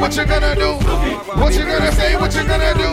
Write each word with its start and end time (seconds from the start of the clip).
What 0.00 0.16
you 0.16 0.24
gonna 0.24 0.54
do? 0.56 0.72
What 1.38 1.52
you 1.54 1.64
gonna 1.66 1.92
say? 1.92 2.16
What 2.16 2.34
you 2.34 2.42
gonna 2.42 2.72
do? 2.72 2.88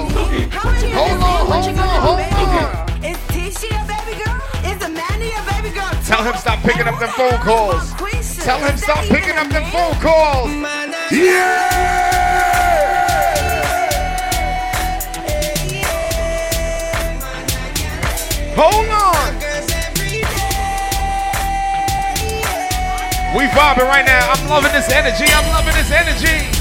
Hold 0.51 1.23
on, 1.23 1.47
hold 1.47 1.79
on, 1.79 2.01
hold 2.03 2.19
on. 2.19 3.03
Is 3.03 3.17
Tisha 3.31 3.71
your 3.71 3.85
baby 3.87 4.21
girl? 4.21 4.35
Is 4.69 4.83
Amanda 4.83 5.25
your 5.25 5.41
baby 5.49 5.73
girl? 5.73 5.89
Tell 6.03 6.21
him 6.21 6.35
stop 6.35 6.59
picking 6.59 6.85
up 6.85 6.99
them 6.99 7.09
phone 7.09 7.39
calls. 7.39 7.93
Tell 8.43 8.59
him 8.59 8.75
stop 8.75 9.05
picking 9.05 9.37
up 9.37 9.47
them 9.49 9.63
phone 9.71 9.95
calls. 10.01 10.51
Yeah! 11.09 11.87
Hold 18.57 18.89
on. 18.89 19.33
We 23.35 23.45
vibing 23.45 23.87
right 23.87 24.05
now. 24.05 24.31
I'm 24.31 24.49
loving 24.49 24.73
this 24.73 24.89
energy. 24.91 25.25
I'm 25.31 25.47
loving 25.53 25.73
this 25.73 25.89
energy. 25.89 26.56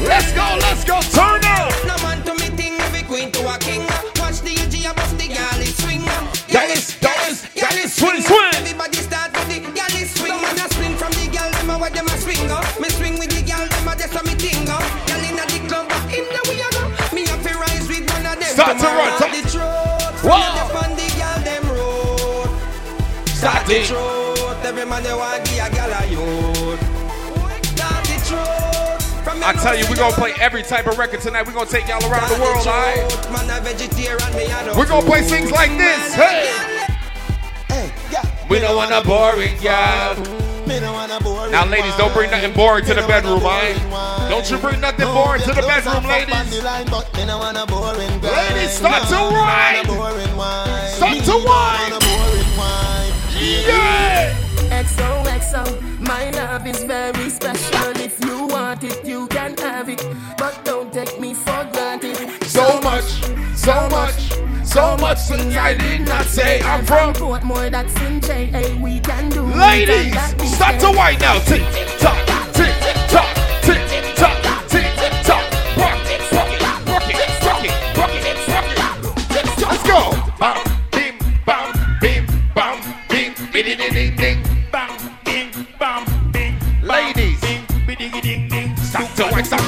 Let's 0.00 0.30
go, 0.32 0.46
let's 0.62 0.84
go. 0.84 1.00
Turn 1.10 1.42
up. 1.44 1.74
No 1.86 1.96
man 2.06 2.22
to 2.24 2.34
me 2.34 2.48
thing, 2.56 2.74
every 2.86 3.02
queen 3.02 3.32
to 3.32 3.40
a 3.50 3.58
king. 3.58 3.82
Watch 4.22 4.40
the 4.46 4.54
AG 4.54 4.74
above 4.86 5.10
the 5.18 5.26
galley 5.26 5.66
swing. 5.66 6.04
Galley, 6.46 6.78
galley, 7.02 7.34
galley, 7.54 7.86
swing, 7.90 8.22
swing. 8.22 8.50
Everybody 8.54 8.98
start 9.02 9.34
with 9.34 9.48
the 9.50 9.58
galley 9.74 10.06
swing. 10.06 10.38
Man 10.40 10.54
a 10.54 10.66
spin 10.70 10.94
from 10.96 11.10
the 11.18 11.26
gal, 11.32 11.50
them 11.50 11.70
a 11.70 11.78
where 11.78 11.90
them 11.90 12.06
a 12.06 12.16
swing 12.16 12.50
up. 12.50 12.62
Me 12.80 12.88
swing 12.90 13.18
with 13.18 13.30
the 13.34 13.42
gal, 13.42 13.66
them 13.66 13.88
a 13.88 13.92
just 13.98 14.14
a 14.14 14.22
me 14.22 14.34
thing 14.38 14.68
up. 14.70 14.82
Gal 15.10 15.18
inna 15.18 15.44
the 15.50 15.58
club, 15.66 15.88
but 15.90 16.02
in 16.14 16.24
the 16.30 16.40
way 16.46 16.62
I 16.62 16.70
go. 16.78 16.82
Me 17.14 17.26
have 17.26 17.42
to 17.42 17.52
rise 17.58 17.88
with 17.90 18.06
one 18.14 18.26
of 18.26 18.38
them. 18.38 18.54
Start 18.54 18.78
to 18.78 18.86
run, 18.86 19.10
start- 19.18 19.34
the 19.34 19.42
truth. 19.50 20.18
Whoa. 20.22 20.62
From 20.70 20.90
the 20.94 21.08
gal, 21.18 21.38
them 21.42 21.64
road. 21.74 22.50
Start 23.34 23.66
the 23.66 23.82
truth. 23.82 24.64
Every 24.64 24.86
man 24.86 25.02
they 25.02 25.14
want 25.14 25.44
give 25.44 25.58
a 25.58 25.68
gal 25.74 25.90
a 25.90 26.06
youth. 26.06 26.57
I 29.42 29.52
tell 29.54 29.76
you, 29.76 29.84
we're 29.88 29.96
gonna 29.96 30.14
play 30.14 30.32
every 30.40 30.62
type 30.62 30.86
of 30.86 30.98
record 30.98 31.20
tonight. 31.20 31.46
We're 31.46 31.52
gonna 31.54 31.70
take 31.70 31.86
y'all 31.88 32.04
around 32.10 32.28
the 32.28 32.38
world, 32.40 32.66
alright? 32.66 33.06
We're 34.76 34.86
gonna 34.86 35.06
play 35.06 35.22
things 35.22 35.50
like 35.50 35.70
this. 35.78 36.14
Hey! 36.14 36.48
We 38.50 38.58
don't 38.58 38.76
want 38.76 38.92
a 38.92 39.02
boring 39.06 39.56
gal. 39.60 40.16
Now, 41.50 41.64
ladies, 41.66 41.96
don't 41.96 42.12
bring 42.12 42.30
nothing 42.30 42.52
boring 42.52 42.84
to 42.86 42.94
the 42.94 43.02
bedroom, 43.06 43.42
alright? 43.42 43.76
Don't 44.28 44.50
you 44.50 44.58
bring 44.58 44.80
nothing 44.80 45.06
boring 45.06 45.42
to 45.42 45.52
the 45.54 45.62
bedroom, 45.62 46.04
ladies. 46.04 46.34
Ladies, 48.22 48.72
start 48.72 49.08
to 49.08 49.16
whine. 49.32 49.84
Start 50.92 51.24
to 51.24 51.38
whine. 51.46 51.92
Yeah! 53.40 54.34
XOXO, 54.68 55.62
my 56.00 56.30
love 56.30 56.66
is 56.66 56.82
very 56.84 57.30
special. 57.30 57.96
If 57.96 58.18
you 58.24 58.37
have 59.78 59.88
it. 59.88 60.04
But 60.36 60.64
don't 60.64 60.92
take 60.92 61.20
me 61.20 61.34
for 61.34 61.62
granted. 61.72 62.16
So 62.44 62.80
much, 62.80 63.08
so 63.54 63.88
much, 63.88 64.18
so 64.66 64.96
much 64.96 65.18
things 65.28 65.56
I 65.56 65.74
did 65.74 66.00
not 66.02 66.24
say. 66.26 66.60
I'm 66.62 66.84
from. 66.84 67.14
Portmore, 67.14 67.70
that's 67.70 67.94
in 68.02 68.20
JA. 68.20 68.62
We 68.82 68.98
can 69.00 69.30
do 69.30 69.42
Ladies, 69.42 70.18
start 70.56 70.80
to 70.80 70.86
can. 70.86 70.96
whine 70.96 71.18
now. 71.20 71.38
Tick 71.40 71.62
tock, 71.98 72.18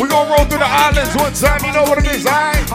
We 0.00 0.08
gonna 0.08 0.30
roll 0.30 0.44
through 0.46 0.58
the 0.58 0.64
islands 0.64 1.14
one 1.14 1.32
time, 1.34 1.64
you 1.64 1.72
know 1.72 1.82
what 1.82 1.98
it 1.98 2.06
is, 2.06 2.26
alright? 2.26 2.66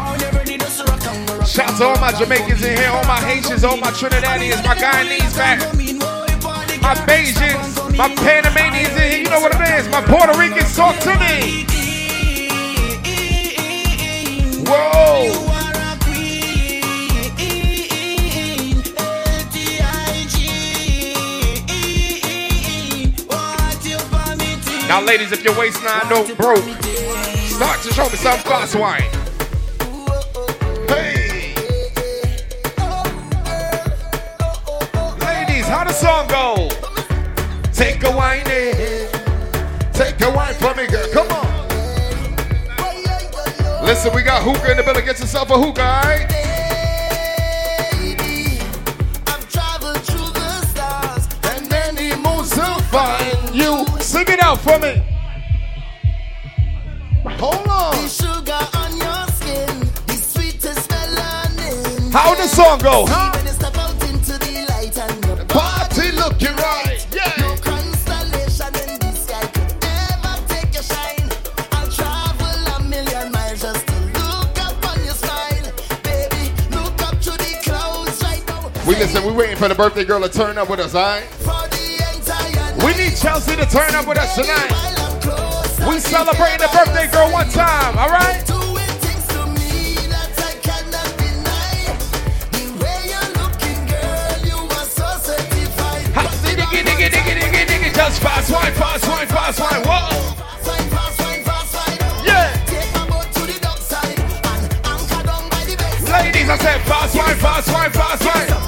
Shout 1.48 1.78
to 1.78 1.86
all 1.86 1.98
my 2.00 2.12
Jamaicans 2.12 2.64
in 2.64 2.78
here, 2.78 2.90
all 2.90 3.04
my 3.06 3.20
Haitians, 3.20 3.64
all 3.64 3.78
my 3.78 3.90
Trinidadians, 3.92 4.64
my 4.64 4.76
Guyanese 4.76 5.36
back, 5.36 5.60
my 6.82 6.94
Bajans, 7.06 7.87
my 7.98 8.14
Panamanians 8.14 8.96
in 8.96 9.12
here, 9.12 9.18
you 9.24 9.30
know 9.30 9.40
what 9.40 9.56
it 9.56 9.62
is, 9.80 9.90
my 9.90 10.02
Puerto 10.04 10.38
Ricans, 10.38 10.76
talk 10.76 10.96
to 11.00 11.16
me. 11.18 11.66
Whoa! 14.68 15.46
Now, 24.88 25.02
ladies, 25.02 25.32
if 25.32 25.44
your 25.44 25.58
waistline 25.58 26.08
don't 26.08 26.38
broke, 26.38 26.60
start 26.60 27.82
to 27.82 27.94
show 27.94 28.08
me 28.10 28.16
some 28.16 28.40
fast 28.40 28.76
wine. 28.76 29.02
Hey! 30.88 31.56
Ladies, 35.20 35.66
how 35.66 35.84
the 35.84 35.94
song 35.94 36.28
go? 36.28 36.77
Take 37.78 38.04
a 38.06 38.12
wine 38.12 38.50
in. 38.50 39.08
Take 39.94 40.20
a 40.22 40.32
wine 40.32 40.56
for 40.56 40.74
me, 40.74 40.88
girl. 40.88 41.08
Come 41.14 41.28
on. 41.32 41.46
Listen, 43.86 44.16
we 44.16 44.24
got 44.24 44.42
hookah 44.42 44.72
in 44.72 44.78
the 44.78 44.84
building. 44.84 45.06
Get 45.06 45.20
yourself 45.20 45.52
a 45.52 45.58
hookah, 45.60 45.84
all 45.84 46.02
right? 46.02 46.28
Baby, 47.92 48.58
stars, 50.66 51.28
and 51.44 51.70
many 51.70 52.16
moons 52.16 52.50
to 52.50 52.66
find 52.90 53.56
you. 53.56 53.86
Sing 54.02 54.26
it 54.28 54.40
out 54.40 54.60
for 54.60 54.80
me. 54.80 55.04
Hold 57.38 57.68
on. 57.68 57.94
How 62.12 62.34
the 62.34 62.48
song 62.48 62.80
go, 62.80 63.06
huh? 63.08 63.37
Listen, 79.00 79.24
we 79.26 79.32
waiting 79.32 79.56
for 79.56 79.68
the 79.68 79.76
birthday 79.76 80.04
girl 80.04 80.22
to 80.22 80.30
turn 80.30 80.58
up 80.58 80.70
with 80.70 80.80
us, 80.80 80.96
alright? 80.96 81.28
We 82.84 82.94
need 82.96 83.16
Chelsea 83.16 83.56
to 83.56 83.66
turn 83.66 83.94
up 83.96 84.08
with 84.08 84.18
us 84.18 84.36
tonight. 84.36 84.72
We 85.88 86.00
celebrating 86.00 86.60
the 86.60 86.70
birthday 86.74 87.10
girl 87.12 87.32
one 87.32 87.50
time, 87.50 87.98
diggy, 97.18 97.66
diggy, 97.66 97.94
just 97.94 98.22
fast 98.22 98.52
wine, 98.52 98.74
fast 98.74 99.08
wine, 99.08 99.28
fast 99.28 99.60
wine, 99.60 99.84
whoa! 99.84 100.34
I 106.50 106.58
said 106.60 106.82
fast 106.84 107.14
wine, 107.14 107.36
fast 107.36 107.74
wine, 107.74 107.92
fast 107.92 108.26
wine. 108.26 108.67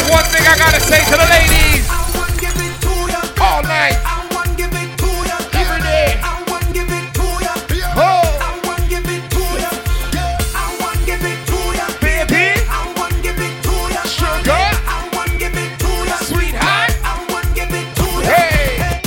Got 0.00 0.10
one 0.10 0.24
thing 0.24 0.46
I 0.46 0.56
gotta 0.56 0.80
say 0.80 1.04
to 1.04 1.16
the 1.16 1.26
ladies. 1.28 1.88
All 3.40 3.62
night. 3.62 3.98
Every 5.54 5.80
day. 5.82 6.20
Oh, 7.96 8.24
baby. 12.00 12.60
Sugar. 14.06 14.66
Sweetheart. 16.24 16.90
Hey. 18.24 19.00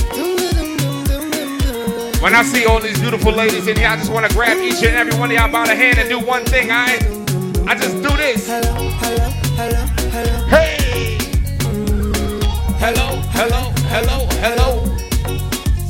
When 2.21 2.33
I 2.33 2.43
see 2.43 2.65
all 2.65 2.79
these 2.79 2.99
beautiful 2.99 3.31
ladies 3.31 3.67
in 3.67 3.75
here, 3.77 3.87
I 3.87 3.97
just 3.97 4.11
want 4.11 4.27
to 4.27 4.35
grab 4.35 4.57
each 4.57 4.83
and 4.83 4.95
every 4.95 5.17
one 5.19 5.29
of 5.31 5.37
y'all 5.37 5.51
by 5.51 5.67
the 5.67 5.75
hand 5.75 5.97
and 5.99 6.09
do 6.09 6.19
one 6.19 6.45
thing, 6.45 6.71
I 6.71 6.97
I 7.67 7.75
just 7.75 7.95
do 8.01 8.15
this. 8.17 8.47
Hey! 8.47 9.32
Hello, 12.85 13.15
hello, 13.31 13.71
hello, 13.87 14.27
hello. 14.43 14.83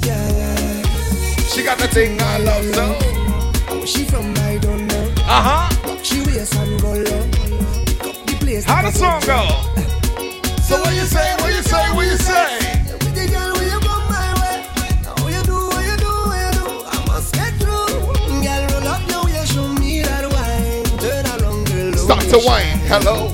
Yeah. 0.05 0.83
She 1.49 1.63
got 1.63 1.79
the 1.79 1.87
thing 1.87 2.21
I 2.21 2.37
love 2.37 2.65
so. 2.75 3.83
She 3.83 4.05
from 4.05 4.31
I 4.37 4.59
don't 4.59 4.85
know. 4.85 5.13
Uh 5.25 5.41
huh. 5.41 5.97
She 6.03 6.21
place 6.21 6.55
and 6.55 6.79
go 6.79 6.89
low. 6.89 7.23
The 8.27 8.37
place. 8.39 8.65
How 8.65 8.83
the 8.83 8.91
song 8.91 9.21
go? 9.25 9.41
So 10.61 10.79
what 10.81 10.93
you 10.93 11.05
say? 11.09 11.33
What 11.41 11.51
you 11.55 11.63
say? 11.63 11.83
What 11.95 12.05
you 12.05 12.17
say? 12.17 12.61
With 13.01 13.15
the 13.15 13.25
girl, 13.25 13.53
will 13.53 13.63
you 13.73 13.79
come 13.79 14.05
my 14.13 14.29
way? 14.37 14.61
How 15.01 15.27
you 15.33 15.41
do? 15.49 15.57
What 15.73 15.83
you 15.89 15.97
do? 15.97 16.13
What 16.29 16.45
you 16.45 16.51
do? 16.61 16.67
I 16.93 17.05
must 17.07 17.33
get 17.33 17.53
through. 17.57 17.89
Girl, 18.45 18.63
roll 18.69 18.87
up 18.87 19.01
now, 19.09 19.25
you 19.25 19.45
show 19.47 19.67
me 19.81 20.03
that 20.03 20.29
wine. 20.29 20.85
Turn 21.01 21.25
around, 21.25 21.65
girl. 21.73 21.97
Start 21.97 22.21
to. 22.29 22.37
Hello, 22.37 22.59
hello, 22.85 23.32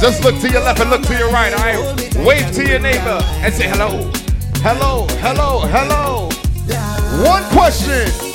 Just 0.00 0.24
look 0.24 0.40
to 0.40 0.50
your 0.50 0.62
left 0.62 0.80
and 0.80 0.88
look 0.88 1.02
to 1.02 1.18
your 1.18 1.30
right. 1.30 1.52
All 1.52 1.60
right. 1.60 2.16
Wave 2.26 2.50
to 2.52 2.66
your 2.66 2.78
neighbor 2.80 3.20
and 3.42 3.52
say 3.52 3.68
hello, 3.68 4.10
hello, 4.62 5.06
hello, 5.20 5.60
hello. 5.66 6.28
One 7.22 7.44
question. 7.52 8.29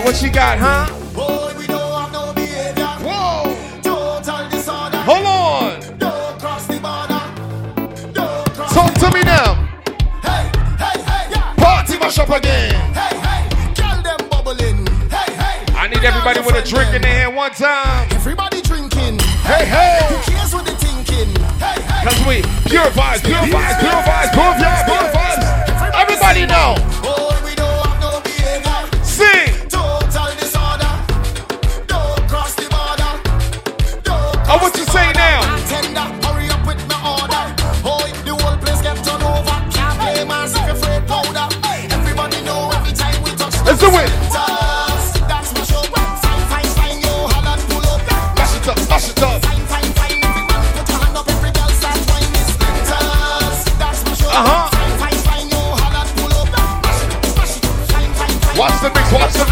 Got? 0.00 0.06
What 0.06 0.16
she 0.16 0.30
got? 0.30 0.58
Huh? 0.58 0.86
Boy, 1.14 1.58
we 1.58 1.66
don't 1.66 2.00
have 2.00 2.12
no 2.12 2.32
behavior. 2.32 2.86
Whoa. 3.04 3.56
Total 3.82 4.48
disorder. 4.48 4.98
Hold 4.98 5.26
on. 5.26 5.98
Don't 5.98 6.38
cross 6.38 6.66
the 6.66 6.78
border. 6.80 8.12
Don't 8.12 8.52
cross 8.54 8.74
Talk 8.74 8.94
to 8.94 9.10
me 9.14 9.22
now. 9.22 9.54
Hey, 10.22 10.50
hey, 10.78 11.00
hey, 11.02 11.30
yeah. 11.30 11.54
Party 11.56 11.98
mash 11.98 12.18
up 12.18 12.30
again. 12.30 12.74
Hey, 12.94 13.16
hey, 13.18 13.74
girl 13.74 14.02
them 14.02 14.28
bubbling. 14.28 14.86
Hey, 15.08 15.32
hey. 15.32 15.64
I 15.74 15.88
need 15.88 16.04
everybody 16.04 16.40
with 16.40 16.56
a 16.56 16.66
drink 16.66 16.94
in 16.94 17.02
their 17.02 17.12
hand 17.12 17.36
one 17.36 17.52
time. 17.52 18.08
Everybody 18.12 18.62
drinking. 18.62 19.18
Hey, 19.44 19.64
hey. 19.64 20.06
Who 20.08 20.32
cares 20.32 20.54
what 20.54 20.64
they 20.64 20.74
thinking? 20.74 21.34
Hey, 21.58 21.80
hey. 21.80 22.08
Cause 22.08 22.20
we 22.26 22.42
pure 22.68 22.88
vibes, 22.96 23.22
pure 23.24 23.44
vibes, 23.52 23.80
pure 23.80 25.19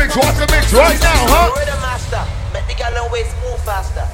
mix, 0.09 0.17
watch 0.17 0.37
the 0.37 0.47
mix, 0.53 0.73
watch 0.73 0.73
the 0.73 0.79
right 0.81 1.01
now, 1.01 1.29
huh? 1.29 1.53
Master, 1.81 2.25
make 2.53 2.67
the 2.67 2.75
girl 2.75 2.97
and 2.97 3.11
move 3.45 3.61
faster. 3.65 4.07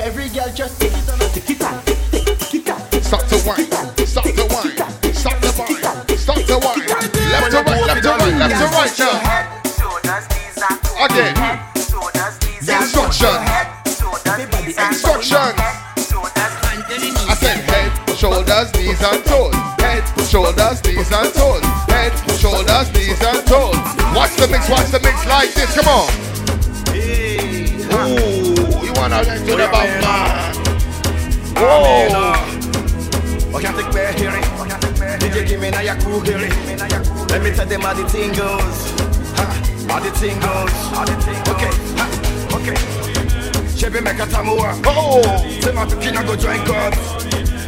Every 0.00 0.28
girl 0.30 0.48
just 0.54 0.80
take 0.80 0.92
it 0.92 1.08
on 1.12 1.20
a 1.20 1.28
tick 1.28 1.50
it 1.50 1.62
on, 1.62 1.84
tick 1.84 2.54
it 2.54 2.68
on. 2.70 2.80
Stop 3.02 3.26
to 3.28 3.36
wine, 3.44 3.68
stop 4.06 4.24
to 4.24 4.44
wine, 4.48 4.72
stop 5.12 5.36
to 5.40 5.50
wine, 5.58 6.16
stop 6.16 6.40
to 6.40 6.56
wine. 6.58 6.80
Left 7.28 7.50
to 7.52 7.60
right, 7.60 7.84
left 7.84 8.02
to 8.02 8.08
right, 8.08 8.34
left 8.40 8.56
to 8.56 8.66
right 8.72 8.94
now. 8.98 9.60
Shoulders, 9.76 10.24
knees 10.32 10.56
and 10.64 10.80
toes. 10.80 11.04
Again. 11.04 11.34
Shoulders, 11.76 12.34
knees 12.40 12.68
and 12.68 12.82
Instruction. 12.82 13.36
toes. 13.36 14.00
Shoulders, 14.00 14.48
knees 14.48 14.78
and 14.78 14.88
Instructions. 14.96 15.52
toes. 15.52 16.08
Shoulders, 16.08 16.52
I 17.28 17.34
said 17.36 17.60
head, 17.68 17.92
shoulders, 18.16 18.68
knees 18.74 19.02
and 19.02 19.24
toes. 19.28 19.54
Head, 19.82 20.04
shoulders, 20.24 20.78
knees 20.84 21.12
and 21.12 21.28
toes. 21.34 21.64
Head, 21.92 22.12
shoulders, 22.40 22.88
knees 22.94 23.20
and 23.20 23.46
toes. 23.46 23.51
Watch 24.32 24.40
the 24.40 24.48
mix, 24.48 24.68
watch 24.70 24.90
the 24.90 25.00
mix 25.00 25.26
like 25.26 25.52
this. 25.52 25.74
Come 25.76 25.88
on. 25.88 26.08
Ooh, 27.92 28.84
you 28.84 28.92
wanna 28.94 29.22
get 29.24 29.44
to 29.44 29.56
the 29.56 29.68
bumper? 29.70 30.20
Whoa. 31.60 32.32
I 33.54 33.72
think 33.72 33.92
we're 33.92 34.12
hearing. 34.12 34.42
DJ 35.20 35.46
give 35.46 35.60
me 35.60 35.70
now 35.70 35.80
your 35.80 35.96
crew 36.00 36.20
hearing. 36.20 36.50
Let 37.28 37.42
me 37.42 37.50
tell 37.52 37.66
them 37.66 37.82
how 37.82 37.92
the 37.92 38.08
thing 38.08 38.32
goes. 38.32 38.90
Ha, 39.36 39.44
how 39.88 40.00
the 40.00 40.10
thing 40.12 40.40
goes. 40.40 40.72
Okay, 41.48 41.70
ha, 41.98 42.08
okay. 42.56 42.76
Chebe 43.76 44.02
make 44.02 44.18
a 44.18 44.26
tamua. 44.26 44.80
Oh, 44.86 45.20
Say 45.60 45.72
my 45.72 45.84
kina 46.02 46.24
go 46.24 46.36
join 46.36 46.64
God. 46.64 46.94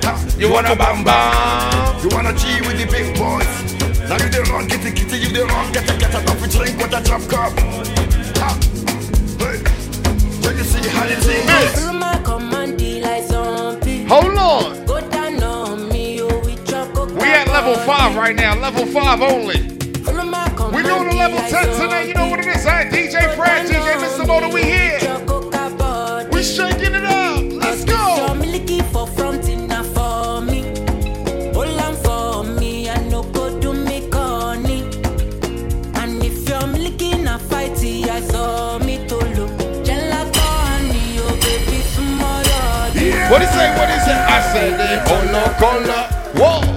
Ha, 0.04 0.34
you 0.38 0.50
wanna 0.50 0.74
bam 0.74 1.04
bam? 1.04 2.02
You 2.02 2.08
wanna 2.08 2.32
G 2.32 2.62
with 2.62 2.78
the 2.78 2.86
big 2.90 3.14
boys. 3.18 3.83
Now 4.08 4.18
you 4.22 4.28
the 4.28 4.46
wrong, 4.50 4.68
get 4.68 4.84
it, 4.84 4.94
kitty, 4.94 5.16
you 5.16 5.32
the 5.32 5.46
wrong, 5.46 5.72
get 5.72 5.88
it, 5.88 5.98
get 5.98 6.12
it, 6.12 6.28
off 6.28 6.50
drink 6.50 6.76
with 6.76 6.92
a 6.92 7.00
drop 7.02 7.22
cup. 7.22 7.52
Ha, 8.36 8.50
hey. 9.38 9.58
When 10.44 10.56
you 10.58 10.64
see 10.64 10.88
how 10.90 11.06
the 11.06 11.16
thing 11.16 11.46
goes. 11.46 11.72
Follow 11.80 11.98
my 11.98 12.20
command, 12.22 12.78
deal 12.78 13.02
like 13.02 13.24
zombie. 13.24 14.04
Hold 14.04 14.36
on. 14.36 14.84
Go 14.84 15.00
down 15.08 15.42
on 15.42 15.88
me, 15.88 16.18
yo, 16.18 16.26
with 16.40 16.68
your 16.70 16.84
coca 16.92 17.14
We 17.14 17.28
at 17.32 17.48
level 17.48 17.76
five 17.86 18.14
right 18.14 18.36
now, 18.36 18.60
level 18.60 18.84
five 18.84 19.22
only. 19.22 19.70
Follow 20.04 20.24
my 20.24 20.50
command, 20.50 20.76
We 20.76 20.82
doing 20.82 21.08
a 21.08 21.16
level 21.16 21.38
10 21.38 21.80
tonight. 21.80 22.08
You 22.08 22.14
know 22.14 22.28
what 22.28 22.40
it 22.40 22.46
is, 22.46 22.64
huh? 22.64 22.84
DJ 22.84 23.34
Fred, 23.36 23.66
DJ 23.66 23.96
Mr. 24.04 24.26
Motor, 24.26 24.50
we 24.50 24.64
here. 24.64 25.13
What 43.34 43.42
he 43.42 43.48
say? 43.48 43.68
What 43.76 43.90
he 43.90 43.98
say? 43.98 44.14
I 44.14 44.40
said 44.52 44.78
it. 44.78 45.04
Cola, 45.08 45.42
cola. 45.58 46.08
Whoa. 46.38 46.73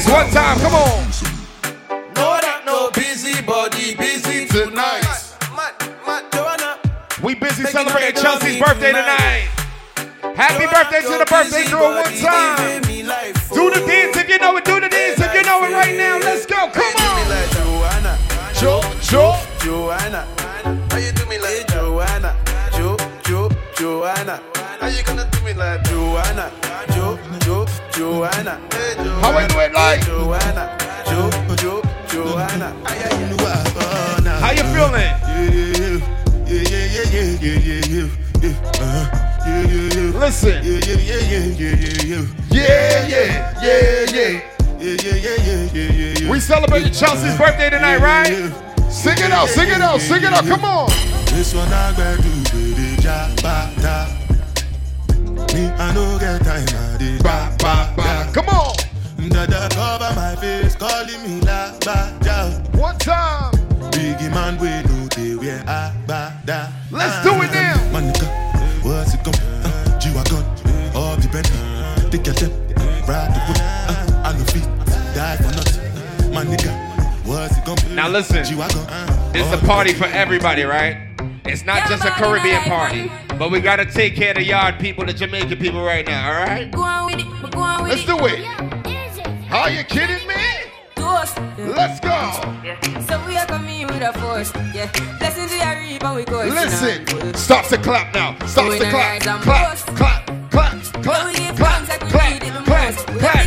Dance. 0.00 0.06
Do 0.06 0.12
the 0.12 0.24
dance 0.24 0.24
one 0.24 0.30
time. 0.30 0.58
Come 0.60 0.74
on. 0.74 1.10
No, 2.14 2.38
that 2.40 2.62
no 2.66 2.90
busybody, 2.90 3.94
busy 3.96 4.46
Tonight. 4.46 5.04
Mad, 5.54 5.74
mad, 6.06 6.24
Joanna. 6.32 6.78
We 7.22 7.34
busy 7.34 7.64
celebrating 7.64 8.20
Chelsea's 8.20 8.58
birthday 8.60 8.92
tonight. 8.92 9.48
Happy 10.36 10.66
birthday 10.66 11.00
to 11.02 11.18
the 11.18 11.26
birthday 11.28 11.68
girl 11.70 11.94
one 11.94 12.04
time. 12.16 12.82
Do 12.82 13.70
the 13.70 13.82
oh. 13.82 13.86
dance 13.86 14.16
if 14.16 14.28
you 14.28 14.38
know 14.38 14.56
it. 14.56 14.64
Do 14.64 14.80
the 14.80 14.88
dance 14.88 15.20
if 15.20 15.34
you 15.34 15.42
know 15.42 15.64
it 15.64 15.72
right 15.72 15.96
now. 15.96 16.18
Let's 16.18 16.46
go. 16.46 16.70
Come 16.70 16.96
on. 16.96 17.26
Joanna, 17.52 18.18
Jo, 18.54 18.80
Jo. 19.00 19.36
Joanna. 19.60 20.26
How 20.90 20.98
you 20.98 21.12
do 21.12 21.26
me 21.26 21.38
like 21.38 21.66
Joanna? 21.68 22.36
Jo, 22.72 22.96
Jo, 23.24 23.50
Joanna. 23.76 24.40
How 24.80 24.88
you 24.88 25.02
gonna 25.04 25.28
do 25.30 25.40
me 25.44 25.52
like 25.54 25.84
Joanna? 25.84 26.50
Jo, 26.88 26.94
Jo, 26.94 27.09
Joanna. 28.10 28.58
How 29.22 29.30
we 29.38 29.46
do 29.46 29.60
it 29.60 29.72
like? 29.72 30.04
Joanna. 30.04 30.76
Jo, 31.06 31.30
Jo, 31.54 31.80
Joanna. 32.08 32.74
How 34.42 34.50
you 34.50 34.64
feeling? 34.74 35.14
Listen. 40.18 40.64
Yeah, 40.64 40.80
yeah, 43.06 43.62
yeah, 43.62 44.06
yeah. 44.80 46.30
We 46.30 46.40
celebrating 46.40 46.92
Chelsea's 46.92 47.38
birthday 47.38 47.70
tonight, 47.70 47.98
right? 47.98 48.52
Sing 48.90 49.18
it 49.18 49.30
out, 49.30 49.48
sing 49.48 49.68
it 49.68 49.80
out, 49.80 50.00
sing 50.00 50.24
it 50.24 50.32
out, 50.32 50.44
come 50.46 50.64
on. 50.64 50.90
This 51.26 51.54
one 51.54 51.72
I 51.72 51.94
gotta 51.96 52.20
do, 52.20 52.30
me, 55.54 55.66
I 55.66 55.92
no 55.94 56.18
get 56.18 56.42
time, 56.42 56.66
I 56.68 56.96
did 56.98 57.22
Ba, 57.22 57.54
ba, 57.58 57.92
ba. 57.96 58.30
Come 58.32 58.48
on. 58.48 58.80
Dada 59.46 59.68
cover 59.74 60.12
my 60.16 60.36
face, 60.36 60.74
calling 60.76 61.22
me 61.22 61.40
la 61.40 61.72
ba 61.80 62.12
ja. 62.24 62.50
One 62.78 62.98
time. 62.98 63.52
Biggie 63.92 64.30
man, 64.34 64.58
we 64.58 64.68
know 64.68 65.06
they 65.16 65.34
wear 65.34 65.62
a 65.66 65.94
ba 66.06 66.34
da. 66.44 66.68
Let's 66.90 67.24
do 67.24 67.30
it 67.42 67.50
now. 67.52 67.76
Man, 67.92 68.12
nigga, 68.12 68.28
what's 68.84 69.14
it 69.14 69.24
come? 69.24 69.34
Uh, 69.64 69.98
G-Wagon, 69.98 70.44
all 70.94 71.16
the 71.16 71.28
Bentley. 71.32 72.10
Take 72.10 72.26
your 72.26 72.34
time, 72.34 72.50
ride 73.08 73.32
the 73.32 73.40
whip. 73.48 73.60
Uh, 73.88 74.22
I 74.26 74.32
no 74.36 74.44
fit, 74.44 74.64
die 75.14 75.36
for 75.36 75.52
nothing. 75.56 76.34
Man, 76.34 76.46
nigga, 76.46 76.72
what's 77.24 77.56
it 77.56 77.64
come? 77.64 77.94
Now 77.94 78.08
listen, 78.08 78.44
G-Wagon, 78.44 78.78
uh, 78.78 79.32
It's 79.34 79.52
a 79.52 79.66
party 79.66 79.94
for 79.94 80.06
everybody, 80.06 80.64
right? 80.64 81.09
It's 81.50 81.64
not 81.64 81.88
just 81.88 82.04
a 82.04 82.10
Caribbean 82.10 82.62
party, 82.62 83.10
but 83.36 83.50
we 83.50 83.60
gotta 83.60 83.84
take 83.84 84.14
care 84.14 84.30
of 84.30 84.36
the 84.36 84.44
yard 84.44 84.78
people, 84.78 85.04
the 85.04 85.12
Jamaican 85.12 85.58
people 85.58 85.82
right 85.82 86.06
now, 86.06 86.28
all 86.28 86.44
right? 86.44 86.70
Go 86.70 86.82
on 86.82 87.06
with 87.06 87.18
it, 87.18 87.26
but 87.42 87.50
go 87.52 87.60
on 87.60 87.82
with 87.82 87.90
Let's 87.90 88.04
do 88.04 88.16
it. 88.26 89.50
Are 89.50 89.68
you 89.68 89.82
kidding 89.82 90.24
me? 90.28 90.34
Let's 90.96 91.98
go. 91.98 92.16
So 93.08 93.20
we 93.26 93.36
are 93.36 93.46
coming 93.46 93.86
with 93.88 94.00
a 94.00 94.12
force. 94.20 94.52
Yeah. 94.72 94.90
Blessings 95.18 95.50
we 95.50 95.60
are 95.60 95.76
reap 95.76 96.04
and 96.04 96.16
we 96.16 96.24
course. 96.24 96.54
Listen, 96.54 97.34
starts 97.34 97.70
to 97.70 97.78
clap 97.78 98.14
now. 98.14 98.34
To 98.34 98.54
Going 98.54 98.78
clap. 98.78 99.20
Clap, 99.20 99.42
clap, 99.42 99.78
clap, 99.96 100.50
clap, 100.50 101.02
clap, 101.02 101.02
thanks 101.02 101.08
like 101.08 101.36
we 101.36 101.56
clap, 101.56 101.86
the 101.86 102.06
clap, 102.06 102.94
most. 102.94 103.10
We 103.10 103.18
clap, 103.18 103.18
have 103.18 103.18
to 103.18 103.18
give 103.18 103.20
clap, 103.20 103.39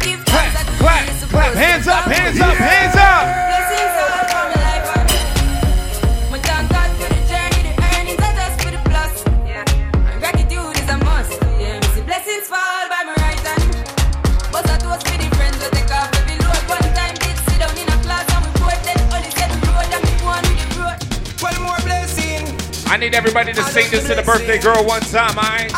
need 23.14 23.18
everybody 23.18 23.54
to 23.54 23.62
sing 23.64 23.90
this 23.92 24.08
to 24.08 24.16
the 24.16 24.24
birthday 24.24 24.58
girl 24.58 24.84
one 24.86 25.02
time, 25.02 25.38
alright? 25.38 25.70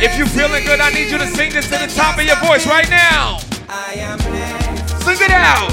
If 0.00 0.16
you 0.16 0.24
feeling 0.24 0.64
good, 0.64 0.80
I 0.80 0.90
need 0.90 1.10
you 1.10 1.18
to 1.18 1.26
sing 1.26 1.52
this 1.52 1.68
to 1.68 1.76
the 1.76 1.86
top 1.86 2.18
of 2.18 2.24
your 2.24 2.36
voice 2.36 2.66
right 2.66 2.88
now. 2.88 3.40
I 3.68 3.92
am 4.00 4.16
blessed. 4.16 5.04
Sing 5.04 5.20
it 5.20 5.30
out. 5.30 5.68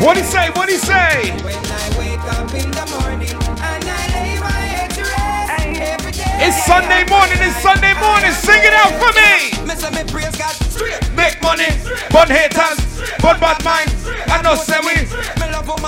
What 0.00 0.16
he 0.16 0.22
say? 0.22 0.50
What 0.50 0.68
he 0.68 0.76
say? 0.76 1.34
It's 6.42 6.64
Sunday 6.64 7.04
morning. 7.10 7.38
It's 7.42 7.56
Sunday 7.60 7.94
morning. 7.98 8.32
Sing 8.32 8.62
it 8.62 8.74
out 8.74 8.94
for 9.02 9.10
me. 9.18 9.58
Make 11.16 11.42
money, 11.42 11.68
but 12.10 12.28
haters, 12.28 12.78
but 13.20 13.40
bad 13.40 13.64
mind. 13.64 13.90
I 14.30 14.40
know 14.42 14.54
say 14.54 14.78
we. 14.86 15.19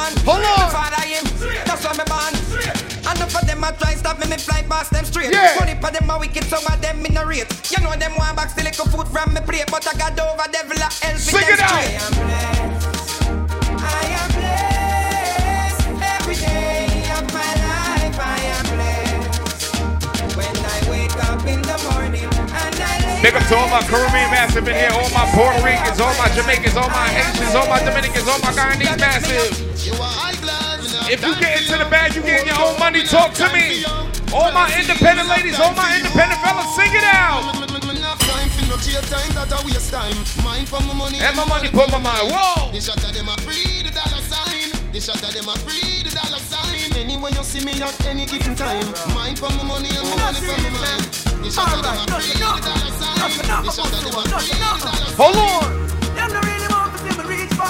Woman. 0.02 0.18
Hold 0.26 0.42
on. 0.42 0.70
Father 0.70 1.06
him. 1.06 1.24
That's 1.64 1.84
why 1.84 1.94
me 1.94 2.04
born. 2.10 2.34
And 3.06 3.18
enough 3.18 3.34
of 3.34 3.46
them 3.46 3.62
a 3.62 3.72
try 3.72 3.94
stop 3.94 4.18
me, 4.18 4.26
me 4.26 4.36
fly 4.36 4.62
past 4.68 4.90
them 4.90 5.04
straight. 5.04 5.32
Yeah. 5.32 5.56
Funny 5.58 5.74
for 5.78 5.90
them 5.90 6.10
a 6.10 6.18
wicked, 6.18 6.44
some 6.44 6.66
of 6.66 6.80
them 6.80 7.04
in 7.06 7.16
a 7.16 7.26
rate. 7.26 7.46
You 7.70 7.78
know 7.84 7.94
them 7.94 8.14
want 8.18 8.36
back 8.36 8.50
still 8.50 8.64
little 8.64 8.86
food 8.86 9.06
from 9.08 9.34
me 9.34 9.40
plate, 9.42 9.70
but 9.70 9.86
I 9.86 9.94
got 9.94 10.18
over 10.18 10.48
devil 10.50 10.76
a 10.76 10.90
help 10.90 11.18
Sing 11.18 11.46
it 11.46 11.60
out. 11.60 11.70
I 11.70 11.86
am 12.02 12.12
blessed. 12.18 13.30
I 13.78 14.02
am 14.18 14.30
blessed. 14.34 15.86
Every 16.02 16.34
day 16.34 17.06
of 17.14 17.24
my 17.30 17.52
life, 17.62 18.18
I 18.18 18.38
am 18.58 18.64
blessed. 18.74 19.38
When 20.34 20.56
I 20.56 20.78
wake 20.90 21.18
up 21.30 21.46
in 21.46 21.62
the 21.62 21.78
morning 21.94 22.26
and 22.26 22.74
I 22.74 23.22
Big 23.22 23.34
up 23.34 23.46
to 23.46 23.54
all 23.54 23.70
my 23.70 23.82
Caribbean 23.86 24.30
massive 24.34 24.66
in 24.66 24.74
here, 24.74 24.90
all 24.90 25.10
my 25.14 25.26
Puerto 25.30 25.62
Ricans, 25.62 26.00
all 26.00 26.14
my 26.18 26.28
Jamaicans, 26.34 26.76
all 26.76 26.90
my 26.90 27.06
Haitians, 27.06 27.54
all 27.54 27.68
my 27.68 27.78
Dominicans, 27.78 28.26
all 28.26 28.40
my 28.40 28.50
Guyanese 28.50 28.98
massive. 28.98 29.71
If 31.12 31.20
you 31.20 31.36
get 31.36 31.60
into 31.60 31.76
the 31.76 31.84
bag, 31.90 32.14
you 32.14 32.22
getting 32.22 32.46
your 32.48 32.60
own 32.64 32.78
money, 32.78 33.02
talk 33.04 33.34
to 33.34 33.44
me. 33.52 33.84
All 34.32 34.50
my 34.52 34.64
independent 34.72 35.28
ladies, 35.28 35.60
all 35.60 35.74
my 35.74 35.96
independent 35.96 36.40
fellas, 36.40 36.74
sing 36.74 36.88
it 36.88 37.04
out. 37.04 37.52
And 41.20 41.36
my 41.36 41.44
money 41.44 41.68
put 41.68 41.90
my 41.92 41.98
mind, 41.98 42.32
whoa. 42.32 42.72
Shot 42.80 42.96
of 43.04 43.12
them 43.12 43.28
a 43.28 43.36
free 43.42 43.82
the 43.84 43.92
dollar 43.92 44.22
sign. 44.24 44.72
The 44.92 45.00
shot 45.00 45.22
of 45.22 45.32
them 45.34 45.48
a 45.48 45.54
free 45.60 46.02
the 46.02 46.10
dollar 46.10 46.40
sign. 46.40 46.96
Anywhere 46.96 47.30
you 47.30 47.44
see 47.44 47.62
me 47.64 47.76
at 47.82 48.06
any 48.06 48.24
given 48.24 48.56
time. 48.56 48.86
Mine 49.14 49.36
for 49.36 49.50
my 49.50 49.62
money 49.62 49.88
and 49.92 50.08
my 50.08 50.16
money 50.16 50.40
for 50.40 50.56
my 50.64 50.70
mind. 50.80 51.52
Shot 51.52 51.76
of 51.76 51.84
them 51.84 51.92
a 51.92 52.04
free 52.08 52.32
the 52.32 52.40
dollar 52.40 52.92
sign. 52.96 53.20
Shot 53.68 53.92
of 53.92 54.00
them 54.00 54.16
a 54.16 54.22
free 54.32 54.48
the 54.48 54.56
dollar 54.58 54.80
sign. 54.80 55.14
Hold 55.20 55.36
on. 55.36 55.91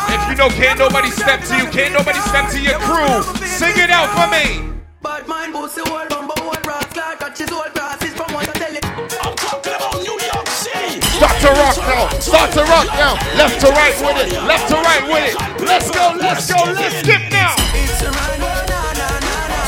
If 0.09 0.21
you 0.29 0.37
know 0.37 0.49
can't 0.49 0.79
nobody 0.79 1.11
step 1.11 1.41
to 1.49 1.57
you, 1.57 1.67
can't 1.69 1.93
nobody 1.93 2.21
step 2.21 2.51
to 2.51 2.61
your 2.61 2.79
crew, 2.81 3.23
sing 3.47 3.77
it 3.77 3.91
out 3.91 4.09
for 4.17 4.29
me. 4.31 4.73
Bad 5.03 5.27
mind 5.27 5.53
bossy 5.53 5.81
old 5.91 6.09
bumbo 6.09 6.35
old 6.43 6.63
brass 6.63 6.87
car 6.93 7.17
catches 7.17 7.51
old 7.51 7.73
glasses 7.75 8.13
from 8.15 8.33
what 8.35 8.49
I 8.49 8.53
tell 8.53 8.75
it. 8.77 8.85
I'm 8.87 9.35
talking 9.35 9.75
about 9.75 9.99
New 9.99 10.15
York 10.15 10.49
City. 10.49 11.01
Start 11.19 11.41
to 11.43 11.51
rock 11.59 11.77
now. 11.83 12.09
Start 12.21 12.51
to 12.55 12.63
rock 12.65 12.87
now. 12.95 13.15
Left 13.37 13.61
to 13.61 13.69
right 13.75 13.97
with 14.01 14.27
it. 14.27 14.33
Left 14.47 14.69
to 14.69 14.77
right 14.77 15.05
with 15.11 15.35
it. 15.35 15.37
Let's 15.67 15.91
go. 15.91 16.15
Let's 16.19 16.47
go. 16.47 16.63
Let's 16.73 16.99
skip 17.03 17.31
now. 17.31 17.55
It's 17.75 18.03
a 18.03 18.11
na 18.15 18.27
na 18.39 18.53
na 18.69 18.81
na 18.95 19.09
na. 19.21 19.63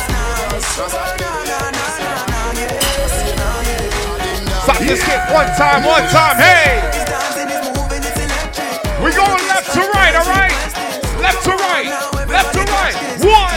Stop 4.65 4.79
to 4.79 4.97
skip 4.97 5.23
one 5.35 5.51
time. 5.59 5.85
One 5.85 6.07
time. 6.09 6.37
Hey. 6.39 6.81
It's 6.89 7.05
dancing, 7.05 7.51
it's 7.53 7.69
moving, 7.77 8.03
it's 8.07 8.17
electric. 8.17 8.81
We 9.05 9.13
going 9.13 9.45
Left 11.25 11.43
to 11.45 11.53
right. 11.57 11.89
Left 12.29 12.53
to 12.53 12.61
right. 12.69 12.95
One, 13.25 13.54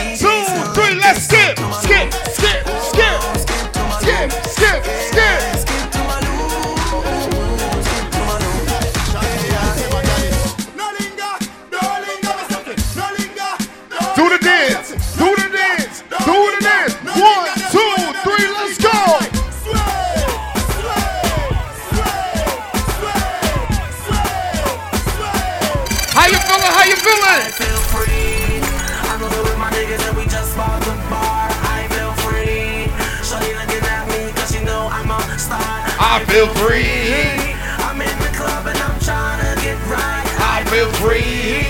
I 36.17 36.25
feel 36.25 36.49
free. 36.65 37.13
I'm 37.77 38.01
in 38.01 38.09
the 38.17 38.33
club 38.33 38.65
and 38.65 38.73
I'm 38.81 38.97
trying 39.05 39.37
to 39.37 39.53
get 39.61 39.77
right. 39.85 40.25
I 40.41 40.65
feel 40.65 40.89
free. 40.97 41.61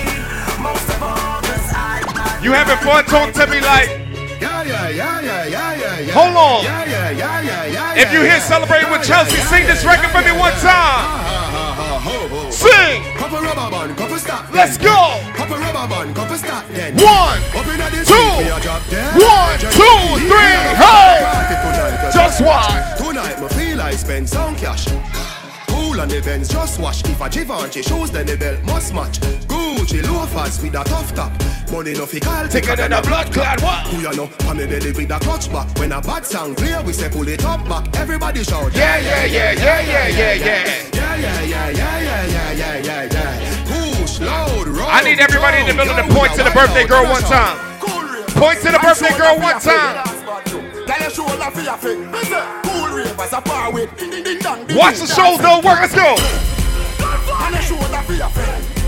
Most 0.56 0.88
of 0.88 1.02
all 1.04 1.44
cause 1.44 1.68
I, 1.76 2.00
I 2.16 2.40
You 2.40 2.56
having 2.56 2.80
fun? 2.80 3.04
Talk 3.04 3.36
to 3.36 3.44
me 3.44 3.60
like. 3.60 3.92
Yeah, 4.40 4.64
yeah, 4.64 4.88
yeah, 4.88 5.20
yeah, 5.20 5.44
yeah, 5.44 5.76
yeah, 5.76 6.00
yeah. 6.00 6.12
Hold 6.16 6.32
on. 6.32 6.64
Yeah, 6.64 6.80
yeah, 6.88 7.10
yeah, 7.10 7.40
yeah, 7.44 7.92
yeah. 7.92 8.00
If 8.00 8.08
you 8.10 8.24
here 8.24 8.40
celebrating 8.40 8.88
with 8.88 9.04
Chelsea, 9.04 9.36
sing 9.52 9.68
this 9.68 9.84
record 9.84 10.08
for 10.16 10.24
me 10.24 10.32
one 10.32 10.56
time. 10.64 11.28
Sing. 12.48 13.04
Couple 13.20 13.44
rubber 13.44 13.68
band, 13.68 13.98
couple 13.98 14.16
stop. 14.16 14.48
Let's 14.50 14.78
go. 14.78 15.20
Couple 15.36 15.58
rubber 15.60 15.84
band, 15.92 16.16
couple 16.16 16.38
stop. 16.40 16.64
Then 16.72 16.96
One, 16.96 17.36
up 17.52 17.68
in 17.68 17.76
the 17.76 18.00
two, 18.00 18.16
street, 18.16 18.48
me 18.48 18.48
a 18.48 18.58
drop 18.64 18.80
dead. 18.88 19.12
one, 19.12 19.60
two, 19.60 20.24
three, 20.24 20.56
hey. 20.72 21.20
party 21.20 21.54
tonight, 21.60 22.00
'cause 22.00 22.14
Just 22.14 22.40
watch. 22.40 22.98
Tonight, 23.78 23.92
I 23.92 23.96
spend 23.96 24.28
some 24.28 24.56
cash. 24.56 24.86
Cool 25.68 26.00
on 26.00 26.08
the 26.08 26.20
Benz, 26.20 26.48
just 26.48 26.80
wash. 26.80 27.00
If 27.04 27.20
a 27.20 27.30
Givenchy 27.30 27.82
shoes, 27.82 28.10
then 28.10 28.26
the 28.26 28.36
belt 28.36 28.60
must 28.64 28.92
match. 28.92 29.20
Gucci 29.46 30.02
loafers 30.02 30.60
with 30.60 30.74
a 30.74 30.82
tough 30.82 31.14
top. 31.14 31.30
Money 31.70 31.92
no 31.92 32.04
fi 32.04 32.18
call, 32.18 32.48
Thicker 32.48 32.74
than 32.74 32.92
a 32.92 33.00
blood 33.02 33.32
clot. 33.32 33.62
What? 33.62 33.86
Who 33.86 34.02
you 34.02 34.10
know? 34.16 34.28
On 34.48 34.56
me 34.56 34.66
belly 34.66 34.90
with 34.90 35.12
a 35.12 35.20
clutch 35.20 35.46
back. 35.52 35.68
When 35.78 35.92
a 35.92 36.00
bad 36.00 36.26
sound 36.26 36.56
clear, 36.56 36.82
we 36.82 36.92
say 36.92 37.08
pull 37.08 37.28
it 37.28 37.44
up 37.44 37.68
back. 37.68 37.86
Everybody 37.96 38.42
shout. 38.42 38.74
Yeah, 38.74 38.98
yeah, 38.98 39.24
yeah, 39.26 39.52
yeah, 39.52 39.80
yeah, 39.80 40.08
yeah, 40.08 40.32
yeah. 40.34 40.64
Yeah, 40.92 41.14
yeah, 41.14 41.42
yeah, 41.42 41.70
yeah, 41.70 42.00
yeah, 42.00 42.26
yeah, 42.26 42.78
yeah, 42.82 42.82
yeah, 42.82 43.12
yeah. 43.14 43.94
Push, 43.94 44.18
loud, 44.18 44.66
roll. 44.66 44.88
I 44.90 45.02
need 45.04 45.20
everybody 45.20 45.58
in 45.58 45.66
the 45.68 45.74
middle 45.74 45.94
to 45.94 46.02
point 46.12 46.34
to 46.34 46.42
the 46.42 46.50
birthday 46.50 46.84
girl 46.84 47.04
one 47.04 47.22
time. 47.22 47.54
Point 48.34 48.58
to 48.62 48.72
the 48.72 48.80
birthday 48.82 49.16
girl 49.16 49.38
one 49.38 49.60
time. 49.60 50.07
Girl, 50.88 50.96
you 51.02 51.10
show 51.10 51.24
love 51.36 51.52
for 51.52 51.60
your 51.60 51.76
face. 51.76 51.98
Cool 52.64 52.96
ravers 52.96 53.32
are 53.34 53.42
far 53.42 53.68
away. 53.68 53.88
Ding, 53.98 54.08
ding, 54.08 54.24
ding, 54.24 54.38
dong. 54.38 54.66
Watch 54.70 54.96
the 54.96 55.06
shoulder 55.06 55.60
work. 55.62 55.80
Let's 55.84 55.94
go. 55.94 56.16
And 57.44 57.54
you 57.54 57.60
show 57.60 57.76
for 57.76 58.14
your 58.14 58.30
face. 58.30 58.80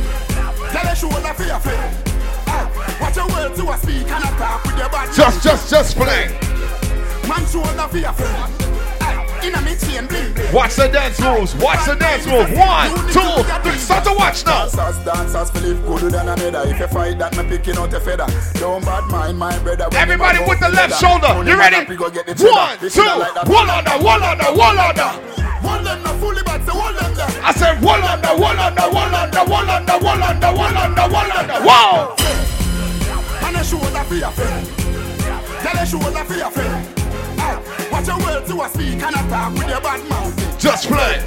Girl, 0.73 0.89
you 0.89 0.97
show 0.97 1.11
for 1.11 1.43
your 1.45 1.61
face. 1.61 3.01
Watch 3.03 3.17
your 3.17 3.29
words 3.29 3.59
you 3.59 3.69
are 3.69 3.77
speak 3.77 4.11
and 4.11 4.25
attack 4.25 4.65
with 4.65 4.79
your 4.79 4.89
body. 4.89 5.13
Just, 5.15 5.45
just, 5.45 5.71
just 5.71 5.95
play. 5.95 6.29
Man, 7.29 7.45
show 7.45 7.63
for 7.65 7.99
your 7.99 8.13
face. 8.15 8.80
Watch 10.53 10.75
the 10.75 10.89
dance 10.89 11.21
moves. 11.21 11.55
Watch 11.57 11.87
the 11.87 11.95
dance 11.95 12.27
move. 12.27 12.51
One, 12.59 12.91
two, 13.15 13.43
three. 13.63 13.79
Start 13.79 14.05
to 14.05 14.13
watch 14.13 14.45
now. 14.45 14.67
Dancers, 14.67 15.05
dancers, 15.05 15.51
Philip 15.51 15.87
good 15.87 16.13
than 16.13 16.29
another. 16.29 16.69
If 16.69 16.81
you 16.81 16.89
fight 16.89 17.19
that, 17.19 17.37
me 17.37 17.45
picking 17.45 17.77
out 17.77 17.95
a 17.95 18.01
feather. 18.01 18.27
Don't 18.55 18.85
bad 18.85 19.09
mind 19.11 19.39
my 19.39 19.57
brother. 19.61 19.89
Everybody 19.93 20.39
with 20.47 20.59
the 20.59 20.69
left 20.69 21.01
shoulder. 21.01 21.33
You 21.49 21.57
ready? 21.57 21.87
the. 21.87 21.97
One, 21.97 22.79
two, 22.83 23.01
that. 23.01 23.47
one 23.47 23.71
under, 23.71 23.97
one 24.05 24.23
under, 24.23 24.51
one 24.53 24.79
under. 24.79 25.11
One 25.63 25.85
them 25.85 26.03
no 26.03 26.13
fully 26.19 26.43
bad, 26.43 26.67
so 26.67 26.77
one 26.77 26.97
them 26.97 27.15
there. 27.15 27.31
I 27.43 27.53
said 27.55 27.81
one 27.81 28.03
under, 28.03 28.35
one 28.37 28.59
under, 28.59 28.89
one 28.91 29.15
under, 29.15 29.45
one 29.47 29.69
under, 29.71 29.97
one 30.03 30.23
under, 30.23 30.51
one 30.51 30.77
under, 30.77 31.07
one 31.09 31.31
under. 31.31 31.59
Whoa! 31.63 32.17
On 33.47 33.53
the 33.55 33.63
shoulder 33.63 34.05
for 34.05 34.15
your 34.15 34.31
friend. 34.31 34.67
Tell 35.63 35.75
the 35.75 35.85
shoulder 35.87 36.25
for 36.25 36.35
your 36.35 36.51
friend. 36.51 37.00
Aye, 37.41 37.89
Watch 37.93 38.07
your 38.07 38.19
words 38.19 38.49
to 38.51 38.61
a 38.63 38.69
speak 38.69 39.03
and 39.03 39.15
a 39.17 39.23
talk 39.29 39.53
with 39.55 39.69
your 39.69 39.81
bad 39.81 40.01
mouth. 40.09 40.35
Just 40.61 40.87
play. 40.89 41.19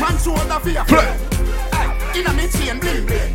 Man 0.00 0.16
shoulder 0.18 0.58
for 0.60 0.70
your 0.70 0.84
friend. 0.84 1.14
Aye, 1.72 2.12
In 2.18 2.26
a 2.26 2.32
me 2.32 2.48
chain 2.48 2.80
bling 2.80 3.06
bling. 3.06 3.32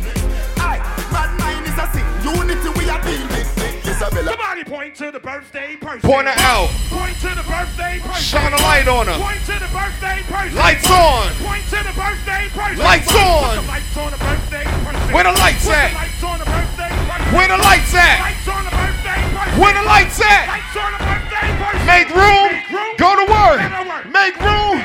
Aye, 0.58 0.80
bad 1.14 1.30
mind 1.40 1.66
is 1.66 1.78
a 1.78 1.86
sin. 1.94 2.06
Unity 2.26 2.68
we 2.78 2.90
are 2.90 3.00
building. 3.02 3.46
Isabella. 3.86 4.34
Somebody 4.34 4.64
point 4.64 4.94
to 4.96 5.10
the 5.10 5.20
birthday 5.20 5.76
person. 5.76 6.00
Point 6.02 6.26
her 6.26 6.34
out. 6.42 6.68
Point 6.90 7.16
to 7.22 7.28
the 7.38 7.44
birthday 7.46 8.00
person. 8.02 8.22
Shine 8.22 8.52
a 8.52 8.60
light 8.62 8.88
on 8.88 9.06
her. 9.06 9.16
Point 9.16 9.40
to 9.46 9.56
the 9.62 9.70
birthday 9.72 10.20
person. 10.26 10.56
Lights 10.58 10.90
on. 10.90 11.32
Point 11.40 11.64
to 11.70 11.78
the 11.86 11.94
birthday 11.94 12.44
person. 12.50 12.78
Lights 12.82 13.06
Put 13.12 13.20
on. 13.22 13.56
the 13.56 13.62
lights 13.70 13.96
on 13.96 14.10
the 14.10 14.18
birthday 14.18 14.64
person. 14.84 15.14
Where 15.14 15.24
the 15.24 15.32
lights 15.38 15.64
Put 15.64 15.74
at? 15.78 15.88
the 15.88 15.94
lights 16.02 16.22
on 16.24 16.38
the 16.40 16.44
birthday 16.44 16.90
person. 16.90 16.95
Where 17.34 17.48
the 17.48 17.58
lights 17.58 17.94
at? 17.94 18.20
Lights 18.22 18.48
on 18.48 18.62
the 18.64 18.70
birthday 18.70 19.20
person. 19.34 19.60
Where 19.60 19.74
the 19.74 19.82
lights 19.82 20.20
at? 20.22 20.44
Lights 20.46 20.76
on 20.78 20.90
the 20.94 21.00
birthday 21.02 21.48
person. 21.58 21.86
Make 21.86 22.08
room. 22.14 22.50
Go 22.96 23.10
to 23.18 23.24
work. 23.26 23.58
Let 23.58 23.72
her 23.74 23.86
work. 23.86 24.04
Make 24.10 24.36
room. 24.40 24.76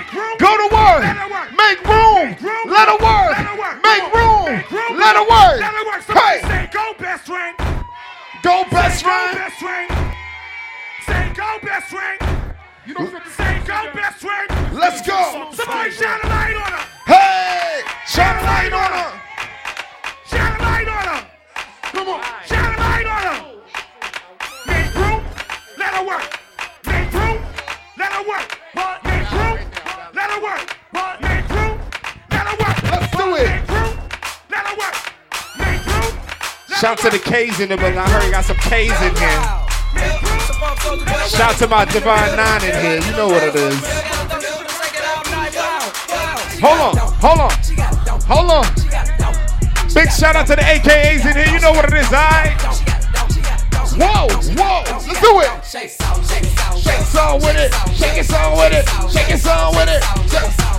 Go 0.42 0.52
to 0.58 0.68
work. 0.74 1.02
Let 1.06 1.18
her 1.22 1.30
work. 1.30 1.50
Make 1.54 1.80
room. 1.86 2.26
room. 2.42 2.66
Let 2.68 2.88
her 2.90 3.00
work. 3.00 3.32
Let 3.38 3.46
her 3.46 3.58
work. 3.62 3.78
Make 3.86 4.06
room. 4.14 4.50
Let 4.98 5.14
her 5.16 5.26
work. 5.26 5.56
Let 5.62 5.74
her 5.78 5.86
work. 5.86 6.02
Hey, 6.10 6.42
say 6.42 6.70
go 6.74 6.94
best 6.98 7.26
friend. 7.30 7.54
go 8.44 8.66
best 8.74 9.00
Say 9.00 9.06
go 9.06 9.12
friend. 9.12 9.38
best 9.38 9.58
friend. 9.62 9.88
Say 11.06 11.24
go 11.38 11.50
best 11.62 11.88
friend. 11.94 12.18
You 12.86 12.94
don't 12.96 13.12
have 13.14 13.24
to 13.24 13.30
say 13.32 13.62
go 13.70 13.80
best 13.94 14.18
friend. 14.20 14.48
Let's 14.74 15.06
go. 15.06 15.52
Somebody 15.54 15.92
shine 15.92 16.20
a 16.24 16.28
light 16.28 16.58
on 16.58 16.72
her. 16.74 16.86
Hey, 17.06 17.82
shine 18.08 18.38
a 18.38 18.44
light 18.44 18.74
on 18.74 18.92
her. 18.92 19.22
Come 22.02 22.16
on. 22.16 22.24
Shine 22.48 22.74
a 22.74 22.78
light 22.80 23.06
on 23.06 23.22
her. 23.30 23.38
Make 24.66 24.96
room. 24.96 25.22
Let 25.78 25.94
her 25.94 26.04
work. 26.04 26.40
Make 26.88 27.14
room. 27.14 27.38
Let 27.96 28.12
her 28.12 28.24
work. 28.28 28.58
Make 28.74 29.32
room. 29.32 29.60
Let 30.16 30.32
her 30.32 30.42
work. 30.42 30.66
Make 31.22 31.50
room. 31.54 31.80
Let 32.32 32.48
her 32.50 32.58
work. 32.58 32.78
Let's 32.90 33.16
do 33.16 33.36
it. 33.36 33.46
Make 33.46 33.70
room. 33.70 33.94
Let 34.50 34.66
her 34.66 34.78
work. 34.82 34.98
Make 35.60 35.86
room. 35.86 36.14
Shout 36.74 36.98
to 37.06 37.12
the. 37.12 37.20
K's 37.20 37.60
in 37.60 37.70
the 37.70 37.78
building. 37.78 38.00
I 38.00 38.10
heard 38.10 38.26
you 38.26 38.32
got 38.32 38.46
some 38.46 38.58
K's 38.58 39.00
in 39.06 39.16
here. 39.22 39.42
Shout 41.30 41.56
to 41.58 41.68
my 41.68 41.86
Divine 41.86 42.36
Nine 42.36 42.64
in 42.64 42.82
here. 42.82 43.00
You 43.00 43.16
know 43.16 43.28
what 43.28 43.44
it 43.44 43.54
is. 43.54 43.78
Hold 46.62 46.80
on, 46.82 46.98
hold 47.22 47.40
on, 47.40 47.52
hold 48.26 48.50
on. 48.50 49.11
Big 49.94 50.10
shout 50.12 50.36
out 50.36 50.48
to 50.48 50.56
the 50.56 50.62
AKAs 50.62 51.26
in 51.26 51.36
here. 51.36 51.54
You 51.54 51.60
know 51.60 51.72
what 51.72 51.86
it 51.86 51.94
is, 51.94 52.08
alright? 52.08 52.56
Whoa, 53.92 54.28
whoa, 54.56 54.84
let's 54.88 55.20
do 55.20 55.42
it. 55.42 55.52
Shake 55.66 55.90
song 55.92 57.42
with 57.42 57.58
it, 57.58 57.74
shake 57.96 58.18
it 58.18 58.26
song 58.26 58.58
with 58.58 58.72
it, 58.72 58.88
shake 59.12 59.30
it 59.30 59.40
song 59.40 59.76
with 59.76 59.90
it. 59.90 60.02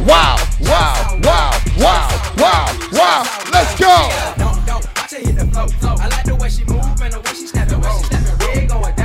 Wow, 0.06 0.36
wow, 0.60 1.20
wow, 1.22 1.52
wow, 1.78 2.08
wow, 2.38 2.66
wow. 2.92 3.22
Let's 3.52 3.78
go. 3.78 4.08
I 5.98 6.08
like 6.08 6.24
the 6.24 6.34
way 6.40 6.48
she 6.48 6.64
move 6.64 6.82
and 7.02 7.12
the 7.12 7.20
way 7.20 7.34
she 7.34 7.46
snap 7.46 7.70
it, 7.70 7.76
way 7.76 7.90
she 7.98 8.04
snap 8.06 8.24
it. 8.26 8.56
Red 8.56 8.68
going 8.70 9.01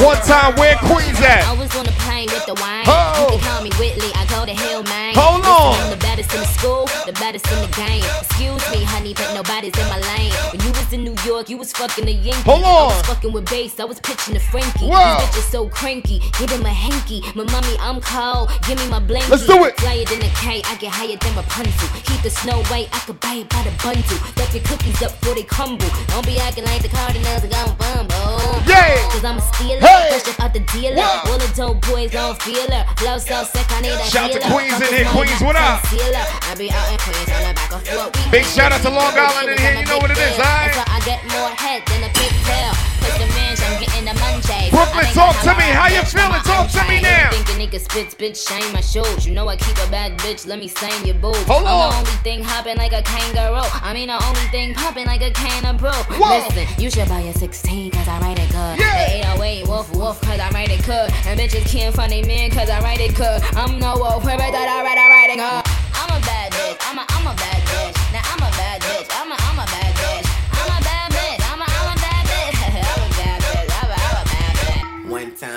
One 0.00 0.16
time, 0.24 0.56
where 0.56 0.76
Queens 0.88 1.20
at? 1.20 1.44
I 1.44 1.52
was 1.52 1.68
on 1.76 1.84
the 1.84 1.92
plane 2.00 2.24
with 2.32 2.46
the 2.46 2.54
wine. 2.56 2.88
Oh. 2.88 3.20
You 3.20 3.36
can 3.36 3.40
call 3.44 3.60
me 3.60 3.68
Whitley. 3.76 4.08
I 4.16 4.24
go 4.32 4.46
to 4.48 4.54
hell, 4.54 4.82
man. 4.84 5.12
Hold 5.12 5.44
Listen, 5.44 5.52
on. 5.52 5.76
I'm 5.76 5.90
the 5.92 6.00
baddest 6.00 6.32
in 6.32 6.40
the 6.40 6.46
school, 6.56 6.88
the 7.04 7.12
baddest 7.20 7.44
in 7.52 7.60
the 7.60 7.68
game. 7.76 8.00
Excuse 8.24 8.64
me, 8.72 8.80
honey, 8.80 9.12
but 9.12 9.28
nobody's 9.36 9.76
in 9.76 9.84
my 9.92 10.00
lane. 10.00 10.32
When 10.56 10.60
you 10.64 10.72
was 10.72 10.88
in 10.96 11.04
New 11.04 11.12
York, 11.28 11.50
you 11.52 11.58
was 11.58 11.70
fucking 11.76 12.08
a 12.08 12.16
Yankee. 12.16 12.48
Hold 12.48 12.64
I 12.64 12.96
was 12.96 13.02
fucking 13.12 13.30
with 13.30 13.44
bass. 13.52 13.78
I 13.78 13.84
was 13.84 14.00
pitching 14.00 14.34
a 14.36 14.40
Frankie. 14.40 14.88
Whoa. 14.88 15.20
These 15.20 15.36
bitches 15.36 15.52
so 15.52 15.68
cranky. 15.68 16.24
Give 16.40 16.48
him 16.48 16.64
a 16.64 16.72
hanky. 16.72 17.20
My 17.36 17.44
mommy, 17.52 17.76
I'm 17.76 18.00
cold. 18.00 18.48
Give 18.64 18.80
me 18.80 18.88
my 18.88 19.04
blankie. 19.04 19.28
Let's 19.28 19.44
do 19.44 19.68
it. 19.68 19.76
Flyer 19.76 20.08
than 20.08 20.24
a 20.24 20.32
K. 20.40 20.64
I 20.64 20.80
get 20.80 20.96
higher 20.96 21.20
than 21.20 21.36
Rapunzel. 21.36 21.88
Keep 22.08 22.22
the 22.24 22.30
snow 22.30 22.64
white. 22.72 22.88
I 22.96 23.04
could 23.04 23.20
buy 23.20 23.44
it 23.44 23.50
by 23.52 23.60
the 23.68 23.74
bundle. 23.84 24.16
Left 24.40 24.56
your 24.56 24.64
cookies 24.64 25.02
up 25.04 25.12
before 25.20 25.34
they 25.36 25.44
crumble. 25.44 25.92
Don't 26.08 26.24
be 26.24 26.40
acting 26.40 26.64
like 26.64 26.80
the 26.80 26.88
Cardinals 26.88 27.44
are 27.44 27.52
gonna 27.52 27.76
fumble. 27.76 28.64
Yeah. 28.64 28.96
Cause 29.12 29.24
I'm 29.28 29.36
a 29.36 29.44
stealer. 29.52 29.80
Hey. 29.80 29.89
Fresh 29.90 30.38
out 30.40 30.52
the 30.52 30.60
dealer. 30.72 31.02
All 31.02 31.38
the 31.38 31.50
dope 31.54 31.80
boys 31.86 32.10
don't 32.10 32.40
feel 32.42 32.66
her. 32.70 32.84
So 33.18 33.44
sick, 33.44 33.66
I 33.70 33.80
need 33.82 33.90
a 33.90 34.04
Shout 34.04 34.32
to. 34.32 34.40
Queens 34.40 34.80
in 34.80 34.94
here. 34.94 35.06
Queens, 35.10 35.40
what 35.42 35.56
up? 35.56 35.80
I 35.84 36.54
be 36.56 36.70
out 36.70 36.86
in 36.92 36.98
Queens 36.98 37.30
on 37.30 37.42
the 37.48 37.54
back 37.54 37.72
of. 37.72 38.30
Big 38.30 38.44
shout 38.44 38.72
out 38.72 38.82
to 38.82 38.90
Long 38.90 39.12
Island 39.16 39.50
in 39.50 39.58
here. 39.58 39.74
You 39.80 39.86
know 39.86 39.98
what 39.98 40.10
it 40.10 40.18
is, 40.18 40.38
alright? 40.38 40.76
I 40.76 41.00
get 41.04 41.22
more 41.32 41.50
head 41.58 41.82
than 41.86 42.04
a 42.04 42.12
pigtail. 42.50 42.74
Push 43.00 43.16
the 43.16 43.28
range, 43.32 43.60
I'm 43.62 43.80
getting 43.80 44.04
the 44.04 44.14
munchies. 44.20 44.70
Brooklyn, 44.70 45.06
talk 45.14 45.36
to 45.42 45.52
me. 45.56 45.68
How 45.72 45.88
you 45.88 46.02
feeling? 46.02 46.42
Talk 46.42 46.70
to 46.70 46.82
me 46.88 47.00
now. 47.00 47.30
Think 47.30 47.48
a 47.48 47.56
nigga 47.56 47.80
spits, 47.80 48.14
bitch, 48.14 48.36
shame 48.36 48.72
my 48.72 48.80
shoes. 48.80 49.26
You 49.26 49.34
know 49.34 49.48
I 49.48 49.56
keep 49.56 49.76
a 49.78 49.88
bad 49.90 50.18
bitch, 50.18 50.46
let 50.46 50.58
me 50.58 50.68
stain 50.68 51.06
your 51.06 51.16
boo. 51.16 51.32
Hold 51.48 51.66
I'm 51.66 51.90
the 51.90 51.96
only 51.96 52.18
thing 52.22 52.42
hopping 52.42 52.76
like 52.76 52.92
a 52.92 53.02
kangaroo. 53.02 53.64
I 53.82 53.94
mean 53.94 54.08
the 54.08 54.18
only 54.26 54.46
thing 54.50 54.74
popping 54.74 55.06
like 55.06 55.22
a 55.22 55.30
can 55.30 55.64
of 55.64 55.78
brew. 55.78 55.90
Whoa. 55.90 56.48
Listen, 56.48 56.66
you 56.82 56.90
should 56.90 57.08
buy 57.08 57.20
a 57.20 57.32
16 57.32 57.90
cause 57.92 58.08
I 58.08 58.20
write 58.20 58.38
it 58.38 58.50
good. 58.50 58.78
Yeah. 58.78 59.06
The 59.06 59.28
808 59.40 59.68
woof 59.68 59.94
woof 59.94 60.20
cause 60.20 60.40
I 60.40 60.50
write 60.50 60.70
it 60.70 60.84
good. 60.84 61.10
And 61.26 61.38
bitches 61.38 61.66
can't 61.70 61.94
find 61.94 62.12
they 62.12 62.22
man 62.22 62.50
cause 62.50 62.68
I 62.68 62.80
write 62.80 63.00
it 63.00 63.14
good. 63.14 63.42
I'm 63.56 63.78
no 63.78 63.96
wolf, 63.96 64.24
but 64.24 64.36
that 64.36 64.68
I 64.68 64.82
write, 64.84 64.98
I 64.98 65.06
write 65.08 65.30
it 65.32 65.40
good. 65.40 65.62
I'm 65.96 66.10
a 66.16 66.20
bad 66.26 66.52
bitch, 66.52 66.76
I'm 66.84 66.98
a, 66.98 67.04
I'm 67.08 67.26
a 67.26 67.34
bad 67.36 67.60
bitch. 67.64 68.12
Now 68.12 68.22
I'm 68.24 68.42
a 68.42 68.50
bad 68.56 68.80
bitch, 68.82 69.08
I'm 69.12 69.32
a, 69.32 69.36
I'm 69.38 69.49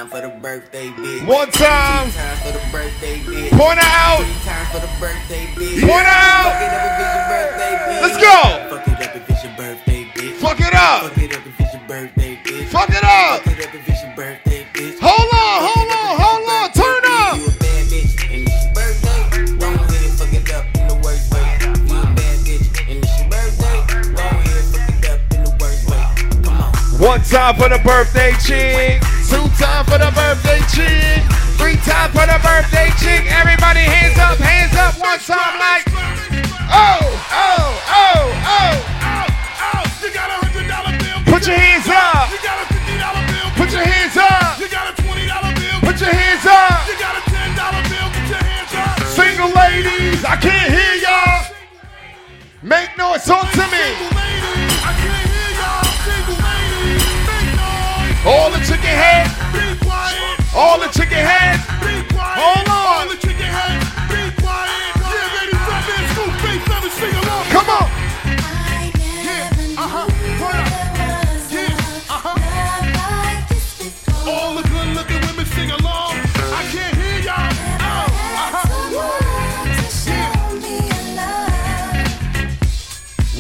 time 0.04 0.22
for 0.22 0.28
the 0.28 0.40
birthday 0.40 0.90
bitch. 0.90 1.28
One 1.28 1.50
time. 1.52 2.10
Two 2.10 2.18
times 2.18 2.40
for 2.42 2.52
the 2.52 2.72
birthday 2.72 3.20
bitch. 3.20 3.50
Point 3.52 3.80
out. 3.80 4.18
Three 4.20 4.44
times 4.44 4.70
for 4.70 4.80
the 4.80 4.92
birthday 5.00 5.46
bitch. 5.56 5.82
Point 5.82 6.08
out. 6.08 6.52
Fuck 6.52 6.62
it 6.62 6.74
up 6.74 6.84
if 6.84 7.00
it's 7.00 7.16
your 7.16 7.28
birthday 7.32 7.74
bitch. 7.88 8.02
Let's 8.02 8.18
go. 8.20 8.38
Fuck 8.70 8.88
it 8.88 9.08
up 9.08 9.16
if 9.16 9.30
it's 9.30 9.44
your 9.44 9.56
birthday 9.56 10.04
bitch. 10.16 10.36
Fuck 10.42 10.60
it 10.60 10.74
up. 10.74 11.04
Fuck 11.04 11.18
it 11.18 11.34
up 11.34 11.46
if 11.46 11.60
it's 11.60 11.74
your 11.74 11.88
birthday 11.88 12.36
bitch. 12.44 12.68
Fuck 12.68 12.90
it 12.90 13.04
up. 13.04 13.42
Fuck 13.44 13.60
it 13.60 13.68
up 13.68 13.76
if 13.76 13.90
it's 13.90 14.04
your 14.04 14.16
birthday 14.16 14.68
bitch. 14.74 15.00
Hold 15.00 15.30
on, 15.34 15.56
hold 15.68 15.90
on, 15.92 16.12
hold 16.20 16.50
on. 16.50 16.72
Turn 16.74 17.04
up. 17.06 17.38
You 17.38 17.46
a 17.46 17.52
bad 17.64 17.88
bitch 17.88 18.14
and 18.34 18.44
it's 18.44 18.60
your 18.60 18.74
birthday. 18.74 19.22
Ahead, 19.64 20.12
fuck 20.20 20.34
it 20.34 20.52
up 20.52 20.66
in 20.76 20.88
the 20.88 20.96
worst 21.00 21.32
way. 21.32 21.48
You 21.64 21.96
a 21.96 22.12
bad 22.12 22.38
bitch 22.44 22.68
and 22.92 23.00
it's 23.00 23.20
your 23.20 23.30
birthday. 23.30 23.80
Ahead, 24.20 24.64
fuck 24.68 25.00
it 25.00 25.08
up 25.08 25.20
in 25.32 25.44
the 25.44 25.54
worst 25.62 25.88
way. 25.88 26.04
Come 26.44 26.60
on. 26.60 26.74
One 27.00 27.22
time 27.24 27.56
for 27.56 27.70
the 27.70 27.80
birthday 27.80 28.34
chick. 28.44 29.13
Two 29.34 29.50
time 29.58 29.84
for 29.90 29.98
the 29.98 30.14
birthday 30.14 30.62
chick. 30.70 31.26
Three 31.58 31.78
time 31.82 32.14
for 32.14 32.22
the 32.30 32.38
birthday 32.46 32.94
chick. 33.02 33.26
Everybody 33.34 33.82
hands 33.82 34.14
up, 34.22 34.38
hands 34.38 34.78
up. 34.78 34.94
One 35.02 35.18
time 35.18 35.58
like. 35.58 35.90
Oh, 36.70 37.02
oh, 37.34 37.66
oh, 37.90 38.30
oh. 38.46 38.74
Oh, 39.02 39.26
oh, 39.74 39.82
you 40.06 40.14
got 40.14 40.30
a 40.30 40.38
hundred 40.38 40.70
dollar 40.70 40.94
bill. 41.02 41.18
Put 41.26 41.50
your 41.50 41.58
hands 41.58 41.90
up. 41.90 42.30
You 42.30 42.38
got 42.46 42.62
a 42.62 42.66
fifty 42.70 42.96
dollar 43.02 43.26
bill. 43.26 43.50
Put 43.58 43.74
your 43.74 43.82
hands 43.82 44.18
up. 44.22 44.62
You 44.62 44.70
got 44.70 44.86
a 44.86 44.94
twenty 45.02 45.26
dollar 45.26 45.54
bill. 45.58 45.82
Put 45.82 45.98
your 45.98 46.14
hands 46.14 46.46
up. 46.46 46.86
You 46.86 46.96
got 47.02 47.18
a 47.18 47.24
ten 47.26 47.50
dollar 47.58 47.84
bill. 47.90 48.08
Put 48.14 48.28
your 48.30 48.44
hands 48.46 48.74
up. 48.78 49.02
Single 49.18 49.50
ladies, 49.50 50.22
I 50.26 50.38
can't 50.38 50.70
hear 50.70 50.94
y'all. 51.02 51.42
Make 52.62 52.94
noise, 53.02 53.26
talk 53.26 53.50
to 53.50 53.66
me. 53.74 54.73
All 58.26 58.50
the 58.50 58.60
chicken 58.60 58.88
heads. 58.88 59.36
Be 59.52 59.76
quiet. 59.84 60.40
All 60.56 60.80
the 60.80 60.88
chicken 60.88 61.20
heads. 61.20 61.60
Be 61.84 62.08
quiet. 62.08 62.40
Hold 62.40 62.70
on. 62.70 63.04
All 63.04 63.10
the 63.10 63.18
chicken 63.20 63.52
heads. 63.52 63.84
Be 64.08 64.32
quiet. 64.40 64.96
Yeah, 64.96 65.36
ready 65.36 65.52
for 65.60 65.76
this. 65.84 66.08
Go 66.16 66.32
face 66.40 66.64
sing 66.96 67.16
along. 67.20 67.44
Come 67.52 67.68
on. 67.68 67.84
Uh-huh. 69.76 70.08
Uh-huh. 72.08 72.40
All 74.32 74.56
the 74.56 74.64
good 74.70 74.88
looking 74.96 75.20
women 75.28 75.46
sing 75.46 75.72
along. 75.72 76.16
I 76.16 76.64
can't 76.72 76.96
hear 76.96 77.20
y'all. 77.28 77.52
Oh, 77.84 78.08
uh-huh. 78.40 78.72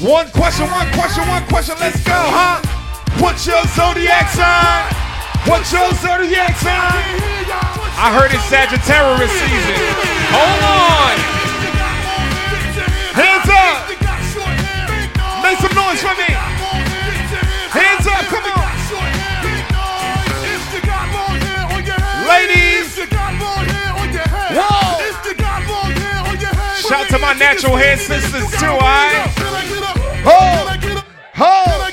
One 0.04 0.28
question, 0.32 0.69
one 0.69 0.91
question, 0.91 1.26
one 1.30 1.46
question. 1.48 1.76
Let's 1.80 2.04
go, 2.04 2.12
huh? 2.12 2.72
What's 3.23 3.47
your 3.47 3.63
zodiac 3.67 4.27
sign? 4.27 4.83
What's 5.47 5.71
your 5.71 5.89
zodiac 6.03 6.57
sign? 6.59 7.23
I 7.95 8.12
heard 8.12 8.36
it's 8.36 8.43
Sagittarius 8.51 9.31
season. 9.31 9.79
Hold 10.36 10.59
on. 10.67 11.15
Hands 13.15 13.47
up. 13.47 13.88
Make 15.39 15.55
some 15.55 15.71
noise 15.71 16.03
for 16.03 16.12
me. 16.19 16.36
Hands 17.71 18.05
up, 18.12 18.27
come 18.27 18.43
on. 18.43 18.59
Ladies. 22.27 23.07
Whoa. 24.51 24.99
Shout 26.75 27.07
to 27.07 27.17
my 27.19 27.31
natural 27.39 27.77
hair 27.77 27.95
sisters 27.95 28.51
too, 28.59 28.65
alright? 28.67 29.31
Ho! 30.27 30.67
Ho! 31.36 31.83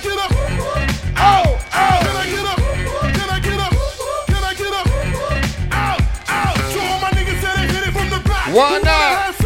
Why 8.53 8.81
not? 8.83 9.37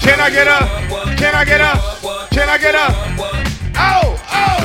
Can 0.00 0.18
I 0.18 0.30
get 0.30 0.48
up? 0.48 0.66
Can 1.18 1.34
I 1.34 1.44
get 1.44 1.60
up? 1.60 2.30
Can 2.30 2.48
I 2.48 2.56
get 2.56 2.74
up? 2.74 2.94
Oh! 3.76 4.18
Oh! 4.32 4.64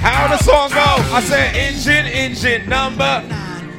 How 0.00 0.28
the 0.28 0.42
song 0.42 0.70
go? 0.70 0.76
I 1.14 1.20
said 1.20 1.54
engine, 1.54 2.06
engine 2.06 2.68
number 2.70 3.22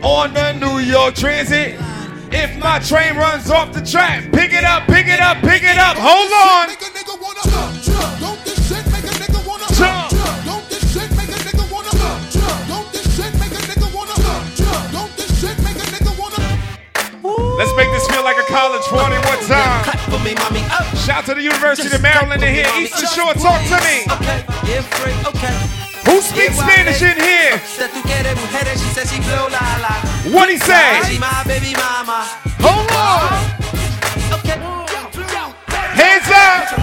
on 0.04 0.36
the 0.36 0.54
New 0.54 0.80
York 0.80 1.16
Transit. 1.16 1.80
If 2.32 2.56
my 2.60 2.78
train 2.78 3.16
runs 3.16 3.50
off 3.50 3.74
the 3.74 3.82
track, 3.82 4.32
pick 4.32 4.54
it 4.54 4.64
up, 4.64 4.86
pick 4.86 5.08
it 5.08 5.20
up, 5.20 5.38
pick 5.42 5.64
it 5.64 5.80
up. 5.80 5.98
Hold 5.98 6.32
on. 6.32 6.70
Let's 17.60 17.76
make 17.76 17.92
this 17.92 18.08
feel 18.08 18.24
like 18.24 18.40
a 18.40 18.48
college 18.48 18.88
party 18.88 19.20
one 19.28 19.36
time. 19.44 19.84
Clap 19.84 20.00
for 20.08 20.16
me, 20.24 20.32
mommy. 20.40 20.64
Up. 20.72 20.88
Shout 20.96 21.26
to 21.28 21.36
the 21.36 21.44
University 21.44 21.92
of 21.94 22.02
Maryland 22.02 22.42
in 22.42 22.56
here. 22.56 22.72
Eastern 22.80 23.12
Shore, 23.12 23.36
talk 23.36 23.60
to 23.68 23.76
me. 23.84 24.08
Okay, 24.08 24.48
yeah, 24.64 24.80
free, 24.96 25.12
okay. 25.28 25.52
Who 26.08 26.24
speaks 26.24 26.56
Spanish 26.56 27.04
in 27.04 27.20
here? 27.20 27.60
Said 27.68 27.92
tú 27.92 28.00
quieres 28.08 28.32
mujeres, 28.40 28.80
she 28.80 28.88
said 28.96 29.12
she 29.12 29.20
blow 29.28 29.52
la 29.52 29.60
la. 29.84 29.92
What 30.32 30.48
he 30.48 30.56
say? 30.56 31.04
She 31.04 31.20
my 31.20 31.44
baby. 31.44 31.76
Hold 32.64 32.88
on. 32.96 33.28
Uh-huh. 33.28 33.60
Hands 36.00 36.32
up. 36.32 36.80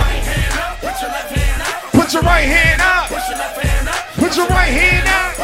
Put 1.96 2.12
your 2.12 2.20
right 2.20 2.44
hand 2.44 2.84
up. 2.84 3.08
Put 4.20 4.36
your 4.36 4.46
right 4.52 4.76
hand 4.76 5.08
up. 5.08 5.40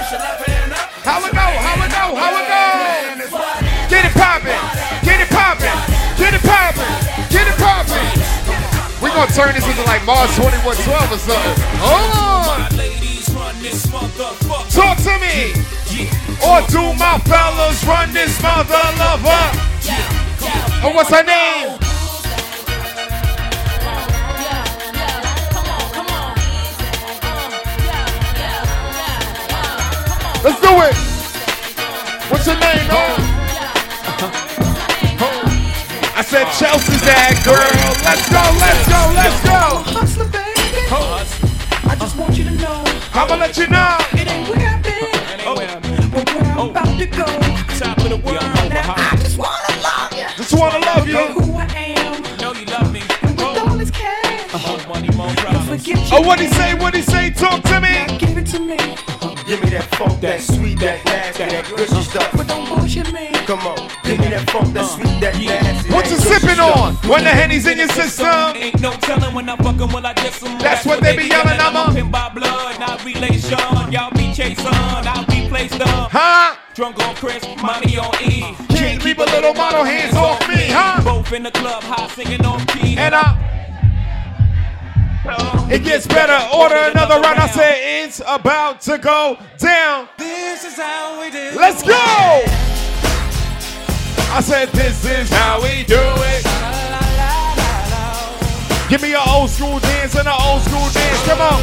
How 1.09 1.25
it 1.25 1.33
go? 1.33 1.41
How 1.41 1.81
it 1.81 1.89
go? 1.89 2.21
How 2.21 2.37
it 2.37 2.45
go? 2.53 3.89
Get 3.89 4.05
it 4.05 4.13
poppin'. 4.13 4.82
Get 7.31 7.49
it 7.49 7.57
poppin'. 7.59 8.03
We 9.03 9.11
gonna 9.11 9.31
turn 9.33 9.55
this 9.55 9.67
into 9.67 9.83
like 9.85 10.05
Mars 10.05 10.31
2112 10.37 11.13
or 11.13 11.19
something. 11.19 11.57
Hold 11.83 12.13
on. 12.17 12.73
Talk 14.71 14.99
to 14.99 15.19
me. 15.19 15.53
Or 16.43 16.61
do 16.69 16.95
my 16.99 17.19
fellas 17.27 17.85
run 17.85 18.13
this 18.13 18.41
mother 18.43 18.83
lover? 18.99 19.43
Oh, 20.85 20.93
what's 20.95 21.11
her 21.11 21.23
name? 21.23 21.79
Let's 30.45 30.61
do 30.61 30.73
it. 30.83 30.97
What's 32.31 32.47
your 32.47 32.59
name, 32.59 32.89
oh? 32.91 33.32
I 36.23 36.25
said 36.25 36.47
Chelsea's 36.55 37.03
that 37.03 37.35
girl. 37.43 37.59
Let's 38.07 38.31
go, 38.31 38.39
let's 38.63 38.87
go, 38.87 39.03
let's 39.11 39.43
go. 39.43 39.83
Hustler, 39.91 40.31
baby. 40.31 40.87
I 41.91 41.97
just 41.99 42.17
want 42.17 42.39
you 42.39 42.45
to 42.45 42.55
know 42.63 42.79
I'ma 43.11 43.43
let 43.43 43.59
you 43.59 43.67
know. 43.67 43.99
it 44.15 44.31
ain't 44.31 44.47
where 44.47 44.63
I've 44.63 44.79
been, 44.87 45.11
but 46.15 46.23
where 46.31 46.47
I'm 46.47 46.59
oh. 46.63 46.71
about 46.71 46.95
to 46.95 47.07
go. 47.11 47.27
Top 47.75 47.99
of 47.99 48.09
the 48.15 48.23
world. 48.23 48.39
Now 48.71 48.95
I 48.95 49.19
just 49.19 49.35
wanna 49.35 49.67
love 49.83 50.15
you. 50.15 50.31
Just 50.39 50.55
wanna 50.55 50.79
love 50.87 51.09
you. 51.11 51.27
Who 51.43 51.59
I 51.59 51.67
am, 51.99 52.23
Know 52.39 52.55
you 52.55 52.67
love 52.71 52.93
me. 52.95 53.03
and 53.27 53.35
with 53.35 53.43
oh. 53.43 53.67
all 53.67 53.77
this 53.77 53.91
cash, 53.91 54.63
More 54.63 54.95
money, 54.95 55.11
more 55.19 55.35
problems. 55.35 55.89
you. 55.89 55.97
Oh, 56.15 56.23
what 56.23 56.39
he 56.39 56.47
say? 56.55 56.79
What 56.79 56.95
he 56.95 57.03
say? 57.03 57.31
Talk 57.31 57.67
to 57.67 57.81
me. 57.83 57.99
Now 57.99 58.19
give 58.23 58.39
it 58.39 58.47
to 58.55 58.61
me, 58.63 58.79
Give 59.43 59.59
me 59.59 59.75
that 59.75 59.91
funk, 59.99 60.21
that 60.21 60.41
sweet, 60.41 60.79
that 60.87 61.05
nasty, 61.05 61.51
that 61.51 61.67
gushy 61.67 62.03
stuff. 62.07 62.31
but 62.31 62.47
don't 62.47 62.69
bullshit 62.69 63.13
me. 63.13 63.32
Come 63.47 63.67
on, 63.67 63.77
give 64.05 64.19
me 64.21 64.29
that 64.29 64.49
funk, 64.51 64.73
that 64.73 64.87
sweet, 64.87 65.21
that 65.21 65.35
nasty. 65.37 65.93
What 65.93 66.09
you 66.09 66.17
that 66.17 66.41
sipping 66.41 66.61
on? 66.61 66.95
When 67.11 67.25
the 67.25 67.31
henny's 67.31 67.67
in 67.67 67.77
your 67.79 67.89
system. 67.89 68.27
Ain't 68.55 68.81
no 68.81 68.93
telling 69.03 69.35
when 69.35 69.49
I 69.49 69.57
fuck 69.57 69.81
'em, 69.81 69.93
will 69.93 70.07
I 70.07 70.13
diss 70.15 70.43
'em? 70.43 70.59
That's 70.59 70.87
what 70.87 71.03
they 71.03 71.17
be 71.17 71.25
yelling, 71.25 71.59
I'm 71.61 71.77
I'm 71.77 71.89
a- 71.89 71.91
a 71.91 71.95
pin 71.95 72.11
by 72.11 72.29
blood, 72.29 72.79
not 72.79 73.05
relation. 73.05 73.59
Y'all 73.91 74.11
be 74.13 74.33
chasing, 74.33 74.67
I'll 74.69 75.25
be 75.27 75.49
placed 75.49 75.81
up. 75.81 76.11
Huh? 76.13 76.55
Drunk 76.75 76.99
on 77.07 77.15
Chris, 77.17 77.43
money 77.61 77.99
on 77.99 78.15
E. 78.23 78.55
Can't 78.71 79.01
keep 79.03 79.19
a 79.19 79.25
little 79.25 79.55
model 79.55 79.85
hands 79.85 80.15
off 80.17 80.49
me, 80.49 80.69
huh? 80.71 81.03
Both 81.03 81.33
in 81.33 81.43
the 81.43 81.51
club, 81.51 81.83
high 81.83 82.09
singing 82.15 82.47
on 82.47 82.65
key. 82.67 82.97
And 82.97 83.15
I. 83.15 83.37
It 85.71 85.85
gets 85.85 86.07
better. 86.07 86.39
Order 86.55 86.77
another 86.77 87.21
round. 87.21 87.39
I 87.39 87.49
said 87.49 87.75
it's 88.05 88.21
about 88.27 88.81
to 88.83 88.99
go 88.99 89.37
down. 89.59 90.09
This 90.17 90.65
is 90.65 90.75
how 90.77 91.21
we 91.21 91.31
do. 91.31 91.51
Let's 91.57 91.83
go. 91.83 92.43
I 94.35 94.41
said 94.41 94.69
this 94.71 95.05
is 95.05 95.29
how 95.31 95.61
we 95.63 95.85
do 95.85 96.01
it. 96.01 96.43
Give 98.89 99.01
me 99.03 99.13
an 99.15 99.21
old 99.29 99.51
school 99.51 99.79
dance 99.79 100.15
and 100.17 100.27
an 100.27 100.35
old 100.41 100.63
school 100.63 100.89
dance. 100.89 101.21
Come 101.29 101.41
on. 101.41 101.61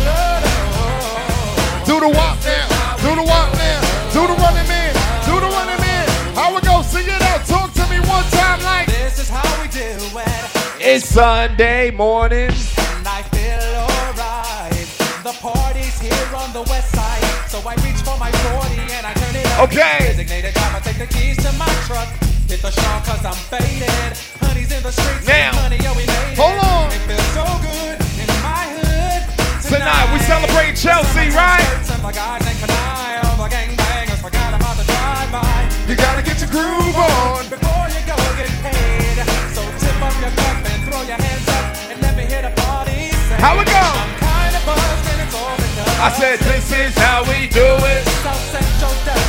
Do 1.86 2.00
the 2.00 2.10
walk 2.10 2.38
now. 2.46 2.98
Do 3.02 3.16
the 3.16 3.24
walk 3.26 3.50
now. 3.54 3.82
Do 4.14 4.22
the 4.28 4.36
running 4.38 4.68
man. 4.70 4.94
Do 5.26 5.34
the 5.42 5.50
running 5.50 5.82
man. 5.82 6.08
How 6.36 6.54
we 6.54 6.62
go? 6.62 6.82
Sing 6.82 7.06
it 7.08 7.22
out. 7.22 7.46
Talk 7.46 7.74
to 7.74 7.86
me 7.90 8.00
one 8.06 8.24
time 8.38 8.62
like 8.62 8.88
This 8.88 9.20
is 9.20 9.30
how 9.30 9.50
we 9.62 9.68
do 9.70 9.80
it. 9.80 10.80
it's 10.80 11.06
Sunday 11.10 11.90
morning. 11.92 12.50
And 12.50 13.08
I 13.08 13.22
feel 13.34 13.66
alright. 13.82 14.86
The 15.26 15.34
party's 15.42 16.00
here 16.00 16.36
on 16.38 16.54
the 16.54 16.62
west 16.70 16.94
side. 16.94 17.24
So 17.50 17.60
I 17.68 17.74
reach 17.86 18.02
for 18.06 18.18
my 18.18 18.32
40 18.32 18.94
and 18.94 19.06
I 19.06 19.14
turn 19.14 19.36
it 19.36 19.46
up. 19.58 19.70
Okay. 19.70 19.98
Designated 20.14 20.54
driver, 20.54 20.80
take 20.82 20.98
the 20.98 21.08
keys 21.08 21.38
to 21.38 21.52
my 21.58 21.66
truck. 21.88 22.29
Hit 22.50 22.66
the 22.66 22.72
shawl 22.72 23.00
cause 23.06 23.22
I'm 23.22 23.38
faded. 23.54 24.18
Honey's 24.42 24.74
in 24.74 24.82
the 24.82 24.90
streets. 24.90 25.22
Now. 25.30 25.54
Honey, 25.54 25.78
yo, 25.86 25.94
we 25.94 26.02
made 26.02 26.34
it. 26.34 26.42
Hold 26.42 26.58
on. 26.58 26.90
It 26.90 26.98
feels 27.06 27.30
so 27.38 27.46
good 27.62 27.94
in 28.18 28.26
my 28.42 28.66
hood. 28.74 29.22
Tonight 29.62 30.10
we 30.10 30.18
celebrate 30.26 30.74
Chelsea, 30.74 31.30
right? 31.30 31.62
And 31.94 32.02
the 32.02 32.10
guys 32.10 32.42
ain't 32.50 32.58
canine. 32.58 33.22
All 33.30 33.38
the 33.38 33.54
gangbangers 33.54 34.18
forgot 34.18 34.58
about 34.58 34.82
the 34.82 34.86
drive-by. 34.90 35.46
You 35.86 35.94
gotta 35.94 36.26
get 36.26 36.42
your 36.42 36.50
groove 36.50 36.98
on. 36.98 37.46
Before 37.54 37.86
you 37.94 38.02
go 38.10 38.18
get 38.34 38.50
paid. 38.66 39.22
So 39.54 39.62
tip 39.78 40.02
up 40.02 40.18
your 40.18 40.34
cup 40.34 40.58
and 40.74 40.82
throw 40.90 41.06
your 41.06 41.22
hands 41.22 41.46
up. 41.54 41.66
And 41.94 42.02
let 42.02 42.18
me 42.18 42.26
hear 42.26 42.42
the 42.42 42.54
party 42.66 43.14
say. 43.30 43.38
How 43.38 43.54
we 43.54 43.64
go? 43.70 43.78
I'm 43.78 44.10
kinda 44.18 44.58
buzzed 44.66 45.06
and 45.06 45.22
it's 45.22 45.38
all. 45.38 45.54
I 46.02 46.10
said 46.18 46.42
this 46.42 46.66
is 46.74 46.98
how 46.98 47.22
we 47.30 47.46
do 47.46 47.62
it. 47.62 48.02
South 48.26 48.42
Central 48.50 48.90
does 49.06 49.22
it 49.22 49.29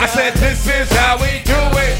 I 0.00 0.06
said 0.06 0.34
this 0.34 0.66
is 0.66 0.90
how 0.92 1.16
we 1.16 1.40
do 1.44 1.56
it. 1.80 1.94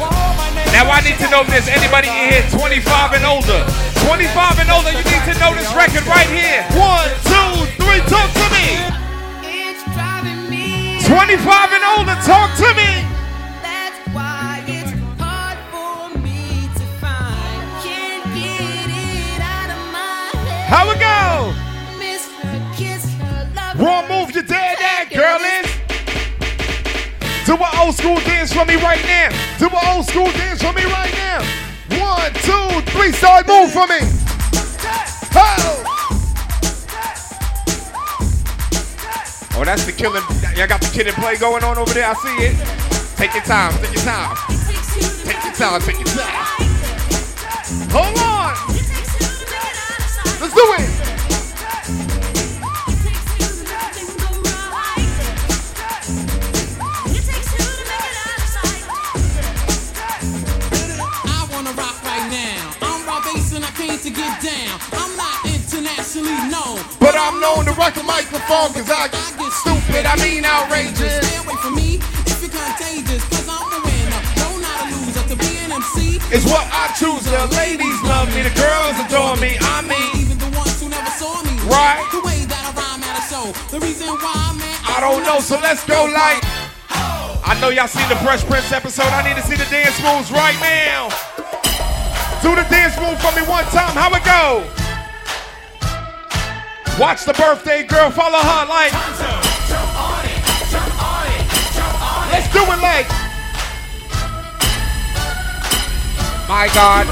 All 0.00 0.08
my 0.38 0.48
neighbors 0.54 0.72
Now 0.72 0.88
I 0.90 1.00
need 1.04 1.18
to 1.20 1.28
know 1.30 1.42
if 1.42 1.48
there's 1.48 1.68
anybody 1.68 2.08
in 2.08 2.32
here 2.32 2.46
25 2.50 3.12
and 3.20 3.24
older. 3.26 3.60
25 4.06 4.60
and 4.64 4.70
older, 4.70 4.92
you 4.96 5.04
need 5.04 5.24
to 5.28 5.34
know 5.42 5.52
this 5.52 5.68
record 5.76 6.06
right 6.08 6.30
here. 6.30 6.64
One, 6.78 7.10
two, 7.28 7.68
three, 7.84 8.00
talk 8.08 8.30
to 8.32 8.46
me. 8.54 8.80
It's 9.44 9.84
driving 9.92 10.48
me. 10.48 11.04
25 11.04 11.36
and 11.76 11.84
older, 11.98 12.16
talk 12.24 12.48
to 12.64 12.68
me. 12.78 13.04
That's 13.60 13.98
why 14.16 14.64
it's 14.66 14.92
hard 15.20 15.58
for 15.68 16.16
me 16.18 16.64
to 16.80 16.84
find. 16.96 17.60
Can't 17.84 18.24
get 18.32 18.88
it 18.88 19.40
out 19.42 19.68
of 19.68 19.82
my 19.92 20.32
head. 20.48 20.64
How 20.72 20.88
we 20.88 20.96
go? 20.96 21.52
Miss 22.00 22.24
her, 22.40 22.60
kiss 22.72 23.04
her, 23.20 23.52
love 23.54 23.76
Raw 23.78 24.00
her. 24.00 24.08
move 24.08 24.34
you 24.34 24.42
dead 24.42 24.78
that 24.80 25.12
girl 25.12 25.40
is. 25.60 25.69
Do 27.50 27.56
an 27.56 27.66
old 27.80 27.96
school 27.96 28.14
dance 28.20 28.52
for 28.52 28.64
me 28.64 28.76
right 28.76 29.04
now. 29.04 29.28
Do 29.58 29.66
an 29.66 29.88
old 29.88 30.06
school 30.06 30.30
dance 30.38 30.62
for 30.62 30.72
me 30.72 30.84
right 30.84 31.12
now. 31.14 31.42
One, 31.98 32.32
two, 32.46 32.80
three, 32.92 33.10
start 33.10 33.48
move 33.48 33.72
for 33.72 33.88
me. 33.88 33.98
Oh. 35.34 35.82
Oh, 39.56 39.64
that's 39.64 39.84
the 39.84 39.90
killing. 39.90 40.22
Y'all 40.56 40.68
got 40.68 40.80
the 40.80 40.90
kid 40.92 41.08
and 41.08 41.16
play 41.16 41.38
going 41.38 41.64
on 41.64 41.76
over 41.76 41.92
there. 41.92 42.06
I 42.06 42.14
see 42.14 42.36
it. 42.38 42.54
Take 43.16 43.34
your 43.34 43.42
time. 43.42 43.72
Take 43.82 43.94
your 43.94 44.04
time. 44.04 44.36
Take 45.24 45.42
your 45.42 45.52
time. 45.52 45.80
Take 45.80 45.98
your 45.98 46.06
time. 46.06 46.46
Hold 47.90 48.16
on. 48.20 48.54
Let's 50.38 50.54
do 50.54 50.74
it. 50.78 51.09
To 64.10 64.16
get 64.20 64.42
down. 64.42 64.74
I'm 64.92 65.14
not 65.16 65.38
internationally 65.46 66.50
known. 66.50 66.82
But 66.98 67.14
I'm 67.14 67.38
known 67.40 67.64
to 67.66 67.72
rock 67.78 67.94
the 67.94 68.02
microphone 68.02 68.74
cause 68.74 68.90
I 68.90 69.06
get 69.08 69.52
stupid, 69.62 70.06
I 70.06 70.16
mean 70.18 70.44
outrageous. 70.44 71.22
Stay 71.22 71.36
away 71.38 71.56
from 71.62 71.74
me 71.74 72.02
if 72.26 72.42
you're 72.42 72.50
contagious, 72.50 73.22
cause 73.30 73.46
I'm 73.46 73.66
the 73.70 73.80
winner. 73.86 74.20
No, 74.42 74.48
not 74.58 74.78
a 74.82 74.86
loser. 74.90 75.22
To 75.30 75.36
be 75.38 75.50
an 75.62 75.70
MC 75.70 76.18
It's 76.34 76.46
what 76.46 76.66
I 76.74 76.90
choose. 76.98 77.22
The 77.30 77.46
ladies 77.54 77.98
love 78.02 78.26
me, 78.34 78.42
the 78.42 78.54
girls 78.58 78.98
adore 79.06 79.36
me. 79.38 79.54
I 79.60 79.82
mean, 79.86 80.10
even 80.18 80.38
the 80.38 80.50
ones 80.58 80.80
who 80.82 80.88
never 80.88 81.10
saw 81.14 81.42
me. 81.46 81.54
Right. 81.70 82.02
The 82.10 82.22
way 82.26 82.42
that 82.50 82.62
I 82.66 82.70
rhyme 82.74 83.02
at 83.06 83.14
a 83.14 83.24
show. 83.30 83.46
The 83.70 83.78
reason 83.78 84.10
why, 84.10 84.58
man. 84.58 84.76
I 84.90 84.98
don't 84.98 85.22
know, 85.22 85.38
so 85.38 85.54
let's 85.60 85.86
go 85.86 86.10
like. 86.10 86.42
I 87.46 87.58
know 87.60 87.70
y'all 87.70 87.88
seen 87.88 88.06
the 88.08 88.16
Fresh 88.22 88.44
Prince 88.44 88.70
episode. 88.70 89.10
I 89.10 89.26
need 89.26 89.34
to 89.40 89.46
see 89.46 89.56
the 89.56 89.66
dance 89.70 89.98
moves 90.02 90.30
right 90.30 90.58
now. 90.60 91.10
Do 92.42 92.56
the 92.56 92.64
dance 92.72 92.89
one 93.64 93.72
time. 93.72 93.94
How 93.94 94.08
it 94.14 94.24
go? 94.24 94.64
Watch 97.00 97.24
the 97.24 97.32
birthday 97.34 97.84
girl. 97.84 98.10
Follow 98.10 98.38
her 98.38 98.66
like. 98.66 98.92
Let's 102.32 102.52
do 102.52 102.62
it 102.62 102.80
like. 102.80 103.08
My 106.48 106.68
God. 106.74 107.06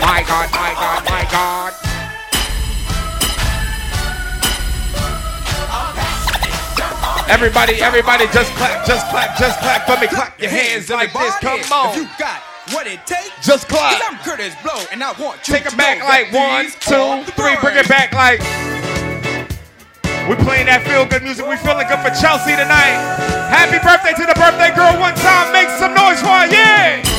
My 0.00 0.22
God, 0.22 0.50
my 0.52 0.74
God, 0.74 1.04
my 1.04 1.28
God. 1.30 1.85
Everybody, 7.28 7.82
everybody, 7.82 8.26
just 8.30 8.54
clap, 8.54 8.86
just 8.86 9.08
clap, 9.10 9.36
just 9.36 9.58
clap 9.58 9.84
for 9.84 10.00
me. 10.00 10.06
Clap 10.06 10.40
your 10.40 10.50
hands 10.50 10.88
like 10.88 11.12
this. 11.12 11.34
Come 11.42 11.58
on. 11.72 11.90
If 11.90 11.96
you 11.96 12.08
got 12.18 12.40
what 12.70 12.86
it 12.86 13.04
takes, 13.04 13.34
Just 13.44 13.68
clap. 13.68 14.00
i 14.00 14.06
I'm 14.06 14.16
Kurtis 14.22 14.54
Blow, 14.62 14.78
and 14.92 15.02
I 15.02 15.10
want 15.20 15.46
you 15.46 15.54
Take 15.54 15.66
it 15.66 15.76
back 15.76 15.98
like 16.06 16.32
one, 16.32 16.66
two, 16.78 17.26
three. 17.34 17.56
Bring 17.60 17.76
it 17.76 17.88
back 17.88 18.12
like. 18.14 18.38
We're 20.30 20.38
playing 20.42 20.66
that 20.66 20.82
feel 20.86 21.06
good 21.06 21.22
music. 21.22 21.46
We're 21.46 21.58
feeling 21.58 21.86
good 21.86 22.02
for 22.02 22.14
Chelsea 22.14 22.54
tonight. 22.54 22.94
Happy 23.50 23.78
birthday 23.82 24.14
to 24.14 24.26
the 24.26 24.34
birthday 24.38 24.74
girl 24.74 24.94
one 24.98 25.14
time. 25.18 25.50
Make 25.50 25.70
some 25.78 25.94
noise 25.94 26.22
for 26.22 26.30
her. 26.30 26.46
Yeah. 26.46 27.15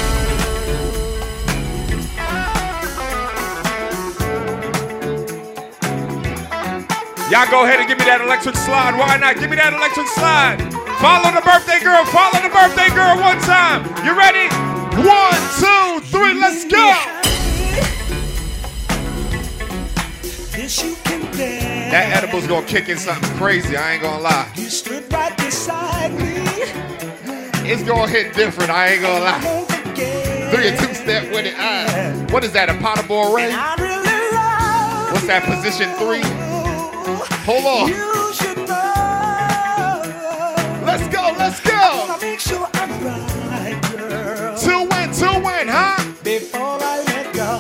Y'all 7.30 7.44
go 7.52 7.66
ahead 7.66 7.78
and 7.80 7.90
give 7.90 8.00
me 8.00 8.06
that 8.06 8.22
electric 8.24 8.56
slide. 8.56 8.96
Why 8.96 9.18
not? 9.18 9.36
Give 9.36 9.50
me 9.50 9.60
that 9.60 9.76
electric 9.76 10.08
slide. 10.16 10.64
Follow 11.04 11.28
the 11.36 11.44
birthday 11.44 11.84
girl. 11.84 12.08
Follow 12.08 12.40
the 12.40 12.48
birthday 12.48 12.88
girl 12.96 13.20
one 13.20 13.36
time. 13.44 13.84
You 14.08 14.16
ready? 14.16 14.48
One, 15.04 15.36
two, 15.60 16.00
three. 16.08 16.40
Let's 16.40 16.64
go. 16.64 16.88
That 21.92 22.16
edible's 22.16 22.48
gonna 22.48 22.66
kick 22.66 22.88
in 22.88 22.98
something 22.98 23.30
crazy. 23.36 23.76
I 23.76 24.00
ain't 24.00 24.04
gonna 24.04 24.24
lie. 24.24 24.48
You 24.56 24.70
stood 24.70 25.12
right 25.12 25.36
beside 25.36 26.16
me. 26.16 26.48
It's 27.68 27.84
gonna 27.84 28.08
hit 28.08 28.36
different. 28.36 28.72
I 28.72 28.96
ain't 28.96 29.02
gonna 29.02 29.26
lie. 29.26 29.68
Do 30.48 30.64
your 30.64 30.78
two 30.78 30.94
step 30.96 31.28
with 31.36 31.46
it. 31.46 31.56
Ah. 31.58 32.26
What 32.32 32.46
is 32.46 32.54
that? 32.54 32.70
A 32.70 32.74
potable 32.80 33.36
array? 33.36 33.52
What's 35.12 35.28
that? 35.28 35.44
Position 35.44 35.92
three? 36.00 36.47
Hold 37.08 37.66
on. 37.66 37.90
Let's 40.86 41.08
go, 41.08 41.34
let's 41.38 41.62
go. 41.62 42.18
Sure 42.38 42.68
right, 42.74 43.82
Till 44.60 44.86
when, 44.88 45.14
when, 45.42 45.70
huh? 45.70 45.96
Before 46.22 46.78
I 46.82 47.04
let 47.08 47.34
go. 47.34 47.60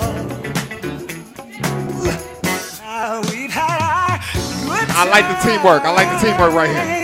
I 4.99 5.05
like 5.09 5.27
the 5.29 5.35
teamwork. 5.47 5.83
I 5.83 5.91
like 5.91 6.09
the 6.09 6.17
teamwork 6.27 6.53
right 6.53 6.69
here. 6.69 7.03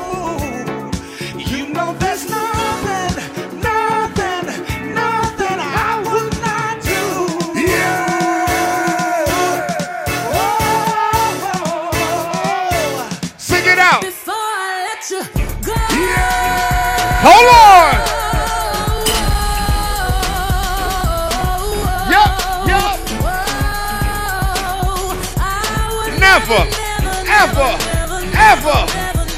ever, 28.51 28.83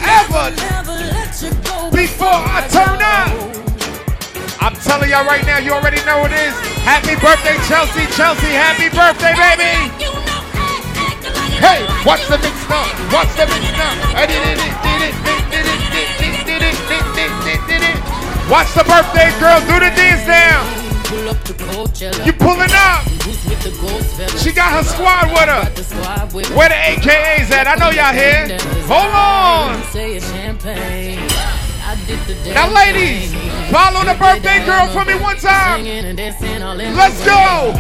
ever 0.02 0.49
before 1.93 2.41
I 2.49 2.65
turn 2.73 2.97
up. 2.97 3.30
I'm 4.58 4.73
telling 4.82 5.10
y'all 5.13 5.26
right 5.26 5.45
now, 5.45 5.60
you 5.62 5.69
already 5.71 6.02
know 6.02 6.26
it 6.26 6.34
is. 6.34 6.54
Happy 6.82 7.13
birthday, 7.21 7.54
Chelsea, 7.69 8.10
Chelsea, 8.17 8.49
happy 8.49 8.89
birthday, 8.89 9.38
baby. 9.38 9.69
Hey, 11.62 11.86
watch 12.02 12.26
the 12.26 12.41
mix 12.41 12.58
now, 12.65 12.89
watch 13.13 13.30
the 13.38 13.45
mix 13.45 13.62
now. 13.78 13.93
I 14.17 14.26
did 14.26 14.41
it, 14.49 14.58
did 14.82 15.02
it, 15.06 15.15
did 15.21 15.62
it, 15.62 15.82
did 15.93 16.10
it, 16.10 16.41
did 16.49 16.63
it, 16.65 16.78
did 16.89 17.30
it, 17.54 17.62
did 17.69 17.84
it. 17.86 17.97
Watch 18.49 18.73
the 18.73 18.84
birthday 18.84 19.30
girl, 19.38 19.62
do 19.69 19.78
the 19.78 19.93
dance 19.93 20.26
now. 20.26 20.65
You 22.26 22.34
pulling 22.34 22.73
up. 22.73 23.06
Who's 23.63 23.71
with 23.71 23.82
the 23.82 23.88
ghost 23.88 24.15
fellas? 24.15 24.43
She 24.43 24.52
got 24.52 24.73
her 24.73 24.84
squad 24.84 25.32
with 25.32 25.47
her. 25.47 25.63
Got 25.63 25.76
the 25.76 25.84
squad 25.84 26.34
with. 26.34 26.49
Where 26.56 26.69
the 26.69 26.76
AKAs 26.76 27.52
at? 27.52 27.67
I 27.67 27.76
know 27.76 27.91
y'all 27.91 28.13
here. 28.13 28.58
Hold 28.91 29.13
on. 29.13 29.84
Say 29.91 30.15
it's 30.15 30.30
champagne. 30.32 31.19
I 31.84 31.95
did 32.08 32.19
the 32.28 32.36
Now, 32.54 32.71
ladies, 32.73 33.34
follow 33.71 34.04
the 34.04 34.15
birthday 34.19 34.65
girl 34.65 34.88
for 34.88 35.06
me 35.06 35.15
one 35.15 35.38
time. 35.38 35.84
Singing 35.84 36.06
and 36.06 36.17
dancing 36.17 36.62
all 36.62 36.80
in 36.80 36.95
Let's 36.95 37.23
go. 37.23 37.73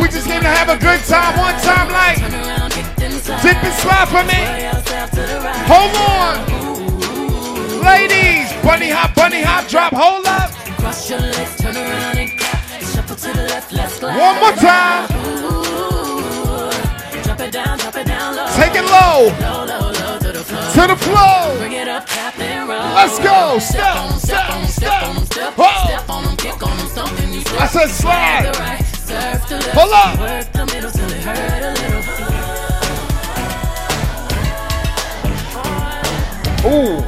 We 0.00 0.08
just 0.08 0.26
came 0.26 0.42
to 0.42 0.48
have 0.48 0.68
a 0.68 0.78
good 0.78 1.00
time 1.06 1.38
one 1.38 1.54
time, 1.62 1.88
like 1.90 2.18
dip 2.98 3.62
and 3.62 3.74
slide 3.78 4.08
for 4.10 4.24
me. 4.26 4.34
Sway 4.34 4.64
yourself 4.64 5.10
to 5.10 5.22
the 5.22 5.38
right. 5.42 5.66
Hold 5.70 5.94
on. 5.94 6.34
Ladies, 7.82 8.52
bunny 8.62 8.90
hop, 8.90 9.14
bunny 9.14 9.42
hop, 9.42 9.68
drop, 9.68 9.92
hold 9.92 10.26
up. 10.26 10.50
Cross 10.78 11.10
your 11.10 11.20
legs, 11.20 11.56
turn 11.56 11.76
around 11.76 12.18
and. 12.18 12.43
Shuffle 12.94 13.16
to 13.16 13.32
the 13.32 13.42
left. 13.48 13.72
One 14.02 14.38
more 14.38 14.52
time. 14.52 15.10
Ooh, 15.26 16.70
drop 17.24 17.40
it 17.40 17.50
down, 17.50 17.78
drop 17.78 17.96
it 17.96 18.06
down 18.06 18.36
low. 18.36 18.46
Take 18.54 18.74
it 18.76 18.84
low. 18.84 19.32
Low, 19.40 19.64
low, 19.66 19.90
low 19.90 20.18
to 20.20 20.30
the 20.30 20.44
floor. 20.44 20.62
To 20.62 20.86
the 20.86 20.96
floor. 21.02 21.58
Bring 21.58 21.72
it 21.72 21.88
up, 21.88 22.06
tap 22.06 22.38
and 22.38 22.68
roll. 22.68 22.94
Let's 22.94 23.18
go. 23.18 23.58
Step, 23.58 23.96
on 23.96 24.18
step 24.20 24.48
on 24.50 24.66
step, 24.68 24.92
step 24.92 25.02
on 25.08 25.26
step 25.26 25.54
Whoa. 25.56 25.86
Step 25.86 26.08
on 26.08 26.24
'em, 26.24 26.36
kick 26.36 26.62
on 26.62 26.78
'em, 26.78 26.88
something 26.88 27.32
you 27.32 27.42
I 27.58 27.66
said 27.66 27.90
slide. 27.90 28.56
Right, 28.60 28.84
surf 29.02 29.46
to 29.48 29.54
left. 29.56 29.74
Hold 29.74 29.92
up. 29.92 30.18
Work 30.20 30.52
the 30.52 30.66
middle 30.66 30.90
till 30.92 31.10
it 31.10 31.24
hurt 31.24 31.62
a 31.62 31.72
little. 31.74 32.02
Ooh, 36.70 37.02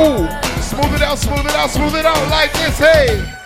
ooh, 0.00 0.28
smooth 0.62 0.94
it 0.94 1.02
out, 1.02 1.18
smooth 1.18 1.44
it 1.44 1.54
out, 1.54 1.70
smooth 1.70 1.94
it 1.94 2.06
out 2.06 2.28
like 2.30 2.52
this. 2.54 2.78
Hey. 2.78 3.39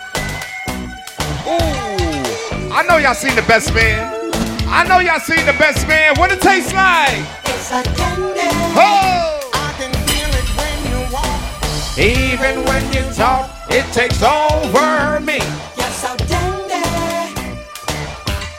Ooh. 1.47 2.71
I 2.73 2.83
know 2.87 2.97
y'all 2.97 3.13
seen 3.13 3.35
the 3.35 3.43
best 3.43 3.73
man. 3.73 4.31
I 4.67 4.83
know 4.87 4.99
y'all 4.99 5.19
seen 5.19 5.45
the 5.45 5.53
best 5.53 5.87
man. 5.87 6.15
What 6.17 6.31
it 6.31 6.41
tastes 6.41 6.73
like? 6.73 7.21
It's 7.45 7.71
a 7.71 7.83
candy. 7.83 8.49
Oh. 8.75 9.49
I 9.53 9.71
can 9.77 9.93
feel 10.09 10.31
it 10.41 10.49
when 10.57 10.77
you 10.89 10.99
walk. 11.13 11.97
Even 11.97 12.65
when 12.65 12.83
you 12.91 13.03
talk, 13.13 13.49
it 13.69 13.85
takes 13.93 14.21
over 14.23 15.19
me. 15.19 15.39
You're 15.77 15.95
so 15.95 16.15
dandy. 16.25 16.65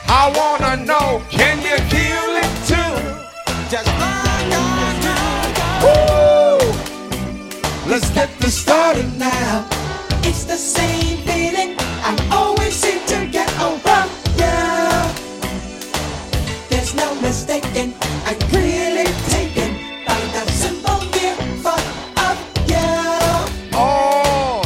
I 0.09 0.31
wanna 0.37 0.83
know, 0.85 1.21
can 1.29 1.57
you 1.59 1.77
feel 1.91 2.29
it 2.43 2.51
too? 2.65 2.93
Just 3.69 3.87
like 3.99 4.53
I 4.55 4.67
Woo! 5.83 6.57
Let's 7.91 8.09
get 8.11 8.29
this 8.39 8.57
started 8.57 9.17
now. 9.17 9.67
It's 10.23 10.45
the 10.45 10.55
same 10.55 11.17
feeling 11.19 11.75
I 11.79 12.15
There's 17.27 17.45
no 17.45 17.55
mistaking, 17.55 17.93
I'm 18.25 18.39
really 18.53 19.03
taken 19.27 19.75
by 20.05 20.17
the 20.31 20.49
simple 20.49 20.99
mere 21.11 21.35
thought 21.59 21.87
of 22.23 22.37
you. 22.69 22.87
Oh. 23.73 24.61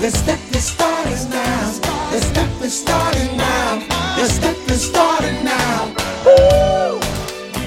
The 0.00 0.10
step 0.10 0.40
is 0.54 0.64
starting 0.64 1.28
now. 1.28 2.10
The 2.10 2.20
step 2.22 2.62
is 2.62 2.80
starting 2.80 3.36
now. 3.36 3.84
The 4.16 4.28
step 4.28 4.56
is 4.70 4.88
starting 4.88 5.44
now. 5.44 5.94
Woo! 6.24 6.98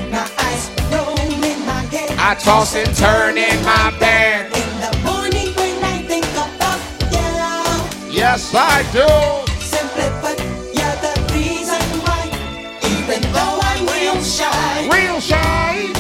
Now 0.10 0.26
eyes 0.40 0.72
roll 0.92 1.16
in 1.20 1.64
my 1.64 1.84
head. 1.94 2.18
I 2.18 2.34
toss 2.40 2.76
and 2.76 2.96
turn 2.96 3.38
in 3.38 3.64
my 3.64 3.96
bed. 4.00 4.31
Yes, 8.32 8.56
I 8.56 8.82
do. 8.96 9.08
Simply 9.60 10.08
put, 10.24 10.40
you're 10.72 10.98
the 11.04 11.14
reason 11.36 11.84
why. 12.00 12.32
Even 12.80 13.20
though 13.36 13.60
I'm 13.60 13.84
real 13.92 14.24
shy. 14.24 14.88
Real 14.88 15.20
shy. 15.20 15.92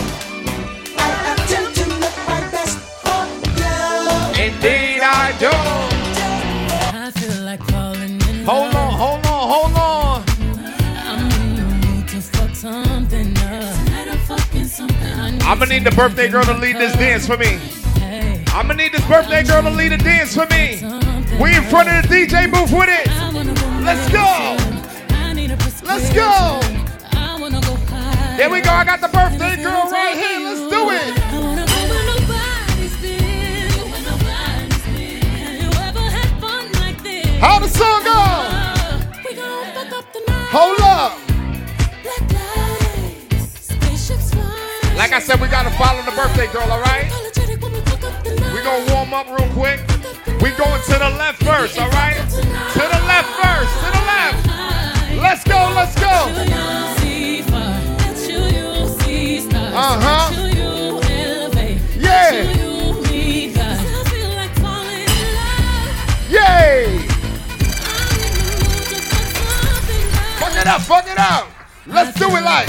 I 0.95 1.35
attempt 1.35 1.75
to 1.75 1.89
look 1.89 2.15
my 2.31 2.39
best 2.55 2.79
for 3.03 3.27
you. 3.59 4.47
Indeed, 4.47 5.01
I 5.03 5.35
do. 5.43 5.51
I 6.95 7.11
feel 7.11 7.43
like 7.43 7.61
falling 7.63 8.15
in 8.29 8.45
Hold 8.45 8.75
on, 8.75 8.93
hold 8.93 9.25
on, 9.25 9.49
hold 9.53 9.75
on. 9.75 10.23
I'm 11.03 11.29
in 11.41 11.55
the 11.57 11.85
mood 11.85 12.07
to 12.07 12.21
fuck 12.21 12.55
something 12.55 13.37
up. 13.39 13.75
Tonight 13.75 14.07
I'm 14.07 14.17
fucking 14.19 14.67
something. 14.67 15.19
I 15.19 15.31
need 15.31 15.43
I'm 15.43 15.59
gonna 15.59 15.73
need 15.73 15.83
the 15.83 15.91
birthday 15.91 16.29
girl 16.29 16.45
to 16.45 16.53
lead 16.53 16.77
this 16.77 16.93
dance 16.93 17.27
for 17.27 17.35
me. 17.35 17.59
I'm 18.53 18.67
gonna 18.67 18.75
need 18.75 18.93
this 18.93 19.05
birthday 19.05 19.43
girl 19.43 19.63
to 19.63 19.69
lead 19.69 19.91
a 19.91 19.97
dance 19.97 20.33
for 20.33 20.45
me. 20.45 21.00
We 21.41 21.55
in 21.55 21.63
front 21.63 21.89
of 21.89 22.07
the 22.07 22.07
DJ 22.07 22.51
booth 22.51 22.71
with 22.71 22.87
it. 22.87 23.07
Let's 23.83 24.07
go. 24.11 24.57
Let's 25.83 26.13
go. 26.13 26.59
There 28.37 28.49
we 28.51 28.61
go. 28.61 28.69
I 28.69 28.85
got 28.85 29.01
the 29.01 29.07
birthday 29.07 29.55
girl 29.55 29.89
right 29.89 30.15
here. 30.15 30.39
Let's 30.39 30.69
do 30.69 30.91
it. 30.91 31.17
How 37.39 37.57
the 37.57 37.69
song 37.69 38.03
go? 38.03 38.11
Hold 40.51 40.79
up. 40.81 41.17
Like 44.95 45.11
I 45.11 45.19
said, 45.19 45.41
we 45.41 45.47
gotta 45.47 45.71
follow 45.71 46.03
the 46.03 46.11
birthday 46.11 46.45
girl, 46.53 46.71
all 46.71 46.81
right? 46.81 47.09
We 47.09 47.79
fuck 47.89 48.03
up 48.03 48.23
the 48.23 48.35
night. 48.35 48.53
We 48.53 48.61
gonna 48.61 48.93
warm 48.93 49.13
up 49.15 49.27
real 49.27 49.49
quick. 49.53 49.90
We 50.41 50.49
going 50.51 50.81
to 50.81 50.93
the 50.93 51.09
left 51.17 51.43
first, 51.43 51.77
all 51.77 51.89
right? 51.89 52.17
To 52.17 52.35
the 52.35 53.01
left 53.05 53.29
first. 53.37 53.73
To 53.79 53.91
the 53.91 54.01
left. 54.09 54.47
Let's 55.21 55.43
go. 55.43 55.71
Let's 55.75 55.95
go. 55.95 56.07
Uh-huh. 59.73 60.31
Yeah. 61.95 62.31
Yay. 66.27 66.97
Fuck 70.39 70.55
it 70.55 70.67
up. 70.67 70.81
Fuck 70.81 71.07
it 71.07 71.19
up. 71.19 71.47
Let's 71.85 72.17
do 72.17 72.25
it 72.25 72.43
like. 72.43 72.67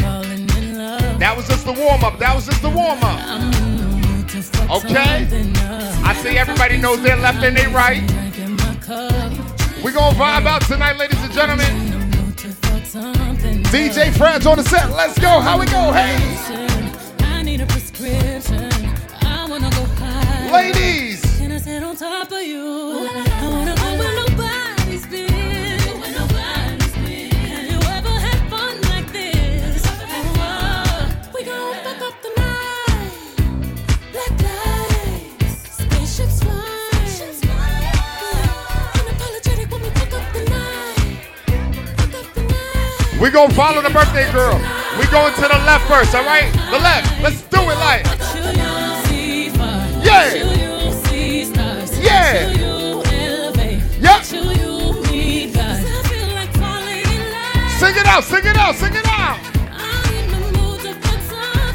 That 1.18 1.34
was 1.34 1.48
just 1.48 1.64
the 1.64 1.72
warm 1.72 2.04
up. 2.04 2.18
That 2.18 2.34
was 2.34 2.44
just 2.46 2.60
the 2.60 2.68
warm 2.68 3.02
up. 3.02 3.81
Okay? 4.34 5.28
I 6.04 6.14
see 6.22 6.38
everybody 6.38 6.78
knows 6.78 7.02
their 7.02 7.16
left 7.16 7.44
and 7.44 7.54
their 7.54 7.68
right. 7.68 8.00
We're 9.84 9.92
gonna 9.92 10.16
vibe 10.16 10.46
out 10.46 10.62
tonight, 10.62 10.96
ladies 10.96 11.22
and 11.22 11.32
gentlemen. 11.32 11.92
DJ 13.68 14.10
Fred's 14.16 14.46
on 14.46 14.56
the 14.56 14.64
set. 14.64 14.90
Let's 14.92 15.18
go. 15.18 15.28
How 15.40 15.60
we 15.60 15.66
go? 15.66 15.92
Hey. 15.92 16.16
I 17.20 17.42
We 43.22 43.30
gonna 43.30 43.54
follow 43.54 43.80
the 43.80 43.90
birthday 43.90 44.28
girl. 44.32 44.58
We 44.98 45.06
going 45.06 45.32
to 45.32 45.42
the 45.42 45.62
left 45.64 45.86
first, 45.86 46.12
all 46.12 46.24
right? 46.24 46.52
The 46.72 46.78
left. 46.80 47.22
Let's 47.22 47.40
do 47.42 47.60
it 47.60 47.78
like. 47.78 48.04
Yeah. 50.02 50.34
Yeah. 52.02 52.50
Yep. 54.00 54.24
Sing 57.78 57.94
it 57.94 58.06
out, 58.06 58.24
sing 58.24 58.44
it 58.44 58.56
out, 58.56 58.74
sing 58.74 58.92
it 58.92 59.06
out. 59.06 59.38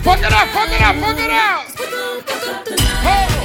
Fuck 0.04 0.20
it 0.20 0.34
up, 0.34 0.50
fuck 0.50 0.70
it 0.70 0.82
up, 0.82 0.96
fuck 0.98 1.18
it 1.18 1.32
out. 1.32 1.64
Ho, 3.08 3.37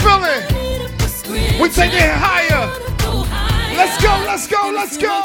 feeling? 0.00 1.60
We 1.60 1.68
taking 1.68 1.98
it 1.98 2.14
higher. 2.14 2.66
Let's 3.76 4.02
go, 4.02 4.10
let's 4.26 4.46
go, 4.46 4.70
let's 4.74 4.96
go. 4.96 5.22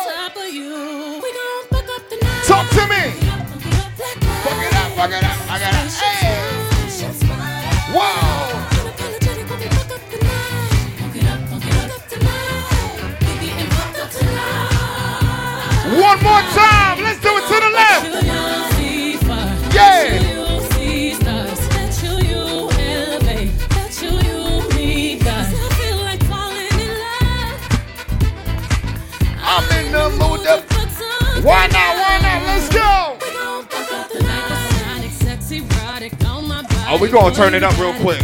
Talk 2.46 2.70
to 2.70 2.88
me. 2.88 3.12
Fuck 4.44 4.62
it 4.62 4.74
up, 4.74 4.92
fuck 4.98 5.12
it 5.12 5.24
up, 5.24 5.38
fuck 5.48 5.62
it 5.62 5.74
up. 5.74 5.88
Hey. 6.02 6.54
Whoa. 7.94 8.44
One 16.02 16.24
more 16.24 16.42
time. 16.54 17.03
Why 31.44 31.68
not? 31.68 31.98
Why 31.98 32.20
not? 32.24 32.42
Let's 32.48 32.70
go. 32.72 33.18
Oh, 36.88 36.98
we 37.02 37.10
gonna 37.10 37.36
turn 37.36 37.54
it 37.54 37.64
up 37.64 37.78
real 37.78 37.94
quick. 37.96 38.22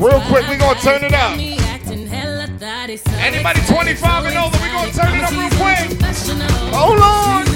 Real 0.00 0.20
quick, 0.26 0.48
we 0.48 0.56
gonna 0.56 0.80
turn 0.80 1.04
it 1.04 1.12
up. 1.14 1.38
Anybody 3.22 3.60
25 3.68 4.24
and 4.24 4.36
older, 4.36 4.58
we 4.58 4.68
gonna 4.68 4.90
turn 4.90 5.14
it 5.14 5.22
up 5.22 5.30
real 5.30 5.48
quick. 5.62 5.78
Hold 6.74 6.98
on. 6.98 7.46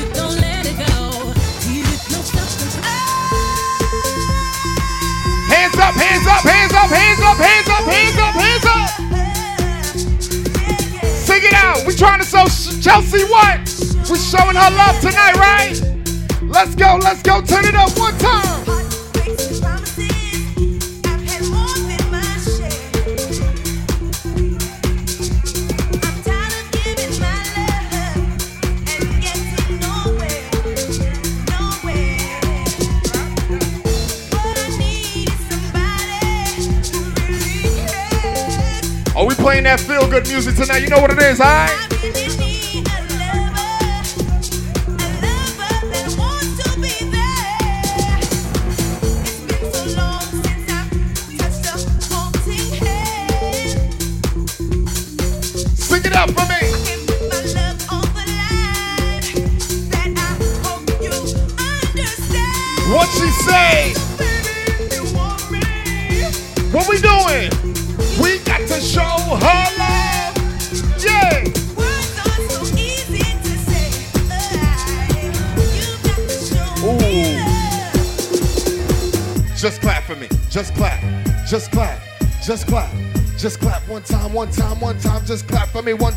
Hands 5.51 5.74
up, 5.74 5.95
hands 5.97 6.26
up, 6.29 6.43
hands 6.47 6.72
up, 6.72 6.89
hands 6.89 7.20
up, 7.20 7.37
hands 7.37 7.68
up, 7.68 7.85
hands 7.85 8.16
up, 8.16 8.35
hands 8.35 8.66
up. 8.66 8.91
Sing 11.26 11.43
it 11.43 11.55
out. 11.55 11.85
We 11.85 11.97
trying 11.97 12.20
to 12.20 12.26
show 12.26 12.47
Chelsea 12.81 13.24
what? 13.24 13.78
We 14.11 14.16
showing 14.16 14.56
her 14.56 14.70
love 14.70 14.98
tonight, 15.02 15.34
right? 15.36 15.78
Let's 16.40 16.74
go, 16.74 16.98
let's 17.02 17.20
go. 17.20 17.42
Turn 17.42 17.66
it 17.66 17.74
up 17.74 17.90
one 17.98 18.16
time. 18.16 18.64
Are 39.14 39.26
we 39.26 39.34
playing 39.34 39.64
that 39.64 39.80
feel 39.80 40.09
good 40.09 40.26
music 40.28 40.54
tonight? 40.54 40.78
You 40.78 40.88
know 40.88 41.00
what 41.00 41.11
it 41.11 41.18
is, 41.18 41.40
alright? 41.42 42.28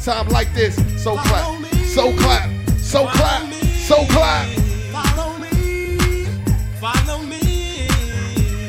Time 0.04 0.28
like 0.30 0.54
this. 0.54 0.76
So 1.02 1.16
clap. 1.18 1.64
So 1.86 2.14
clap. 2.18 2.50
So 2.78 3.08
clap. 3.08 3.54
So 3.54 4.06
clap. 4.08 4.48
Follow 4.92 5.38
me, 5.38 6.28
follow 6.80 7.22
me, 7.22 7.88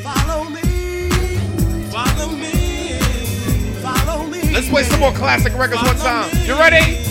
follow 0.03 0.43
me, 0.49 1.09
follow 1.91 2.29
me, 2.29 2.99
follow 3.81 4.23
me. 4.27 4.53
Let's 4.53 4.69
play 4.69 4.83
some 4.83 4.99
more 4.99 5.13
classic 5.13 5.53
records 5.57 5.81
one 5.81 5.95
time. 5.97 6.29
You 6.45 6.53
ready? 6.59 7.02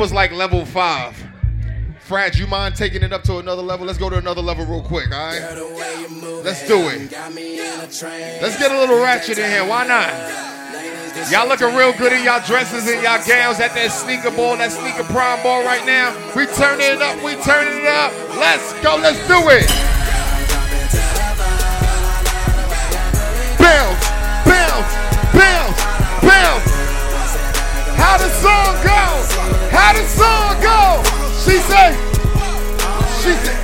Was 0.00 0.12
like 0.14 0.32
level 0.32 0.64
five. 0.64 1.14
Frad, 1.98 2.34
you 2.34 2.46
mind 2.46 2.74
taking 2.74 3.02
it 3.02 3.12
up 3.12 3.22
to 3.24 3.36
another 3.36 3.60
level? 3.60 3.84
Let's 3.84 3.98
go 3.98 4.08
to 4.08 4.16
another 4.16 4.40
level 4.40 4.64
real 4.64 4.82
quick, 4.82 5.12
all 5.12 5.26
right? 5.26 5.42
Let's 6.42 6.66
do 6.66 6.88
it. 6.88 7.12
Let's 7.12 8.58
get 8.58 8.72
a 8.72 8.78
little 8.78 8.96
ratchet 8.96 9.36
in 9.36 9.50
here. 9.50 9.66
Why 9.68 9.86
not? 9.86 10.08
Y'all 11.30 11.46
looking 11.46 11.76
real 11.76 11.92
good 11.92 12.14
in 12.14 12.24
y'all 12.24 12.40
dresses 12.46 12.88
and 12.88 13.02
y'all 13.02 13.20
gowns 13.28 13.60
at 13.60 13.74
that 13.74 13.92
sneaker 13.92 14.30
ball, 14.34 14.56
that 14.56 14.72
sneaker 14.72 15.04
prime 15.12 15.42
ball 15.42 15.62
right 15.64 15.84
now. 15.84 16.16
We 16.34 16.46
turning 16.46 16.96
it 16.96 17.02
up. 17.02 17.22
We 17.22 17.36
turning 17.44 17.84
it 17.84 17.86
up. 17.86 18.10
Let's 18.40 18.72
go. 18.80 18.96
Let's 18.96 19.20
do 19.28 19.36
it. 19.52 19.68
Bounce, 23.60 24.00
bounce, 24.48 24.92
bounce, 25.36 25.76
bounce. 26.24 26.72
How 28.00 28.16
the 28.16 28.30
song 28.40 28.80
go? 28.82 29.39
How 29.70 29.92
the 29.92 30.02
song 30.06 30.60
go? 30.60 31.02
She 31.44 31.58
say. 31.58 31.94
she 33.22 33.32
said, 33.38 33.58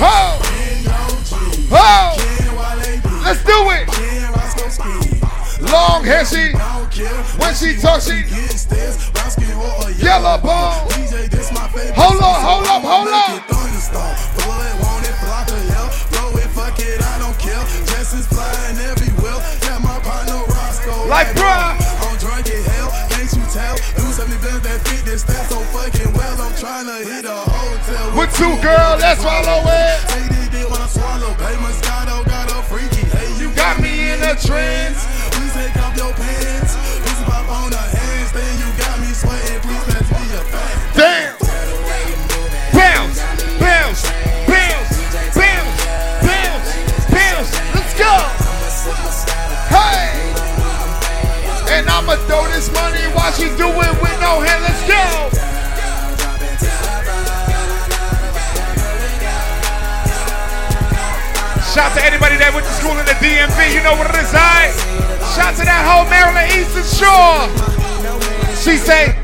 oh, 0.00 0.40
oh, 1.72 2.16
let's 3.24 3.44
do 3.44 3.70
it. 3.70 3.86
Long 5.70 6.04
hair, 6.04 6.24
she, 6.24 6.52
when 7.38 7.54
she 7.54 7.76
talks, 7.80 8.06
she, 8.06 8.24
yellow 10.02 10.38
bone. 10.38 10.90
Hold 11.94 12.22
up, 12.22 12.40
hold 12.42 12.66
up, 12.66 12.82
hold 12.82 13.08
up. 13.08 13.50
Like, 21.08 21.26
bruh. 21.34 21.89
Two 28.40 28.56
girls, 28.64 29.04
let's 29.04 29.22
follow 29.22 29.60
it. 29.68 30.00
Take 30.08 30.32
this 30.32 30.48
dick 30.48 30.64
when 30.72 30.80
I 30.80 30.88
swallow. 30.88 31.36
Hey, 31.44 31.60
Moscato 31.60 32.24
got 32.24 32.48
a 32.48 32.64
freaky. 32.64 33.04
Hey, 33.12 33.28
you 33.36 33.52
Got 33.52 33.76
me 33.84 34.16
in 34.16 34.20
a 34.24 34.32
trance. 34.32 35.04
Please 35.36 35.52
take 35.52 35.76
off 35.76 35.92
your 35.92 36.12
pants. 36.16 36.72
Please 37.04 37.20
pop 37.28 37.44
on 37.52 37.68
the 37.68 37.76
handstand. 37.76 38.56
You 38.56 38.68
got 38.80 38.96
me 38.96 39.12
sweating. 39.12 39.60
Please 39.60 39.84
pass 39.92 40.08
me 40.08 40.24
be 40.24 40.32
a 40.32 40.42
fan. 40.48 40.72
Damn. 40.96 41.36
Bounce, 42.72 43.20
bounce, 43.60 44.08
bounce, 44.48 44.88
bounce, 45.36 45.84
bounce, 46.24 46.70
bounce. 47.12 47.50
Let's 47.76 47.92
go. 48.00 48.14
Hey. 49.68 50.16
And 51.76 51.84
I'ma 51.92 52.16
throw 52.24 52.48
this 52.48 52.72
money 52.72 53.04
while 53.12 53.32
she 53.36 53.52
do 53.60 53.68
it 53.68 53.94
with 54.00 54.16
no 54.24 54.40
hand. 54.40 54.64
Let's 54.64 54.80
go. 54.88 55.39
Shout 61.80 61.96
to 61.96 62.04
anybody 62.04 62.36
that 62.36 62.52
went 62.52 62.68
to 62.68 62.76
school 62.76 62.92
in 62.92 63.08
the 63.08 63.16
DMV. 63.24 63.72
You 63.72 63.80
know 63.80 63.96
what 63.96 64.12
it 64.12 64.20
is, 64.20 64.28
alright? 64.36 64.68
Shout 65.32 65.56
to 65.56 65.64
that 65.64 65.80
whole 65.88 66.04
Maryland 66.12 66.52
Eastern 66.52 66.84
Shore. 66.84 67.48
She 68.52 68.76
say, 68.76 69.16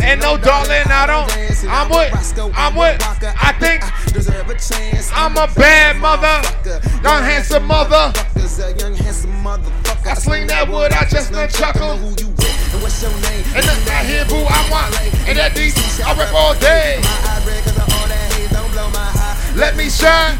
and 0.00 0.24
no 0.24 0.40
darling, 0.40 0.88
I 0.88 1.04
don't. 1.04 1.28
I'm 1.68 1.92
with, 1.92 2.16
I'm 2.56 2.72
with. 2.72 2.96
I 3.36 3.52
think 3.60 3.84
I'm 5.12 5.36
a 5.36 5.44
bad 5.52 6.00
mother, 6.00 6.40
young 7.04 7.20
handsome 7.20 7.68
mother. 7.68 8.08
I 8.16 10.14
sling 10.16 10.46
that 10.48 10.64
wood, 10.66 10.92
I 10.96 11.04
just 11.04 11.30
not 11.30 11.50
chuckle. 11.50 12.00
And 12.00 12.16
that's 13.68 13.84
not 13.84 14.08
here, 14.08 14.24
boo. 14.32 14.48
I 14.48 14.64
want, 14.72 14.96
and 15.28 15.36
that 15.36 15.52
DC, 15.52 16.00
I 16.08 16.16
rip 16.16 16.32
all 16.32 16.54
day. 16.56 17.04
Let 19.54 19.76
me 19.76 19.88
shine. 19.88 20.34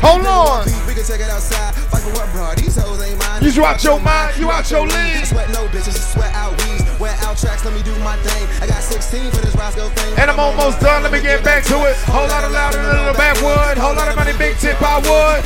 Hold 0.00 0.24
on. 0.24 0.64
We 0.88 0.96
can 0.96 1.04
take 1.04 1.20
it 1.20 1.28
outside. 1.28 1.76
Fight 1.92 2.00
for 2.00 2.16
what, 2.16 2.32
bro? 2.32 2.54
These 2.56 2.80
hoes 2.80 2.96
ain't 3.04 3.20
mine. 3.20 3.44
You 3.44 3.64
out 3.64 3.84
your 3.84 4.00
mind, 4.00 4.38
you 4.40 4.50
out 4.50 4.70
your 4.70 4.88
league. 4.88 5.26
Sweat 5.28 5.52
no 5.52 5.68
bitches, 5.68 6.00
sweat 6.00 6.32
out 6.32 6.56
weeds. 6.64 6.88
Wear 6.98 7.12
out 7.20 7.36
tracks, 7.36 7.64
let 7.66 7.74
me 7.74 7.82
do 7.82 7.92
my 8.00 8.16
thing. 8.24 8.48
I 8.62 8.66
got 8.66 8.82
16 8.82 9.30
for 9.30 9.44
this 9.44 9.54
Roscoe 9.54 9.88
thing. 9.90 10.16
And 10.16 10.30
I'm 10.30 10.40
almost 10.40 10.80
done. 10.80 11.02
Let 11.02 11.12
me 11.12 11.20
get 11.20 11.44
back 11.44 11.62
to 11.64 11.76
it. 11.84 11.96
Whole 12.08 12.26
lot 12.26 12.42
of 12.42 12.52
loud 12.52 12.74
a 12.74 12.80
little 12.80 13.12
backwood. 13.12 13.76
Whole 13.76 13.94
lot 13.94 14.08
of 14.08 14.16
money, 14.16 14.32
big 14.38 14.56
tip 14.56 14.80
I 14.80 14.96
would. 15.04 15.44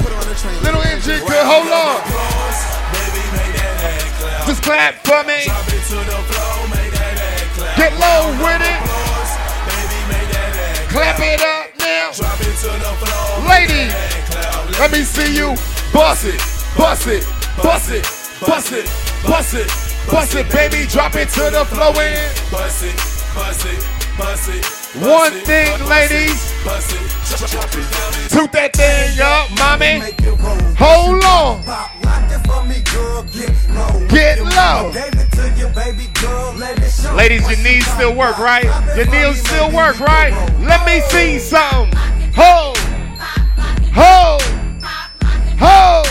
Little 0.63 0.83
engine 0.83 1.27
could 1.27 1.43
hold 1.43 1.75
on. 1.75 1.99
Just 4.47 4.63
clap 4.63 4.95
for 5.03 5.27
me. 5.27 5.51
Get 7.75 7.93
low 7.99 8.31
with 8.47 8.63
it. 8.63 8.81
Clap 10.89 11.19
it 11.19 11.41
up 11.43 11.62
now. 12.03 13.49
Ladies, 13.49 13.93
let 14.79 14.91
me 14.91 15.03
see 15.03 15.37
you 15.37 15.55
bust 15.93 16.27
it, 16.27 16.41
bust 16.77 17.07
it, 17.07 17.25
bust 17.63 17.91
it, 17.91 18.03
bust 18.41 18.73
it, 18.73 18.87
bust 19.27 19.55
it, 19.55 19.69
bust 20.11 20.35
it, 20.35 20.51
baby. 20.51 20.87
Drop 20.89 21.15
it 21.15 21.29
to 21.31 21.51
the 21.51 21.65
floor 21.67 21.95
and 22.03 22.51
Bust 22.51 22.85
it, 22.85 22.97
bust 23.35 23.67
it, 23.67 24.19
bust 24.19 24.49
it. 24.49 24.82
One 25.01 25.33
thing, 25.33 25.73
ladies. 25.89 26.53
Toot 28.29 28.53
that 28.53 28.73
thing 28.75 29.21
up, 29.25 29.49
mommy. 29.59 30.01
Hold 30.77 31.25
on. 31.25 31.63
Get 34.09 34.41
low. 34.41 34.93
Ladies, 37.17 37.49
your 37.49 37.59
knees 37.59 37.87
still 37.87 38.15
work, 38.15 38.39
right? 38.39 38.65
Your 38.97 39.07
knees 39.07 39.41
still 39.41 39.73
work, 39.73 39.99
right? 40.01 40.33
Let 40.61 40.85
me 40.85 41.01
see 41.09 41.39
something. 41.39 41.97
Hold. 42.35 42.77
Hold. 43.95 44.43
Hold. 45.59 46.07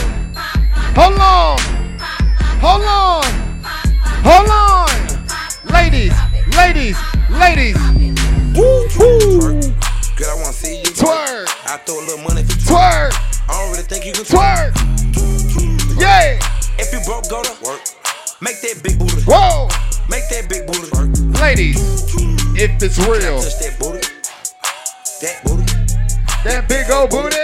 Hold 0.95 1.19
on. 1.19 1.59
Hold 2.61 2.83
on. 2.83 3.23
Hold 4.23 4.49
on. 4.49 4.89
Ladies, 5.71 6.13
ladies, 6.55 6.97
ladies. 7.29 8.20
Woo, 8.55 8.87
woo. 8.99 9.39
Girl, 10.17 10.29
I 10.29 10.35
wanna 10.35 10.53
see 10.53 10.79
you 10.79 10.91
Twerk. 10.91 11.47
I 11.65 11.77
throw 11.85 11.99
a 11.99 12.03
little 12.05 12.23
money 12.27 12.43
for 12.43 12.57
Twerk. 12.67 13.13
I 13.47 13.53
don't 13.53 13.71
really 13.71 13.83
think 13.83 14.05
you 14.05 14.11
can 14.13 14.25
Twerk. 14.25 14.75
Yeah. 15.99 16.37
If 16.77 16.91
you 16.91 16.99
broke, 17.05 17.29
go 17.29 17.41
to 17.43 17.53
work. 17.63 17.81
Make 18.41 18.59
that 18.61 18.81
big 18.83 18.99
booty. 18.99 19.21
Whoa. 19.23 19.69
Make 20.09 20.27
that 20.29 20.49
big 20.49 20.67
booty 20.67 20.89
work. 20.91 21.09
Ladies, 21.41 21.79
if 22.59 22.81
it's 22.83 22.97
real, 22.99 23.39
Touch 23.39 23.59
that 23.59 23.77
booty. 23.79 24.01
That 25.21 25.39
booty. 25.45 25.63
that 26.43 26.67
big 26.67 26.89
old 26.91 27.09
booty. 27.09 27.37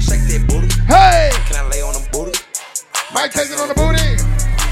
Shake 0.00 0.26
that 0.26 0.42
booty. 0.48 0.68
Hey. 0.90 1.30
Can 1.46 1.64
I 1.64 1.68
lay 1.70 1.82
on 1.82 1.94
the 1.94 2.02
booty? 2.10 2.36
Mike 3.14 3.30
take 3.32 3.50
it 3.50 3.60
on 3.60 3.68
the 3.68 3.74
booty. 3.74 4.18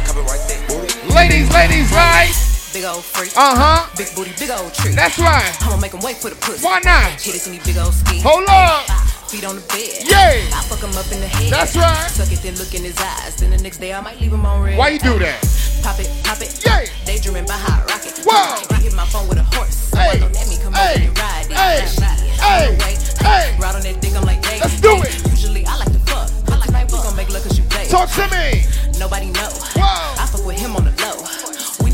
Cover 0.04 0.22
right 0.22 0.40
that 0.48 0.64
booty. 0.66 1.14
Ladies, 1.14 1.48
ladies, 1.54 1.90
right? 1.92 2.53
Big 2.74 2.82
old 2.82 3.04
freak. 3.06 3.30
Uh 3.38 3.54
huh. 3.54 3.86
Big 3.94 4.10
booty, 4.18 4.34
big 4.34 4.50
old 4.50 4.74
tree. 4.74 4.90
That's 4.98 5.14
right. 5.22 5.46
I'ma 5.62 5.78
make 5.78 5.94
him 5.94 6.02
wait 6.02 6.18
for 6.18 6.26
the 6.26 6.34
pussy. 6.34 6.58
Why 6.66 6.82
not? 6.82 7.22
Hit 7.22 7.38
it 7.38 7.46
in 7.46 7.54
these 7.54 7.62
big 7.62 7.78
old 7.78 7.94
skis. 7.94 8.18
Hold 8.26 8.50
up. 8.50 8.82
Feet 9.30 9.46
on 9.46 9.54
the 9.54 9.64
bed. 9.70 10.02
Yeah. 10.02 10.42
I 10.50 10.58
fuck 10.66 10.82
him 10.82 10.90
up 10.98 11.06
in 11.14 11.22
the 11.22 11.30
head. 11.30 11.54
That's 11.54 11.78
right. 11.78 12.10
Suck 12.10 12.34
it, 12.34 12.42
then 12.42 12.58
look 12.58 12.74
in 12.74 12.82
his 12.82 12.98
eyes. 12.98 13.38
Then 13.38 13.54
the 13.54 13.62
next 13.62 13.78
day 13.78 13.94
I 13.94 14.00
might 14.02 14.18
leave 14.18 14.34
him 14.34 14.42
on 14.44 14.58
red. 14.58 14.74
Why 14.74 14.90
you 14.90 14.98
do 14.98 15.14
that? 15.22 15.38
Pop 15.86 16.02
it, 16.02 16.10
pop 16.26 16.42
it. 16.42 16.50
Yeah. 16.66 16.82
Daydreaming 17.06 17.46
by 17.46 17.54
hot 17.54 17.86
rocket. 17.86 18.18
Whoa. 18.26 18.58
He 18.74 18.90
hit 18.90 18.94
my 18.98 19.06
phone 19.06 19.30
with 19.30 19.38
a 19.38 19.46
horse. 19.54 19.94
Hey. 19.94 20.18
I 20.18 20.18
know 20.18 20.34
that 20.34 20.46
me 20.50 20.58
come 20.58 20.74
Hey. 20.74 21.06
over 21.06 21.14
and 21.14 21.18
ride 21.22 21.46
it. 21.46 21.54
Hey. 21.54 21.78
Ride. 22.02 22.26
Hey. 22.42 22.66
Way. 22.74 22.94
Hey. 23.22 23.54
Ride 23.54 23.78
on 23.78 23.86
that 23.86 24.02
dick, 24.02 24.18
I'm 24.18 24.26
like, 24.26 24.42
hey. 24.42 24.58
Let's 24.58 24.80
do 24.82 24.98
hey. 24.98 25.14
it. 25.14 25.30
Usually 25.30 25.62
I 25.62 25.78
like 25.78 25.94
to 25.94 26.02
fuck. 26.10 26.26
But 26.42 26.58
tonight 26.66 26.90
we 26.90 26.98
gon' 26.98 27.14
make 27.14 27.30
love 27.30 27.46
cause 27.46 27.54
you 27.54 27.62
babe. 27.70 27.86
Talk 27.86 28.10
to 28.18 28.26
me. 28.34 28.66
Nobody 28.98 29.30
know. 29.30 29.46
Whoa. 29.78 30.18
I 30.18 30.26
fuck 30.26 30.42
with 30.42 30.58
him 30.58 30.74
on 30.74 30.90
the 30.90 30.94
low. 30.98 31.22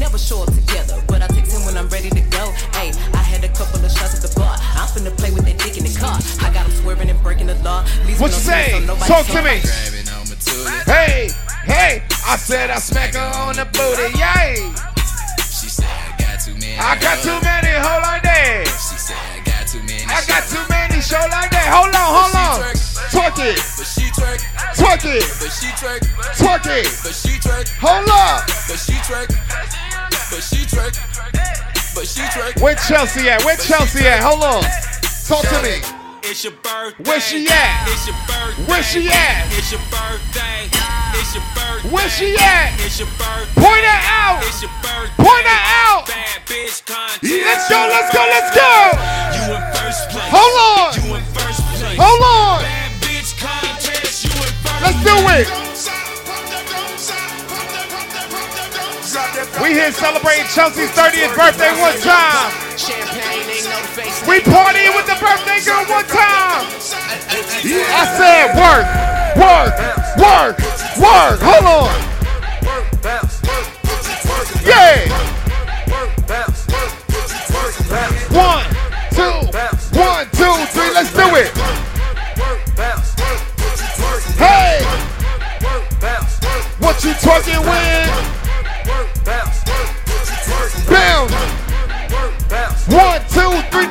We 0.00 0.06
never 0.06 0.16
show 0.16 0.40
up 0.40 0.48
together, 0.48 0.96
but 1.08 1.20
I 1.20 1.26
text 1.26 1.52
him 1.52 1.60
when 1.68 1.76
I'm 1.76 1.86
ready 1.90 2.08
to 2.08 2.24
go. 2.32 2.48
Hey, 2.72 2.88
I 3.12 3.20
had 3.20 3.44
a 3.44 3.52
couple 3.52 3.84
of 3.84 3.92
shots 3.92 4.16
at 4.16 4.24
the 4.24 4.32
bar. 4.32 4.56
I'm 4.56 4.88
finna 4.88 5.12
play 5.12 5.28
with 5.28 5.44
that 5.44 5.60
dick 5.60 5.76
in 5.76 5.84
the 5.84 5.92
car. 5.92 6.16
I 6.40 6.48
got 6.48 6.64
him 6.64 6.72
swerving 6.80 7.10
and 7.10 7.20
breaking 7.22 7.48
the 7.52 7.60
law. 7.60 7.84
Leaves 8.08 8.16
What 8.16 8.32
you 8.32 8.40
say? 8.40 8.80
so 8.80 8.96
Talk 9.04 9.28
to 9.28 9.44
me. 9.44 9.60
Hey, 10.88 11.28
hey. 11.68 12.00
I 12.24 12.40
said 12.40 12.70
I 12.70 12.80
smack 12.80 13.12
her 13.12 13.28
on 13.44 13.60
the 13.60 13.68
booty. 13.76 14.08
Yay. 14.16 14.72
She 15.44 15.68
said 15.68 15.84
I 15.84 16.16
got 16.16 16.40
too 16.40 16.56
many. 16.56 16.80
I 16.80 16.96
got 16.96 17.20
too 17.20 17.36
many. 17.44 17.76
Hold 17.76 18.00
on 18.00 18.24
there. 18.24 18.64
She 18.80 18.96
said 18.96 19.20
I 19.20 19.44
got 19.44 19.68
too 19.68 19.84
many. 19.84 20.08
I 20.08 20.24
got 20.24 20.48
too 20.48 20.64
many. 20.72 20.96
Show 21.04 21.20
like 21.28 21.52
that. 21.52 21.68
Hold 21.76 21.92
on, 21.92 22.08
hold 22.08 22.32
on. 22.40 22.72
Twerk 23.12 23.36
it. 23.44 23.60
But 23.76 23.84
she 23.84 24.08
twerk. 24.16 24.40
Twerk 24.80 25.04
it. 25.04 25.28
But 25.44 25.52
she 25.52 25.68
twerk. 25.76 26.00
Twerk 26.40 26.64
it. 26.72 26.88
But 27.04 27.12
she 27.12 27.36
twerk. 27.36 27.68
Hold 27.84 28.08
up. 28.08 28.48
But 28.64 28.80
she 28.80 28.96
twerk. 29.04 29.89
But 30.30 30.46
she 30.46 30.62
twerk. 30.62 30.94
But 31.92 32.06
she 32.06 32.22
twerk. 32.30 32.62
Where 32.62 32.76
Chelsea 32.76 33.28
at? 33.28 33.42
Where 33.44 33.56
Chelsea 33.56 34.06
at? 34.06 34.22
Hold 34.22 34.44
on. 34.46 34.62
Talk 35.26 35.42
to 35.50 35.58
me. 35.66 35.82
It's 36.22 36.44
your 36.44 36.54
birthday. 36.62 37.02
Where 37.02 37.18
she 37.18 37.48
at? 37.50 37.88
It's 37.90 38.06
your 38.06 38.14
birthday. 38.30 38.62
Where 38.70 38.82
she 38.82 39.10
at? 39.10 39.50
It's 39.58 39.72
your 39.74 39.82
birthday. 39.90 40.70
It's 41.18 41.34
your 41.34 41.42
birthday. 41.58 41.90
Where 41.90 42.08
she 42.08 42.38
at? 42.38 42.78
It's 42.78 43.00
your 43.02 43.10
birthday. 43.18 43.58
Point 43.58 43.82
her 43.82 44.00
out. 44.06 44.38
It's 44.46 44.62
your 44.62 44.70
birthday. 44.78 45.18
Point 45.18 45.46
her 45.50 45.62
out. 45.82 46.06
Bad 46.06 46.46
bitch 46.46 46.86
contest. 46.86 47.26
Let's 47.26 47.66
go, 47.66 47.80
let's 47.90 48.14
go, 48.14 48.22
let's 48.30 48.50
go. 48.54 48.70
You 49.34 49.42
in 49.50 49.62
first 49.74 50.14
place. 50.14 50.30
Hold 50.30 50.54
on. 50.62 50.94
You 50.94 51.14
in 51.18 51.24
first 51.34 51.60
place. 51.74 51.98
Hold 51.98 52.22
on. 52.22 52.62
Bad 52.62 52.90
bitch 53.02 53.34
contest. 53.34 54.30
You 54.30 54.32
in 54.38 54.52
first 54.62 54.78
Let's 54.78 55.02
do 55.02 55.16
it. 55.34 55.99
We 59.62 59.74
here 59.74 59.92
celebrating 59.92 60.46
Chelsea's 60.46 60.90
30th 60.90 61.36
birthday 61.36 61.70
one 61.78 61.98
time. 62.00 62.50
We 64.26 64.40
partying 64.40 64.96
with 64.96 65.06
the 65.06 65.16
birthday 65.20 65.60
girl 65.64 65.84
one 65.86 66.06
time. 66.06 66.64
I 67.92 68.04
said 68.16 68.56
work, 68.56 68.86
work, 69.36 69.76
work, 70.16 70.56
work. 70.98 71.38
Hold 71.40 71.64
on. 71.68 72.10
Yeah. 74.64 75.08
One, 78.32 78.64
two, 79.12 79.36
one, 79.98 80.26
two, 80.32 80.54
three. 80.72 80.90
Let's 80.94 81.12
do 81.12 81.26
it. 81.36 81.52
Hey. 84.38 84.80
What 86.78 87.04
you 87.04 87.12
twerking 87.12 87.60
with? 87.60 88.19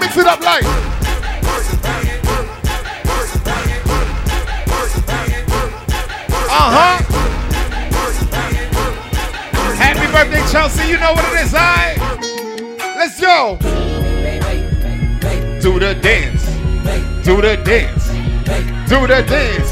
Mix 0.10 0.22
it 0.22 0.26
up 0.26 0.42
like. 0.42 0.64
Uh 6.52 6.70
huh. 6.74 6.98
Happy 9.76 10.12
birthday, 10.12 10.52
Chelsea, 10.52 10.90
you 10.90 10.98
know 10.98 11.14
what 11.14 11.26
it 11.26 11.42
is, 11.46 11.54
alright? 11.54 12.00
Let's 12.98 13.22
go. 13.22 13.58
Do 15.62 15.80
the 15.80 15.94
dance. 16.02 16.44
Do 17.24 17.42
the 17.42 17.58
dance. 17.64 18.08
Do 18.90 19.06
the 19.06 19.22
dance. 19.28 19.72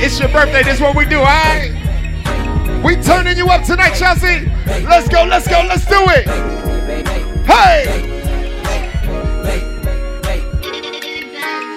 It's 0.00 0.20
your 0.20 0.28
birthday. 0.28 0.62
This 0.62 0.76
is 0.76 0.80
what 0.80 0.94
we 0.94 1.06
do, 1.06 1.18
alright? 1.18 1.72
We 2.84 2.94
turning 3.02 3.36
you 3.36 3.48
up 3.48 3.64
tonight, 3.64 3.94
Chelsea. 3.94 4.46
Let's 4.84 5.08
go, 5.08 5.24
let's 5.24 5.48
go, 5.48 5.64
let's 5.68 5.86
do 5.86 5.98
it. 6.08 6.28
Hey! 7.44 8.11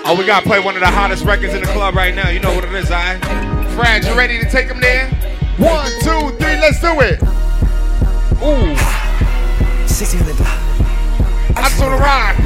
Oh, 0.08 0.16
we 0.16 0.24
gotta 0.24 0.46
play 0.46 0.60
one 0.60 0.76
of 0.76 0.82
the 0.82 0.88
hottest 0.88 1.26
records 1.26 1.56
in 1.56 1.62
the 1.62 1.68
club 1.74 1.96
right 1.96 2.14
now. 2.14 2.30
You 2.30 2.40
know 2.40 2.54
what 2.54 2.64
it 2.64 2.72
is, 2.76 2.92
alright? 2.92 3.18
Frag, 3.74 4.06
you 4.06 4.14
ready 4.14 4.38
to 4.38 4.48
take 4.48 4.68
them 4.68 4.80
there? 4.80 5.10
One, 5.58 5.90
two, 6.06 6.30
three, 6.38 6.62
let's 6.62 6.80
do 6.80 6.94
it. 7.02 7.18
Ooh. 8.38 8.78
1600 9.90 10.38
block. 10.38 10.62
I 11.58 11.66
just 11.66 11.82
wanna 11.82 11.98
ride. 11.98 12.38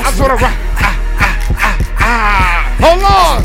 I'm 0.00 0.16
wanna 0.16 0.40
ride. 0.40 0.56
Ah, 0.80 0.96
ah, 1.20 1.36
ah, 1.60 1.76
ah. 2.00 2.64
Hold 2.80 3.04
on. 3.04 3.44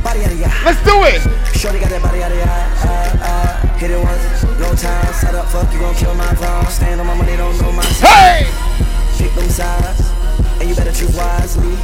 Body 0.00 0.24
out 0.24 0.32
of 0.32 0.40
ya. 0.40 0.48
Let's 0.64 0.80
do 0.88 0.96
it. 1.04 1.20
Shorty 1.52 1.80
got 1.80 1.90
that 1.92 2.00
body 2.00 2.22
out 2.24 2.32
of. 2.32 2.40
Uh, 2.40 3.28
uh, 3.28 3.76
hit 3.76 3.90
it 3.90 4.00
once, 4.00 4.42
no 4.56 4.72
time. 4.72 5.12
Set 5.12 5.34
up, 5.34 5.52
fuck, 5.52 5.70
you 5.70 5.80
gon' 5.80 5.94
kill 5.94 6.14
my 6.14 6.32
vibe. 6.40 6.70
Stand 6.70 6.98
on 6.98 7.06
my 7.06 7.14
money, 7.14 7.36
don't 7.36 7.60
know 7.60 7.72
my 7.72 7.84
Hey! 8.00 8.48
Pick 9.18 9.34
them 9.34 9.50
sides, 9.50 10.00
and 10.60 10.70
you 10.70 10.74
better 10.74 10.92
choose 10.92 11.14
wisely. 11.14 11.76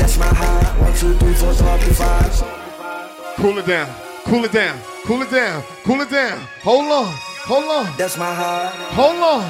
That's 0.00 0.16
my 0.16 0.26
high. 0.26 0.80
One, 0.80 0.94
two, 0.94 1.14
three, 1.18 1.34
four, 1.34 1.52
five, 1.52 1.80
three, 1.82 1.92
five. 1.92 3.36
Cool 3.36 3.58
it 3.58 3.66
down. 3.66 3.86
Cool 4.24 4.44
it 4.46 4.52
down. 4.52 4.80
Cool 5.04 5.20
it 5.20 5.30
down. 5.30 5.62
Cool 5.84 6.00
it 6.00 6.10
down. 6.10 6.38
Hold 6.62 6.90
on. 6.90 7.14
Hold 7.44 7.64
on. 7.64 7.96
That's 7.98 8.16
my 8.16 8.34
high. 8.34 8.72
Hold 8.96 9.20
on. 9.20 9.44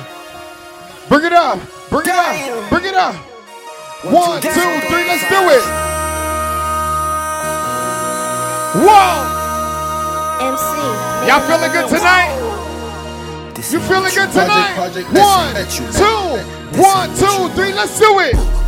Bring 1.09 1.25
it 1.25 1.33
up. 1.33 1.61
Bring 1.89 2.03
it 2.03 2.15
up. 2.15 2.69
Bring 2.69 2.85
it 2.85 2.95
up. 2.95 3.15
One, 4.11 4.43
two, 4.43 4.51
three, 4.51 5.07
let's 5.07 5.23
do 5.31 5.41
it. 5.55 5.65
Whoa! 8.83 9.11
MC. 10.51 11.29
Y'all 11.29 11.47
feeling 11.47 11.71
good 11.71 11.89
tonight? 11.89 12.35
You 13.71 13.79
feeling 13.79 14.15
good 14.15 14.33
tonight? 14.33 14.75
One, 15.15 15.55
two, 15.71 16.81
one, 16.81 17.09
two, 17.15 17.55
three, 17.55 17.73
let's 17.73 17.99
do 18.01 18.19
it. 18.19 18.60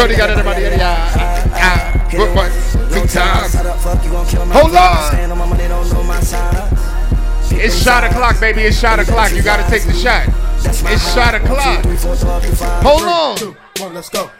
Ah, 0.00 1.12
ah, 1.16 1.50
ah. 1.54 1.98
Hold 4.52 4.70
vibe. 4.70 4.96
on. 4.96 5.10
Stand 5.10 5.32
on 5.32 5.38
my 5.38 5.46
money, 5.46 5.66
don't 5.66 5.92
know 5.92 6.02
my 6.04 6.20
size. 6.20 7.52
It's 7.52 7.82
shot 7.82 8.04
o'clock, 8.04 8.38
baby. 8.38 8.62
It's 8.62 8.78
shot 8.78 9.00
o'clock. 9.00 9.32
You 9.32 9.42
gotta 9.42 9.68
take 9.68 9.82
the 9.82 9.92
shot. 9.92 10.28
It's 10.64 11.14
shot 11.14 11.34
o'clock. 11.34 11.84
Hold 12.84 13.02
on. 13.02 13.56
One, 13.80 13.94
let's 13.94 14.08
go. 14.08 14.30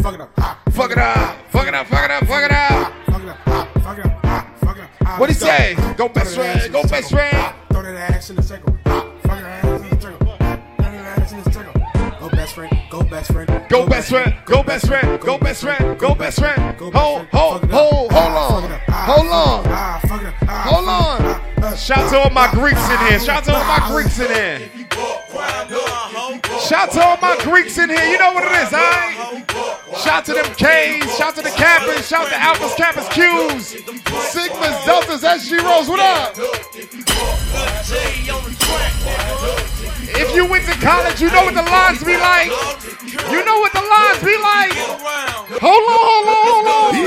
Fuck 0.00 0.14
it 0.14 0.20
up. 0.22 0.30
Fuck 0.72 0.90
it 0.90 0.98
up. 0.98 1.50
Fuck 1.50 1.68
it 1.68 1.74
up. 1.74 1.86
Fuck 1.86 2.04
it 2.04 2.10
up. 2.10 2.26
Fuck 2.26 2.44
it 2.44 2.50
up. 2.50 2.92
fuck 3.06 3.22
it 3.22 3.28
up. 3.28 3.38
Fuck 3.82 3.98
it 3.98 4.06
up. 4.06 4.58
Fuck 4.58 4.76
it 4.78 5.06
up. 5.06 5.20
What 5.20 5.28
he 5.28 5.34
say? 5.34 5.74
Go 5.98 6.08
best 6.08 6.34
friend. 6.34 6.72
Go 6.72 6.82
best 6.84 7.10
friend. 7.10 7.54
Throw 7.70 7.82
that 7.82 8.10
ass 8.10 8.30
in 8.30 8.36
the 8.36 8.42
circle. 8.42 8.74
Fuck 8.84 9.20
that 9.22 9.44
ass 9.44 9.63
best 12.54 12.70
friend. 12.70 12.90
Go 12.90 13.02
best 13.02 13.32
friend. 13.32 13.68
Go 13.68 13.86
best 13.86 14.08
friend. 14.10 14.34
Go 14.44 14.62
best 14.62 14.86
friend. 14.86 15.20
Go 15.20 15.38
best 15.38 15.60
friend. 15.62 15.98
Go 15.98 16.14
best 16.14 16.38
friend. 16.38 16.78
Hold, 16.78 17.26
hold, 17.26 17.70
hold, 17.70 18.12
hold 18.12 18.12
on. 18.12 18.70
Hold 18.90 19.26
on. 19.26 19.64
Ah, 19.66 20.00
fuck 20.06 20.20
it 20.22 20.28
up. 20.28 20.34
Ah, 20.42 20.62
Hold 20.70 20.88
on. 20.88 21.20
Ah, 21.22 21.42
ah. 21.62 21.74
Shout 21.74 22.10
to 22.10 22.18
all 22.18 22.30
my 22.30 22.48
Greeks 22.52 22.88
in 22.90 22.98
here. 23.08 23.18
Shout 23.18 23.44
to 23.44 23.54
all 23.54 23.64
my 23.64 23.88
Greeks 23.90 24.18
in 24.20 24.28
here. 24.28 24.70
Shout 26.60 26.92
to 26.92 27.02
all 27.02 27.18
my 27.20 27.36
Greeks 27.42 27.78
in 27.78 27.90
here. 27.90 28.04
You 28.04 28.18
know 28.18 28.32
what 28.32 28.44
it 28.44 28.52
is, 28.62 28.72
alright? 28.72 29.50
Shout 29.98 30.24
to 30.26 30.34
them 30.34 30.46
K's. 30.54 31.16
Shout 31.16 31.34
to 31.36 31.42
the 31.42 31.50
Kappas. 31.50 32.08
Shout 32.08 32.28
to 32.28 32.34
Alphas, 32.34 32.76
Kappas, 32.76 33.10
Q's. 33.10 33.74
Sigmas, 34.30 34.84
Deltas, 34.86 35.22
SGRhos. 35.24 35.88
What 35.88 36.00
up? 36.00 36.36
If 40.14 40.34
you 40.34 40.46
went 40.46 40.64
to 40.66 40.74
college, 40.78 41.20
you 41.20 41.30
know 41.30 41.44
what 41.44 41.54
the 41.54 41.62
lines 41.62 42.02
be 42.02 42.16
like. 42.16 42.50
You 43.30 43.44
know 43.44 43.58
what 43.60 43.72
the 43.72 43.82
lines 43.82 44.20
be 44.22 44.36
like. 44.38 44.72
Hold 45.58 45.84
on, 45.84 45.98
hold 45.98 46.28
on, 46.28 46.46
hold 46.46 46.66
on. 46.66 47.06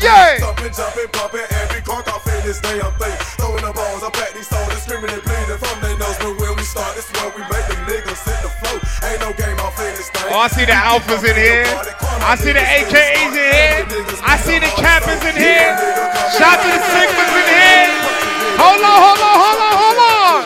Yeah. 0.00 0.38
Jumping, 0.40 0.72
jumping, 0.72 1.08
pumping, 1.12 1.44
every 1.60 1.82
cork 1.82 2.08
off 2.08 2.26
in 2.26 2.40
this 2.42 2.58
damn 2.60 2.90
thing. 2.96 3.12
Throwing 3.36 3.62
the 3.62 3.72
balls 3.72 4.02
up 4.02 4.16
at 4.16 4.32
these 4.32 4.48
soldiers, 4.48 4.82
screaming 4.82 5.12
and 5.12 5.22
bleeding 5.22 5.60
from 5.60 5.76
their 5.84 5.96
nose. 5.98 6.16
But 6.16 6.40
when 6.40 6.56
we 6.56 6.62
start, 6.64 6.96
this 6.96 7.04
where 7.12 7.28
we 7.36 7.42
make 7.52 7.68
them 7.68 7.84
niggas 7.84 8.24
hit 8.24 8.40
the 8.40 8.48
flow. 8.48 8.80
Ain't 9.04 9.20
no 9.20 9.30
game 9.36 9.60
off 9.60 9.78
in 9.78 9.92
this 9.94 10.08
thing. 10.08 10.32
Oh, 10.32 10.40
I 10.40 10.48
see 10.48 10.64
the 10.64 10.72
alphas 10.72 11.20
in 11.20 11.36
here. 11.36 11.68
I 12.24 12.34
see 12.34 12.52
the 12.52 12.64
AKAs 12.64 13.28
in 13.28 13.44
here. 13.44 13.84
I 14.24 14.36
see 14.40 14.58
the 14.58 14.72
Kappas 14.80 15.20
in 15.28 15.36
here. 15.36 15.76
Shout 16.32 16.58
to 16.64 16.68
the 16.72 16.80
Sigmas 16.80 17.30
in 17.36 17.46
here. 17.46 18.09
Hold 18.58 18.82
on, 18.82 18.98
hold 19.04 19.20
on, 19.22 19.36
hold 19.38 19.60
on, 19.62 19.74
hold 19.78 20.00
on. 20.00 20.42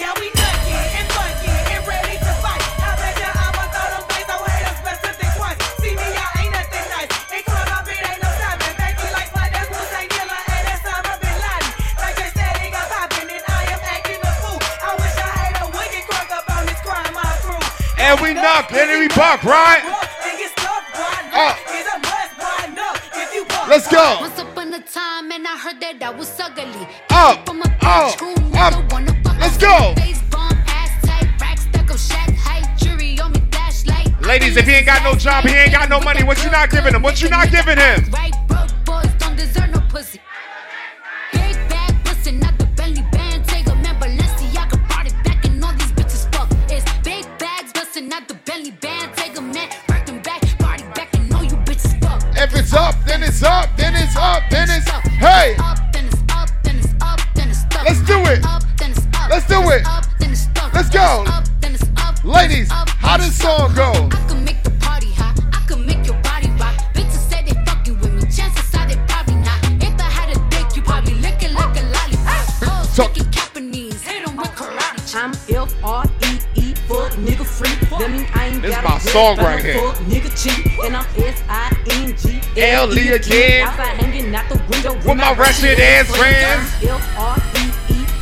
Yeah, 0.00 0.12
we 0.16 0.32
nucky 0.32 0.78
and 0.96 1.08
funky 1.12 1.52
and 1.76 1.82
ready 1.84 2.16
to 2.16 2.32
fight. 2.40 2.64
I 2.80 2.96
bet 2.96 3.20
ya 3.20 3.28
I'ma 3.36 3.64
throw 3.68 3.88
them 3.92 4.04
things 4.08 4.28
on 4.32 4.40
haters 4.48 4.80
best 4.80 5.00
to 5.04 5.12
think. 5.12 5.32
See 5.84 5.92
me, 5.92 6.08
I 6.16 6.28
ain't 6.40 6.52
nothing 6.56 6.86
nice. 6.88 7.10
Club, 7.44 7.68
I 7.68 7.78
beat 7.84 8.00
ain't 8.00 8.22
no 8.24 8.30
stopping. 8.40 8.74
Thank 8.80 8.96
you 8.96 9.10
like 9.12 9.30
my 9.36 9.46
that's 9.52 9.68
Hussein 9.68 10.08
Killer 10.08 10.40
and 10.40 10.62
that's 10.64 10.84
Osama 10.88 11.14
Bin 11.20 11.36
Laden. 11.36 11.68
Like 12.00 12.16
they 12.16 12.30
said, 12.32 12.52
they 12.64 12.70
got 12.72 12.86
popping 12.88 13.28
and 13.28 13.44
I 13.44 13.60
am 13.76 13.82
acting 13.92 14.20
a 14.24 14.32
fool. 14.40 14.60
I 14.80 14.90
wish 14.96 15.16
I 15.20 15.28
had 15.36 15.54
a 15.60 15.68
wicked 15.68 16.04
crunk 16.08 16.30
up 16.32 16.46
on 16.48 16.64
this 16.64 16.80
crime, 16.80 17.12
my 17.12 17.28
crew. 17.44 17.60
And 18.00 18.14
we 18.24 18.32
knock, 18.32 18.72
and 18.72 18.88
we 18.88 19.08
buck, 19.12 19.44
right? 19.44 19.84
And 19.84 20.34
get 20.40 20.48
uh. 20.48 21.60
stuck, 21.60 21.64
no 35.04 35.14
job, 35.14 35.44
he 35.44 35.54
ain't 35.54 35.72
got 35.72 35.88
no 35.88 36.00
money. 36.00 36.24
What 36.24 36.42
you 36.42 36.50
not 36.50 36.70
giving 36.70 36.94
him? 36.94 37.02
What 37.02 37.20
you 37.20 37.28
not 37.28 37.50
giving 37.50 37.76
him? 37.76 38.04
I 81.48 81.70
N 81.90 82.16
G 82.16 82.40
L 82.56 82.98
E 82.98 83.08
again. 83.10 83.66
Outside 83.66 83.96
hanging 84.00 84.34
out 84.34 84.48
the 84.48 84.56
window 84.68 84.94
With 84.94 85.16
my 85.16 85.34
ratchet 85.34 85.78
ass 85.78 86.08
friends. 86.16 86.68
F 86.82 87.18
R 87.18 87.38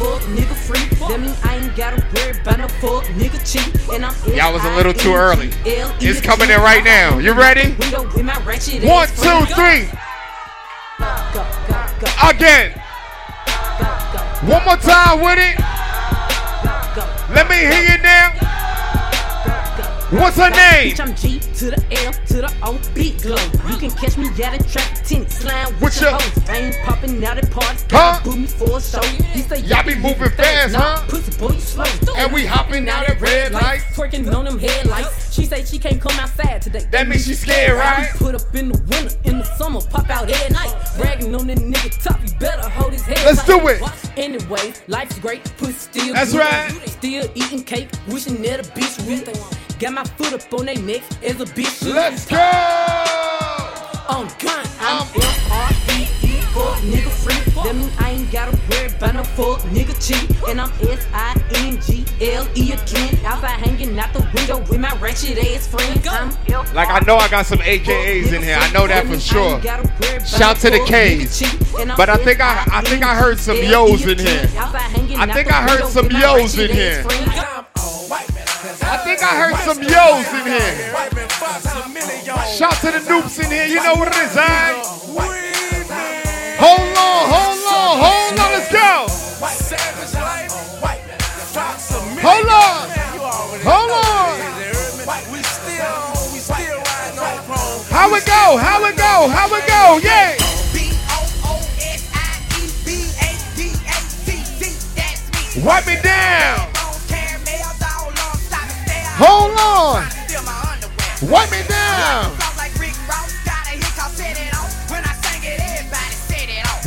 fuck 0.03 0.23
nigga 0.35 0.55
free. 0.55 0.85
That 1.09 1.21
mean 1.21 1.35
I 1.45 1.57
ain't 1.57 1.77
gotta 1.77 2.05
worry 2.15 2.39
about 2.41 2.59
no 2.59 2.69
fuck 2.69 3.05
nigga 3.15 3.41
cheat, 3.41 3.89
and 3.95 4.05
I'm 4.05 4.15
Y'all 4.35 4.53
was 4.53 4.65
a 4.65 4.77
little 4.77 4.93
too 4.93 5.15
early. 5.15 5.51
It's 5.65 6.21
coming 6.21 6.51
in 6.51 6.61
right 6.61 6.85
now. 6.85 7.19
You 7.19 7.33
ready? 7.33 7.75
Window 7.79 8.03
with 8.03 8.25
my 8.25 8.37
One, 8.43 9.09
two, 9.09 9.47
three. 9.55 9.89
Again. 12.29 12.73
One 14.43 14.65
more 14.65 14.77
time 14.77 15.21
with 15.23 15.39
it. 15.39 15.59
Let 17.33 17.49
me 17.49 17.57
hear 17.57 17.97
you 17.97 18.03
now. 18.03 18.42
Go, 20.13 20.21
What's 20.21 20.37
her 20.37 20.51
name? 20.51 20.93
Bitch, 20.95 21.01
I'm 21.01 21.15
G 21.15 21.39
to 21.41 21.71
the 21.71 22.05
L 22.05 22.13
to 22.13 22.35
the 22.43 22.55
O, 22.63 22.79
big 22.95 23.21
glow. 23.23 23.37
You 23.71 23.77
can 23.79 23.91
catch 23.91 24.17
me 24.17 24.29
at 24.43 24.61
a 24.61 24.69
track, 24.69 25.05
tent 25.05 25.31
slime 25.31 25.73
with 25.75 25.83
What's 25.83 26.01
your 26.01 26.11
your- 26.11 26.21
hoes. 26.21 26.49
I 26.49 26.57
ain't 26.59 26.77
popping 26.85 27.25
out 27.25 27.39
at 27.39 27.51
parties, 27.51 27.85
Huh? 27.91 28.13
huh? 28.15 28.25
Boot 28.25 28.39
me 28.39 28.47
for 28.47 28.77
a 28.77 28.81
show. 28.81 29.01
He 29.03 29.43
say 29.43 29.61
Y'all 29.61 29.85
be 29.85 29.95
moving 29.95 30.31
fast, 30.31 30.75
huh? 30.75 31.03
Pussy 31.09 31.39
boy, 31.39 31.53
you 31.53 31.61
slow. 31.61 31.85
And 32.17 32.33
we 32.33 32.47
hopping 32.47 32.89
out 32.89 33.09
at 33.09 33.21
red 33.21 33.53
lights. 33.53 33.85
twerking 33.97 34.33
on 34.35 34.45
them 34.45 34.59
headlights. 34.59 35.33
She 35.35 35.47
say 35.47 35.65
she 35.65 35.79
can't 35.79 36.01
come 36.01 36.19
outside 36.19 36.61
today. 36.63 36.85
That 36.91 37.09
means 37.09 37.27
she 37.27 37.35
scared, 37.35 37.79
right? 37.79 38.11
Put 38.17 38.35
up 38.35 38.55
in 38.55 38.69
the 38.71 38.79
winter, 38.79 39.17
in 39.25 39.39
the 39.39 39.45
summer, 39.57 39.81
pop 39.81 40.11
out 40.11 40.31
at 40.31 40.51
night. 40.51 40.75
Bragging 40.99 41.35
on 41.35 41.47
that 41.47 41.59
nigga 41.59 42.03
top, 42.03 42.21
you 42.23 42.29
better 42.39 42.69
hold 42.69 42.93
his 42.93 43.03
head. 43.03 43.19
Let's 43.25 43.45
do 43.47 43.59
it. 43.69 43.81
Anyway, 44.19 44.75
life's 44.89 45.19
great, 45.19 45.43
pussy 45.57 45.73
still 45.73 46.13
That's 46.15 46.35
right. 46.35 46.71
Still 46.87 47.27
eating 47.35 47.65
cake, 47.65 47.89
wishing 48.09 48.43
that 48.43 48.61
a 48.61 48.71
bitch 48.73 49.07
would. 49.07 49.62
Got 49.83 49.95
my 49.95 50.05
foot 50.05 50.33
up 50.33 50.53
on 50.61 50.67
their 50.67 50.79
neck 50.79 51.03
as 51.25 51.41
a 51.41 51.45
bitch. 51.45 51.93
Let's 51.93 52.25
go. 52.27 52.37
On 52.37 54.29
gun, 54.39 54.65
I'm 54.79 55.03
F-R-E-E, 55.03 56.41
fuck 56.55 56.79
nigga 56.87 57.11
free. 57.11 57.35
That 57.65 57.75
mean 57.75 57.91
I 57.99 58.11
ain't 58.11 58.31
gotta 58.31 58.57
worry 58.71 58.95
about 58.95 59.15
no 59.15 59.25
fuck 59.25 59.59
nigga 59.73 59.99
cheat. 59.99 60.31
And 60.49 60.61
I'm 60.61 60.71
S-I-N-G-L-E 60.89 62.73
again. 62.73 63.27
Outside 63.27 63.59
hanging 63.59 63.99
out 63.99 64.13
the 64.13 64.21
window 64.33 64.61
with 64.61 64.79
my 64.79 64.97
ratchet 65.01 65.37
ass 65.39 65.67
friends. 65.67 66.07
I'm 66.07 66.31
Like 66.77 66.89
I 66.89 67.01
know 67.05 67.17
I 67.17 67.29
got 67.29 67.47
some 67.47 67.59
AKAs 67.59 68.33
in 68.33 68.41
here. 68.41 68.59
I 68.61 68.71
know 68.71 68.87
that 68.87 69.09
for 69.09 69.19
sure. 69.19 69.61
Shout 70.25 70.59
to 70.59 70.71
the 70.71 70.79
K's. 70.87 71.43
But 71.97 72.09
I 72.09 72.19
think 72.19 72.41
I 72.41 72.65
I 72.71 72.83
think 72.83 73.03
I 73.03 73.17
heard 73.17 73.41
some 73.41 73.57
yo's 73.57 74.07
in 74.07 74.21
here. 74.21 74.49
I 74.57 75.27
think 75.35 75.53
I 75.53 75.69
heard 75.69 75.89
some 75.89 76.09
yo's 76.09 76.57
in 76.57 76.71
here. 76.71 77.05
I 79.03 79.05
think 79.05 79.21
I 79.21 79.35
heard 79.35 79.59
some 79.67 79.83
yo's 79.83 80.31
in 80.31 80.47
here. 80.47 80.95
Shout 82.47 82.79
to 82.83 82.93
the 82.93 83.03
Nupes 83.11 83.43
in 83.43 83.51
here. 83.51 83.67
You 83.67 83.83
know 83.83 83.95
what 83.95 84.07
it 84.07 84.15
is, 84.15 84.37
alright? 84.37 84.79
Hold 86.63 86.97
on, 86.97 87.27
hold 87.35 87.59
on, 87.67 87.99
hold 87.99 88.39
on. 88.39 88.53
Let's 88.55 88.71
go. 88.71 89.11
Hold 92.23 92.47
on. 92.47 92.91
Hold 93.67 93.91
on. 93.91 94.39
How 97.91 98.15
it 98.15 98.25
go? 98.25 98.57
How 98.57 98.85
it 98.85 98.97
go? 98.97 99.29
How 99.29 99.53
it 99.53 99.67
go? 99.67 99.99
Yeah. 100.01 100.37
Wipe 105.65 105.87
me 105.89 105.97
down. 106.03 106.72
Hold 109.25 109.55
on. 109.57 110.03
Wipe 111.31 111.51
me 111.53 111.63
down. 111.69 112.33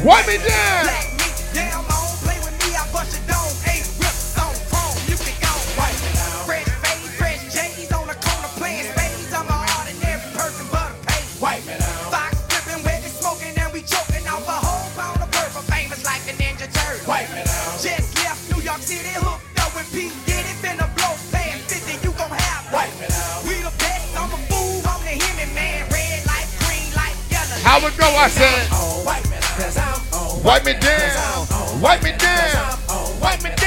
Wipe 0.03 0.27
me 0.27 0.38
down. 0.45 1.05
How 27.76 27.86
it 27.86 27.97
go? 27.97 28.05
I 28.05 28.30
said. 28.30 28.71
Wipe 29.05 29.26
me 29.26 29.36
down. 29.36 30.41
Wipe 30.45 30.63
me 30.63 30.73
down. 30.80 31.82
Wipe 31.82 32.03
me 32.03 32.11
down. 32.11 33.19
Wipe 33.19 33.43
me 33.43 33.49
down. 33.49 33.65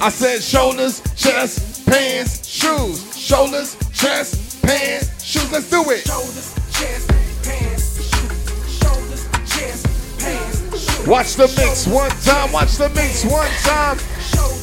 I 0.00 0.10
said 0.10 0.42
shoulders, 0.42 1.02
chest, 1.16 1.67
pants, 1.88 2.46
shoes. 2.46 3.16
Shoulders, 3.16 3.76
chest, 3.92 4.62
pants, 4.62 5.22
shoes. 5.24 5.50
Let's 5.52 5.70
do 5.70 5.82
it. 5.90 6.06
shoulders 6.06 6.54
chest 6.72 7.08
pants 7.42 7.84
shoes 8.08 8.78
shoulders 8.78 9.24
chest 9.50 9.86
pants 10.18 11.06
Watch 11.06 11.34
the 11.34 11.48
mix 11.56 11.86
one 11.86 12.10
time. 12.22 12.52
Watch 12.52 12.76
the 12.76 12.88
mix 12.90 13.24
one 13.24 13.50
time. 13.64 13.98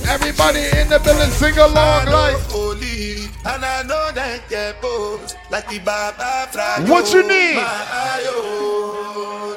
Everybody 0.08 0.62
in 0.78 0.88
the 0.88 1.00
building 1.04 1.32
sing 1.32 1.58
along 1.58 2.06
like. 2.06 2.38
Holy, 2.52 3.26
and 3.46 3.66
I 3.66 3.82
know 3.84 4.12
that 4.14 4.42
get 4.50 4.80
both 4.82 5.36
like 5.50 5.68
the 5.68 5.80
Baba 5.80 6.48
Fryo. 6.52 6.88
What 6.88 7.12
you 7.12 7.24
need? 7.28 7.56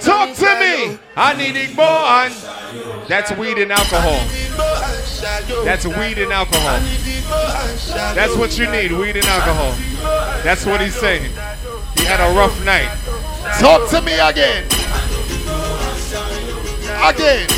Talk 0.00 0.34
to 0.36 0.50
me. 0.58 0.98
I 1.16 1.34
need 1.36 1.54
Igbo 1.54 3.08
That's 3.08 3.30
weed 3.32 3.58
and 3.58 3.72
alcohol. 3.72 4.97
That's 5.20 5.84
weed 5.84 6.18
and 6.18 6.32
alcohol. 6.32 6.78
That's 8.14 8.36
what 8.36 8.56
you 8.56 8.70
need, 8.70 8.92
weed 8.92 9.16
and 9.16 9.24
alcohol. 9.26 9.72
That's 10.44 10.64
what 10.64 10.80
he's 10.80 10.94
saying. 10.94 11.32
He 11.96 12.04
had 12.04 12.20
a 12.20 12.34
rough 12.36 12.54
night. 12.64 12.88
Talk 13.58 13.90
to 13.90 14.00
me 14.02 14.14
again. 14.14 14.64
Again. 17.02 17.48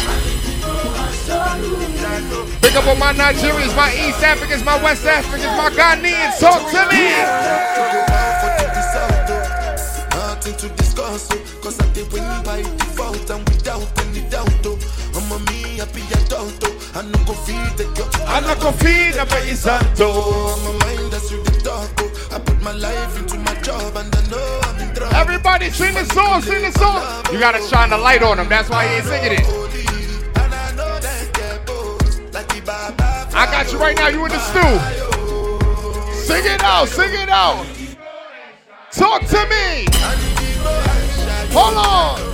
Pick 2.62 2.74
up 2.76 2.86
on 2.86 2.98
my 2.98 3.12
Nigerians, 3.12 3.76
my 3.76 3.92
East 3.92 4.22
Africans, 4.22 4.64
my 4.64 4.82
West 4.82 5.04
Africans, 5.04 5.44
my 5.58 5.70
Ghanaians. 5.70 6.40
Talk 6.40 6.70
to 6.70 6.88
me. 6.88 7.10
Nothing 10.16 10.56
to 10.56 10.68
discuss, 10.76 11.28
cause 11.60 11.78
I 11.78 11.92
did 11.92 12.10
win 12.12 12.24
by 12.42 12.62
default 12.62 13.28
and 13.30 13.46
without 13.48 14.00
any 14.06 14.28
doubt. 14.30 14.48
I'm 15.14 15.32
a 15.32 15.38
me 15.50 15.70
I 16.92 17.02
no 17.02 17.24
go 17.24 17.34
feed 17.34 17.76
the 17.78 17.84
girl. 17.94 18.10
I 18.26 18.40
no 18.40 18.54
go 18.60 18.72
feed 18.72 19.14
the 19.14 19.24
baby 19.26 19.54
santo. 19.54 20.10
I'm 20.10 20.66
a 20.66 20.72
mind 20.84 21.12
that's 21.12 21.30
you 21.30 21.42
the 21.44 21.52
talk, 21.62 21.90
I 22.32 22.38
put 22.40 22.60
my 22.62 22.72
life 22.72 23.18
into 23.18 23.38
my 23.38 23.54
job 23.62 23.96
and 23.96 24.14
I 24.14 24.26
know 24.28 24.60
I'm 24.64 24.88
in 24.88 24.94
trouble. 24.94 25.14
Everybody 25.14 25.70
sing 25.70 25.94
the 25.94 26.04
song, 26.06 26.42
sing 26.42 26.62
the 26.62 26.72
song. 26.78 27.24
You 27.32 27.38
gotta 27.38 27.62
shine 27.62 27.90
the 27.90 27.98
light 27.98 28.22
on 28.22 28.38
him. 28.38 28.48
That's 28.48 28.68
why 28.68 28.86
he 28.86 28.94
ain't 28.96 29.04
singing 29.04 29.32
it. 29.38 29.70
I 33.32 33.46
got 33.46 33.72
you 33.72 33.78
right 33.78 33.96
now. 33.96 34.08
You 34.08 34.24
in 34.26 34.32
the 34.32 34.38
stew. 34.38 34.60
Sing 36.12 36.44
it 36.44 36.62
out. 36.62 36.88
Sing 36.88 37.12
it 37.14 37.28
out. 37.28 37.64
Talk 38.92 39.22
to 39.26 39.46
me. 39.48 39.86
Hold 41.52 41.76
on. 41.76 42.30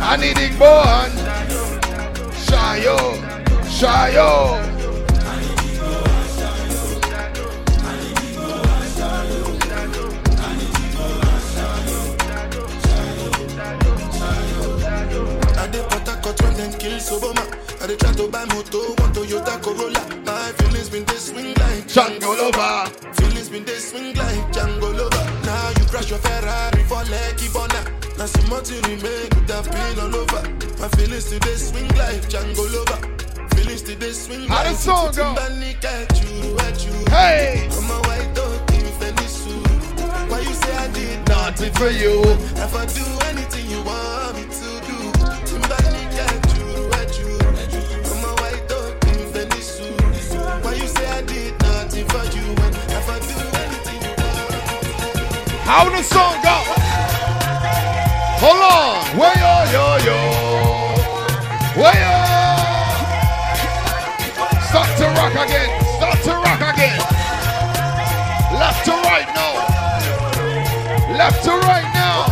I 0.00 0.16
need 0.16 0.36
Igbo 0.36 0.84
and 0.84 1.12
Shayo. 2.46 2.96
Shayo. 3.64 4.30
I 15.56 15.66
did 15.68 15.84
Port 15.88 16.06
Harcourt 16.08 16.42
when 16.42 16.54
them 16.54 16.72
kill 16.78 16.98
Soboma. 16.98 17.44
I 17.82 17.86
did 17.86 17.98
try 18.00 18.12
to 18.12 18.28
buy 18.28 18.44
moto, 18.46 18.94
one 19.02 19.12
Toyota 19.12 19.60
Corolla. 19.62 20.00
My 20.24 20.52
feelings 20.58 20.88
been 20.90 21.04
they 21.04 21.16
swing 21.16 21.54
like 21.54 21.86
Django 21.88 22.36
Lover. 22.38 22.90
Feelings 23.14 23.48
been 23.48 23.64
they 23.64 23.78
swing 23.78 24.14
like 24.14 24.52
Django 24.52 24.96
Lover. 24.96 25.24
Now 25.44 25.68
you 25.78 25.84
crash 25.86 26.10
your 26.10 26.18
Ferrari 26.20 26.82
for 26.84 27.02
Lucky 27.04 27.48
Bona. 27.52 27.73
Now 28.24 28.30
some 28.30 28.48
more 28.48 28.62
to 28.62 28.74
remain 28.88 29.28
could 29.28 29.50
have 29.50 29.70
been 29.70 30.00
all 30.00 30.16
over. 30.16 30.48
My 30.80 30.88
feelings 30.96 31.28
today 31.28 31.56
swing 31.56 31.88
like 31.88 32.22
Django 32.32 32.64
Lover. 32.72 33.54
Feelings 33.54 33.82
today 33.82 34.12
swing 34.12 34.48
How 34.48 34.62
the 34.62 34.72
song 34.72 35.14
go? 35.14 35.34
At 35.34 36.22
you, 36.22 36.56
at 36.60 36.86
you. 36.86 36.92
Hey! 37.10 37.68
I'm 37.70 37.90
a 37.90 38.00
white 38.08 38.34
dog 38.34 38.72
in 38.72 38.86
Venice. 38.98 39.44
Why 40.30 40.40
you 40.40 40.54
say 40.54 40.74
I 40.74 40.88
did 40.92 41.28
Nothing 41.28 41.72
for 41.74 41.90
you. 41.90 42.22
If 42.24 42.74
I 42.74 42.86
do 42.86 43.04
anything 43.28 43.68
you 43.68 43.82
want 43.82 44.36
me 44.36 44.44
to 44.44 44.86
do, 44.86 44.94
Hold 58.42 58.60
on. 58.60 59.18
Way 59.18 59.34
yo 59.38 59.54
yo 59.74 59.86
yo. 60.06 60.18
Way 61.80 61.96
yo. 62.02 62.14
Start 64.68 64.90
to 64.98 65.06
rock 65.14 65.34
again. 65.44 65.70
Start 65.96 66.18
to 66.24 66.32
rock 66.42 66.62
again. 66.74 66.98
Left 68.58 68.84
to 68.84 68.92
right 69.06 69.28
now. 69.34 69.54
Left 71.16 71.44
to 71.44 71.50
right 71.50 71.90
now. 71.94 72.26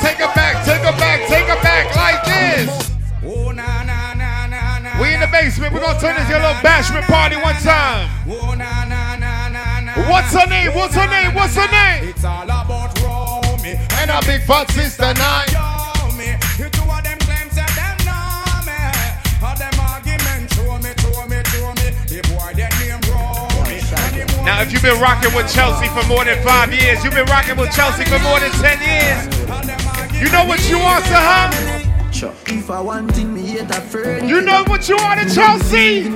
Take 0.00 0.20
it 0.20 0.34
back. 0.34 0.64
Take 0.64 0.82
it 0.82 0.98
back. 0.98 1.28
Take 1.28 1.48
it 1.48 1.62
back 1.62 1.94
like 1.96 2.24
this. 2.24 2.86
We 5.00 5.12
in 5.12 5.20
the 5.20 5.28
basement. 5.30 5.72
We're 5.74 5.80
gonna 5.80 6.00
turn 6.00 6.16
this 6.16 6.28
your 6.28 6.40
little 6.40 6.54
bashment 6.56 7.04
party 7.04 7.36
one 7.36 7.54
time. 7.56 8.08
What's 10.08 10.32
her 10.32 10.46
name? 10.46 10.74
What's 10.74 10.94
her 10.94 11.06
name? 11.08 11.34
What's 11.34 11.54
her 11.54 11.70
name? 11.70 12.08
It's 12.08 12.24
all 12.24 12.44
about 12.44 12.94
and 14.08 14.22
a 14.22 14.24
big 14.24 14.42
fat 14.42 14.70
sister 14.70 15.02
nine. 15.18 15.50
me. 16.14 16.38
You 16.62 16.70
two 16.70 16.86
of 16.86 17.02
them 17.02 17.18
claims 17.26 17.58
that 17.58 17.66
them 17.74 17.98
know 18.06 18.62
me. 18.62 18.78
All 19.42 19.58
them 19.58 19.74
arguments 19.82 20.54
show 20.54 20.78
me, 20.78 20.94
show 21.02 21.26
me, 21.26 21.42
show 21.50 21.74
me. 21.74 21.90
The 22.06 22.22
boy 22.30 22.54
that 22.54 22.70
name 22.78 23.02
Romy. 23.10 23.82
And 23.82 24.14
the 24.14 24.22
boy 24.30 24.46
Now, 24.46 24.62
if 24.62 24.70
you've 24.70 24.86
been 24.86 25.02
rocking 25.02 25.34
with 25.34 25.50
Chelsea 25.50 25.90
for 25.90 26.06
more 26.06 26.22
than 26.22 26.38
five 26.46 26.70
years, 26.70 27.02
you've 27.02 27.18
been 27.18 27.26
rocking 27.26 27.58
with 27.58 27.74
Chelsea 27.74 28.06
for 28.06 28.22
more 28.22 28.38
than 28.38 28.54
ten 28.62 28.78
years. 28.78 29.26
You 30.14 30.30
know 30.30 30.46
what 30.46 30.62
you 30.70 30.78
want 30.78 31.02
to 31.10 31.18
huh? 31.18 31.50
If 32.46 32.70
I 32.70 32.80
want 32.80 33.10
thing, 33.10 33.34
me 33.34 33.42
hate 33.42 33.74
a 33.74 33.80
fern. 33.82 34.28
You 34.28 34.40
know 34.40 34.62
what 34.70 34.88
you 34.88 34.94
want 35.02 35.18
to 35.18 35.26
Chelsea? 35.34 36.14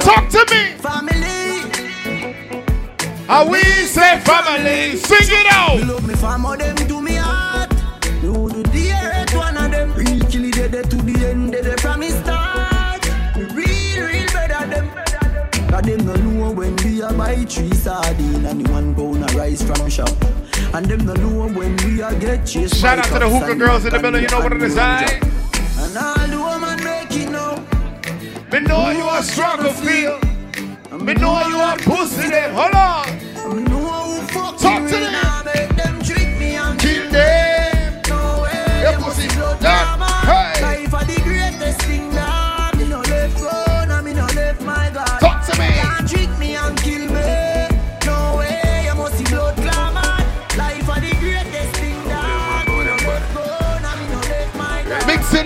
Talk 0.00 0.32
to 0.32 0.40
me. 0.48 0.72
Family. 0.80 1.44
How 3.28 3.46
we 3.46 3.60
say 3.92 4.20
family? 4.20 4.96
Sing 4.96 5.28
it 5.28 5.52
out. 5.52 6.04
Buy 17.34 17.44
three 17.44 17.72
sardine 17.74 18.44
and 18.46 18.68
one 18.68 18.94
pound 18.94 19.24
of 19.24 19.34
rice 19.34 19.62
from 19.62 19.88
shop. 19.88 20.10
And 20.72 20.86
them 20.86 21.06
no 21.06 21.14
know 21.14 21.48
when 21.48 21.76
we 21.78 22.00
a 22.02 22.14
get 22.18 22.46
chased 22.46 22.76
Shout 22.76 22.98
out 22.98 23.04
to 23.06 23.18
the 23.18 23.28
hookah 23.28 23.54
girls 23.56 23.84
in 23.84 23.92
the 23.92 24.00
middle. 24.00 24.20
You 24.20 24.28
know 24.28 24.40
what 24.40 24.52
it 24.52 24.62
is, 24.62 24.76
and 24.76 24.80
I. 24.80 25.02
And 25.78 25.96
all 25.96 26.26
the 26.28 26.38
woman 26.38 26.84
make 26.84 27.12
it 27.12 27.30
now. 27.30 27.56
Me 28.52 28.60
know 28.60 28.90
you 28.90 29.04
are 29.04 29.22
struggle 29.22 29.72
feel. 29.72 30.18
Me 30.98 31.14
know 31.14 31.46
you 31.48 31.56
are 31.56 31.76
pussy 31.78 32.28
them. 32.28 32.54
Hold 32.54 32.74
on. 32.74 33.56
Me 33.56 33.62
know 33.62 34.20
who 34.20 34.26
fuck 34.28 34.58
Talk 34.58 34.82
to 34.82 34.96
them. 34.96 35.44
make 35.44 35.76
them 35.76 36.02
trick 36.02 36.38
me 36.38 36.56
and 36.56 36.78
Kill 36.78 37.10
them. 37.10 38.02
No 38.08 38.42
way, 38.42 38.82
Your 38.82 39.00
pussy 39.00 39.28
pussy 39.28 39.93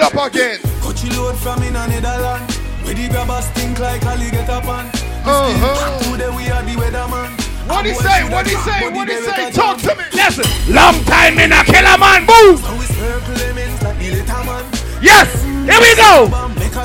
up 0.08 0.32
again. 0.32 0.58
Cut 0.80 1.02
you 1.04 1.10
load 1.20 1.36
from 1.36 1.62
in 1.62 1.76
a 1.76 1.86
Netherland. 1.86 2.50
Where 2.84 2.94
the 2.94 3.08
grabbers 3.08 3.44
stink 3.52 3.78
like 3.78 4.02
alligator 4.04 4.60
pan. 4.64 4.86
Uh-huh. 5.24 6.12
Today 6.12 6.30
we 6.32 6.48
are 6.48 6.62
the 6.64 6.74
weatherman. 6.80 7.28
What 7.68 7.84
he 7.84 7.92
say? 7.92 8.24
What 8.32 8.46
he 8.46 8.52
drop 8.56 8.64
say? 8.64 8.88
What 8.88 9.08
he 9.08 9.14
there 9.14 9.34
say? 9.34 9.50
Talk 9.52 9.76
to 9.84 9.92
me. 9.96 10.04
Listen. 10.12 10.48
Long 10.72 10.96
time 11.04 11.38
in 11.38 11.52
a 11.52 11.60
killer 11.64 11.98
man. 12.00 12.24
Boom. 12.24 12.56
So 12.56 12.72
we 12.80 12.86
circle 12.96 13.36
lemons 13.36 13.82
like 13.82 13.98
the 13.98 14.08
little 14.16 14.44
man. 14.44 14.64
Yes. 15.04 15.28
Here 15.44 15.80
we 15.80 15.92
go. 16.00 16.32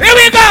Here 0.03 0.15
we 0.19 0.28
go. 0.28 0.47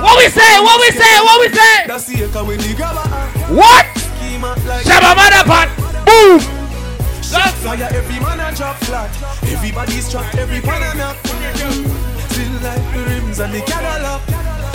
What 0.00 0.16
we 0.16 0.28
say? 0.32 0.52
What 0.64 0.80
we 0.80 0.88
say? 0.96 1.12
What 1.20 1.36
we 1.44 1.48
say? 1.52 1.76
That's 1.86 2.06
the 2.06 2.24
echo 2.24 2.44
when 2.44 2.58
the 2.58 2.72
grabber 2.74 3.04
act. 3.04 3.52
What? 3.52 3.84
Schema 4.16 4.56
like 4.64 4.86
Shabba 4.86 5.12
motherpot. 5.12 5.68
Boom. 6.08 6.59
Shot 7.30 7.54
fire, 7.62 7.88
every 7.92 8.18
man 8.18 8.40
a 8.40 8.50
drop 8.56 8.76
flat. 8.78 9.06
Everybody's 9.44 10.10
trapped, 10.10 10.34
every 10.36 10.60
pan 10.60 10.82
a 10.82 10.98
knock. 10.98 11.16
Still 12.26 12.52
like 12.58 12.82
the 12.92 13.04
rims 13.06 13.38
and 13.38 13.54
the 13.54 13.60
Cadillac. 13.60 14.20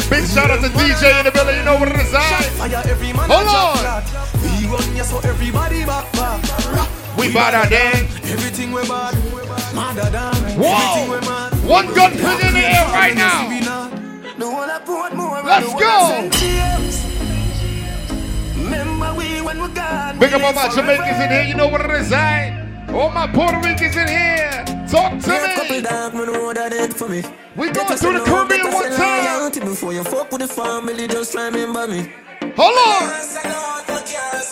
Big 0.09 0.25
shout 0.25 0.49
out 0.49 0.61
to 0.63 0.69
DJ 0.69 1.19
in 1.19 1.25
the 1.25 1.31
building. 1.31 1.57
You 1.57 1.65
know 1.65 1.75
what 1.75 1.89
it 1.89 1.99
is. 1.99 2.13
Eh? 2.13 2.17
I. 2.17 2.43
fire, 2.55 2.81
every 2.85 3.11
man 3.11 3.29
Hold 3.29 3.51
on. 3.51 3.75
We 4.39 4.67
run 4.71 4.95
ya 4.95 5.03
so 5.03 5.19
everybody 5.19 5.83
back 5.83 6.09
back. 6.13 6.39
We 7.17 7.33
better 7.33 7.67
than. 7.67 8.07
Everything 8.23 8.71
we 8.71 8.87
bad, 8.87 9.15
madder 9.75 10.09
than. 10.15 10.57
Wow. 10.57 10.95
Everything 10.95 11.11
we. 11.11 11.69
One 11.69 11.93
gun 11.93 12.11
put 12.11 12.39
in 12.39 12.53
the 12.53 12.63
air 12.63 12.85
right 12.95 13.15
now. 13.15 13.51
No 14.37 14.51
one 14.51 14.69
a 14.69 14.79
put 14.79 15.13
more. 15.13 15.43
Let's 15.43 15.73
go. 15.75 17.14
Big 20.19 20.33
up 20.33 20.43
all 20.43 20.53
my 20.53 20.69
Jamaicans 20.69 21.19
in 21.23 21.29
here. 21.29 21.43
You 21.43 21.55
know 21.55 21.67
what 21.67 21.81
it 21.81 21.91
is. 21.91 22.11
I. 22.11 22.61
All 22.93 23.09
my 23.09 23.27
Puerto 23.27 23.57
Ricans 23.57 23.95
in 23.95 24.07
here. 24.07 24.63
Talk 24.87 25.19
to 25.21 25.29
me. 25.29 25.81
dark 25.81 26.13
man 26.13 26.25
know 26.27 26.53
that 26.53 26.71
it 26.71 26.93
for 26.93 27.09
me. 27.09 27.23
We 27.55 27.71
going 27.71 27.87
Better 27.87 27.97
through 27.97 28.19
the 28.19 28.25
Caribbean 28.25 28.71
one 28.71 28.91
time. 28.91 29.51
Before 29.51 29.93
you 29.93 30.03
fuck 30.03 30.31
with 30.31 30.41
the 30.41 30.47
family, 30.47 31.07
just 31.07 31.33
remember 31.35 31.87
me. 31.87 32.13
Hold 32.55 32.77
on. 32.77 33.11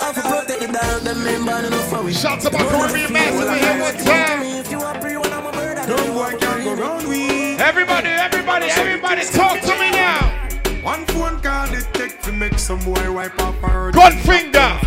I 0.02 0.12
for 0.14 0.22
protect 0.22 0.60
the 0.62 0.68
dog, 0.68 1.02
them 1.04 1.24
member 1.24 1.68
enough 1.68 1.90
for 1.90 2.04
we. 2.04 2.14
Shout 2.14 2.42
to 2.42 2.52
my 2.52 2.60
Caribbean 2.60 3.14
massive 3.14 3.48
in 3.48 3.60
here 3.60 3.82
one 3.82 3.98
time. 4.06 4.42
If 4.44 4.72
you 4.72 4.80
are 4.82 5.00
pre, 5.00 5.18
when 5.18 5.32
I'm 5.32 5.46
a 5.46 5.52
murder, 5.52 5.88
No 5.88 6.14
boy 6.14 6.38
can 6.38 6.64
go 6.64 6.74
round 6.76 7.08
we. 7.08 7.56
Everybody, 7.58 8.10
everybody, 8.10 8.68
everybody, 8.68 9.26
talk 9.26 9.62
to 9.62 9.74
me 9.80 9.92
now. 9.92 10.33
One 10.84 11.06
phone 11.06 11.40
call 11.40 11.74
it 11.74 11.88
take 11.94 12.22
to 12.24 12.32
make 12.34 12.60
some 12.60 12.80
boy 12.80 13.12
wipe 13.12 13.40
up 13.40 13.56
her. 13.56 13.92
Gun 13.92 14.18
finger. 14.18 14.78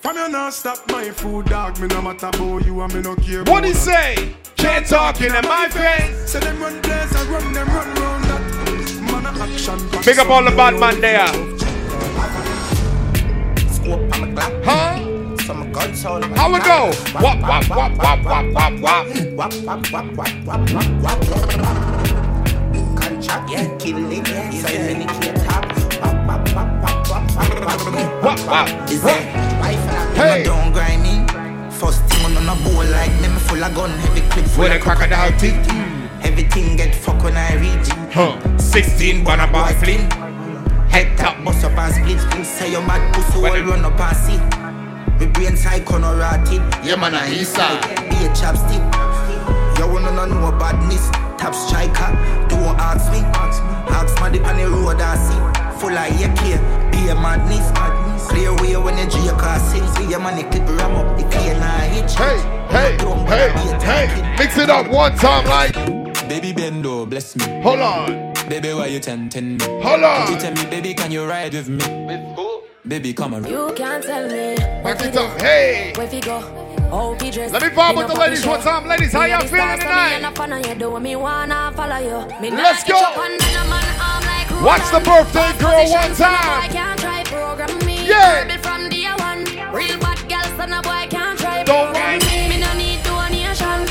From 0.00 0.16
you 0.16 0.28
not 0.28 0.52
stop 0.52 0.78
my 0.90 1.10
food 1.10 1.46
dog, 1.46 1.80
me 1.80 1.88
no 1.88 2.02
matter 2.02 2.26
about 2.26 2.66
you 2.66 2.80
and 2.82 2.94
me 2.94 3.00
no 3.00 3.16
care. 3.16 3.42
What 3.44 3.64
he 3.64 3.70
about 3.70 3.82
say? 3.82 4.36
Can't 4.56 4.86
talk 4.86 5.20
in 5.22 5.32
my 5.32 5.68
face. 5.70 5.74
that. 5.74 6.28
Say 6.28 6.40
them 6.40 6.60
run 6.60 6.82
place 6.82 7.14
and 7.14 7.28
run 7.30 7.52
them 7.54 7.66
run 7.68 7.94
round 7.94 8.24
that. 8.24 8.42
Man 9.10 9.26
a 9.26 9.42
action. 9.42 9.78
Big 10.04 10.18
up 10.18 10.28
all 10.28 10.44
the 10.44 10.50
bad 10.50 10.78
man 10.78 11.00
there. 11.00 11.26
Scope 13.72 14.14
on 14.14 14.20
the 14.20 14.32
clock. 14.34 14.52
Huh? 14.64 15.36
Some 15.46 15.72
guns 15.72 16.04
all 16.04 16.22
over 16.22 16.34
How 16.36 16.52
we 16.52 16.58
the 16.58 16.64
go? 16.64 16.92
clock. 16.92 17.22
Wap, 17.22 17.40
wap, 17.40 17.68
wap, 17.70 17.96
wap, 17.96 18.24
wap, 18.24 18.52
wap, 18.52 18.80
wap. 18.82 19.06
Wap, 19.32 19.52
wap, 19.64 19.92
wap, 19.92 20.16
wap, 20.16 20.46
wap, 20.46 20.70
wap, 20.70 21.58
wap. 21.58 21.85
Contract, 23.26 23.50
yeah, 23.50 23.76
kill 23.78 24.12
it, 24.12 24.28
yeah. 24.28 24.50
Five 24.50 24.98
minute 24.98 25.24
here 25.24 25.34
top. 25.34 25.66
Wap, 26.00 26.28
wap, 26.28 26.54
wap, 26.54 27.08
wap, 27.08 27.08
wap, 27.10 27.56
wap. 27.64 28.22
Wap, 28.22 28.68
wap. 28.68 28.90
Is 28.90 29.02
Hey. 29.02 30.44
Don't 30.44 30.72
grind 30.72 31.02
me. 31.02 31.26
First 31.70 32.04
thing 32.04 32.24
on 32.24 32.48
a 32.48 32.54
bowl 32.62 32.84
like 32.84 33.10
me, 33.20 33.28
me 33.28 33.38
full 33.40 33.62
of 33.62 33.74
gun, 33.74 33.90
heavy 33.90 34.20
clip 34.30 34.46
full 34.46 34.64
of 34.66 34.80
crocodile 34.80 35.32
teeth. 35.38 35.56
Everything 36.22 36.76
get 36.76 36.94
fuck 36.94 37.22
when 37.22 37.36
I 37.36 37.54
reach. 37.56 37.88
Huh. 38.12 38.38
16 38.58 39.24
banner 39.24 39.52
boy 39.52 39.74
fling. 39.80 40.08
Head 40.88 41.18
top. 41.18 41.44
Bust 41.44 41.64
up 41.64 41.76
and 41.76 41.94
split, 41.94 42.20
split. 42.20 42.46
Say 42.46 42.70
you 42.70 42.80
mad 42.80 43.14
pussy, 43.14 43.38
all 43.38 43.60
run 43.62 43.84
up 43.84 44.00
and 44.00 44.16
see. 44.16 44.38
Me 45.18 45.30
brain 45.32 45.56
psycho 45.56 45.98
no 45.98 46.16
rotted. 46.16 46.62
Yeah, 46.84 46.96
man, 46.96 47.14
I 47.14 47.32
east 47.32 47.54
side. 47.54 47.82
Be 48.08 48.16
a 48.24 48.28
chapstick. 48.30 49.15
You 49.78 49.86
wanna 49.88 50.12
know 50.12 50.24
no 50.26 50.52
badness. 50.58 51.10
Top 51.38 51.54
striker, 51.54 52.10
don't 52.48 52.76
ask 52.78 53.10
me. 53.12 53.20
Ask 53.92 54.18
my 54.20 54.30
dip 54.30 54.46
on 54.46 54.56
the 54.56 54.68
road 54.68 55.00
I 55.00 55.16
see. 55.16 55.80
Full 55.80 55.96
of 55.96 56.08
AK, 56.08 56.92
be 56.92 57.08
a 57.08 57.14
madness. 57.14 57.70
Clear 58.28 58.54
way 58.56 58.76
when 58.76 58.98
you 58.98 59.08
drink 59.08 59.42
or 59.42 59.58
sing. 59.58 59.86
See 59.94 60.10
your 60.10 60.20
money 60.20 60.42
clip 60.44 60.66
ram 60.78 60.96
up, 60.96 61.16
the 61.16 61.24
clear 61.28 61.54
now 61.54 61.78
hitch. 61.92 62.14
Hey, 62.16 62.38
hey, 62.70 62.96
hey, 63.26 63.50
hey. 63.80 64.36
Mix 64.38 64.58
it 64.58 64.70
up 64.70 64.88
one 64.90 65.14
time 65.16 65.44
like. 65.46 65.74
Baby 66.28 66.52
Bendo, 66.52 67.08
bless 67.08 67.36
me. 67.36 67.60
Hold 67.62 67.80
on. 67.80 68.32
Baby, 68.48 68.72
why 68.74 68.86
you 68.86 68.98
tempting 68.98 69.58
me? 69.58 69.64
Hold 69.82 70.02
on. 70.02 70.32
You 70.32 70.38
tell 70.38 70.54
me, 70.54 70.64
baby, 70.70 70.94
can 70.94 71.12
you 71.12 71.24
ride 71.24 71.52
with 71.52 71.68
me? 71.68 71.84
With 72.06 72.36
who? 72.36 72.62
Baby, 72.86 73.12
come 73.12 73.34
on. 73.34 73.44
You 73.44 73.72
can't 73.76 74.02
tell 74.02 74.26
me. 74.26 74.56
Back 74.82 75.02
it 75.02 75.16
up. 75.16 75.40
Hey. 75.40 75.92
Where 75.96 76.08
we 76.08 76.20
go? 76.20 76.65
Let 76.90 77.62
me 77.62 77.68
vibe 77.68 77.96
with 77.96 78.06
the 78.06 78.14
ladies 78.14 78.46
one 78.46 78.60
time. 78.60 78.86
Ladies, 78.86 79.12
how 79.12 79.24
y'all 79.24 79.40
feeling 79.40 79.78
tonight? 79.78 80.20
Let's 82.40 82.84
go. 82.84 82.94
Watch 84.62 84.90
the 84.92 85.00
birthday 85.04 85.52
girl 85.58 85.90
one 85.90 86.14
time. 86.14 86.70
Yeah. 88.06 88.46
Don't 91.64 91.92
mind. 91.92 92.22
no 92.60 92.70
donation. 93.02 93.86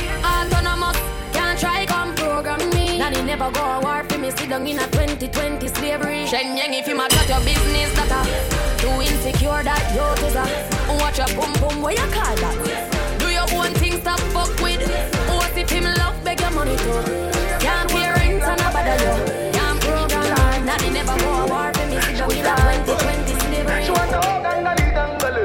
Can't 1.34 1.60
try 1.60 1.86
come 1.86 2.16
program 2.16 2.70
me. 2.70 2.98
Nanny 2.98 3.22
never 3.24 3.52
go 3.52 3.62
a 3.62 3.80
war 3.82 4.04
for 4.08 4.18
me. 4.18 4.32
Sit 4.32 4.50
down 4.50 4.66
in 4.66 4.80
a 4.80 4.88
2020 4.88 5.68
slavery. 5.68 6.26
Shenyang 6.26 6.80
if 6.80 6.88
you 6.88 6.96
mad 6.96 7.12
your 7.28 7.40
business 7.42 7.94
that 7.96 8.80
too 8.80 9.02
insecure 9.02 9.64
that 9.64 9.84
you 9.94 10.75
a 10.96 11.02
watch 11.02 11.18
your 11.18 11.28
boom 11.28 11.54
boom 11.60 11.82
where 11.82 11.94
you 11.94 12.08
call 12.12 12.36
that. 12.36 13.18
Do 13.20 13.28
your 13.30 13.48
own 13.54 13.74
thing, 13.76 14.00
stop 14.02 14.20
fuck 14.34 14.50
with. 14.62 14.82
Oh, 15.30 15.38
what 15.38 15.58
if 15.58 15.70
him 15.70 15.84
love 15.84 16.24
beg 16.24 16.40
your 16.40 16.52
money 16.52 16.76
too? 16.78 17.02
Can't 17.60 17.90
pay 17.90 18.10
rent 18.10 18.44
and 18.44 18.62
a 18.62 18.70
bother 18.74 18.98
you. 19.04 19.16
Can't 19.52 19.80
program. 19.82 20.66
Nanny 20.66 20.90
never 20.92 21.18
go 21.20 21.30
a 21.32 21.48
war 21.48 21.74
for 21.74 21.86
me. 21.88 22.00
Sit 22.02 22.44
down 22.44 22.60
in 22.74 22.82
a 22.82 22.86
2020 22.86 23.36
slavery. 23.40 23.86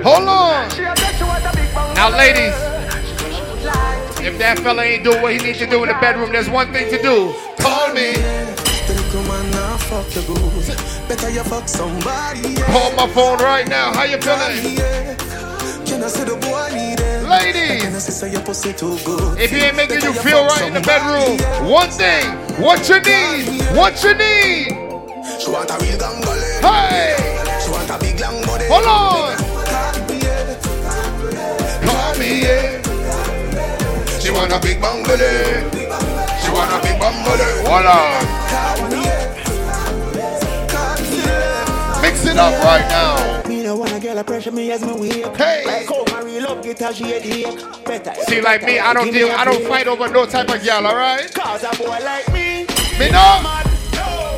Hold 0.03 0.29
on. 0.29 0.69
Now, 1.95 2.09
ladies, 2.17 2.57
if 4.25 4.39
that 4.39 4.59
fella 4.63 4.83
ain't 4.83 5.05
doing 5.05 5.23
what 5.23 5.33
he 5.33 5.39
needs 5.39 5.59
to 5.59 5.67
do 5.67 5.83
in 5.83 5.89
the 5.89 5.99
bedroom, 6.01 6.33
there's 6.33 6.49
one 6.49 6.73
thing 6.73 6.91
to 6.91 7.03
do. 7.03 7.35
Call 7.61 7.93
me. 7.93 8.13
the. 10.15 11.05
Better 11.09 11.31
you 11.31 11.43
fuck 11.43 11.69
somebody. 11.69 12.55
Call 12.55 12.93
my 12.93 13.09
phone 13.09 13.39
right 13.39 13.67
now. 13.69 13.93
How 13.93 14.05
you 14.05 14.19
feeling? 14.19 15.30
Ladies. 16.01 17.83
Can 17.83 17.95
I 17.95 17.99
say 17.99 18.33
your 18.33 18.41
pussy 18.41 18.73
too 18.73 18.97
good? 19.05 19.39
If 19.39 19.51
he 19.51 19.59
ain't 19.59 19.77
making 19.77 20.01
you 20.01 20.15
feel 20.15 20.47
right 20.47 20.63
in 20.67 20.73
the 20.73 20.81
bedroom, 20.81 21.37
one 21.71 21.91
thing, 21.91 22.25
what 22.59 22.89
you 22.89 23.01
need, 23.03 23.61
what 23.77 24.03
you 24.03 24.15
need. 24.15 24.69
She 25.39 25.51
want 25.51 25.69
a 25.71 25.77
real 25.77 25.99
gangale. 26.01 26.61
Hey, 26.65 27.17
She 27.63 27.71
want 27.71 27.91
a 27.91 27.99
big 27.99 28.19
long 28.19 28.41
body. 28.47 28.65
hold 28.67 28.87
on. 28.87 29.37
Call 31.85 32.19
me, 32.19 32.43
yeah. 32.49 32.81
She 34.21 34.31
want 34.31 34.53
a 34.53 34.59
big 34.59 34.81
bungalow. 34.81 35.69
She 36.41 36.51
want 36.51 36.73
a 36.73 36.81
big 36.83 36.99
bungalow. 36.99 37.63
Hold 37.69 37.87
on. 37.87 38.25
Mix 42.01 42.25
it 42.25 42.39
up 42.39 42.55
right 42.65 42.89
now. 42.89 43.43
Me 43.71 43.77
no 43.77 43.83
wanna 43.83 44.01
get 44.01 44.19
a 44.19 44.25
pressure 44.25 44.51
me 44.51 44.69
as 44.73 44.85
me 44.85 44.93
wake. 44.95 45.37
Hey. 45.37 45.87
My 46.11 46.23
real 46.23 46.43
love 46.43 46.61
get 46.61 46.81
a 46.81 46.93
shade 46.93 47.23
ache. 47.23 47.85
Better. 47.85 48.13
See, 48.23 48.41
like 48.41 48.65
me, 48.65 48.81
I 48.81 48.93
don't 48.93 49.13
deal, 49.13 49.31
I 49.31 49.45
don't 49.45 49.65
fight 49.65 49.87
over 49.87 50.09
no 50.09 50.27
type 50.27 50.49
of 50.49 50.61
girl, 50.61 50.89
alright? 50.89 51.33
Cause 51.33 51.63
a 51.63 51.71
boy 51.79 51.87
like 52.03 52.27
me. 52.33 52.67
Me 52.99 53.11
no, 53.15 53.39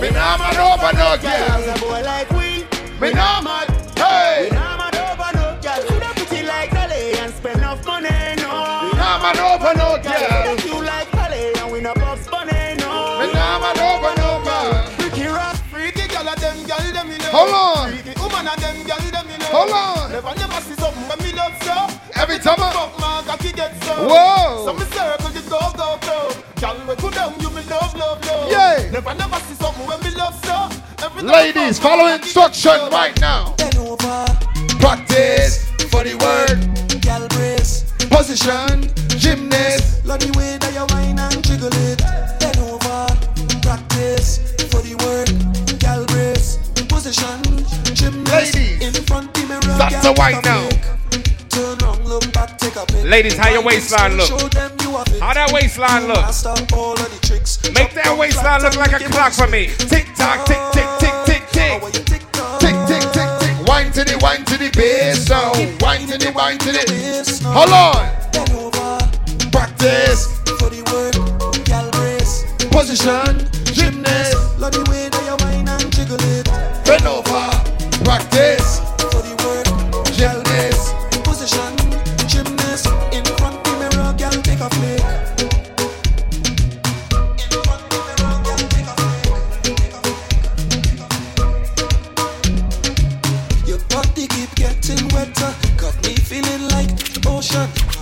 me 0.02 0.10
no 0.12 0.36
man 0.36 0.56
over 0.60 0.92
no 0.92 1.16
Cause 1.16 1.66
a 1.66 1.80
boy 1.80 2.02
like 2.02 2.28
we. 2.32 2.68
Me 3.00 3.08
no 3.16 3.40
mad, 3.40 3.72
hey. 3.96 4.48
We 4.50 4.54
not 4.54 4.76
mad 4.76 4.96
over 5.00 5.32
no 5.32 5.58
girl. 5.62 5.82
Coulda 5.88 6.12
pretty 6.12 6.46
like 6.46 6.70
Dolly 6.70 7.18
and 7.18 7.32
spend 7.32 7.56
enough 7.56 7.86
money, 7.86 8.10
no. 8.36 8.84
Me 8.84 8.98
no 9.00 9.16
man 9.16 9.38
over 9.40 9.72
no 9.80 9.96
Girl, 9.96 10.28
girl. 10.28 10.60
you 10.60 10.84
like 10.84 11.10
Dolly 11.10 11.54
and 11.56 11.72
we 11.72 11.80
no 11.80 11.94
Bugs 11.94 12.28
Bunny, 12.28 12.76
no. 12.84 13.16
Me 13.18 13.32
no 13.32 13.48
man 13.64 13.80
over 13.80 14.12
no 14.20 14.44
girl. 14.44 14.84
Freaky 15.00 15.24
rock. 15.28 15.56
Freaky 15.72 16.06
girl 16.08 16.24
them 16.36 16.66
girl 16.66 16.92
them 16.92 17.10
you 17.10 17.16
know. 17.16 17.32
Hold 17.32 17.88
on. 17.88 17.88
Freaky 17.96 18.20
woman 18.20 18.44
them 18.44 18.58
girl 18.60 18.98
them 18.98 19.06
you 19.06 19.11
know. 19.11 19.11
Hold 19.52 19.70
on. 19.72 20.10
Never 20.12 20.34
never 20.34 20.60
see 20.62 20.74
something 20.74 21.06
when 21.08 21.18
me 21.24 21.32
love 21.36 21.52
so. 21.62 21.76
Every 22.20 22.38
time 22.38 22.56
I- 22.58 22.72
fuck 22.72 22.98
my 23.00 23.22
cocky 23.26 23.52
get 23.52 23.72
so. 23.84 23.92
Whoa. 24.08 24.64
So 24.66 24.72
me 24.74 24.84
circle 24.92 25.30
the 25.30 25.42
go 25.50 25.60
go 25.76 25.98
go. 26.00 26.16
Girl 26.60 26.76
we 26.88 26.94
could 26.96 27.14
down 27.14 27.34
you 27.40 27.50
me 27.50 27.62
love 27.68 27.94
love 27.96 28.24
love. 28.26 28.50
Yeah. 28.50 28.90
Never 28.90 29.14
never 29.14 29.36
see 29.46 29.54
something 29.54 29.86
when 29.86 30.00
me 30.00 30.10
love 30.16 30.34
so. 30.44 30.56
Every 31.04 31.22
Ladies, 31.22 31.78
follow 31.78 32.06
instruction 32.06 32.78
right 32.90 33.18
now. 33.20 33.54
Bend 33.58 33.76
over, 33.76 34.24
Practice 34.80 35.68
for 35.90 36.02
the 36.04 36.14
word. 36.24 36.58
girl 37.02 37.26
brace. 37.28 37.84
Position, 38.10 38.88
gymnast. 39.08 40.04
Love 40.04 40.20
the 40.20 40.30
way 40.38 40.56
that 40.58 40.72
you 40.72 40.84
whine 40.94 41.18
and 41.18 41.42
jiggle 41.44 41.70
it. 41.88 41.98
Bend 42.40 42.58
over, 42.58 43.06
practice 43.62 44.38
for 44.70 44.80
the 44.82 44.94
work. 45.04 45.28
Girl 45.80 46.04
brace, 46.06 46.58
position, 46.88 47.42
gymnast. 47.94 48.54
Ladies, 48.54 48.80
in 48.98 49.04
front 49.04 49.32
the 49.90 49.90
mirror. 49.90 50.02
start 50.02 50.02
girl, 50.02 50.02
to 50.02 50.08
take 50.08 50.18
whine 50.18 50.34
a 50.34 50.42
now. 50.42 50.92
Turn 51.48 51.78
round, 51.78 52.04
look 52.04 52.32
back, 52.32 52.58
take 52.58 52.76
a 52.76 52.86
pic. 52.86 53.04
Ladies, 53.04 53.36
how 53.36 53.50
your 53.50 53.62
waistline 53.62 54.16
look? 54.16 54.28
Show 54.28 54.48
them 54.48 54.72
you 54.80 54.90
have 54.96 55.08
it. 55.08 55.20
How 55.20 55.34
that 55.34 55.52
waistline 55.52 56.06
look? 56.08 56.16
master 56.16 56.54
all 56.74 56.92
of 56.92 56.98
the 56.98 57.26
tricks. 57.26 57.58
Make 57.72 57.92
that 57.94 58.16
waistline 58.16 58.62
look 58.62 58.76
like 58.76 58.92
a 58.92 58.96
and 58.96 59.04
make 59.04 59.10
it 59.10 59.14
clock 59.14 59.32
for 59.32 59.48
me. 59.48 59.66
Tick 59.76 60.06
tock, 60.16 60.46
tick, 60.46 60.60
tick, 60.72 60.88
tick, 60.98 61.14
tick, 61.26 61.42
tick. 61.52 61.80
Tick. 61.82 62.08
Tick, 62.60 62.76
tick, 62.88 63.04
tick, 63.12 63.30
tick. 63.40 63.66
Wine 63.66 63.92
to 63.92 64.04
the, 64.04 64.18
wine 64.22 64.44
to 64.44 64.56
the 64.56 64.70
bass. 64.72 65.26
So, 65.26 65.52
wine 65.80 66.06
to 66.06 66.16
the, 66.18 66.32
wine 66.32 66.58
to 66.58 66.72
the. 66.72 66.84
Bass 66.88 67.42
now. 67.42 67.52
Hold 67.52 67.72
on. 67.72 68.00
Over, 68.56 68.98
Practice, 69.50 70.40
for 70.58 70.70
the 70.70 70.80
work. 70.88 71.12
Girl 71.68 71.90
brace. 71.92 72.44
position, 72.70 73.48
gymnast. 73.74 74.58
Love 74.58 74.72
the 74.72 74.82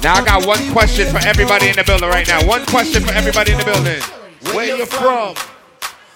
Now 0.03 0.15
I 0.15 0.25
got 0.25 0.47
one 0.47 0.73
question 0.73 1.11
for 1.13 1.19
everybody 1.19 1.69
in 1.69 1.77
the 1.77 1.85
building 1.85 2.09
right 2.09 2.27
now. 2.27 2.47
One 2.47 2.65
question 2.67 3.03
for 3.03 3.13
everybody 3.13 3.53
in 3.53 3.59
the 3.59 3.65
building. 3.65 4.01
Where 4.57 4.77
you 4.77 4.87
from? 4.87 5.35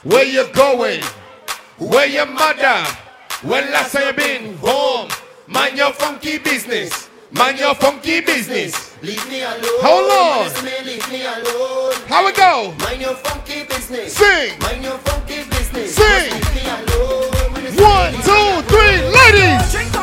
Where 0.05 0.25
you 0.25 0.49
going? 0.55 1.03
Where 1.79 2.07
your 2.07 2.25
mother? 2.27 2.87
When 3.43 3.71
last 3.73 3.93
time 3.93 4.07
you 4.07 4.13
been 4.15 4.57
home? 4.57 5.11
Man 5.47 5.77
your 5.77 5.93
funky 5.93 6.39
business. 6.39 7.11
Man 7.31 7.59
your 7.59 7.75
funky 7.75 8.23
business. 8.23 8.97
Leave 9.03 9.29
me 9.29 9.43
alone. 9.43 9.61
Hold 9.85 10.11
on. 10.49 10.65
Leave 10.87 11.07
me 11.13 11.27
alone. 11.27 11.93
How 12.07 12.27
it 12.27 12.37
go? 12.37 12.75
Mind 12.79 13.03
your 13.03 13.15
funky 13.17 13.65
business. 13.65 14.15
Sing. 14.15 14.59
Mind 14.61 14.83
your 14.83 14.97
funky 14.99 15.45
business. 15.51 15.95
Sing. 15.95 16.31
Just 16.31 16.55
leave 16.55 16.65
me 16.65 16.71
alone. 16.71 17.31
Listen, 17.53 17.85
One, 17.85 18.13
two, 18.25 18.63
three, 18.73 18.97
ladies. 19.13 19.94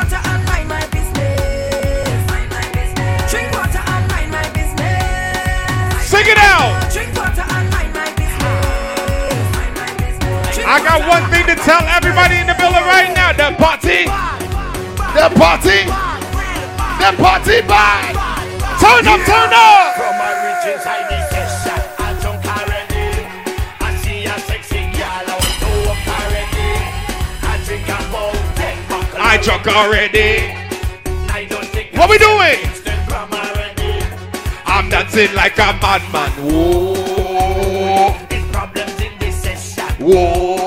I 10.72 10.80
got 10.80 11.04
one 11.04 11.28
thing 11.28 11.44
to 11.52 11.56
tell 11.68 11.84
everybody 11.84 12.40
in 12.40 12.48
the 12.48 12.56
building 12.56 12.88
right 12.88 13.12
now. 13.12 13.36
The 13.36 13.52
party. 13.60 14.08
The 14.08 15.28
party. 15.36 15.84
The 16.96 17.12
party 17.20 17.60
bye. 17.68 18.16
Turn 18.80 19.04
up, 19.04 19.20
turn 19.28 19.52
up. 19.52 20.00
From 20.00 20.16
my 20.16 20.32
rich 20.48 20.72
inside 20.72 21.12
the 21.12 21.20
session, 21.28 21.76
I 22.00 22.16
drunk 22.24 22.48
already. 22.48 23.20
I 23.84 23.92
see 24.00 24.24
a 24.24 24.40
sexy 24.48 24.88
girl, 24.96 25.28
I 25.28 25.36
want 25.36 25.60
to 25.60 25.72
walk 25.92 26.08
already. 26.08 26.72
I 27.44 27.60
drink 27.68 27.92
a 27.92 28.00
bowl, 28.08 28.32
take 28.56 28.80
back. 28.88 29.20
I 29.20 29.44
drunk 29.44 29.68
already. 29.68 30.56
I 31.36 31.46
don't 31.52 31.68
think 31.68 31.92
What 32.00 32.10
we 32.10 32.18
doing? 32.18 32.64
I'm 34.66 34.88
dancing 34.90 35.36
like 35.36 35.58
a 35.60 35.76
madman. 35.84 36.32
Whoa. 36.48 38.16
It's 38.30 38.48
problems 38.56 39.02
in 39.02 39.12
this 39.20 39.36
session. 39.36 39.84
Whoa. 40.00 40.61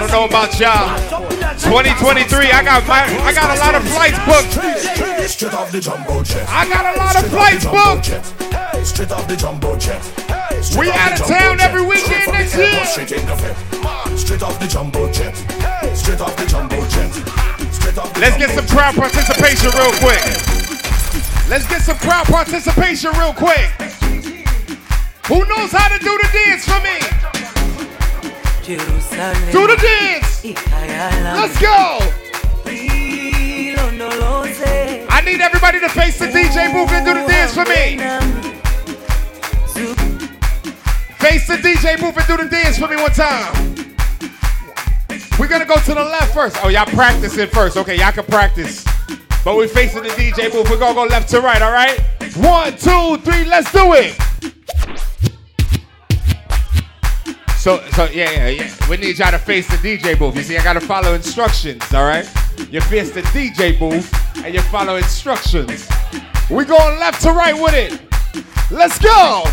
I 0.00 0.08
don't 0.08 0.16
know 0.16 0.24
about 0.24 0.56
y'all. 0.56 0.96
2023, 1.60 2.56
I 2.56 2.64
got 2.64 2.88
my, 2.88 3.04
I 3.20 3.36
got 3.36 3.52
a 3.52 3.60
lot 3.60 3.76
of 3.76 3.84
flights 3.84 4.16
booked. 4.24 4.56
I 6.48 6.64
got 6.72 6.88
a 6.88 6.96
lot 6.96 7.20
of 7.20 7.28
flights 7.28 7.68
booked. 7.68 8.08
Straight 8.80 9.12
off 9.12 9.28
the 9.28 9.36
jumbo 9.36 9.76
jet. 9.76 10.00
We 10.80 10.88
out 10.88 11.20
of 11.20 11.26
town 11.26 11.60
every 11.60 11.84
weekend 11.84 12.32
next 12.32 12.56
year. 12.56 12.72
Straight 14.16 14.40
off 14.40 14.58
the 14.58 14.66
jumbo 14.66 15.12
jet. 15.12 15.36
Straight 15.94 16.22
off 16.22 16.34
the 16.34 16.46
jumbo 16.48 16.80
jet. 16.88 17.12
Let's 18.16 18.38
get 18.38 18.56
some 18.56 18.66
crowd 18.72 18.94
participation 18.94 19.68
real 19.76 19.92
quick. 20.00 20.24
Let's 21.52 21.68
get 21.68 21.82
some 21.82 21.98
crowd 21.98 22.24
participation 22.24 23.12
real 23.20 23.34
quick. 23.34 23.68
Who 25.28 25.44
knows 25.44 25.72
how 25.72 25.92
to 25.92 25.98
do 26.02 26.16
the 26.16 26.28
dance 26.32 26.64
for 26.64 26.80
me? 26.80 27.19
Jerusalem. 28.78 29.34
Do 29.50 29.66
the 29.66 29.76
dance. 29.76 30.44
Let's 30.44 31.60
go. 31.60 31.98
I 35.12 35.22
need 35.24 35.40
everybody 35.40 35.80
to 35.80 35.88
face 35.88 36.18
the 36.18 36.26
DJ 36.26 36.72
booth 36.72 36.92
and 36.92 37.04
do 37.04 37.14
the 37.14 37.26
dance 37.26 37.52
for 37.52 37.64
me. 37.64 37.98
Face 41.18 41.46
the 41.48 41.56
DJ 41.56 41.98
booth 41.98 42.16
and 42.16 42.26
do 42.26 42.36
the 42.36 42.48
dance 42.48 42.78
for 42.78 42.86
me 42.86 42.96
one 42.96 43.10
time. 43.10 43.52
We're 45.38 45.48
gonna 45.48 45.64
go 45.64 45.76
to 45.76 45.94
the 45.94 46.04
left 46.04 46.32
first. 46.32 46.56
Oh, 46.62 46.68
y'all 46.68 46.86
practice 46.86 47.36
it 47.38 47.50
first. 47.50 47.76
Okay, 47.76 47.96
y'all 47.98 48.12
can 48.12 48.24
practice. 48.24 48.84
But 49.44 49.56
we're 49.56 49.68
facing 49.68 50.02
the 50.02 50.10
DJ 50.10 50.52
booth. 50.52 50.70
We're 50.70 50.78
gonna 50.78 50.94
go 50.94 51.04
left 51.04 51.28
to 51.30 51.40
right, 51.40 51.60
all 51.60 51.72
right? 51.72 51.98
One, 52.36 52.76
two, 52.76 53.16
three, 53.24 53.44
let's 53.46 53.72
do 53.72 53.94
it. 53.94 54.16
So, 57.60 57.78
so 57.90 58.06
yeah, 58.06 58.30
yeah, 58.30 58.48
yeah. 58.48 58.88
We 58.88 58.96
need 58.96 59.18
y'all 59.18 59.30
to 59.32 59.38
face 59.38 59.68
the 59.68 59.76
DJ 59.76 60.18
booth. 60.18 60.34
You 60.34 60.42
see, 60.42 60.56
I 60.56 60.64
gotta 60.64 60.80
follow 60.80 61.12
instructions, 61.12 61.82
all 61.92 62.04
right? 62.06 62.24
You 62.70 62.80
face 62.80 63.10
the 63.10 63.20
DJ 63.20 63.78
booth 63.78 64.10
and 64.42 64.54
you 64.54 64.62
follow 64.62 64.96
instructions. 64.96 65.86
We 66.48 66.64
going 66.64 66.98
left 66.98 67.20
to 67.20 67.32
right 67.32 67.54
with 67.54 67.74
it. 67.74 68.00
Let's 68.70 68.98
go. 68.98 69.44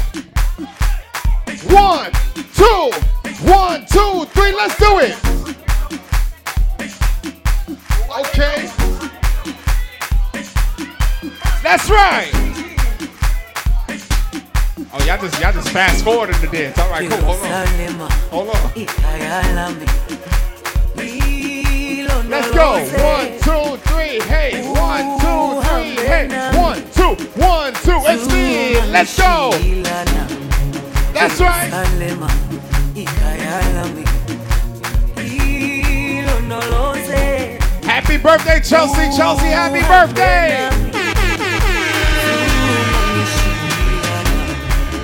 One, 1.70 2.12
two, 2.56 2.92
One, 3.46 3.86
two, 3.86 4.26
three, 4.34 4.52
let's 4.54 4.78
do 4.78 5.00
it. 5.00 5.16
Okay. 8.20 8.72
That's 11.62 11.90
right. 11.90 12.47
Oh, 15.00 15.06
y'all 15.06 15.22
just 15.22 15.40
y'all 15.40 15.54
just 15.54 15.70
fast 15.70 16.04
forward 16.04 16.30
in 16.32 16.42
the 16.42 16.48
dance. 16.48 16.80
All 16.80 16.90
right, 16.90 17.08
cool. 17.08 17.22
Hold 17.22 17.40
on. 17.46 17.68
Hold 18.32 18.50
on. 18.50 18.72
Let's 22.30 22.52
go. 22.52 22.82
One, 23.04 23.28
two, 23.40 23.78
three, 23.90 24.20
hey. 24.28 24.68
One, 24.74 25.20
two, 25.20 25.62
three, 25.70 25.96
hey. 26.04 26.28
One, 26.58 26.82
two, 26.94 27.16
one, 27.40 27.74
two. 27.74 28.02
It's 28.10 28.28
me. 28.34 28.82
Let's 28.92 29.16
go. 29.18 29.52
That's 31.14 31.40
right. 31.40 31.70
Happy 37.84 38.18
birthday, 38.18 38.60
Chelsea. 38.62 39.16
Chelsea, 39.16 39.46
happy 39.46 39.82
birthday. 39.82 41.07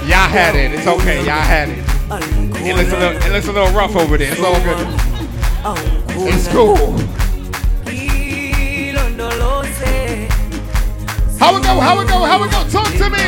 Y'all 0.07 0.27
had 0.27 0.55
it. 0.55 0.73
It's 0.73 0.85
okay. 0.85 1.19
Y'all 1.25 1.41
had 1.41 1.69
it. 1.69 1.77
It 2.65 2.75
looks 2.75 2.91
a 2.91 2.99
little, 2.99 3.21
it 3.21 3.31
looks 3.31 3.47
a 3.47 3.51
little 3.53 3.71
rough 3.73 3.95
over 3.95 4.17
there. 4.17 4.31
It's 4.31 4.41
all 4.41 4.59
good. 4.61 4.87
It's 6.27 6.47
cool. 6.49 6.97
How 11.39 11.55
it 11.57 11.63
go? 11.63 11.79
How 11.79 11.99
it 12.01 12.07
go? 12.07 12.23
How 12.23 12.43
it 12.43 12.51
go? 12.51 12.63
Talk 12.69 12.91
to 12.93 13.09
me. 13.09 13.19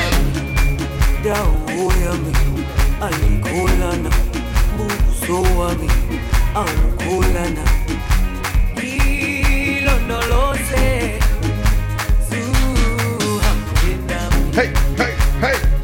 Hey, 14.55 14.67
hey, 14.95 15.13
hey. 15.41 15.74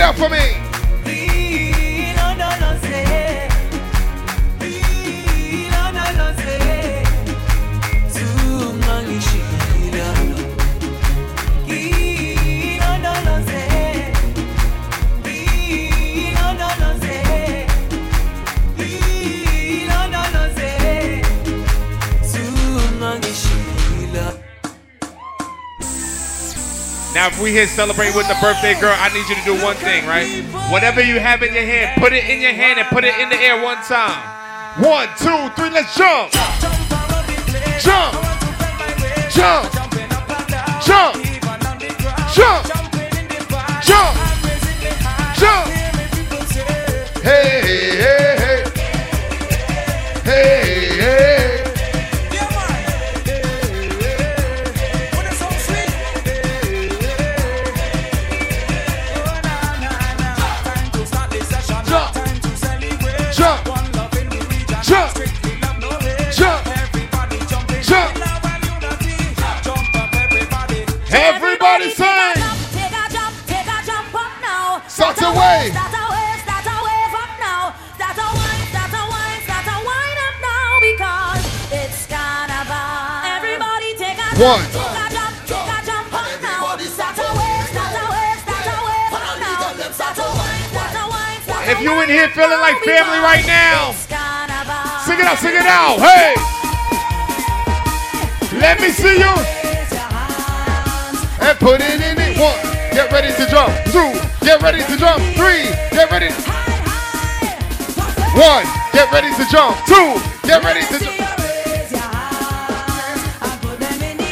It 0.00 0.04
out 0.04 0.16
for 0.16 0.30
me. 0.30 0.59
Now, 27.12 27.26
if 27.26 27.42
we 27.42 27.50
here 27.50 27.66
celebrate 27.66 28.14
with 28.14 28.28
the 28.28 28.36
birthday 28.40 28.78
girl, 28.80 28.94
I 28.96 29.08
need 29.12 29.28
you 29.28 29.34
to 29.34 29.44
do 29.44 29.64
one 29.64 29.74
thing, 29.76 30.06
right? 30.06 30.44
Whatever 30.70 31.02
you 31.02 31.18
have 31.18 31.42
in 31.42 31.52
your 31.52 31.64
hand, 31.64 32.00
put 32.00 32.12
it 32.12 32.22
in 32.28 32.40
your 32.40 32.52
hand 32.52 32.78
and 32.78 32.86
put 32.88 33.02
it 33.02 33.18
in 33.18 33.28
the 33.28 33.36
air 33.36 33.60
one 33.60 33.78
time. 33.78 34.14
One, 34.78 35.08
two, 35.18 35.50
three, 35.56 35.70
let's 35.70 35.96
jump. 35.96 36.30
Jump. 37.82 38.14
Jump. 39.34 39.72
Jump. 40.86 41.16
Jump. 42.32 42.66
Jump. 43.82 44.16
Jump. 45.34 45.66
Hey, 47.24 47.60
hey, 47.60 47.96
hey. 47.96 48.39
A 84.42 84.90
If 91.70 91.80
you 91.82 92.00
in 92.02 92.08
here 92.08 92.28
feeling 92.30 92.58
like 92.60 92.76
family 92.82 93.18
right 93.20 93.44
now, 93.46 93.92
sing 93.92 95.20
it 95.20 95.26
out, 95.26 95.38
sing 95.38 95.54
it 95.54 95.66
out. 95.66 95.98
Hey. 96.00 96.34
Let 98.58 98.80
me 98.80 98.90
see 98.90 99.18
you. 99.18 99.34
And 101.40 101.58
put 101.58 101.80
it 101.80 102.00
in 102.00 102.18
it. 102.18 102.38
One. 102.38 102.56
Get 102.92 103.12
ready 103.12 103.32
to 103.32 103.46
jump. 103.50 103.72
Two. 103.92 104.12
Get 104.44 104.62
ready 104.62 104.82
to 104.82 104.96
jump. 104.96 105.22
Three. 105.36 105.68
Get 105.92 106.10
ready. 106.10 106.30
One. 108.34 108.64
Get 108.92 109.12
ready 109.12 109.30
to 109.36 109.50
jump. 109.50 109.76
Two. 109.86 110.20
Get 110.48 110.64
ready 110.64 110.86
to 110.86 111.04
jump. 111.04 111.19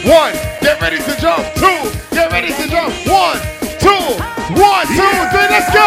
One. 0.08 0.32
Get 0.62 0.80
ready 0.80 0.96
to 0.96 1.20
jump. 1.20 1.44
Two. 1.52 1.92
Get 2.16 2.32
ready 2.32 2.48
to 2.48 2.68
jump. 2.70 2.94
One. 3.06 3.36
Two. 3.76 4.16
One, 4.56 4.86
two, 4.88 5.16
three. 5.28 5.48
Let's 5.52 5.68
go. 5.68 5.84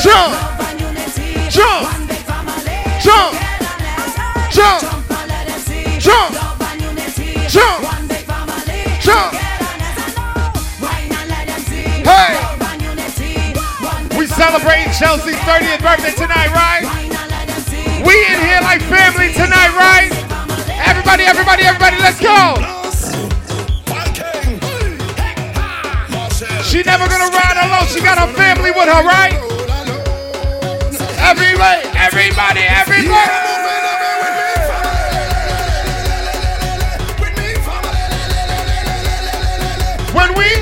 Jump. 0.00 0.32
Jump. 1.52 1.84
Jump. 3.04 3.36
Jump. 4.50 4.82
Jump. 6.00 6.32
Jump. 7.52 7.84
Jump. 9.04 9.34
Hey. 12.08 12.32
We 14.16 14.26
celebrating 14.26 14.92
Chelsea's 14.94 15.36
30th 15.44 15.82
birthday 15.82 16.12
tonight, 16.12 16.48
right? 16.56 16.88
We 18.00 18.14
in 18.32 18.40
here 18.40 18.60
like 18.62 18.80
family 18.80 19.34
tonight, 19.34 19.76
right? 19.76 20.25
Everybody, 21.08 21.30
everybody, 21.30 21.62
everybody, 21.62 21.96
let's 22.02 22.20
go. 22.20 22.34
She 26.64 26.82
never 26.82 27.06
gonna 27.06 27.30
ride 27.30 27.56
alone. 27.62 27.86
She 27.86 28.00
got 28.00 28.18
her 28.18 28.26
family 28.34 28.72
with 28.72 28.88
her, 28.90 29.04
right? 29.06 29.32
Everybody, 31.22 31.86
everybody, 31.94 32.62
everybody. 32.66 33.30
When 40.12 40.34
we 40.34 40.56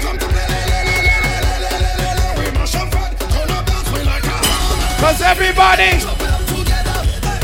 Cause 5.00 5.22
everybody 5.22 6.00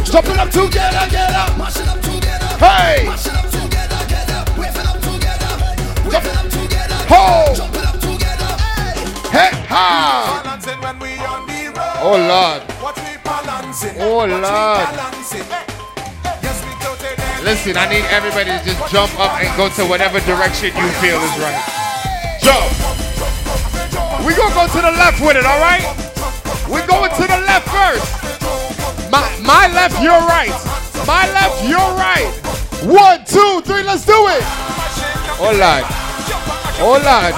jumping 0.04 0.38
up 0.38 0.50
together, 0.50 1.08
get 1.10 1.30
up. 1.30 1.89
Hey. 2.60 3.06
Ho. 7.08 7.54
Hey, 9.32 9.48
ha. 9.64 10.60
Oh 12.02 12.20
Lord. 12.20 12.60
Oh 13.96 14.26
Lord. 14.28 14.88
Listen, 17.42 17.78
I 17.78 17.88
need 17.88 18.04
everybody 18.12 18.50
to 18.50 18.60
just 18.62 18.92
jump 18.92 19.18
up 19.18 19.40
and 19.40 19.48
go 19.56 19.70
to 19.70 19.88
whatever 19.88 20.20
direction 20.20 20.76
you 20.76 20.88
feel 21.00 21.16
is 21.16 21.36
right. 21.40 21.64
Jump. 22.44 22.68
We 24.26 24.36
gonna 24.36 24.52
go 24.52 24.68
to 24.68 24.80
the 24.84 24.92
left 25.00 25.18
with 25.22 25.38
it, 25.38 25.46
all 25.46 25.60
right? 25.64 25.88
We're 26.68 26.86
going 26.86 27.10
to 27.10 27.22
the 27.22 27.40
left 27.40 27.72
first. 27.72 28.04
My 29.10 29.24
my 29.40 29.72
left, 29.72 29.96
your 30.02 30.20
right. 30.28 30.52
My 31.06 31.24
left, 31.32 31.64
your 31.64 31.96
right. 31.96 32.39
One, 32.82 33.24
two, 33.24 33.60
three, 33.62 33.82
let's 33.82 34.06
do 34.06 34.14
it. 34.28 34.42
Oh 35.38 35.52
Lord. 35.52 35.84
Oh 36.80 36.98
Lord. 37.04 37.34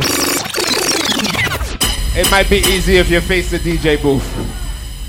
It 2.15 2.31
might 2.31 2.49
be 2.49 2.59
easier 2.59 3.01
if 3.01 3.11
you 3.11 3.21
face 3.21 3.51
the 3.51 3.59
DJ 3.59 4.01
booth. 4.01 4.23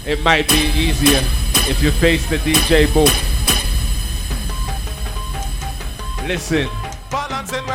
It 0.08 0.22
might 0.22 0.48
be 0.50 0.72
easier 0.76 1.20
if 1.70 1.84
you 1.84 1.92
face 1.92 2.28
the 2.30 2.38
DJ 2.38 2.92
booth. 2.94 3.14
Listen, 6.28 6.70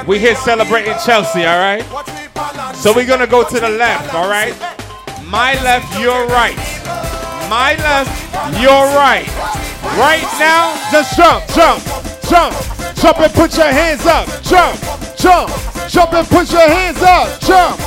we 0.06 0.18
here 0.18 0.34
celebrating 0.34 0.94
Chelsea, 1.04 1.44
all 1.44 1.58
right? 1.58 1.84
So 2.74 2.92
we're 2.92 3.06
gonna 3.06 3.26
go 3.26 3.48
to 3.48 3.60
the 3.60 3.68
left, 3.68 4.14
all 4.14 4.28
right? 4.28 4.54
My 5.26 5.54
left, 5.62 6.00
your 6.00 6.26
right. 6.26 6.56
My 7.48 7.76
left, 7.76 8.60
your 8.60 8.86
right. 8.96 9.28
Right 9.96 10.26
now, 10.38 10.74
just 10.90 11.16
jump, 11.16 11.46
jump, 11.48 11.82
jump, 12.28 12.54
jump 12.94 13.20
and 13.20 13.32
put 13.32 13.56
your 13.56 13.66
hands 13.66 14.04
up. 14.06 14.26
Jump, 14.42 14.78
jump, 15.16 15.50
jump 15.88 16.12
and 16.12 16.28
put 16.28 16.50
your 16.52 16.68
hands 16.68 17.02
up. 17.02 17.40
Jump. 17.40 17.80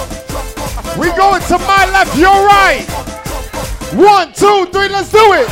We 0.98 1.12
going 1.14 1.42
to 1.44 1.58
my 1.60 1.86
left, 1.92 2.18
your 2.18 2.34
right. 2.46 2.86
One, 3.94 4.34
two, 4.34 4.66
three, 4.72 4.90
let's 4.90 5.12
do 5.12 5.34
it. 5.34 5.48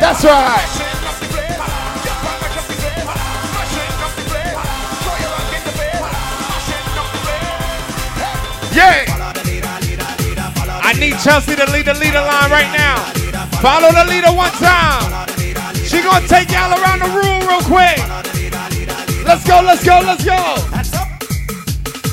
That's 0.00 0.24
right. 0.24 0.82
Yeah. 8.72 9.04
I 10.82 10.92
need 10.98 11.18
Chelsea 11.18 11.56
to 11.56 11.64
lead 11.72 11.86
the 11.86 11.94
leader 11.94 12.20
line 12.20 12.50
right 12.50 12.70
now. 12.76 13.02
Follow 13.60 13.90
the 13.90 14.04
leader 14.04 14.32
one 14.32 14.52
time. 14.52 15.25
She 15.96 16.02
gonna 16.02 16.28
take 16.28 16.50
y'all 16.52 16.78
around 16.78 16.98
the 16.98 17.06
room 17.06 17.48
real 17.48 17.62
quick. 17.62 17.96
Let's 19.24 19.46
go, 19.46 19.62
let's 19.64 19.82
go, 19.82 19.98
let's 20.04 20.22
go. 20.22 20.36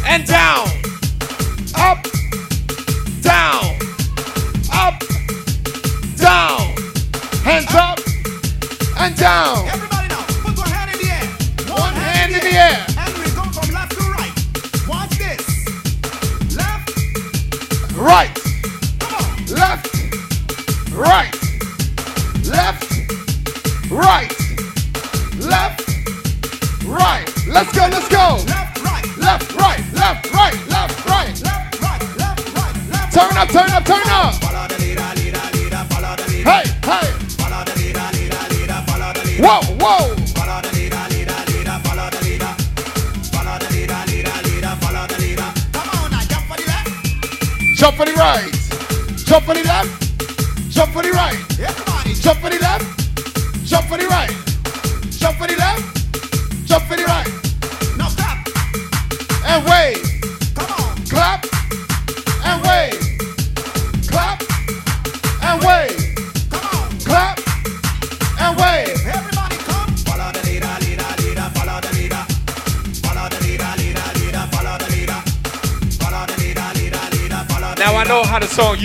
And 0.08 0.26
down. 0.26 0.70
Up. 1.76 2.02
Down. 3.22 3.76
Up. 4.72 5.04
Down. 6.16 6.62
Hands 7.44 7.76
up. 7.76 8.00
And 9.00 9.18
down. 9.18 9.73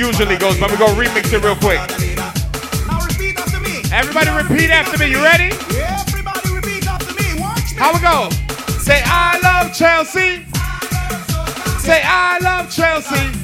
Usually 0.09 0.37
goes, 0.39 0.59
but 0.59 0.71
we're 0.71 0.79
gonna 0.79 0.95
remix 0.95 1.33
it 1.35 1.45
real 1.45 1.55
quick. 1.57 1.79
Now 2.87 3.05
repeat 3.05 3.39
after 3.39 3.61
me. 3.61 3.83
Everybody 3.93 4.31
repeat 4.31 4.71
after 4.71 4.97
me. 4.97 5.11
You 5.11 5.23
ready? 5.23 5.53
Everybody 5.77 6.55
repeat 6.55 6.89
after 6.89 7.13
me. 7.13 7.39
Watch 7.39 7.57
this. 7.57 7.79
How 7.79 7.93
we 7.93 8.01
go? 8.01 8.31
Say 8.79 9.03
I 9.05 9.39
love 9.43 9.75
Chelsea. 9.75 10.47
Say 11.85 12.01
I 12.03 12.39
love 12.41 12.71
Chelsea. 12.71 13.39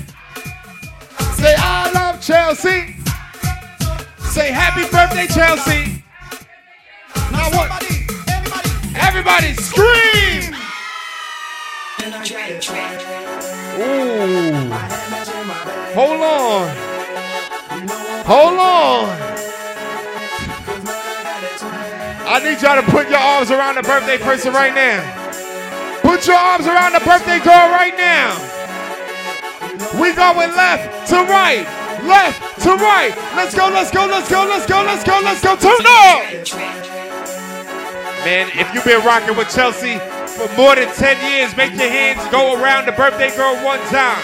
Say 1.36 1.54
I 1.58 1.90
love 1.92 2.22
Chelsea. 2.22 2.96
Say 4.30 4.50
happy 4.50 4.84
birthday, 4.90 5.26
Chelsea. 5.26 5.93
Need 22.54 22.62
y'all 22.62 22.80
to 22.80 22.90
put 22.90 23.08
your 23.08 23.18
arms 23.18 23.50
around 23.50 23.74
the 23.74 23.82
birthday 23.82 24.18
person 24.18 24.52
right 24.52 24.74
now. 24.74 25.02
Put 26.02 26.26
your 26.26 26.36
arms 26.36 26.66
around 26.66 26.92
the 26.92 27.00
birthday 27.00 27.40
girl 27.40 27.66
right 27.74 27.94
now. 27.96 28.30
We 30.00 30.14
going 30.14 30.54
left 30.54 31.08
to 31.08 31.16
right, 31.26 31.66
left 32.06 32.62
to 32.62 32.70
right. 32.76 33.10
Let's 33.34 33.56
go, 33.56 33.68
let's 33.70 33.90
go, 33.90 34.06
let's 34.06 34.30
go, 34.30 34.44
let's 34.46 34.66
go, 34.66 34.82
let's 34.84 35.02
go, 35.02 35.20
let's 35.24 35.42
go. 35.42 35.56
Turn 35.56 35.82
up. 35.82 36.22
Man, 38.22 38.50
if 38.54 38.72
you've 38.72 38.84
been 38.84 39.04
rocking 39.04 39.36
with 39.36 39.50
Chelsea 39.50 39.98
for 40.38 40.46
more 40.56 40.76
than 40.76 40.94
10 40.94 41.32
years, 41.32 41.56
make 41.56 41.72
your 41.72 41.90
hands 41.90 42.22
go 42.30 42.54
around 42.60 42.86
the 42.86 42.92
birthday 42.92 43.34
girl 43.36 43.56
one 43.64 43.80
time. 43.90 44.22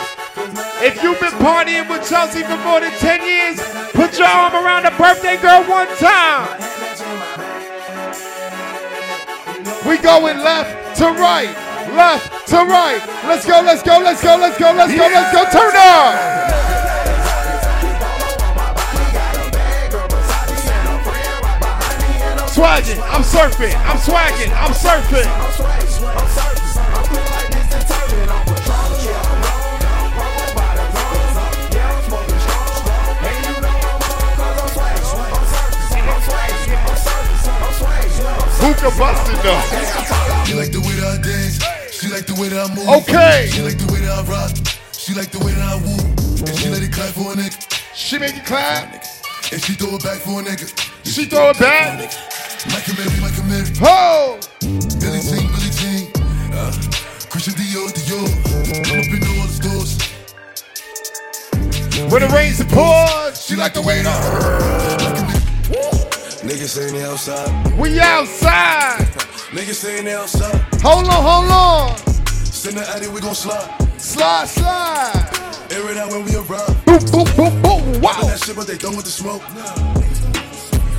If 0.82 1.02
you've 1.02 1.19
been 1.19 1.35
partying 1.43 1.90
with 1.90 2.09
Chelsea 2.09 2.43
for 2.43 2.57
more 2.59 2.78
than 2.78 2.93
10 2.93 3.27
years, 3.27 3.59
put 3.90 4.16
your 4.19 4.28
arm 4.28 4.55
around 4.55 4.85
the 4.85 4.94
birthday 4.97 5.36
girl 5.43 5.65
one 5.69 5.89
time. 5.98 6.70
We 9.91 9.99
going 9.99 10.39
left 10.39 10.97
to 10.99 11.07
right, 11.07 11.53
left 11.97 12.47
to 12.47 12.59
right. 12.59 13.03
Let's 13.27 13.45
go, 13.45 13.61
let's 13.61 13.83
go, 13.83 13.99
let's 13.99 14.23
go, 14.23 14.37
let's 14.37 14.57
go, 14.57 14.73
let's 14.73 14.95
go, 14.95 15.03
let's 15.03 15.33
go. 15.33 15.43
Turn 15.51 15.75
up. 15.75 16.15
Swagging, 22.49 23.01
I'm 23.11 23.25
surfing, 23.25 23.75
I'm 23.85 23.99
swagging, 23.99 24.53
I'm 24.55 24.75
surfing. 24.75 26.49
Hookah 38.61 38.93
busting 38.99 39.41
though. 39.41 39.61
She 40.45 40.55
like 40.55 40.73
the 40.73 40.81
way 40.81 40.95
that 41.01 41.16
I 41.16 41.23
dance. 41.24 41.59
She 41.93 42.09
like 42.09 42.27
the 42.27 42.37
way 42.41 42.49
that 42.49 42.70
I 42.70 42.74
move. 42.74 42.89
Okay. 43.03 43.49
She 43.51 43.62
like 43.62 43.78
the 43.78 43.93
way 43.93 44.01
that 44.01 44.20
I 44.20 44.23
rock. 44.28 44.53
She 44.93 45.15
like 45.15 45.31
the 45.32 45.39
way 45.41 45.53
that 45.53 45.65
I 45.65 45.77
woo. 45.81 45.97
And 46.45 46.57
she 46.59 46.69
let 46.69 46.82
it 46.82 46.93
clap 46.93 47.15
for 47.16 47.32
a 47.32 47.37
nigga. 47.37 47.57
She 47.95 48.19
make 48.19 48.37
it 48.37 48.45
clap. 48.45 49.05
And 49.53 49.61
she 49.65 49.73
throw 49.74 49.97
it 49.97 50.03
back 50.05 50.19
for 50.20 50.41
a 50.41 50.45
nigga. 50.45 50.69
She 51.05 51.24
throw 51.24 51.51
it 51.51 51.59
back. 51.59 52.12
Michael 52.69 52.95
Mary, 53.01 53.20
Michael 53.20 53.45
Mary. 53.49 53.69
Ho! 53.81 54.39
Billy 54.61 55.20
Jean, 55.24 55.49
Billy 55.49 55.73
Jean. 55.81 56.12
Uh, 56.53 56.73
Christian 57.32 57.55
Dior, 57.57 57.89
Dior. 57.97 58.28
I'm 58.77 59.01
up 59.01 59.09
in 59.09 59.24
all 59.24 59.49
the 59.49 59.57
stores. 59.57 59.97
When 62.12 62.23
it 62.23 62.31
rains, 62.32 62.62
pours. 62.65 63.41
She 63.45 63.57
like 63.57 63.73
the 63.73 63.81
way 63.82 64.03
that. 64.03 64.99
Niggas 66.41 66.69
saying 66.69 66.95
they 66.95 67.05
outside. 67.05 67.79
We 67.79 68.01
outside. 68.01 68.99
Niggas 69.53 69.75
saying 69.75 70.07
they 70.07 70.15
outside. 70.15 70.57
Hold 70.81 71.05
on, 71.05 71.23
hold 71.23 71.51
on. 71.51 71.97
Send 72.47 72.79
the 72.79 72.89
addy, 72.89 73.09
we 73.09 73.21
gon' 73.21 73.35
slide. 73.35 73.69
Slide, 74.01 74.49
slide. 74.49 75.12
Air 75.71 75.91
it 75.91 75.99
out 75.99 76.11
when 76.11 76.25
we 76.25 76.35
arrive. 76.37 76.85
Boom, 76.87 77.05
boom, 77.12 77.29
boom, 77.37 77.62
boom. 77.62 78.01
Wow. 78.01 78.23
That 78.23 78.41
shit, 78.43 78.57
but 78.57 78.67
they 78.67 78.79
done 78.79 78.97
with 78.97 79.05
the 79.05 79.11
smoke. 79.11 79.43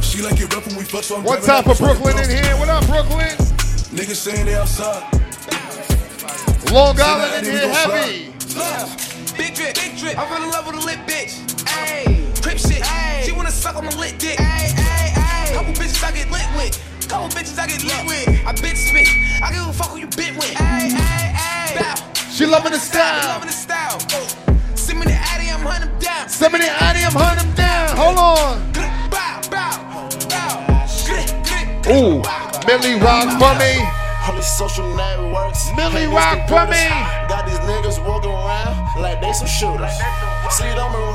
She 0.03 0.21
like 0.21 0.39
it 0.39 0.53
rough 0.53 0.67
when 0.67 0.77
we 0.77 0.83
fuck, 0.83 1.03
so 1.03 1.17
I'm 1.17 1.23
One 1.23 1.41
grabbing 1.41 1.65
time 1.65 1.75
for 1.75 1.85
up 1.85 1.95
and 1.95 2.03
Brooklyn 2.03 2.29
in 2.29 2.43
here. 2.45 2.55
What 2.57 2.69
up, 2.69 2.85
Brooklyn? 2.85 3.33
Niggas 3.97 4.21
saying 4.21 4.45
they 4.45 4.53
outside. 4.53 5.01
Long 6.71 6.95
Send 6.95 7.09
Island 7.09 7.47
in 7.47 7.53
here 7.53 7.73
heavy. 7.73 8.31
Big 9.37 9.55
drip, 9.55 9.73
big 9.73 9.97
drip. 9.97 10.19
I 10.19 10.29
fell 10.29 10.43
in 10.43 10.51
love 10.51 10.67
with 10.67 10.75
a 10.75 10.85
lit 10.85 10.99
bitch. 11.09 11.33
Ayy, 11.65 12.43
crip 12.43 12.59
shit. 12.59 12.85
She 13.25 13.31
wanna 13.31 13.49
suck 13.49 13.75
on 13.75 13.85
my 13.85 13.95
lit 13.97 14.19
dick. 14.19 14.37
Ayy, 14.37 14.69
ayy, 14.69 14.75
ayy. 14.75 15.00
Couple 15.61 15.77
bitches 15.77 16.01
I 16.03 16.11
get 16.11 16.31
lit 16.31 16.49
with. 16.57 16.73
Couple 17.07 17.29
bitches 17.37 17.59
I 17.59 17.67
get 17.67 17.83
lit 17.85 18.01
with. 18.09 18.25
I 18.49 18.51
bitch 18.57 18.81
spit. 18.81 19.05
I 19.45 19.53
give 19.53 19.61
a 19.61 19.71
fuck 19.71 19.93
who 19.93 19.99
you 19.99 20.07
bit 20.07 20.33
with. 20.33 20.57
Ayy, 20.57 20.89
ayy, 20.89 21.37
ayy. 21.37 21.77
Bow. 21.77 21.93
She 22.33 22.47
loving 22.47 22.71
the 22.71 22.79
She 22.79 22.97
style. 22.97 23.29
loving 23.29 23.45
the 23.45 23.53
style. 23.53 23.99
Send 24.73 24.97
me 24.97 25.05
the 25.05 25.13
addy, 25.13 25.53
I'm 25.53 25.61
hunting 25.61 25.93
him 25.93 25.99
down. 25.99 26.29
Send 26.29 26.53
me 26.53 26.65
the 26.65 26.71
Addy, 26.81 27.05
I'm 27.05 27.13
hunting 27.13 27.45
him 27.45 27.53
down. 27.53 27.93
Hold 27.93 28.17
on. 28.17 28.73
Bow, 29.13 29.37
bow, 29.53 29.77
bow. 30.25 30.49
Ooh, 31.93 32.25
Millie 32.65 32.97
rock 32.97 33.29
for 33.37 33.53
me. 33.61 33.85
All 34.25 34.33
these 34.33 34.49
social 34.57 34.89
networks. 34.97 35.69
Millie 35.77 36.09
Rock 36.09 36.41
Mr. 36.41 36.49
for 36.49 36.65
me. 36.73 36.89
Got 37.29 37.45
these 37.45 37.61
niggas 37.69 38.01
walking 38.01 38.33
around 38.33 38.97
like 38.97 39.21
they 39.21 39.31
some 39.33 39.45
shooters. 39.45 39.93
See 40.49 40.65
them 40.73 40.89
in 40.89 41.13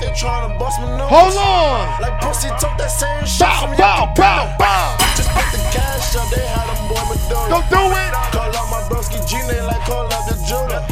real 0.00 0.08
life, 0.08 0.16
they 0.16 0.26
tryna 0.26 0.58
bust 0.58 0.80
my 0.80 0.96
nose. 0.96 1.08
Hold 1.08 1.36
on. 1.36 2.00
Like 2.00 2.20
pussy 2.20 2.48
took 2.60 2.76
that 2.78 2.90
same 2.90 3.26
shit 3.26 3.40
Bow, 3.40 3.60
from 3.60 3.76
bow, 3.76 3.96
your 3.96 4.14
bow, 4.16 4.56
bow. 4.58 4.96
Just 5.16 5.30
put 5.30 5.46
the 5.52 5.60
cash 5.72 6.16
up, 6.16 6.28
they 6.30 6.46
had 6.46 6.66
them 6.68 6.88
boy 6.88 7.04
Medulla. 7.08 7.48
Don't 7.48 7.68
do 7.68 7.82
it. 7.92 8.10
Call 8.32 8.56
out 8.56 8.68
my 8.70 8.80
broski 8.88 9.20
G, 9.28 9.36
they 9.48 9.60
like 9.62 9.82
call 9.84 10.06
out 10.12 10.24
the 10.28 10.36
jeweler. 10.46 10.84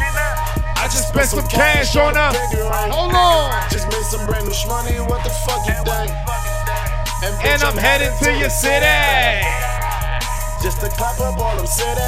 I 0.77 0.87
just 0.91 1.09
Spent 1.09 1.29
some 1.29 1.49
cash 1.49 1.97
on 1.97 2.15
her. 2.15 2.31
Hold 2.93 3.15
on. 3.15 3.71
Just 3.71 3.87
made 3.89 4.05
some 4.05 4.25
brand 4.27 4.47
new 4.47 4.55
money. 4.69 5.01
What 5.01 5.25
the 5.25 5.31
fuck 5.31 5.67
you 5.67 5.75
think? 5.85 6.13
And 7.25 7.35
bitch, 7.43 7.65
I'm 7.65 7.77
headed 7.77 8.13
to 8.23 8.31
your 8.39 8.51
city. 8.51 8.87
Just 10.63 10.81
to 10.81 10.89
clap 10.91 11.19
up 11.21 11.39
all 11.39 11.57
them 11.57 11.67
cities. 11.67 11.99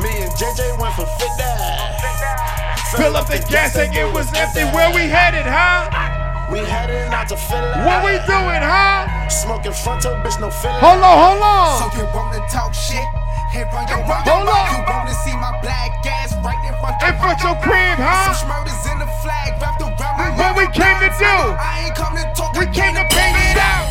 Me 0.00 0.10
and 0.24 0.32
JJ 0.32 0.78
went 0.78 0.94
for 0.94 1.06
50. 1.06 2.63
Fill 2.96 3.16
up 3.16 3.26
the 3.26 3.42
gas 3.50 3.74
tank, 3.74 3.96
it 3.96 4.06
was 4.06 4.30
empty. 4.38 4.62
Where 4.70 4.86
we 4.94 5.10
headed, 5.10 5.42
huh? 5.42 5.90
We 6.46 6.62
headed 6.62 7.10
out 7.10 7.26
to 7.26 7.36
Philly. 7.36 7.74
What 7.82 8.06
we 8.06 8.14
doing, 8.22 8.62
huh? 8.62 9.10
Smoking 9.26 9.74
fronto, 9.74 10.14
bitch, 10.22 10.38
no 10.38 10.46
filler. 10.46 10.78
Hold 10.78 11.02
on, 11.02 11.16
hold 11.18 11.42
on. 11.42 11.74
So 11.82 11.86
you 11.98 12.06
wanna 12.14 12.38
talk 12.46 12.70
shit? 12.70 13.02
Here 13.50 13.66
on 13.74 13.90
your 13.90 13.98
rock. 14.06 14.22
Hold 14.30 14.46
on. 14.46 14.66
You 14.70 14.86
wanna 14.86 15.14
see 15.26 15.34
my 15.42 15.50
black 15.58 15.90
ass 16.06 16.38
right 16.46 16.58
in 16.62 16.74
front 16.78 16.94
of 17.02 17.08
In 17.10 17.14
front 17.18 17.38
your 17.42 17.58
crib, 17.58 17.98
huh? 17.98 18.30
Some 18.30 18.46
murders 18.46 18.82
in 18.86 19.02
the 19.02 19.10
flag 19.26 19.58
wrapped 19.58 19.82
around 19.82 20.14
my 20.14 20.30
What 20.38 20.54
we 20.54 20.70
came 20.70 20.98
to 21.02 21.10
do? 21.18 21.34
I 21.58 21.90
ain't 21.90 21.98
come 21.98 22.14
to 22.14 22.22
talk. 22.38 22.54
We 22.54 22.70
came 22.70 22.94
to 22.94 23.02
to 23.02 23.10
bang 23.10 23.34
it 23.34 23.58
out. 23.58 23.90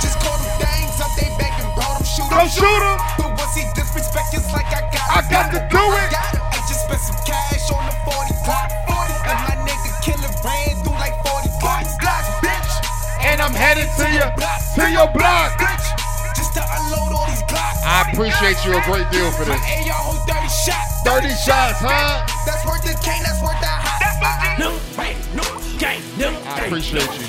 Just 0.00 0.16
call 0.24 0.40
them 0.40 0.48
things 0.56 0.96
up, 0.96 1.12
they 1.12 1.28
back 1.36 1.60
and 1.60 1.68
brought 1.76 2.00
them 2.00 2.08
shoot. 2.08 2.28
Go 2.32 2.40
shoot 2.48 2.82
'em. 2.88 2.96
But 3.20 3.36
once 3.36 3.52
he 3.52 3.68
disrespect, 3.76 4.32
it's 4.32 4.48
like 4.56 4.68
I 4.72 4.80
got 4.88 5.04
I 5.12 5.20
got 5.28 5.46
to 5.52 5.60
do 5.68 5.84
it. 6.00 6.08
I 6.16 6.56
just 6.64 6.88
spent 6.88 7.04
some 7.04 7.20
cash 7.28 7.49
And 13.40 13.56
I'm 13.56 13.56
headed 13.56 13.88
to 13.96 14.04
your 14.12 14.28
to 14.76 14.92
your 14.92 15.08
block. 15.16 15.56
Bitch. 15.56 16.36
Just 16.36 16.52
to 16.52 16.60
unload 16.60 17.16
all 17.16 17.24
these 17.24 17.40
Glocks. 17.48 17.80
I 17.88 18.04
appreciate 18.12 18.60
you 18.68 18.76
a 18.76 18.84
great 18.84 19.08
deal 19.08 19.32
for 19.32 19.48
My 19.48 19.56
this. 19.56 19.88
AR 19.88 19.96
hold 19.96 20.28
30 20.28 20.44
shots. 20.44 21.00
30 21.08 21.28
shots, 21.40 21.80
huh? 21.80 22.20
That's 22.44 22.68
worth 22.68 22.84
the 22.84 22.92
cane, 23.00 23.24
that's 23.24 23.40
worth 23.40 23.56
the 23.64 23.72
hot. 23.72 24.60
No, 24.60 24.76
hey, 24.92 25.16
no, 25.32 25.40
gang, 25.80 26.04
no, 26.20 26.36
I 26.52 26.66
appreciate 26.66 27.08
you. 27.16 27.24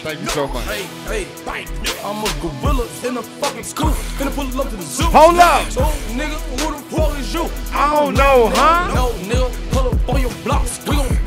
Thank 0.00 0.20
you 0.22 0.28
so 0.28 0.48
much. 0.48 0.64
Hey, 0.64 0.88
hey, 1.04 1.66
I'm 2.02 2.24
a 2.24 2.32
gorilla 2.40 2.88
in 3.04 3.18
a 3.18 3.22
fucking 3.22 3.64
school. 3.64 3.92
Finna 4.16 4.34
pull 4.34 4.48
up 4.62 4.70
to 4.70 4.76
the 4.76 4.82
zoo. 4.82 5.04
Hold 5.12 5.36
up. 5.36 5.68
So, 5.68 5.82
nigga, 6.16 6.40
who 6.56 6.72
the 6.72 6.80
fuck 6.88 7.18
is 7.20 7.34
you? 7.34 7.44
I 7.70 8.00
don't 8.00 8.14
know, 8.14 8.48
huh? 8.50 8.88
No, 8.94 9.12
nigga, 9.28 9.72
pull 9.72 9.92
up 9.92 10.08
on 10.08 10.20
your 10.22 10.32
blocks. 10.42 10.80
We 10.88 10.96
gon' 10.96 11.06
blow, 11.06 11.12
nigga. 11.12 11.12
Go, 11.12 11.21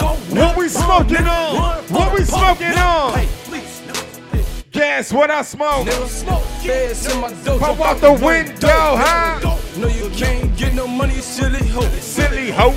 What 0.00 0.56
we 0.56 0.68
smoking 0.68 1.26
on? 1.26 1.84
What 1.84 2.12
we 2.12 2.24
smoking 2.24 2.76
on? 2.78 3.14
Hey, 3.18 3.28
Guess 4.70 5.12
what 5.12 5.30
I 5.30 5.42
smoke? 5.42 5.86
nigga, 5.86 6.08
smoke. 6.08 6.42
Feds 6.64 7.06
in 7.12 7.20
my 7.20 7.30
dojo. 7.30 7.60
Pop 7.60 7.80
out 7.80 8.00
the 8.00 8.12
window, 8.12 8.68
huh? 8.68 9.38
No, 9.78 9.86
you 9.86 10.10
can't 10.10 10.56
get 10.56 10.74
no 10.74 10.88
money, 10.88 11.14
silly 11.20 11.64
hoe. 11.68 11.82
Silly 12.00 12.50
hoe. 12.50 12.74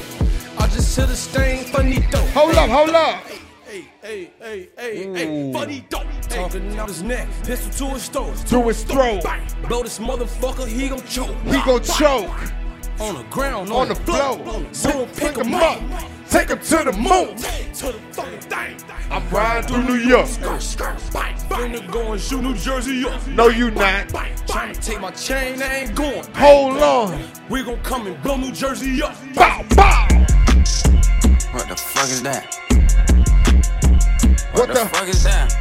I 0.59 0.67
just 0.67 0.95
hit 0.95 1.09
a 1.09 1.15
stain, 1.15 1.65
funny 1.65 1.99
dope. 2.11 2.27
Hold 2.29 2.55
up, 2.55 2.69
hold 2.69 2.89
up. 2.91 3.23
Hey, 3.65 3.87
hey, 4.01 4.31
hey, 4.39 4.69
hey, 4.77 5.13
hey, 5.13 5.53
funny 5.53 5.85
dope. 5.89 6.03
Talking 6.29 6.77
out 6.77 6.89
his 6.89 7.01
neck, 7.01 7.27
pistol 7.43 7.87
to 7.87 7.93
his 7.95 8.07
throat. 8.09 8.35
To 8.47 8.61
his 8.67 8.83
throat. 8.83 9.23
Blow 9.67 9.81
this 9.81 9.97
motherfucker, 9.97 10.67
he 10.67 10.89
gon' 10.89 11.01
choke. 11.07 11.35
He 11.45 11.51
gon' 11.63 11.81
choke. 11.81 12.29
On 12.99 13.15
the 13.15 13.23
ground, 13.31 13.71
On 13.71 13.87
the 13.87 13.95
floor. 13.95 14.39
So 14.71 15.07
Pick 15.15 15.35
him 15.37 15.55
up. 15.55 15.81
Take 16.29 16.49
him 16.49 16.59
to 16.59 16.83
the 16.83 16.93
moon. 16.93 17.35
To 17.37 17.91
the 17.91 17.99
fucking 18.11 18.39
thing. 18.41 18.77
I'm 19.09 19.27
riding 19.29 19.67
through 19.69 19.83
New 19.83 19.95
York. 19.95 20.27
Finna 20.27 21.89
go 21.91 22.11
and 22.13 22.21
shoot 22.21 22.41
New 22.41 22.55
Jersey 22.55 23.05
up. 23.05 23.25
No, 23.27 23.47
you 23.47 23.71
not. 23.71 24.09
Trying 24.47 24.73
to 24.73 24.81
take 24.81 24.99
my 24.99 25.11
chain, 25.11 25.61
I 25.61 25.75
ain't 25.79 25.95
going. 25.95 26.23
Hold 26.35 26.77
on. 26.81 27.21
We 27.49 27.63
gon' 27.63 27.81
come 27.83 28.07
and 28.07 28.21
blow 28.21 28.35
New 28.37 28.51
Jersey 28.51 29.01
up. 29.01 29.15
Bow, 29.33 29.63
bow. 29.75 30.07
What 31.53 31.69
the 31.69 31.75
fuck 31.77 32.09
is 32.09 32.21
that? 32.23 32.53
What 34.53 34.67
the 34.67 34.73
the? 34.73 34.85
fuck 34.91 35.07
is 35.07 35.23
that? 35.23 35.53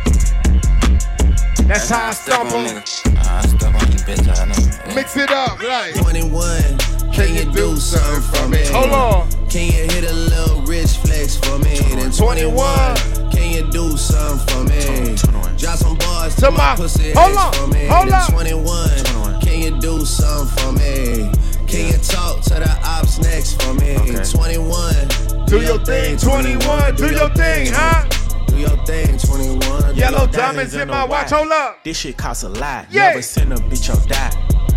That's 1.69 1.89
how 1.89 2.09
I 2.09 2.13
Step 2.13 2.41
on 2.41 2.49
stumble. 2.51 2.69
nigga. 2.71 3.17
Ah, 3.19 3.39
I 3.43 3.47
step 3.47 3.75
on 3.75 3.81
you 3.93 3.99
bitch 3.99 4.29
ass 4.29 4.41
nigga. 4.41 4.95
Mix 4.95 5.17
it 5.17 5.31
up, 5.31 5.63
like. 5.63 5.95
21. 5.95 6.96
Can 7.17 7.35
you 7.35 7.51
do 7.53 7.77
something 7.77 8.23
for 8.41 8.49
me? 8.49 8.65
Hold 8.67 8.91
on. 8.91 9.31
Can 9.49 9.67
you 9.67 9.85
hit 9.93 10.05
a 10.05 10.13
little 10.13 10.61
rich 10.63 10.91
flex 10.99 11.37
for 11.37 11.59
me? 11.59 11.79
Then 11.97 12.13
21. 12.13 12.97
Can 13.33 13.53
you 13.53 13.71
do 13.71 13.97
something 13.97 14.47
for 14.49 14.65
me? 14.65 15.17
Drop 15.57 15.79
some 15.79 15.97
bars 15.97 16.35
To 16.37 16.41
to 16.43 16.51
my- 16.51 16.57
my 16.59 16.77
pussy 16.77 17.13
hold 17.13 17.31
ex 17.33 17.39
on, 17.39 17.53
for 17.55 17.67
me. 17.69 17.87
hold 17.87 18.09
Then 18.09 18.15
on. 18.15 18.31
21. 18.31 19.41
Can 19.41 19.63
you 19.63 19.81
do 19.81 20.05
something 20.05 20.57
for 20.59 20.73
me? 20.73 21.33
Can 21.67 21.87
you 21.87 21.99
talk 21.99 22.43
to 22.43 22.55
the 22.55 22.79
ops 22.85 23.19
next 23.19 23.63
for 23.63 23.73
me? 23.75 23.97
21. 24.31 25.09
Do 25.47 25.61
your 25.63 25.79
thing, 25.85 26.19
21. 26.19 26.97
Do 26.97 27.07
your 27.11 27.31
thing, 27.31 27.73
huh? 27.73 28.05
Do 28.49 28.57
your 28.59 28.77
thing, 28.85 29.17
21. 29.19 29.95
Do 29.95 29.99
Yellow 30.01 30.19
your 30.19 30.27
diamonds 30.29 30.75
in 30.75 30.89
my 30.89 31.05
watch. 31.05 31.31
Hold 31.31 31.51
up. 31.51 31.83
This 31.83 31.97
shit 31.97 32.17
costs 32.19 32.43
a 32.43 32.49
lot. 32.51 32.87
Yeah. 32.91 33.09
Never 33.09 33.23
send 33.23 33.53
a 33.55 33.57
bitch 33.57 33.89
or 33.89 34.07
die. 34.07 34.31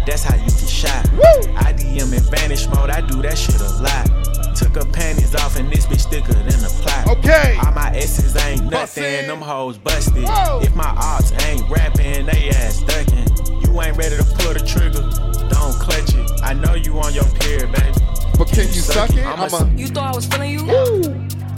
That's 0.07 0.18
Them 9.29 9.41
hoes 9.41 9.77
busted. 9.77 10.23
Whoa. 10.23 10.59
If 10.63 10.73
my 10.73 10.89
ops 10.97 11.31
ain't 11.45 11.61
rapping, 11.69 12.25
they 12.25 12.49
ass 12.49 12.81
ducking. 12.81 13.27
You 13.61 13.79
ain't 13.79 13.95
ready 13.95 14.17
to 14.17 14.23
pull 14.23 14.53
the 14.55 14.59
trigger. 14.59 15.03
Don't 15.49 15.75
clutch 15.79 16.15
it. 16.15 16.41
I 16.41 16.53
know 16.53 16.73
you 16.73 16.97
on 16.97 17.13
your 17.13 17.25
period, 17.37 17.71
baby. 17.71 17.93
But 18.39 18.47
can 18.47 18.65
you 18.65 18.81
suck 18.81 19.11
it? 19.11 19.23
I'ma 19.23 19.47
I'm 19.55 19.77
a. 19.77 19.79
You 19.79 19.85
thought 19.85 20.13
I 20.13 20.15
was 20.15 20.25
feeling 20.25 20.49
you? 20.49 20.65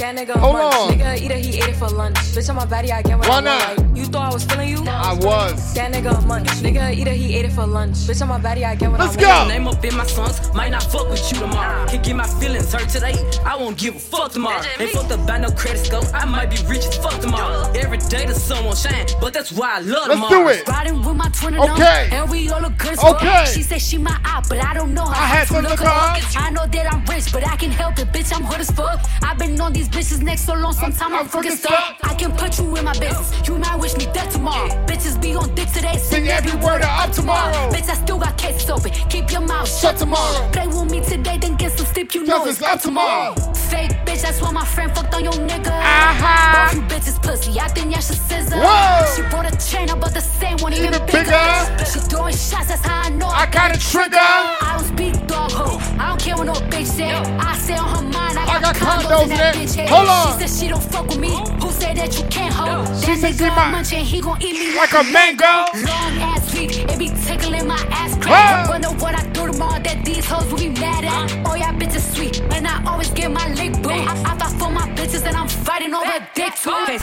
That 0.01 0.15
nigga 0.15 0.35
Hold 0.35 0.53
munch. 0.55 0.75
on. 0.75 0.91
Nigga 0.97 1.21
eat 1.21 1.29
it, 1.29 1.45
he 1.45 1.57
ate 1.61 1.69
it 1.69 1.75
for 1.75 1.87
lunch. 1.87 2.15
Bitch 2.33 2.49
on 2.49 2.55
my 2.55 2.65
body, 2.65 2.91
I 2.91 3.03
get 3.03 3.19
what 3.19 3.27
Why 3.29 3.37
I 3.37 3.41
not? 3.41 3.77
Like, 3.77 3.95
you 3.95 4.05
thought 4.05 4.31
I 4.31 4.33
was 4.33 4.43
feeling 4.43 4.69
you? 4.69 4.83
I 4.87 5.13
was. 5.13 5.75
That 5.75 5.93
nigga 5.93 6.25
munch. 6.25 6.47
Nigga 6.65 6.91
eat 6.91 7.05
it, 7.07 7.15
he 7.15 7.35
ate 7.35 7.45
it 7.45 7.51
for 7.51 7.67
lunch. 7.67 7.97
Bitch 8.07 8.19
on 8.23 8.29
my 8.29 8.39
body, 8.39 8.65
I 8.65 8.73
get 8.73 8.89
what 8.89 8.99
Let's 8.99 9.15
I 9.15 9.21
want. 9.21 9.49
go. 9.49 9.53
Name 9.53 9.67
up 9.67 9.85
in 9.85 9.95
my 9.95 10.07
songs, 10.07 10.51
might 10.55 10.71
not 10.71 10.81
fuck 10.81 11.07
with 11.07 11.31
you 11.31 11.37
tomorrow. 11.37 11.85
Can 11.87 12.01
get 12.01 12.15
my 12.15 12.25
feelings 12.25 12.73
hurt 12.73 12.89
today, 12.89 13.13
I 13.45 13.55
won't 13.55 13.77
give 13.77 13.95
a 13.95 13.99
fuck 13.99 14.31
tomorrow. 14.31 14.63
Ain't 14.79 14.89
fucked 14.89 15.11
up 15.11 15.27
by 15.27 15.37
no 15.37 15.51
credit 15.51 15.85
score, 15.85 16.01
I 16.15 16.25
might 16.25 16.49
be 16.49 16.57
rich 16.67 16.83
as 16.87 16.97
fuck 16.97 17.21
tomorrow. 17.21 17.71
Every 17.75 17.99
day 17.99 18.25
the 18.25 18.33
sun 18.33 18.65
won't 18.65 18.79
shine, 18.79 19.05
but 19.21 19.33
that's 19.35 19.51
why 19.51 19.75
I 19.75 19.79
love 19.81 20.07
Let's 20.07 20.19
tomorrow. 20.19 20.43
do 20.45 20.47
it. 20.49 20.67
Riding 20.67 21.03
with 21.03 21.15
my 21.15 21.29
twin 21.29 21.59
Okay. 21.59 22.09
and 22.11 22.27
we 22.27 22.49
all 22.49 22.59
look 22.59 22.75
good 22.79 22.93
as 22.93 23.03
Okay. 23.03 23.25
fuck. 23.27 23.47
She 23.49 23.61
said 23.61 23.79
she 23.79 23.99
my 23.99 24.17
eye, 24.25 24.41
but 24.49 24.65
I 24.65 24.73
don't 24.73 24.95
know 24.95 25.05
her. 25.05 25.13
I 25.13 25.27
had 25.27 25.47
to 25.49 25.61
look 25.61 25.79
her 25.79 25.85
up. 25.85 26.17
I 26.35 26.49
know 26.49 26.65
that 26.65 26.91
I'm 26.91 27.05
rich, 27.05 27.31
but 27.31 27.47
I 27.47 27.55
can 27.55 27.69
help 27.69 27.99
it, 27.99 28.07
bitch. 28.11 28.35
I'm 28.35 28.43
hood 28.43 28.61
as 28.61 28.71
fuck. 28.71 28.99
I've 29.21 29.37
been 29.37 29.61
on 29.61 29.73
these 29.73 29.89
bitches 29.91 30.21
next 30.23 30.45
so 30.45 30.53
long, 30.53 30.73
sometime 30.73 31.13
I'm 31.13 31.27
fucking 31.27 31.57
stuck. 31.57 31.97
I 32.03 32.15
can 32.15 32.31
put 32.31 32.57
you 32.57 32.75
in 32.75 32.83
my 32.83 32.93
business. 32.93 33.47
You 33.47 33.57
might 33.59 33.79
wish 33.79 33.95
me 33.95 34.05
death 34.13 34.33
tomorrow. 34.33 34.69
Bitches 34.85 35.21
be 35.21 35.35
on 35.35 35.53
dick 35.53 35.69
today, 35.69 35.97
sing 35.97 36.27
every 36.27 36.55
word 36.65 36.81
of 36.81 36.89
up 37.01 37.11
tomorrow. 37.11 37.69
Bitch, 37.71 37.89
I 37.89 37.95
still 37.95 38.17
got 38.17 38.37
cases 38.37 38.69
open. 38.69 38.91
Keep 39.09 39.31
your 39.31 39.41
mouth 39.41 39.69
shut 39.69 39.97
tomorrow. 39.97 40.49
Play 40.51 40.67
with 40.67 40.89
me 40.91 41.01
today, 41.01 41.37
then 41.37 41.55
get 41.57 41.71
some 41.77 41.85
sleep. 41.85 42.15
You 42.15 42.25
know 42.25 42.45
it's 42.45 42.61
up 42.61 42.71
up 42.71 42.81
tomorrow. 42.81 43.35
Fake 43.69 43.91
bitch, 44.05 44.21
that's 44.21 44.41
why 44.41 44.51
my 44.51 44.65
friend 44.65 44.93
fucked 44.95 45.13
on 45.13 45.23
your 45.23 45.33
nigga. 45.33 45.67
Uh-huh. 45.67 46.53
Both 46.55 46.75
you 46.75 46.81
bitches 46.91 47.21
pussy. 47.21 47.59
I 47.59 47.67
think 47.67 47.91
y'all 47.91 48.01
should 48.01 48.17
scissor. 48.17 48.57
Whoa. 48.57 49.05
She 49.15 49.21
bought 49.23 49.51
a 49.51 49.55
chain, 49.57 49.87
but 49.99 50.13
the 50.13 50.21
same 50.21 50.57
one 50.57 50.73
even, 50.73 50.91
bigger. 50.91 51.05
bigger. 51.05 51.85
She 51.85 51.99
throwing 51.99 52.35
shots, 52.35 52.67
that's 52.67 52.85
how 52.85 53.01
I 53.01 53.09
know 53.09 53.27
I 53.27 53.45
got 53.49 53.75
a 53.75 53.79
trigger. 53.79 54.17
I 54.17 54.77
don't 54.77 54.87
speak 54.87 55.27
dog 55.27 55.51
ho. 55.51 55.77
I 55.99 56.09
don't 56.09 56.19
care 56.19 56.35
what 56.37 56.45
no 56.45 56.53
bitch 56.71 56.87
say. 56.87 57.11
I 57.11 57.57
say 57.57 57.75
on 57.75 57.89
her 57.95 58.01
mind, 58.01 58.37
I, 58.37 58.43
I 58.43 58.61
got 58.61 58.75
got, 58.79 59.03
condos 59.03 59.23
in 59.23 59.29
that 59.29 59.55
bitch. 59.55 59.80
Hold 59.89 60.07
on. 60.07 60.39
She 60.39 60.47
said 60.47 60.59
she 60.63 60.67
don't 60.69 60.83
fuck 60.83 61.07
with 61.07 61.19
me. 61.19 61.29
Who 61.61 61.69
said 61.71 61.97
that 61.97 62.17
you 62.17 62.25
can't 62.29 62.53
hold? 62.53 62.87
She 62.99 63.07
that 63.13 63.17
said 63.19 63.35
she 63.35 63.43
nigga 63.43 63.55
might- 63.55 63.71
munching, 63.71 64.05
he 64.05 64.21
gon' 64.21 64.41
eat 64.41 64.53
me 64.59 64.75
Like 64.75 64.93
a 64.93 65.03
mango. 65.03 65.45
Long 65.45 66.17
ass 66.29 66.49
feet, 66.51 66.77
it 66.77 66.97
be 66.99 67.09
tickling 67.25 67.67
my 67.67 67.79
ass 67.91 68.13
Whoa. 68.15 68.21
crack. 68.21 68.69
Wonder 68.69 68.89
what 68.89 69.15
I 69.17 69.23
do 69.27 69.47
tomorrow 69.51 69.79
that 69.81 70.03
these 70.05 70.25
hoes 70.25 70.45
will 70.51 70.59
be 70.59 70.69
mad 70.69 71.03
at. 71.05 71.31
Oh, 71.45 71.55
y'all 71.55 71.73
bitches 71.73 72.13
sweet, 72.15 72.41
and 72.53 72.67
I 72.67 72.83
always 72.85 73.09
get 73.11 73.31
my 73.31 73.47
boo. 73.81 73.89
I, 73.89 74.13
I 74.25 74.37
fight 74.37 74.59
for 74.59 74.69
my 74.71 74.87
bitches, 74.95 75.25
and 75.25 75.35
I'm 75.35 75.47
fighting 75.47 75.93
over 75.93 76.27
dick 76.35 76.53
too. 76.55 76.69
Don't 76.69 76.99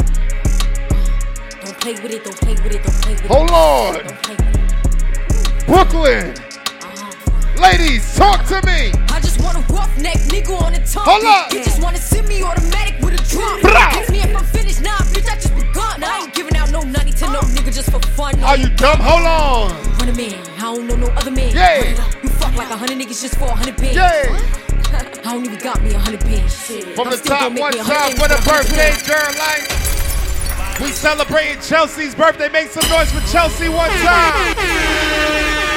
play 1.81 1.93
with 1.95 2.13
it, 2.13 2.25
don't 2.25 2.37
play 2.37 2.53
with 2.55 2.75
it, 2.75 2.83
don't 2.85 3.03
play 3.03 3.13
with 3.15 3.25
it. 3.25 3.31
Hold 3.31 3.51
on. 3.51 3.95
Don't 3.95 4.23
play 4.23 4.37
with 4.37 4.55
it. 4.55 5.67
Brooklyn. 5.67 6.35
Ladies, 7.59 8.15
talk 8.15 8.47
to 8.47 8.65
me. 8.65 8.93
I 9.11 9.19
just 9.19 9.43
want 9.43 9.59
a 9.59 9.73
roughneck 9.73 10.19
nigga 10.31 10.55
on 10.63 10.73
the 10.73 10.79
tongue. 10.79 11.03
Hold 11.05 11.25
up. 11.25 11.53
You 11.53 11.65
just 11.65 11.83
wanna 11.83 11.99
send 11.99 12.29
me 12.29 12.41
automatic 12.43 13.01
with 13.01 13.15
a 13.15 13.23
drum. 13.29 13.61
Ask 13.67 14.13
me 14.13 14.21
if 14.21 14.37
I'm 14.37 14.45
finished, 14.45 14.81
nah, 14.81 14.97
bitch, 15.11 15.29
I 15.29 15.35
just 15.35 15.53
begun. 15.57 16.05
I 16.05 16.23
ain't 16.23 16.35
giving 16.35 16.57
out 16.57 16.71
no 16.71 16.83
money 16.83 17.11
to 17.11 17.27
no 17.27 17.41
nigga 17.41 17.75
just 17.75 17.91
for 17.91 18.01
fun. 18.15 18.39
Are 18.45 18.57
you 18.57 18.69
dumb? 18.71 19.01
Hold 19.01 19.27
on. 19.27 19.99
Run 19.99 20.09
a 20.09 20.15
man, 20.15 20.39
I 20.57 20.61
don't 20.61 20.87
know 20.87 20.95
no 20.95 21.09
other 21.19 21.33
man. 21.33 21.53
Yeah. 21.53 21.99
You 22.23 22.29
fuck 22.29 22.55
like 22.55 22.71
a 22.71 22.77
hundred 22.77 22.99
niggas 22.99 23.23
just 23.23 23.35
for 23.37 23.47
a 23.47 23.55
hundred 23.55 23.77
bands. 23.77 23.97
Yeah. 23.97 24.39
I 25.27 25.35
don't 25.35 25.45
even 25.45 25.59
got 25.59 25.83
me 25.83 25.95
a 25.95 25.99
hundred 25.99 26.21
bands. 26.21 26.55
Shit. 26.65 26.95
From 26.95 27.09
I'm 27.09 27.11
the 27.11 27.17
top, 27.19 27.59
one 27.59 27.73
time 27.73 28.13
for 28.13 28.29
the 28.29 28.39
M's 28.39 28.47
for 28.47 28.55
a 28.55 28.55
hundred 28.55 28.69
birthday 28.71 28.95
girl. 29.03 29.35
Like 29.35 30.08
we 30.81 30.91
celebrating 30.93 31.61
Chelsea's 31.61 32.15
birthday. 32.15 32.49
Make 32.49 32.69
some 32.71 32.89
noise 32.91 33.11
for 33.11 33.21
Chelsea 33.33 33.69
one 33.69 33.91
time. 33.91 34.55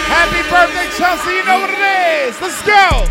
Happy 0.08 0.42
birthday, 0.50 0.88
Chelsea. 0.98 1.32
You 1.38 1.46
know 1.46 1.60
what 1.62 1.70
it 1.70 1.80
is. 2.28 2.42
Let's 2.42 2.62
go. 2.66 3.08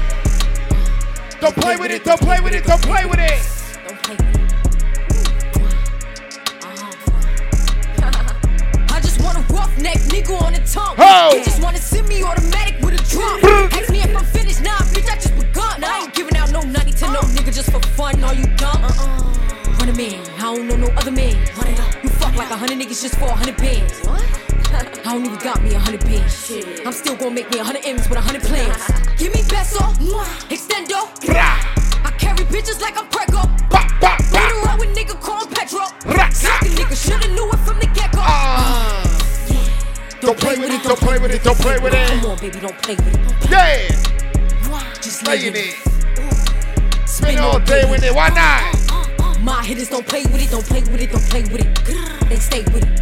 Don't 1.40 1.56
play 1.56 1.76
with 1.76 1.90
it. 1.90 2.04
Don't 2.04 2.20
play 2.20 2.40
with 2.40 2.54
it. 2.54 2.64
Don't 2.64 2.82
play 2.82 3.04
with 3.06 3.18
it. 3.18 3.40
I 8.92 9.00
just 9.00 9.20
want 9.22 9.38
a 9.38 9.52
roughneck 9.52 9.98
nigga 10.10 10.40
on 10.42 10.52
the 10.52 10.60
tongue. 10.70 10.96
They 11.32 11.42
just 11.42 11.62
wanna 11.62 11.78
send 11.78 12.08
me 12.08 12.22
automatic 12.22 12.80
with 12.82 12.94
a 12.94 13.02
drum. 13.08 13.40
Ask 13.72 13.90
me 13.90 14.00
if 14.00 14.16
I'm 14.16 14.24
finished, 14.26 14.62
nah, 14.62 14.76
bitch, 14.92 15.10
I 15.10 15.16
just 15.16 15.34
begun. 15.34 15.82
I 15.82 16.02
ain't 16.02 16.14
giving 16.14 16.36
out 16.36 16.50
no 16.52 16.60
nutty 16.60 16.92
to 16.92 17.06
no 17.10 17.20
nigga 17.20 17.52
just 17.54 17.70
for 17.72 17.80
fun. 17.80 18.22
Are 18.22 18.34
you 18.34 18.46
dumb? 18.56 18.84
Uh-uh. 18.84 19.59
Run 19.90 19.98
a 19.98 20.02
man, 20.10 20.24
I 20.38 20.54
don't 20.54 20.68
know 20.68 20.76
no 20.76 20.86
other 20.98 21.10
man. 21.10 21.34
Run 21.56 21.66
it 21.66 21.80
up. 21.80 22.04
You 22.04 22.10
fuck 22.10 22.36
like 22.36 22.48
a 22.48 22.56
hundred 22.56 22.78
niggas 22.78 23.02
just 23.02 23.16
for 23.16 23.24
a 23.24 23.34
hundred 23.34 23.56
bands. 23.56 24.06
What? 24.06 24.22
I 25.04 25.14
don't 25.14 25.26
even 25.26 25.38
got 25.40 25.60
me 25.64 25.74
a 25.74 25.80
hundred 25.80 26.04
bands. 26.04 26.52
I'm 26.86 26.92
still 26.92 27.16
gonna 27.16 27.32
make 27.32 27.50
me 27.50 27.58
a 27.58 27.64
hundred 27.64 27.84
M's 27.84 28.08
with 28.08 28.16
a 28.16 28.20
hundred 28.20 28.42
plans. 28.42 28.86
Give 29.18 29.34
me 29.34 29.42
peso, 29.42 29.82
extendo. 30.46 31.10
I 32.06 32.14
carry 32.18 32.44
bitches 32.44 32.80
like 32.80 32.96
I'm 32.96 33.08
Prego. 33.08 33.42
Beat 34.30 34.62
around 34.62 34.78
with 34.78 34.94
nigga 34.94 35.20
called 35.20 35.50
Petro. 35.50 35.82
Suckin' 36.30 36.70
nigga 36.78 36.94
shoulda 36.94 37.26
knew 37.26 37.50
it 37.50 37.58
from 37.58 37.80
the 37.80 37.86
get 37.86 38.12
go. 38.12 38.20
Ah. 38.22 39.02
Don't 40.20 40.38
play 40.38 40.56
with 40.56 40.70
it. 40.70 40.84
Don't 40.84 41.00
play 41.00 41.18
with 41.18 41.34
it. 41.34 41.42
Don't 41.42 41.58
play 41.58 41.80
with 41.80 41.94
it. 41.94 42.08
Come 42.10 42.30
on, 42.30 42.38
baby, 42.38 42.60
don't 42.60 42.78
play 42.82 42.94
with 42.94 43.08
it. 43.08 43.50
Yeah. 43.50 43.88
Just 45.02 45.26
lay 45.26 45.38
Playing 45.40 45.56
in 45.56 45.56
it. 45.56 45.74
it. 45.74 47.08
Spend 47.08 47.40
all 47.40 47.58
day 47.58 47.90
with 47.90 48.04
it. 48.04 48.14
Why 48.14 48.28
not? 48.28 48.89
My 49.42 49.64
hitters 49.64 49.88
don't 49.88 50.06
play 50.06 50.22
with 50.24 50.42
it, 50.42 50.50
don't 50.50 50.64
play 50.64 50.82
with 50.82 51.00
it, 51.00 51.10
don't 51.10 51.22
play 51.30 51.42
with 51.42 51.60
it. 51.60 52.28
They 52.28 52.36
stay 52.36 52.62
with 52.64 52.84
it. 52.84 53.00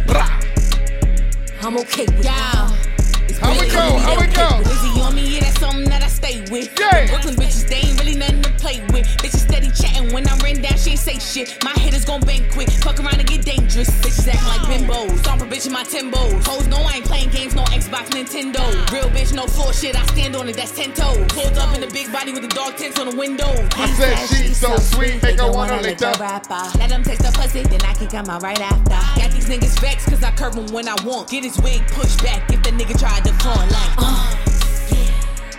I'm 1.61 1.77
okay 1.79 2.05
with 2.05 2.25
it. 2.25 2.27
How 2.27 3.51
we 3.59 3.67
go? 3.69 3.97
How 3.99 4.19
we 4.19 4.27
go? 4.27 4.63
Busy 4.63 5.01
on 5.01 5.15
me, 5.15 5.35
yeah, 5.35 5.41
that's 5.41 5.59
something 5.59 5.89
that 5.89 6.01
I 6.01 6.07
stay 6.19 6.43
with. 6.51 6.67
Yeah. 6.79 7.07
Brooklyn 7.07 7.35
bitches, 7.35 7.67
they 7.67 7.87
ain't 7.87 7.97
really 7.99 8.15
nothing 8.15 8.41
to 8.43 8.51
play 8.59 8.83
with. 8.91 9.07
Bitches 9.23 9.47
steady 9.47 9.71
chatting 9.71 10.11
when 10.13 10.27
I'm 10.27 10.37
written 10.39 10.61
down, 10.61 10.77
she 10.77 10.91
ain't 10.91 10.99
say 10.99 11.17
shit. 11.17 11.57
My 11.63 11.71
hitters 11.79 12.05
gon' 12.05 12.21
bang 12.21 12.43
quick, 12.51 12.69
fuck 12.83 12.99
around 12.99 13.19
and 13.19 13.27
get 13.27 13.43
dangerous. 13.45 13.89
Bitches 14.03 14.27
acting 14.27 14.47
like 14.51 14.63
bimbos, 14.67 15.17
stomp 15.19 15.41
a 15.41 15.45
bitch 15.45 15.65
in 15.65 15.73
my 15.73 15.83
timbos. 15.83 16.45
Hoes 16.45 16.67
know 16.67 16.81
I 16.83 16.99
ain't 16.99 17.05
playing 17.05 17.29
games, 17.29 17.55
no 17.55 17.63
Xbox, 17.71 18.11
Nintendo. 18.11 18.63
Real 18.91 19.09
bitch, 19.15 19.33
no 19.33 19.47
floor 19.47 19.73
shit, 19.73 19.95
I 19.95 20.05
stand 20.07 20.35
on 20.35 20.49
it, 20.49 20.55
that's 20.55 20.75
ten 20.75 20.93
toes. 20.93 21.25
Pulled 21.29 21.57
up 21.57 21.73
in 21.75 21.81
the 21.81 21.87
big 21.87 22.11
body 22.11 22.31
with 22.33 22.43
the 22.43 22.53
dog 22.53 22.75
tints 22.75 22.99
on 22.99 23.09
the 23.09 23.15
window. 23.15 23.49
I 23.75 23.87
said 23.97 24.17
she's 24.27 24.57
so 24.57 24.75
sweet, 24.77 25.23
make 25.23 25.39
her 25.39 25.51
wanna 25.51 25.81
lick 25.81 25.97
the 25.97 26.09
up. 26.09 26.19
rapper. 26.19 26.77
Let 26.79 26.89
them 26.89 27.03
taste 27.03 27.23
the 27.23 27.31
pussy, 27.31 27.63
then 27.63 27.81
I 27.81 27.93
can 27.93 28.07
come 28.07 28.29
out 28.29 28.43
right 28.43 28.59
after. 28.59 28.99
Got 29.19 29.31
these 29.31 29.47
niggas 29.47 29.79
vexed, 29.79 30.07
cause 30.07 30.23
I 30.23 30.31
curve 30.31 30.55
them 30.55 30.67
when 30.73 30.87
I 30.87 30.95
want. 31.05 31.29
Get 31.29 31.43
his 31.43 31.57
wig 31.61 31.81
pushed 31.87 32.21
back 32.23 32.51
if 32.51 32.61
the 32.63 32.71
nigga 32.71 32.99
try 32.99 33.19
to 33.19 33.31
con 33.39 33.67
like, 33.69 33.95
uh. 33.97 34.48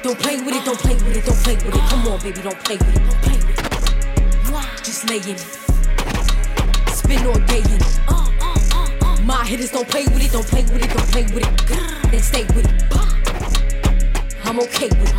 Don't 0.02 0.18
play 0.18 0.36
with 0.40 0.54
it, 0.54 0.64
don't 0.64 0.78
play 0.78 0.94
with 0.94 1.16
it, 1.16 1.24
don't 1.26 1.36
play 1.38 1.54
with 1.56 1.74
it. 1.74 1.80
Come 1.90 2.08
on, 2.08 2.20
baby, 2.20 2.40
don't 2.42 2.58
play 2.64 2.76
with 2.78 2.96
it, 2.96 3.00
don't 3.04 3.22
play 3.22 3.36
with 3.36 3.50
it. 3.50 4.84
Just 4.84 5.08
lay 5.10 5.16
in 5.18 5.36
it. 5.36 5.46
Spend 6.90 7.26
all 7.26 7.38
day 7.46 7.58
in 7.60 7.80
it. 7.80 8.00
My 9.24 9.44
hitters 9.44 9.70
don't 9.72 9.88
play 9.88 10.04
with 10.06 10.22
it, 10.24 10.32
don't 10.32 10.46
play 10.46 10.62
with 10.62 10.82
it, 10.82 10.90
don't 10.90 11.08
play 11.08 11.24
with 11.24 11.44
it. 11.46 12.10
They 12.10 12.18
stay 12.20 12.44
with 12.54 12.66
it. 12.66 12.84
I'm 14.44 14.58
okay 14.60 14.88
with 14.88 15.10
it. 15.10 15.16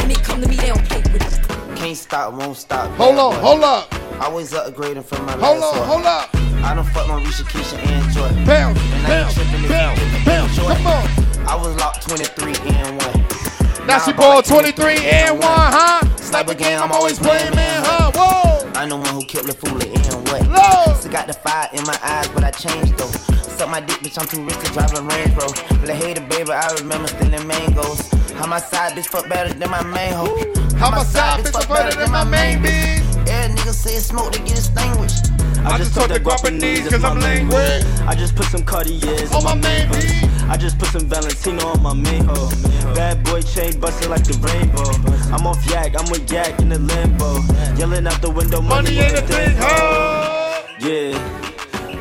When 0.00 0.08
they 0.08 0.14
come 0.16 0.40
to 0.42 0.48
me, 0.48 0.56
they 0.56 0.68
don't 0.68 0.84
play 0.88 1.02
with 1.12 1.22
it. 1.22 1.76
Can't 1.76 1.96
stop, 1.96 2.34
won't 2.34 2.56
stop. 2.56 2.90
Hold 2.96 3.16
bad 3.16 3.18
on, 3.18 3.40
boy. 3.40 3.40
hold 3.40 3.64
up. 3.64 3.94
Always 4.22 4.52
upgrading 4.52 5.04
from 5.04 5.26
my 5.26 5.32
Hold 5.38 5.60
last 5.60 5.74
on, 5.74 5.78
one. 5.78 5.88
hold 5.88 6.06
up. 6.06 6.30
I 6.64 6.74
done 6.74 6.84
fucked 6.86 7.08
my 7.08 7.20
Risha, 7.22 7.44
Keisha, 7.44 7.78
and 7.78 8.12
Joy. 8.12 8.30
Bounce, 8.46 8.78
And 8.92 9.06
I 9.06 9.08
bounce, 9.08 9.34
ain't 9.34 9.34
tripping 9.34 9.64
if 9.64 9.70
bounce, 9.70 10.00
you 10.00 10.06
get 10.10 10.24
bounce. 10.26 10.56
Joy. 10.56 10.74
Come 10.74 10.86
on. 10.86 11.08
I 11.48 11.56
was 11.56 11.76
locked 11.76 12.08
23 12.08 12.54
and 12.70 13.02
1. 13.02 13.21
That's 13.86 14.06
she 14.06 14.12
ball 14.12 14.42
23 14.42 14.96
and 15.04 15.38
1, 15.38 15.42
huh? 15.42 16.16
Sniper 16.16 16.54
game, 16.54 16.80
I'm 16.80 16.92
always 16.92 17.18
playing, 17.18 17.54
man, 17.54 17.82
huh? 17.84 18.12
Whoa. 18.14 18.70
I 18.74 18.86
know 18.86 18.96
one 18.96 19.08
who 19.08 19.24
killed 19.24 19.46
the 19.46 19.54
fool 19.54 19.80
and 19.80 20.28
what. 20.28 20.48
Lord. 20.48 20.96
Still 20.98 21.12
got 21.12 21.26
the 21.26 21.34
fire 21.34 21.68
in 21.72 21.84
my 21.84 21.98
eyes, 22.02 22.28
but 22.28 22.44
I 22.44 22.50
changed 22.50 22.96
though. 22.96 23.10
Suck 23.42 23.68
my 23.68 23.80
dick, 23.80 23.98
bitch, 23.98 24.18
I'm 24.18 24.26
too 24.26 24.42
rich 24.44 24.58
to 24.58 24.72
drive 24.72 24.92
a 24.94 25.02
Range 25.02 25.34
Rover. 25.34 25.56
hate 25.92 26.18
hater, 26.18 26.26
baby, 26.28 26.52
I 26.52 26.72
remember 26.74 27.08
stealing 27.08 27.46
mangoes. 27.46 28.08
How 28.32 28.46
my 28.46 28.60
side 28.60 28.96
bitch 28.96 29.06
fuck 29.06 29.28
better 29.28 29.52
than 29.52 29.70
my 29.70 29.82
main 29.82 30.12
hoe. 30.12 30.36
How 30.78 30.90
my 30.90 31.02
side 31.02 31.44
bitch 31.44 31.52
fuck 31.52 31.68
better 31.68 31.96
than 31.98 32.10
my 32.10 32.24
main 32.24 32.58
bitch. 32.58 33.26
Yeah, 33.26 33.48
niggas 33.48 33.74
say 33.74 33.98
smoke 33.98 34.32
to 34.32 34.38
get 34.40 34.58
extinguished. 34.58 35.31
I 35.64 35.78
just 35.78 35.94
took 35.94 36.08
the 36.08 36.18
Guapanese 36.18 36.88
cause 36.88 37.04
I'm 37.04 37.20
languid. 37.20 37.84
I 38.06 38.14
just 38.14 38.34
put 38.34 38.46
some 38.46 38.64
Cartiers 38.64 39.32
On 39.32 39.44
my 39.44 39.54
main 39.54 39.88
beat. 39.90 40.24
I 40.48 40.56
just 40.56 40.78
put 40.78 40.88
some 40.88 41.06
Valentino 41.08 41.66
on 41.66 41.82
my 41.82 41.94
main 41.94 42.24
hoe. 42.24 42.50
Bad 42.94 43.24
boy 43.24 43.42
chain 43.42 43.78
busting 43.78 44.10
like 44.10 44.24
the 44.24 44.34
rainbow. 44.42 44.90
I'm 45.34 45.46
off 45.46 45.64
yak, 45.70 45.94
I'm 45.98 46.10
with 46.10 46.30
yak 46.30 46.58
in 46.60 46.68
the 46.68 46.78
limbo. 46.78 47.40
Yelling 47.78 48.06
out 48.06 48.20
the 48.20 48.30
window, 48.30 48.60
money, 48.60 48.94
Money 48.94 48.98
ain't 48.98 49.18
a 49.18 49.22
thing, 49.22 49.56
ho. 49.56 50.64
Yeah. 50.80 51.51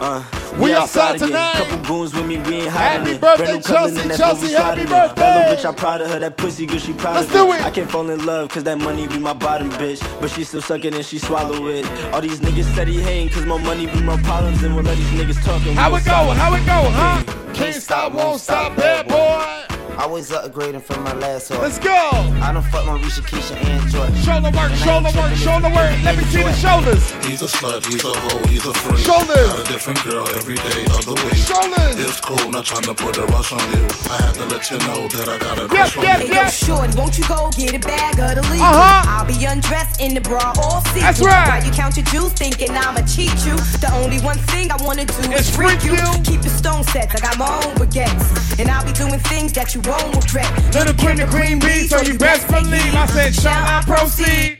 Uh, 0.01 0.23
We 0.59 0.73
outside 0.73 1.15
again. 1.15 1.27
tonight. 1.27 1.53
Couple 1.53 1.77
goons 1.85 2.13
with 2.15 2.25
me, 2.25 2.37
we 2.39 2.55
ain't 2.55 2.71
Happy 2.71 2.97
hiding 2.97 3.15
it. 3.15 3.21
birthday, 3.21 3.43
Brand 3.45 3.57
new 3.57 3.61
Cumberland, 3.63 4.09
Chelsea, 4.09 4.17
Chelsea, 4.17 4.47
we 4.47 4.53
happy 4.53 4.85
birthday. 4.85 5.21
That 5.21 5.57
bitch, 5.59 5.65
I'm 5.65 5.75
proud 5.75 6.01
of 6.01 6.09
her. 6.09 6.19
That 6.19 6.37
pussy 6.37 6.65
good, 6.65 6.81
she 6.81 6.93
proud 6.93 7.15
Let's 7.17 7.27
of 7.27 7.33
do 7.33 7.51
it. 7.53 7.57
it. 7.59 7.65
I 7.65 7.69
can't 7.69 7.89
fall 7.89 8.09
in 8.09 8.25
love, 8.25 8.49
cause 8.49 8.63
that 8.63 8.79
money 8.79 9.07
be 9.07 9.19
my 9.19 9.33
bottom 9.33 9.69
bitch. 9.73 10.01
But 10.19 10.31
she 10.31 10.43
still 10.43 10.61
suck 10.61 10.83
it 10.85 10.95
and 10.95 11.05
she 11.05 11.19
swallow 11.19 11.67
it. 11.67 11.85
All 12.13 12.21
these 12.21 12.39
niggas 12.39 12.71
steady 12.73 12.99
hating, 12.99 13.29
cause 13.29 13.45
more 13.45 13.59
money 13.59 13.85
be 13.85 14.01
more 14.01 14.17
problems. 14.19 14.63
And 14.63 14.75
we'll 14.75 14.83
let 14.83 14.97
these 14.97 15.07
niggas 15.11 15.43
talk. 15.45 15.61
How 15.75 15.95
it 15.95 16.03
go? 16.03 16.11
How 16.11 16.53
it 16.55 16.65
go, 16.65 16.79
huh? 16.99 17.23
Can't 17.53 17.75
stop, 17.81 18.13
won't 18.13 18.41
stop, 18.41 18.75
bad 18.75 19.07
boy. 19.07 19.77
Always 19.97 20.31
upgrading 20.31 20.81
from 20.81 21.03
my 21.03 21.13
last 21.13 21.49
hoe. 21.49 21.61
Let's 21.61 21.77
go. 21.77 21.93
I 22.41 22.51
done 22.53 22.63
fucked 22.63 22.87
my 22.87 22.97
Risha, 22.97 23.21
Keisha, 23.21 23.55
and 23.63 23.85
Joy. 23.91 24.09
Shoulder 24.25 24.49
work, 24.57 24.71
shoulder 24.81 25.11
work, 25.15 25.33
shoulder 25.37 25.69
work. 25.69 25.91
Let 26.03 26.17
me 26.17 26.23
see 26.25 26.41
the 26.43 26.53
shoulders. 26.53 27.11
He's 27.25 27.41
a 27.43 27.45
slut, 27.45 27.85
he's 27.85 28.03
a 28.03 28.09
hoe, 28.11 28.47
he's 28.49 28.65
a 28.65 28.73
freak. 28.73 28.97
Shoulders. 29.05 29.47
Got 29.53 29.69
a 29.69 29.71
different 29.71 30.03
girl 30.03 30.27
every 30.35 30.55
day 30.55 30.83
of 30.97 31.05
the 31.05 31.13
week. 31.21 31.37
Shoulders. 31.37 31.95
It's 32.01 32.19
cool, 32.19 32.49
not 32.49 32.65
trying 32.65 32.83
to 32.89 32.95
put 32.95 33.17
a 33.17 33.25
rush 33.27 33.51
on 33.53 33.59
you. 33.77 33.85
I 34.09 34.17
had 34.25 34.33
to 34.41 34.45
let 34.49 34.69
you 34.71 34.77
know 34.89 35.07
that 35.13 35.29
I 35.29 35.37
got 35.37 35.57
a 35.59 35.69
Yes, 35.69 35.93
crush 35.93 35.97
on 35.97 36.03
yes, 36.03 36.19
you. 36.27 36.33
yes. 36.33 36.65
Shorty, 36.65 36.97
won't 36.97 37.17
you 37.17 37.25
go 37.27 37.49
get 37.55 37.75
a 37.75 37.79
bag 37.79 38.17
of 38.19 38.35
the 38.41 38.43
legal? 38.49 38.65
Uh-huh. 38.65 39.05
I'll 39.05 39.27
be 39.27 39.37
undressed 39.45 40.01
in 40.01 40.15
the 40.15 40.21
bra 40.21 40.53
all 40.57 40.81
season. 40.89 41.01
That's 41.01 41.21
right. 41.21 41.47
While 41.47 41.63
you 41.63 41.71
count 41.71 41.95
your 41.95 42.05
juice, 42.09 42.33
thinking 42.33 42.71
I'ma 42.71 43.05
cheat 43.05 43.37
you. 43.45 43.53
The 43.77 43.91
only 44.01 44.19
one 44.25 44.39
thing 44.49 44.71
I 44.71 44.81
wanna 44.83 45.05
do 45.05 45.13
It's 45.29 45.49
is 45.49 45.55
freak 45.55 45.79
freak 45.81 45.83
you. 45.85 45.93
you. 45.93 46.09
Keep 46.25 46.41
your 46.43 46.53
stone 46.57 46.83
sets, 46.89 47.13
I 47.13 47.19
got 47.21 47.37
my 47.37 47.45
own 47.61 47.75
baguettes. 47.77 48.57
And 48.59 48.69
I'll 48.69 48.85
be 48.85 48.93
doing 48.93 49.19
things 49.29 49.53
that 49.53 49.75
you 49.75 49.81
won't 49.91 50.15
regret. 50.15 50.73
Little 50.73 50.95
queen 50.95 51.19
of 51.19 51.29
queen 51.29 51.59
bee, 51.59 51.87
so 51.87 52.01
you 52.01 52.17
best 52.17 52.47
believe. 52.47 52.95
I 52.95 53.05
said, 53.07 53.35
shall 53.35 53.51
I 53.51 53.83
proceed? 53.85 54.59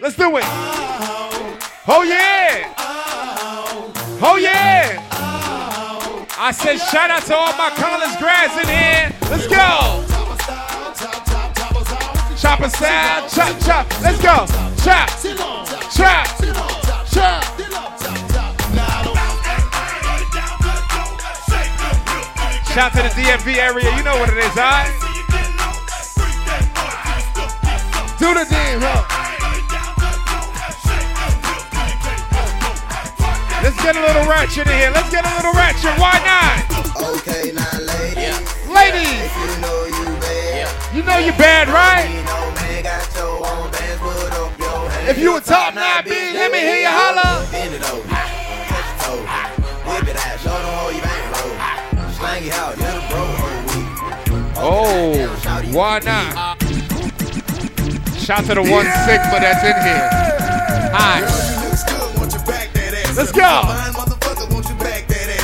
Let's 0.00 0.16
do 0.16 0.36
it. 0.36 0.44
Oh 1.88 2.04
yeah. 2.06 2.74
Oh 4.22 4.36
yeah. 4.36 5.06
I 6.42 6.52
said, 6.52 6.78
shout 6.78 7.10
out 7.10 7.22
to 7.24 7.34
all 7.34 7.52
my 7.56 7.70
college 7.70 8.18
grads 8.18 8.54
in 8.60 8.68
here. 8.68 9.12
Let's 9.30 9.46
go. 9.46 10.06
Chop 12.36 12.60
a 12.60 12.70
sound, 12.70 13.30
chop, 13.30 13.60
chop. 13.60 13.86
Let's 14.00 14.22
go. 14.22 14.46
Chop, 14.82 15.08
chop, 15.92 16.40
chop. 17.12 17.59
Shout 22.74 22.92
to 22.92 23.02
the 23.02 23.08
DMV 23.10 23.56
area. 23.58 23.90
You 23.96 24.02
know 24.04 24.16
what 24.18 24.30
it 24.30 24.38
is, 24.38 24.56
alright? 24.56 24.94
Do 28.18 28.30
the 28.34 28.46
damn, 28.48 28.78
huh? 28.80 29.02
Let's 33.62 33.76
get 33.82 33.96
a 33.96 34.00
little 34.00 34.22
ratchet 34.30 34.66
in 34.68 34.72
here. 34.78 34.90
Let's 34.94 35.10
get 35.10 35.26
a 35.26 35.32
little 35.36 35.52
ratchet. 35.52 35.92
Why 35.98 36.14
not? 36.22 36.62
Okay, 37.18 37.50
now, 37.52 37.66
ladies. 37.74 38.38
Ladies, 38.70 39.30
You 39.34 39.60
know 39.60 39.84
you 39.90 40.04
bad. 40.22 40.94
you 40.94 41.02
know 41.02 41.18
you 41.18 41.32
bad, 41.32 41.68
right? 41.68 42.06
You 42.08 42.22
know, 42.22 42.54
man, 42.54 42.82
got 42.84 43.02
your 43.16 43.34
own 43.50 43.70
bands, 43.72 43.98
put 44.00 44.32
up 44.32 44.58
your 44.58 44.90
hands. 44.90 45.08
If 45.10 45.18
you 45.18 45.36
a 45.36 45.40
top 45.40 45.74
nine 45.74 46.04
big, 46.04 46.34
let 46.34 46.52
me 46.52 46.58
hear 46.60 46.80
you 46.86 46.88
holler. 46.88 47.44
Bend 47.50 47.74
it 47.74 47.82
over. 47.90 48.06
Touch 48.08 48.86
your 49.10 49.26
toes. 49.26 49.26
Whip 49.90 50.08
it 50.08 50.16
out. 50.16 50.38
Show 50.40 50.54
them 50.54 50.70
how 50.70 50.88
you 50.90 51.09
Oh, 54.62 55.26
why 55.72 55.98
not? 56.04 56.62
Shout 58.16 58.44
to 58.44 58.54
the 58.54 58.62
one 58.62 58.86
Sigma 59.04 59.40
that's 59.40 59.64
in 59.64 59.74
here. 59.82 60.08
Hi. 60.94 61.22
Let's 63.16 63.32
go. 63.32 63.42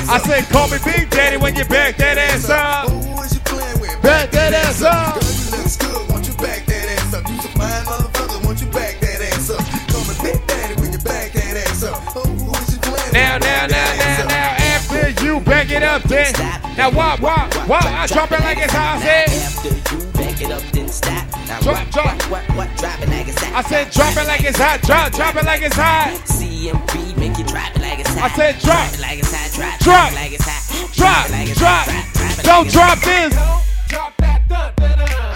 I 0.09 0.21
said, 0.25 0.45
call 0.45 0.69
me 0.69 0.79
Big 0.85 1.11
Daddy 1.11 1.37
when 1.37 1.57
you 1.57 1.65
back 1.65 1.97
that 1.97 2.19
ass 2.19 2.49
up. 2.49 2.87
Back 4.03 4.31
that 4.31 4.55
ass 4.55 4.83
up. 4.83 5.15
Girl, 5.15 5.25
you 5.25 5.51
looks 5.59 5.77
good, 5.77 6.09
won't 6.09 6.29
you 6.29 6.35
back 6.35 6.67
that 6.67 7.01
ass 7.01 7.15
up? 7.15 7.29
You 7.29 7.41
some 7.41 7.51
fine 7.53 7.85
motherfucker, 7.85 8.45
won't 8.45 8.61
you 8.61 8.69
back 8.69 9.01
that 9.01 9.21
ass 9.33 9.51
up? 9.51 9.59
Call 9.91 10.05
me 10.07 10.15
Big 10.23 10.47
Daddy 10.47 10.81
when 10.81 10.93
you 10.93 10.99
back 11.01 11.33
that 11.33 11.57
ass 11.67 11.83
up. 11.83 11.99
Who 12.15 12.55
is 12.55 12.75
you 12.75 12.81
playing 12.81 13.13
Now, 13.13 13.39
now, 13.39 13.67
now, 13.67 13.95
now, 13.97 14.27
now, 14.29 14.55
after 14.71 15.25
you 15.25 15.41
back 15.41 15.71
it 15.73 15.83
up, 15.83 16.05
then. 16.05 16.66
Now, 16.77 16.91
why, 16.91 17.17
why, 17.21 17.49
why? 17.67 17.81
I 17.81 18.07
drop 18.07 18.31
it 18.33 18.41
like 18.41 18.59
it's 18.59 18.73
hot, 18.73 19.01
I 19.01 19.03
said. 19.03 19.29
After 19.33 19.97
you 19.97 20.13
back 20.13 20.41
it 20.43 20.51
up, 20.53 20.61
then 20.73 20.89
stop. 20.89 21.25
Now 21.49 21.61
Drop, 21.61 21.77
what, 21.77 21.91
drop. 21.91 22.07
what, 22.07 22.31
what, 22.31 22.57
what, 22.57 22.77
drop 22.77 23.01
it 23.01 23.09
like 23.09 23.29
it's 23.29 23.43
hot. 23.43 23.65
I 23.65 23.69
said, 23.69 23.91
drop 23.91 24.13
it 24.17 24.27
like 24.29 24.45
it's 24.45 24.59
hot, 24.59 24.83
drop, 24.83 25.13
drop 25.13 25.37
it 25.37 25.45
like 25.47 25.63
it's 25.63 25.75
hot. 25.75 26.13
CMB 26.29 27.17
make 27.17 27.39
you 27.39 27.45
drop 27.45 27.75
it 27.75 27.81
like 27.81 28.01
it's 28.01 28.13
hot. 28.13 28.31
I 28.31 28.35
said, 28.37 28.59
drop. 28.61 28.93
it 28.93 29.01
like 29.01 29.19
it's 29.19 29.33
hot. 29.33 29.57
Drop, 29.57 29.81
Drop. 29.81 30.13
it 30.13 30.15
like 30.21 30.33
it's 30.33 30.45
hot. 30.45 30.93
Drop, 30.93 31.27
it 31.27 31.33
like 31.33 31.49
it's 31.49 31.59
drop. 31.59 31.87
hot. 31.89 32.13
Drop, 32.13 32.39
it 32.39 32.45
Don't 32.45 32.57
like 32.59 32.67
it's 32.67 32.75
drop 32.75 32.99
hot. 32.99 33.09
this. 33.09 33.33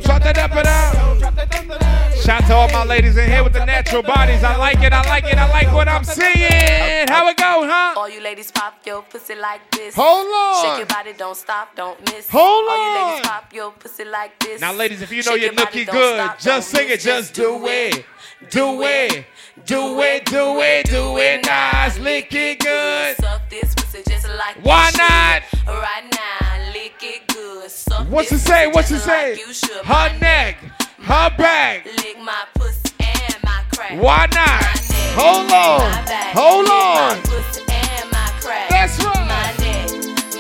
Shout 2.28 2.44
out 2.44 2.48
to 2.50 2.56
all 2.56 2.70
my 2.74 2.84
ladies 2.84 3.16
in 3.16 3.30
here 3.30 3.42
with 3.42 3.54
the 3.54 3.66
natural 3.66 4.04
bodies. 4.04 4.44
I 4.44 4.58
like 4.58 4.80
it, 4.80 4.92
I 4.92 5.02
like 5.08 5.24
it, 5.24 5.38
I 5.38 5.50
like 5.50 5.74
what 5.74 5.88
I'm 5.88 6.04
seeing. 6.04 7.08
How 7.08 7.26
it 7.30 7.38
go, 7.38 7.66
huh? 7.66 7.94
All 7.98 8.10
you 8.10 8.20
ladies 8.20 8.52
pop 8.52 8.86
your 8.86 9.02
pussy 9.04 9.34
like 9.36 9.62
this. 9.72 9.96
Hold 9.96 10.28
on. 10.28 10.66
Shake 10.66 10.78
your 10.80 10.88
body, 10.88 11.14
don't 11.18 11.38
stop, 11.38 11.74
don't 11.78 11.98
miss. 12.12 12.28
Hold 12.30 12.68
All 12.70 12.78
you 12.78 13.00
on. 13.00 13.12
ladies 13.12 13.28
pop 13.30 13.54
your 13.54 13.72
pussy 13.72 14.04
like 14.04 14.38
this. 14.40 14.60
Now, 14.60 14.74
ladies, 14.74 15.02
if 15.02 15.10
you 15.10 15.24
know 15.24 15.36
your 15.36 15.54
body, 15.54 15.86
good, 15.86 16.16
stop, 16.20 16.38
just 16.38 16.70
sing 16.70 16.90
it, 16.90 17.00
just 17.00 17.34
do 17.34 17.66
it. 17.66 18.04
Do 18.50 18.82
it. 18.82 19.26
Do 19.66 20.02
it, 20.02 20.26
do 20.26 20.60
it, 20.60 20.86
do 20.88 21.18
it 21.20 21.46
nice. 21.46 21.98
Lick 21.98 22.34
it 22.34 22.60
good. 22.60 23.16
Suck 23.22 23.50
this 23.50 23.74
pussy 23.74 24.04
just 24.06 24.28
like 24.28 24.58
Why 24.64 24.92
not? 24.98 25.44
Right 25.66 26.04
now, 26.12 26.74
lick 26.74 26.96
it 27.02 27.26
good. 27.30 27.72
Suck 27.72 28.06
What 28.10 28.30
you 28.30 28.38
say? 28.38 28.66
pussy 28.66 28.76
What 28.76 28.90
you 28.90 28.98
say? 28.98 29.30
like 29.32 29.48
you 29.48 29.54
should. 29.54 29.86
Her 29.86 30.20
neck, 30.20 30.58
her 31.08 31.30
back. 31.38 31.86
Lick 31.86 32.18
my 32.22 32.44
pussy 32.56 32.92
and 33.00 33.36
my 33.44 33.62
crack. 33.74 34.00
Why 34.02 34.28
not? 34.34 34.64
Hold 35.16 35.52
on. 35.52 35.82
Hold 36.36 36.68
on. 36.70 37.22
Pussy 37.24 37.62
and 37.70 38.12
my 38.12 38.28
crack. 38.42 38.70
That's 38.70 39.04
right. 39.04 39.16
My 39.28 39.48
neck, 39.64 39.90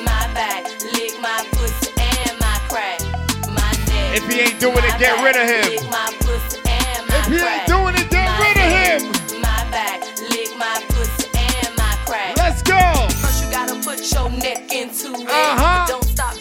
my 0.03 0.34
back, 0.34 0.64
lick 0.94 1.14
my 1.22 1.39
pussy 1.52 1.91
and 1.98 2.39
my 2.39 2.57
crack. 2.68 2.99
My 3.56 3.72
neck. 3.88 4.18
If 4.18 4.27
he 4.27 4.39
ain't 4.41 4.60
doing 4.60 4.77
it, 4.84 4.99
get 4.99 5.15
rid 5.23 5.35
of 5.38 5.48
him. 5.48 5.72
Lick 5.72 5.89
my 5.89 6.11
pussy 6.19 6.60
and 6.68 7.07
my 7.07 7.15
If 7.18 7.26
he 7.27 7.39
crack. 7.39 7.60
ain't 7.60 7.68
doing 7.68 7.95
it, 7.95 8.10
get 8.11 8.27
My 8.27 8.39
rid 8.44 8.57
of 8.60 8.69
him. 8.76 9.41
My 9.41 9.64
back, 9.72 10.03
lick 10.30 10.52
my 10.60 10.76
pussy 10.89 11.30
and 11.31 11.72
my 11.77 11.95
crack. 12.06 12.35
Let's 12.38 12.61
go. 12.61 12.80
First 13.23 13.44
you 13.45 13.52
gotta 13.52 13.76
put 13.81 14.03
your 14.11 14.30
neck 14.31 14.72
into 14.72 15.15
it. 15.15 15.27
Uh-huh. 15.27 15.88
Don't 15.88 16.03
stop, 16.03 16.35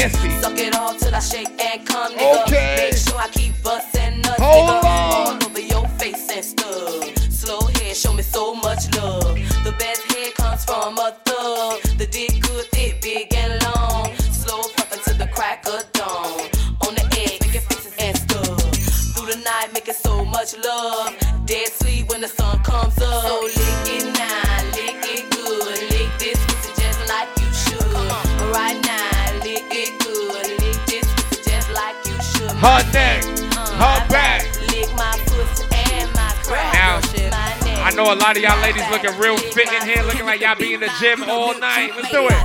nasty. 0.00 0.30
Suck 0.40 0.58
it 0.58 0.74
all 0.74 0.94
till 0.94 1.14
I 1.14 1.20
shake 1.20 1.48
and 1.60 1.86
come, 1.86 2.12
nigga. 2.12 2.42
Okay. 2.44 2.88
Make 2.90 2.96
sure 2.96 3.18
I 3.18 3.28
keep 3.28 3.62
busting 3.62 4.20
nuts, 4.22 4.40
Hold 4.40 4.70
nigga. 4.70 4.84
on. 4.84 5.42
All 5.42 5.44
over 5.44 5.60
your 5.60 5.86
face 6.00 6.30
and 6.30 6.44
stuff. 6.44 7.16
Slow 7.30 7.60
head, 7.78 7.96
show 7.96 8.12
me 8.12 8.22
so 8.22 8.54
much 8.54 8.82
love. 8.96 9.34
The 9.64 9.74
best 9.78 10.02
head 10.12 10.34
comes 10.34 10.64
from 10.64 10.98
a 10.98 11.12
thug. 11.24 11.80
The 11.98 12.06
dick 12.06 12.40
good, 12.42 12.66
thick, 12.66 13.00
big 13.02 13.34
and 13.34 13.62
long. 13.64 14.14
Slow 14.32 14.62
fucking 14.76 15.02
to 15.04 15.14
the 15.14 15.26
crack 15.28 15.66
of 15.66 15.90
dawn. 15.92 16.40
On 16.86 16.94
the 16.94 17.04
edge, 17.20 17.40
making 17.44 17.64
faces 17.68 17.94
and 17.98 18.16
stuff. 18.16 18.60
Through 19.14 19.32
the 19.34 19.40
night, 19.44 19.68
making 19.74 19.94
so 19.94 20.24
much 20.24 20.56
love. 20.64 21.14
Dead 21.46 21.68
sweet 21.68 22.08
when 22.08 22.20
the 22.20 22.28
sun 22.28 22.59
Her 32.60 32.84
neck, 32.92 33.24
her 33.80 33.98
back. 34.12 34.44
Lick 34.68 34.92
my 34.92 35.16
pussy 35.24 35.64
and 35.96 36.12
my 36.12 36.28
crack. 36.44 36.74
Now, 36.76 37.00
I 37.80 37.90
know 37.96 38.12
a 38.12 38.16
lot 38.20 38.36
of 38.36 38.42
y'all 38.42 38.60
ladies 38.60 38.84
looking 38.90 39.16
real 39.18 39.38
fit 39.38 39.72
in 39.72 39.88
here, 39.88 40.02
looking 40.02 40.26
like 40.26 40.42
y'all 40.42 40.56
be 40.56 40.74
in 40.74 40.80
the 40.80 40.90
gym 41.00 41.22
all 41.24 41.58
night. 41.58 41.92
Let's 41.96 42.10
do 42.10 42.28
it. 42.28 42.36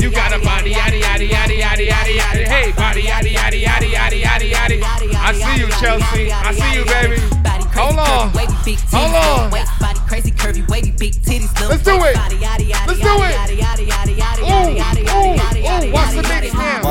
You 0.00 0.10
got 0.10 0.32
a 0.32 0.38
body, 0.40 0.72
yaddy, 0.72 1.02
yaddy, 1.02 1.28
yaddy, 1.28 1.60
yaddy, 1.60 1.88
yaddy, 1.88 2.16
yaddy. 2.16 2.48
Hey, 2.48 2.72
body, 2.72 3.02
yaddy, 3.02 3.34
yaddy, 3.34 3.60
yaddy, 3.62 3.92
yaddy, 3.92 4.22
yaddy, 4.22 4.50
yaddy. 4.52 4.82
I 4.82 5.32
see 5.34 5.60
you, 5.60 5.68
Chelsea. 5.72 6.32
I 6.32 6.52
see 6.54 6.78
you, 6.78 6.84
baby. 6.86 7.59
Hold 7.74 7.98
on. 7.98 8.30
Hold 8.30 9.14
on. 9.14 9.50
Body 9.50 10.00
crazy, 10.06 10.30
curvy, 10.32 10.68
wavy, 10.68 10.90
big 10.92 11.14
titties. 11.14 11.52
Let's 11.68 11.82
do 11.82 11.94
it. 11.94 12.14
body, 12.14 12.36
yaddy, 12.36 12.70
yaddy, 12.70 12.86
Let's 12.86 13.00
do 13.00 13.06
it. 13.06 13.30
Ooh, 13.30 13.56
yaddy, 13.56 14.16
yaddy, 14.16 14.42
ooh, 14.42 14.74
yaddy, 14.76 15.04
yaddy, 15.04 15.88
ooh. 15.88 15.92
Watch 15.92 16.14
the 16.14 16.22
yaddy, 16.22 16.42
mix 16.42 16.54
yaddy. 16.54 16.58
now. 16.58 16.82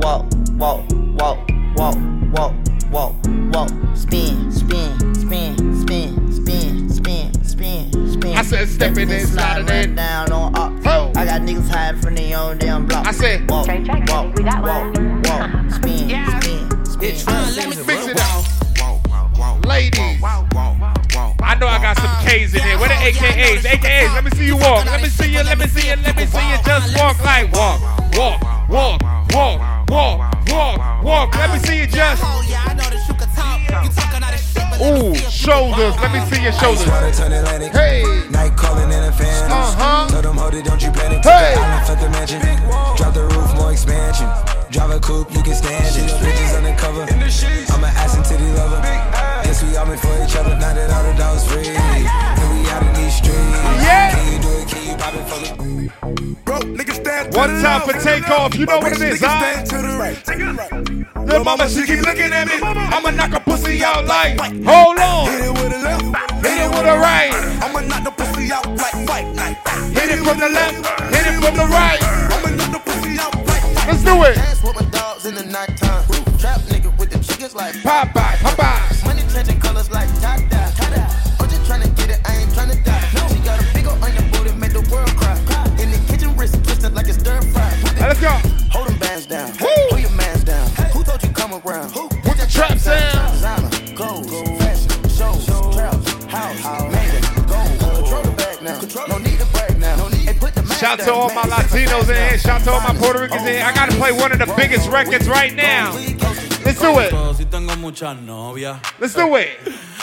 Walk, 0.00 0.24
walk, 0.58 0.86
walk, 1.18 1.38
walk, 1.76 1.98
walk, 2.32 2.54
walk, 2.90 3.14
walk. 3.52 3.96
Spin, 3.96 4.52
spin, 4.52 5.14
spin, 5.14 5.56
spin, 5.80 6.32
spin, 6.32 6.90
spin, 6.90 7.44
spin, 7.44 8.08
spin. 8.08 8.36
I 8.36 8.42
said 8.42 8.68
step 8.68 8.96
it 8.96 9.10
in, 9.10 9.26
slide 9.26 9.68
it 9.68 9.70
in. 9.70 9.94
down 9.96 10.32
on 10.32 10.54
up. 10.54 10.72
I 11.16 11.24
got 11.24 11.42
niggas 11.42 11.68
hiding 11.68 12.00
from 12.00 12.14
their 12.14 12.38
own 12.38 12.58
damn 12.58 12.86
block. 12.86 13.06
I 13.06 13.12
said 13.12 13.50
walk, 13.50 13.66
walk, 13.66 13.84
walk, 14.08 14.94
walk, 15.26 15.70
spin, 15.72 16.08
spin, 16.86 17.16
spin. 17.16 17.86
Mix 17.86 18.06
it 18.06 18.20
up. 18.20 18.59
Ladies. 19.70 20.18
I 20.20 21.54
know 21.54 21.68
I 21.70 21.78
got 21.78 21.96
some 21.96 22.10
K's 22.26 22.52
in 22.54 22.60
here. 22.60 22.76
Where 22.76 22.88
the 22.88 22.98
AKAs? 23.06 23.62
AKAs, 23.62 24.14
let 24.14 24.24
me 24.24 24.30
see 24.32 24.46
you 24.46 24.56
walk. 24.56 24.84
Let 24.84 25.00
me 25.00 25.08
see 25.08 25.30
you, 25.30 25.44
let 25.44 25.58
me 25.58 25.68
see 25.68 25.88
you, 25.88 25.94
let 26.02 26.16
me 26.16 26.26
see 26.26 26.42
you 26.50 26.58
just 26.66 26.98
walk 26.98 27.22
like 27.22 27.52
walk, 27.52 27.80
walk, 28.18 28.42
walk, 28.68 29.00
walk, 29.30 29.88
walk, 29.88 30.48
walk, 30.50 31.04
walk. 31.04 31.36
Let 31.36 31.52
me 31.52 31.58
see 31.60 31.78
you 31.78 31.86
just. 31.86 32.20
Ooh, 34.82 35.14
shoulders. 35.30 35.94
Let 36.02 36.10
me 36.10 36.20
see 36.26 36.42
your 36.42 36.52
shoulders. 36.52 36.88
Hey. 37.70 38.02
Night 38.30 38.56
calling 38.56 38.90
in 38.90 39.04
a 39.04 39.12
fan. 39.12 39.52
Uh-huh. 39.52 40.08
Tell 40.08 40.22
them, 40.22 40.36
hold 40.36 40.54
it, 40.54 40.64
don't 40.64 40.82
you 40.82 40.90
panic. 40.90 41.22
Hey. 41.22 41.54
Island, 41.54 41.86
fuck 41.86 42.00
the 42.00 42.10
mansion. 42.10 42.40
Drop 42.96 43.14
the 43.14 43.22
roof, 43.22 43.54
more 43.54 43.70
expansion. 43.70 44.26
Drive 44.70 44.90
a 44.90 45.00
coupe, 45.00 45.34
you 45.34 45.42
can 45.42 45.54
stand 45.54 45.82
it. 45.82 46.10
Bitches 46.22 46.56
undercover. 46.56 47.02
In 47.12 47.18
the 47.18 47.28
sheets. 47.28 47.72
I'm 47.72 47.82
an 47.82 47.90
ass 47.90 48.14
and 48.14 48.24
titty 48.24 48.46
lover. 48.52 48.80
Guess 49.42 49.64
we 49.64 49.76
all 49.76 49.86
meant 49.86 49.98
for 49.98 50.14
each 50.22 50.36
other. 50.36 50.54
Now 50.54 50.72
that 50.74 50.90
all 50.94 51.02
the 51.02 51.18
dogs 51.18 51.44
free. 51.50 51.66
And 51.74 52.46
we 52.54 52.70
out 52.70 52.82
in 52.86 52.94
these 52.94 53.16
streets. 53.16 53.34
Yeah. 53.82 54.14
Can 54.14 54.32
you 54.32 54.38
do 54.38 54.50
it? 54.62 54.68
Can 54.68 54.82
you 54.86 54.94
pop 54.94 55.14
it 55.14 55.26
for 55.26 55.38
the 55.42 55.50
Bro, 56.44 56.58
niggas 56.78 57.02
stand 57.02 57.34
One 57.34 57.60
time 57.60 57.82
for 57.82 57.98
takeoff. 57.98 58.54
You 58.54 58.66
know 58.66 58.78
what 58.78 58.92
it 58.92 59.02
is, 59.02 59.20
huh? 59.20 59.58
Little 61.26 61.44
mama, 61.44 61.68
she 61.68 61.84
keep 61.84 62.06
looking 62.06 62.30
at 62.30 62.46
me. 62.46 62.54
I'ma 62.62 63.10
knock 63.10 63.34
a 63.34 63.40
pussy 63.40 63.82
out 63.82 64.06
like, 64.06 64.38
hold 64.38 64.98
on. 64.98 65.26
Hit 65.30 65.46
it 65.46 65.52
with 65.52 65.72
a 65.74 65.78
left. 65.82 66.46
Hit 66.46 66.58
it 66.62 66.70
with 66.70 66.86
a 66.86 66.96
right. 66.96 67.34
I'ma 67.58 67.80
knock 67.80 68.04
the 68.04 68.12
pussy 68.12 68.52
out 68.52 68.66
like 68.66 68.94
fight 69.06 69.26
night. 69.34 69.56
Hit 69.98 70.10
it 70.14 70.22
from 70.22 70.38
the 70.38 70.48
left. 70.48 70.78
Hit 71.10 71.26
it 71.26 71.42
from 71.42 71.56
the 71.56 71.66
right. 71.66 71.98
I'ma 72.02 72.50
knock 72.54 72.70
the 72.70 72.78
pussy 72.78 72.78
out 72.78 72.86
like 72.86 72.89
Let's 73.90 74.04
do 74.04 74.22
it. 74.22 74.36
Dance 74.36 74.62
with 74.62 74.76
my 74.76 74.88
dogs 74.90 75.26
in 75.26 75.34
the 75.34 75.44
nighttime. 75.44 76.06
Trap 76.38 76.60
nigga 76.70 76.96
with 76.96 77.10
the 77.10 77.18
chickens 77.18 77.56
like 77.56 77.74
Popeye, 77.82 78.38
Popeye. 78.38 79.04
Money 79.04 79.22
changing 79.34 79.58
colors 79.58 79.90
like 79.90 80.08
Tada. 80.22 80.62
I'm 81.40 81.48
just 81.50 81.68
tryna 81.68 81.90
get 81.96 82.10
it, 82.10 82.20
I 82.24 82.36
ain't 82.36 82.50
tryna 82.50 82.84
die. 82.84 83.34
She 83.34 83.40
got 83.40 83.60
a 83.60 83.74
big 83.74 83.88
ol' 83.88 83.98
on 84.04 84.14
your 84.14 84.22
booty, 84.30 84.54
make 84.54 84.74
the 84.74 84.88
world 84.92 85.10
cry. 85.16 85.34
In 85.82 85.90
the 85.90 85.98
kitchen, 86.06 86.36
wrist 86.36 86.62
twisted 86.62 86.94
like 86.94 87.08
it's 87.08 87.18
stir 87.18 87.42
fry. 87.42 87.66
Let's 87.98 88.20
go. 88.20 88.30
Hold 88.70 88.90
them 88.90 88.98
bands 89.00 89.26
down. 89.26 89.50
Shout 100.90 101.06
to 101.06 101.14
all 101.14 101.32
my 101.32 101.42
Latinos 101.42 102.10
in 102.10 102.16
here. 102.16 102.36
Shout 102.36 102.64
to 102.64 102.72
all 102.72 102.80
my 102.80 102.92
Puerto 102.92 103.20
Ricans 103.20 103.42
in 103.42 103.54
here. 103.54 103.62
I 103.62 103.72
gotta 103.72 103.94
play 103.94 104.10
one 104.10 104.32
of 104.32 104.40
the 104.40 104.52
biggest 104.56 104.90
records 104.90 105.28
right 105.28 105.54
now. 105.54 105.92
Let's 106.64 106.80
do 106.80 106.98
it. 106.98 107.14
Si 107.36 107.44
tengo 107.44 107.76
muchas 107.76 108.16
novias. 108.26 108.76
Let's 108.98 109.14
do 109.14 109.36
it. 109.36 109.50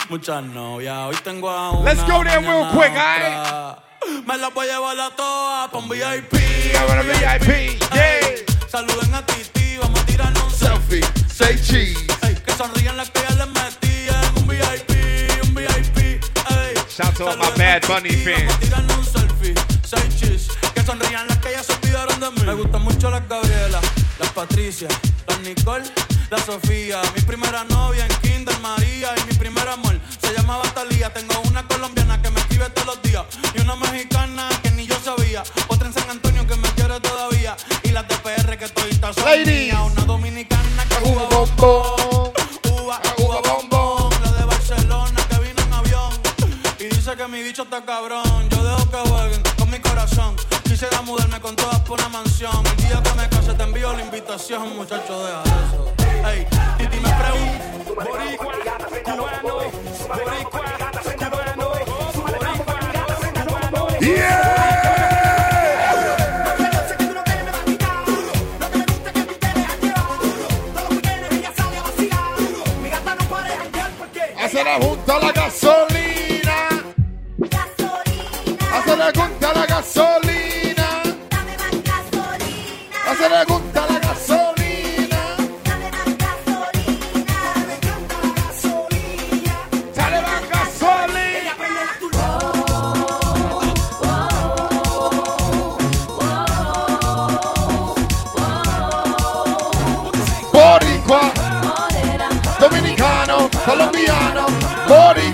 Muchas 0.08 0.42
novias. 0.44 1.12
Hoy 1.12 1.16
tengo 1.22 1.50
a 1.50 1.72
una. 1.72 1.84
Let's 1.84 2.02
go 2.04 2.24
there 2.24 2.40
real 2.40 2.70
quick, 2.72 2.92
otra. 2.92 3.82
Me 4.26 4.38
la 4.38 4.48
voy 4.48 4.66
a 4.66 4.78
llevar 4.78 4.98
a 4.98 5.10
todas 5.14 5.68
pa' 5.68 5.76
un 5.76 5.90
VIP. 5.90 6.32
VIP, 6.32 7.78
yeah. 7.92 8.20
Saluden 8.66 9.14
a 9.14 9.26
Titi, 9.26 9.76
vamos 9.76 10.00
a 10.00 10.06
tirarnos 10.06 10.42
un 10.42 10.50
selfie. 10.50 11.04
Say 11.28 11.58
cheese. 11.58 11.98
Ey, 12.22 12.34
que 12.34 12.52
sonrían 12.52 12.96
las 12.96 13.10
que 13.10 13.20
ya 13.28 13.34
les 13.34 13.48
metí 13.48 14.08
un 14.36 14.48
VIP, 14.48 15.44
un 15.44 15.54
VIP. 15.54 16.24
Ey. 16.48 16.74
Shout 16.88 17.08
out 17.08 17.16
to 17.16 17.26
all 17.26 17.36
my 17.36 17.54
Bad 17.58 17.86
Bunny 17.86 18.12
fans. 18.24 19.17
Sonrían 20.88 21.28
las 21.28 21.36
que 21.36 21.52
ya 21.52 21.62
se 21.62 21.74
olvidaron 21.74 22.18
de 22.18 22.30
mí. 22.30 22.42
Me 22.46 22.54
gustan 22.54 22.82
mucho 22.82 23.10
las 23.10 23.28
Gabriela, 23.28 23.78
las 24.18 24.30
Patricia, 24.30 24.88
las 25.26 25.38
Nicole, 25.40 25.84
la 26.30 26.38
Sofía. 26.38 27.02
Mi 27.14 27.20
primera 27.20 27.62
novia 27.64 28.06
en 28.06 28.14
Kinder 28.22 28.58
María 28.60 29.10
y 29.18 29.26
mi 29.30 29.34
primer 29.34 29.68
amor 29.68 30.00
se 30.18 30.32
llamaba 30.32 30.62
Talía. 30.72 31.12
Tengo 31.12 31.34
una 31.42 31.62
colombiana 31.68 32.22
que 32.22 32.30
me 32.30 32.40
escribe 32.40 32.70
todos 32.70 32.86
los 32.86 33.02
días 33.02 33.22
y 33.54 33.60
una 33.60 33.76
mexicana 33.76 34.48
que 34.62 34.70
ni 34.70 34.86
yo 34.86 34.98
sabía. 35.04 35.42
Otra 35.66 35.88
en 35.88 35.92
San 35.92 36.08
Antonio 36.08 36.46
que 36.46 36.56
me 36.56 36.68
quiere 36.70 36.98
todavía 37.00 37.54
y 37.82 37.90
las 37.90 38.08
de 38.08 38.16
PR 38.16 38.56
que 38.56 38.64
estoy 38.64 38.90
son 38.92 39.24
Ladies. 39.26 39.46
mías. 39.46 39.80
Una 39.92 40.04
dominicana 40.06 40.84
que 40.88 41.06
Uva 41.06 41.24
bombón. 41.28 42.32
Uva, 42.72 42.98
uva 43.18 43.40
bombón. 43.42 44.10
La 44.24 44.32
de 44.32 44.44
Barcelona 44.46 45.20
que 45.28 45.38
vino 45.38 45.62
en 45.66 45.72
avión. 45.74 46.12
Y 46.78 46.84
dice 46.84 47.14
que 47.14 47.28
mi 47.28 47.42
bicho 47.42 47.64
está 47.64 47.84
cabrón. 47.84 48.27
Quisiera 50.78 51.02
mudarme 51.02 51.40
con 51.40 51.56
todas 51.56 51.80
por 51.80 51.98
una 51.98 52.08
mansión. 52.08 52.52
El 52.64 52.76
día 52.76 53.02
que 53.02 53.12
me 53.14 53.28
case 53.28 53.52
te 53.52 53.64
envío 53.64 53.92
la 53.94 54.00
invitación, 54.00 54.76
muchacho, 54.76 55.24
deja 55.26 55.42
eso. 55.42 55.92
Ey, 56.24 56.46
Titi 56.78 57.00
me 57.00 57.12
pregunta. 57.18 57.64
Boricua, 57.96 58.52
cubano, 59.02 59.16
boricua, 60.06 60.62
cubano, 60.84 61.68
boricua, 62.14 62.78
cubano. 63.42 63.88
Hacer 74.38 74.64
la 74.64 74.76
junta 74.78 75.16
a 75.16 75.18
la 75.18 75.32
gasolina. 75.32 76.68
Hacer 78.72 78.96
la 78.96 79.06
junta 79.12 79.52
la 79.52 79.66
gasolina. 79.66 80.37
se 83.18 83.28
ne 83.28 83.44
conta 83.46 83.80
la 83.86 83.98
gasolina. 83.98 85.20
Dale 85.64 85.90
la 85.90 86.04
gasolina. 86.22 87.38
Me 87.66 87.76
la 87.82 88.30
gasolina. 88.38 89.56
Dale 89.94 90.20
la 90.20 90.36
gasolina. 90.52 91.52
Oh, 92.14 92.28
oh, 92.70 92.98
oh, 94.02 94.28
Boricua, 100.52 101.32
dominicano, 102.60 103.48
colombiano, 103.64 104.46
boricua. 104.86 105.27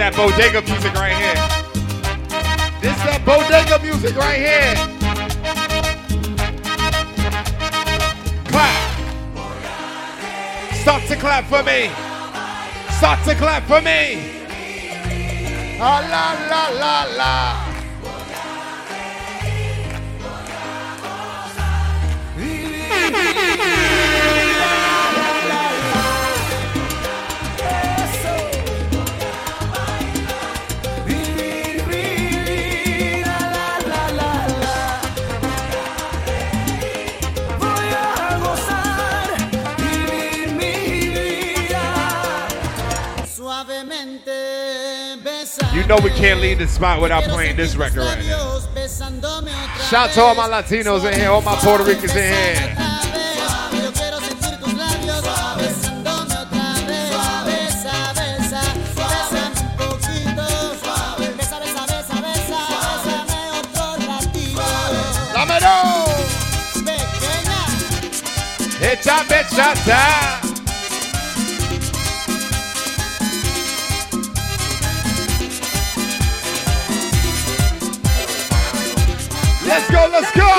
That 0.00 0.16
bodega 0.16 0.62
music 0.62 0.94
right 0.94 1.12
here. 1.12 1.34
This 2.80 2.96
is 2.96 3.02
that 3.04 3.22
bodega 3.22 3.78
music 3.84 4.16
right 4.16 4.40
here. 4.40 4.74
Clap. 8.48 8.80
Start 10.72 11.02
to 11.04 11.16
clap 11.16 11.44
for 11.44 11.62
me. 11.62 11.90
Start 12.96 13.22
to 13.26 13.34
clap 13.34 13.62
for 13.64 13.82
me. 13.82 14.40
Ah, 15.78 16.00
la 16.08 16.32
la 16.48 16.68
la 16.80 17.04
la. 17.18 17.59
Know 45.90 45.98
we 46.04 46.10
can't 46.10 46.40
leave 46.40 46.56
this 46.56 46.72
spot 46.72 47.02
without 47.02 47.24
playing 47.24 47.56
this 47.56 47.74
record 47.74 47.98
right 47.98 48.24
now. 48.24 48.60
Shout 49.88 50.12
to 50.12 50.20
all 50.20 50.36
my 50.36 50.46
Latinos 50.46 51.04
in 51.04 51.18
here, 51.18 51.30
all 51.30 51.42
my 51.42 51.56
Puerto 51.56 51.82
Ricans 51.82 52.14
in 52.14 52.32
here. 52.32 52.76
vez. 69.30 69.50
Yo 69.52 69.90
quiero 69.92 70.39
Let's 79.70 79.88
go, 79.88 80.08
let's 80.10 80.32
go. 80.32 80.50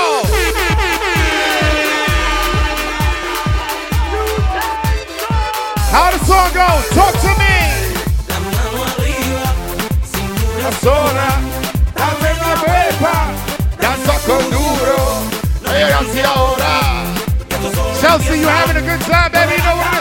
How 5.92 6.10
the 6.12 6.18
song 6.24 6.48
goes? 6.56 6.88
Talk 6.96 7.12
to 7.20 7.32
me. 7.36 7.56
Dame 11.94 12.32
la 12.40 12.52
pepa, 12.64 13.16
duro, 14.50 15.02
no 15.62 15.70
ahora. 16.22 16.74
Chelsea, 18.00 18.38
you 18.40 18.48
having 18.48 18.78
a 18.78 18.80
good 18.80 19.00
time, 19.02 19.30
baby? 19.30 19.52
You 19.52 19.58
know 19.58 19.76
what 19.76 19.91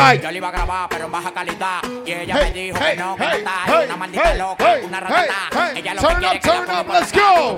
like. 0.00 0.22
Yo 0.24 0.30
le 0.30 0.36
iba 0.38 0.48
a 0.48 0.50
grabar, 0.50 0.88
pero 0.88 1.06
en 1.06 1.12
baja 1.12 1.32
calidad. 1.32 1.80
Y 2.06 2.12
ella 2.12 2.34
Hey, 2.38 2.52
me 2.52 2.60
dijo 2.60 2.78
hey, 2.80 2.96
que 2.96 3.02
no, 3.02 3.16
que 3.16 3.24
hey, 3.24 3.42
no 3.44 3.50
está. 3.50 3.84
una 3.84 3.96
maldita 3.96 4.34
loca, 4.34 4.76
una 4.82 5.00
ratata. 5.00 5.72
Ella 5.74 5.94
lo 5.94 6.00
Turn 6.02 6.14
que 6.14 6.20
quiere 6.20 6.36
up, 6.36 6.42
turn 6.66 6.76
up, 6.76 6.86
let's 6.88 7.12
go. 7.12 7.56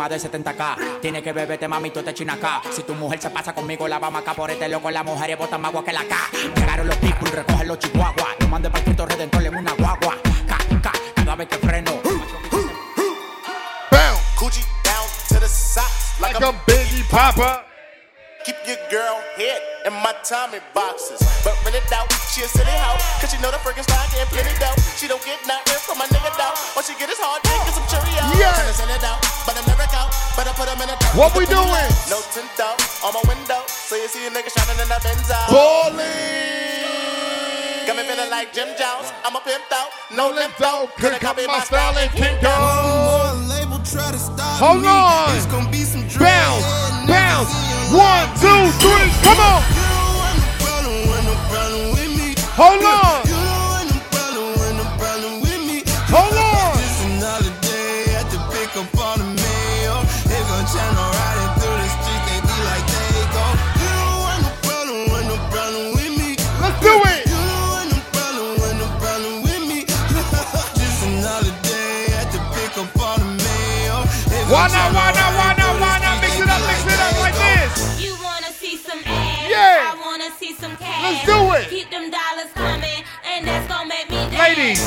Más 0.00 0.08
de 0.08 0.16
70k. 0.16 1.00
Tiene 1.02 1.22
que 1.22 1.30
beberte, 1.30 1.68
mami, 1.68 1.90
tú 1.90 2.02
te 2.02 2.14
china 2.14 2.32
acá. 2.32 2.62
Si 2.72 2.82
tu 2.84 2.94
mujer 2.94 3.20
se 3.20 3.28
pasa 3.28 3.52
conmigo, 3.52 3.86
la 3.86 3.98
vamos 3.98 4.22
acá 4.22 4.32
por 4.32 4.50
este 4.50 4.66
loco. 4.66 4.90
La 4.90 5.02
mujer 5.02 5.28
y 5.28 5.34
botan 5.34 5.60
más 5.60 5.68
agua 5.68 5.84
que 5.84 5.92
la 5.92 6.04
K. 6.04 6.16
Llegaron 6.56 6.86
los 6.86 6.96
people, 6.96 7.30
recogen 7.30 7.68
los 7.68 7.78
chihuahuas. 7.78 8.36
Lo 8.40 8.48
mandé 8.48 8.70
para 8.70 8.78
el 8.78 8.84
Cristo 8.86 9.04
Redentor 9.04 9.42
en 9.42 9.56
una 9.56 9.72
guagua. 9.74 10.16
Ca, 10.48 10.58
ca, 10.82 10.92
cada 11.14 11.36
vez 11.36 11.48
que 11.48 11.58
freno. 11.58 11.92
Coochie 14.36 14.64
down 14.82 15.06
to 15.28 15.38
the 15.38 15.46
socks 15.46 16.18
like, 16.18 16.32
Like 16.40 16.48
a 16.48 16.52
Biggie 16.64 17.04
Papa. 17.10 17.69
In 20.30 20.62
boxes. 20.70 21.18
But 21.42 21.58
when 21.66 21.74
it 21.74 21.82
out, 21.90 22.06
she 22.30 22.46
a 22.46 22.48
silly 22.48 22.70
hoe. 22.70 22.94
Cause 23.18 23.34
she 23.34 23.38
know 23.42 23.50
the 23.50 23.58
freaking 23.66 23.82
style 23.82 24.06
getting 24.14 24.30
plenty 24.30 24.54
dough. 24.62 24.78
She 24.94 25.10
don't 25.10 25.18
get 25.26 25.42
nothing 25.42 25.74
from 25.82 25.98
my 25.98 26.06
nigga 26.06 26.30
dough. 26.38 26.54
All 26.78 26.86
she 26.86 26.94
get 26.94 27.10
is 27.10 27.18
hard 27.18 27.42
dick 27.42 27.58
and 27.58 27.74
some 27.74 27.82
Cheerios. 27.90 28.38
Yeah. 28.38 28.54
Tryna 28.54 28.78
send 28.78 28.94
it 28.94 29.02
out, 29.02 29.18
but 29.42 29.58
I'm 29.58 29.66
never 29.66 29.82
out. 29.90 30.14
But 30.38 30.46
I 30.46 30.54
put 30.54 30.70
'em 30.70 30.78
in 30.78 30.86
a 30.86 30.94
trunk 31.02 31.18
What 31.18 31.34
we 31.34 31.50
the 31.50 31.58
doing? 31.58 31.90
No 32.06 32.22
tint 32.30 32.46
out 32.62 32.78
on 33.02 33.10
my 33.10 33.26
window. 33.26 33.58
So 33.66 33.98
you 33.98 34.06
see 34.06 34.22
a 34.22 34.30
nigga 34.30 34.54
shining 34.54 34.78
in 34.78 34.86
that 34.86 35.02
Benzo. 35.02 35.34
Got 37.90 37.98
me 37.98 38.06
feeling 38.06 38.30
like 38.30 38.54
Jim 38.54 38.70
Jones. 38.78 39.10
I'm 39.26 39.34
a 39.34 39.42
pimp 39.42 39.66
out. 39.74 39.90
No 40.14 40.30
limp 40.30 40.62
out. 40.62 40.94
Couldn't 40.94 41.18
copy 41.18 41.42
my 41.50 41.58
style 41.66 41.98
and 41.98 42.10
kick 42.14 42.38
out. 42.46 43.34
Hold 44.62 44.86
on. 44.86 45.34
It's 45.34 45.50
gonna 45.50 45.66
be 45.74 45.82
some 45.82 46.06
Bounce, 46.06 46.62
bounce. 47.10 47.50
One, 47.90 48.30
two, 48.38 48.70
three. 48.78 49.10
Come 49.26 49.42
on. 49.42 49.79
Hold 52.60 52.84
on. 52.84 53.24
Hold 56.12 56.36
on. 56.36 56.76
It's 56.76 57.00
another 57.08 57.54
day 57.64 58.12
at 58.20 58.28
the 58.28 58.36
pick 58.52 58.68
on 58.76 59.16
the 59.16 59.24
mail. 59.32 60.04
They 60.28 60.36
gon' 60.44 60.68
channel 60.68 61.08
riding 61.08 61.52
through 61.56 61.78
the 61.80 61.88
streets. 61.88 62.24
They 62.28 62.36
be 62.44 62.56
like, 62.68 62.84
they 62.84 63.24
go. 63.32 63.44
You 63.80 63.88
don't 63.96 64.20
want 64.20 64.40
no 64.44 64.52
problem, 64.60 65.00
want 65.08 65.24
no 65.32 65.36
problem 65.48 65.86
with 65.96 66.12
me. 66.20 66.36
Let's 66.60 66.76
do 66.84 66.92
it. 67.00 67.32
You 67.32 67.40
don't 67.48 67.64
want 67.72 67.88
no 67.96 68.00
problem, 68.12 68.52
want 68.60 68.76
no 68.76 68.88
problem 69.00 69.34
with 69.40 69.64
me. 69.64 69.78
Just 70.76 71.00
another 71.08 71.56
day 71.64 72.12
at 72.12 72.28
the 72.28 72.44
pick 72.52 72.76
on 72.76 73.16
the 73.24 73.30
mail. 73.40 74.04
Why 74.52 74.68
not? 74.68 74.92
Why 74.92 75.08
not? 75.16 75.32
Why 75.32 75.49
Let's 81.02 81.24
do 81.26 81.52
it. 81.52 81.68
Keep 81.68 81.90
them 81.90 82.10
dollars 82.10 82.52
coming, 82.54 83.04
and 83.24 83.46
that's 83.46 83.66
gonna 83.68 83.88
make 83.88 84.08
me 84.10 84.16
dance. 84.16 84.38
Ladies, 84.38 84.80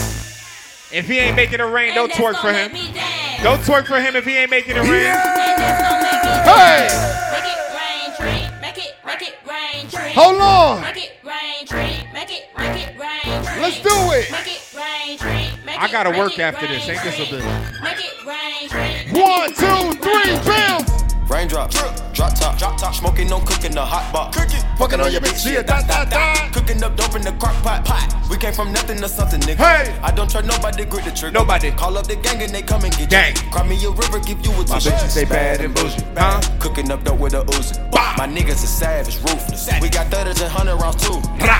if 0.91 1.07
he 1.07 1.19
ain't 1.19 1.35
making 1.35 1.59
it 1.59 1.63
rain, 1.63 1.93
don't 1.95 2.11
twerk 2.11 2.39
for 2.41 2.53
him. 2.53 2.71
make 2.71 2.73
me 2.73 2.93
dance. 2.93 3.43
Don't 3.43 3.59
twerk 3.61 3.87
for 3.87 3.99
him 3.99 4.15
if 4.15 4.25
he 4.25 4.37
ain't 4.37 4.49
making 4.51 4.75
it 4.77 4.81
rain. 4.81 5.07
And 5.09 5.57
that's 5.61 5.81
gonna 5.81 6.03
make 6.03 6.23
me 6.23 6.29
Hey. 6.43 6.87
Make 7.33 7.49
it 7.49 7.59
rain, 7.73 8.15
tree. 8.17 8.59
Make 8.61 8.77
it, 8.77 8.93
make 9.05 9.21
it 9.21 9.35
rain, 9.47 9.89
tree. 9.89 10.13
Hold 10.13 10.41
on. 10.41 10.81
Make 10.81 10.97
it 10.97 11.11
rain, 11.23 11.65
tree. 11.65 12.07
Make 12.13 12.31
it, 12.31 12.49
make 12.57 12.77
it 12.87 12.99
rain, 12.99 13.43
tree. 13.43 13.61
Let's 13.61 13.79
do 13.81 13.95
it. 14.13 14.31
Make 14.31 14.47
it 14.47 14.61
rain, 14.75 15.17
tree. 15.17 15.49
Make 15.65 15.79
I 15.81 15.85
it, 15.85 15.91
gotta 15.91 16.11
make 16.11 16.19
work 16.19 16.33
it 16.33 16.41
after 16.41 16.67
this. 16.67 16.87
rain, 16.87 16.95
Ain't 16.97 17.03
this 17.03 17.19
a 17.19 17.25
tree. 17.25 17.39
bitch? 17.39 17.83
Make 17.83 18.05
it 18.05 18.25
rain, 18.25 18.69
tree. 18.69 19.21
One, 19.21 19.49
two, 19.53 19.97
three, 19.99 20.37
bam. 20.45 21.02
Raindrops, 21.29 21.75
drop 22.13 22.33
top, 22.35 22.57
drop 22.57 22.77
top, 22.77 22.93
smoking, 22.93 23.27
no 23.27 23.39
cooking, 23.39 23.71
the 23.71 23.81
hot 23.83 24.11
box. 24.13 24.37
Cooking, 24.37 24.59
Fucking 24.77 24.99
on 25.01 25.11
your 25.11 25.21
bitch, 25.21 25.51
yeah, 25.51 25.61
da, 25.63 25.81
da, 25.81 26.05
da. 26.05 26.49
Cooking 26.51 26.83
up 26.83 26.95
dope 26.95 27.15
in 27.15 27.21
the 27.21 27.31
crock 27.33 27.55
pot, 27.63 27.85
pot. 27.85 28.13
We 28.29 28.37
came 28.37 28.53
from 28.53 28.71
nothing 28.73 28.99
to 29.01 29.07
something, 29.07 29.39
nigga. 29.41 29.57
Hey. 29.57 29.97
I 30.03 30.11
don't 30.11 30.29
trust 30.29 30.45
nobody, 30.47 30.85
grip 30.85 31.05
the 31.05 31.11
trigger. 31.11 31.33
Nobody. 31.39 31.71
Call 31.71 31.97
up 31.97 32.07
the 32.07 32.15
gang 32.17 32.41
and 32.41 32.51
they 32.51 32.61
come 32.61 32.83
and 32.83 32.95
get 32.97 33.09
Gang. 33.09 33.35
you. 33.35 33.51
Cry 33.51 33.67
me 33.67 33.83
a 33.85 33.89
river, 33.89 34.19
give 34.19 34.45
you 34.45 34.51
a 34.51 34.57
My 34.67 34.79
tissue. 34.79 34.89
bitches 34.91 35.09
say 35.09 35.25
bad 35.25 35.61
and 35.61 35.73
bullshit. 35.73 36.03
Huh? 36.17 36.41
Cooking 36.59 36.91
up 36.91 37.03
dope 37.03 37.19
with 37.19 37.33
a 37.33 37.41
Uzi. 37.43 37.79
My 38.17 38.27
niggas 38.27 38.63
are 38.63 38.67
savage, 38.67 39.17
ruthless. 39.21 39.69
We 39.81 39.89
got 39.89 40.07
30s 40.11 40.41
and 40.43 40.53
100 40.53 40.75
rounds 40.77 40.97
too. 41.07 41.19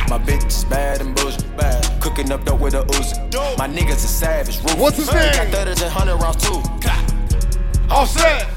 My 0.10 0.20
bitch 0.20 0.46
is 0.46 0.66
bad 0.66 1.02
and 1.02 1.16
bullshit. 1.16 1.56
Bad. 1.58 2.02
Cooking 2.02 2.32
up 2.32 2.44
dope 2.46 2.60
with 2.60 2.74
a 2.76 2.84
Uzi. 2.84 3.58
My 3.58 3.68
niggas 3.68 4.04
are 4.04 4.14
savage, 4.22 4.58
ruthless. 4.58 4.78
What's 4.78 4.98
his 4.98 5.08
We 5.10 5.16
name? 5.20 5.34
got 5.34 5.48
30s 5.68 5.82
and 5.84 5.94
100 5.94 6.18
rounds 6.18 6.44
too. 6.44 7.90
All 7.90 8.06
set. 8.06 8.48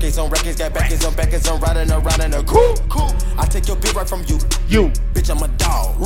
Records 0.00 0.16
on 0.16 0.30
records, 0.30 0.56
got 0.56 0.72
backers 0.72 1.04
on 1.04 1.14
backers, 1.14 1.46
I'm 1.46 1.60
riding 1.60 1.92
around 1.92 2.22
in 2.22 2.32
a 2.32 2.42
cool, 2.44 2.74
cool. 2.88 3.12
I 3.36 3.44
take 3.44 3.68
your 3.68 3.76
bitch 3.76 3.94
right 3.94 4.08
from 4.08 4.24
you. 4.28 4.38
You. 4.66 4.88
Bitch, 5.12 5.28
I'm 5.28 5.42
a 5.42 5.48
dog. 5.58 5.98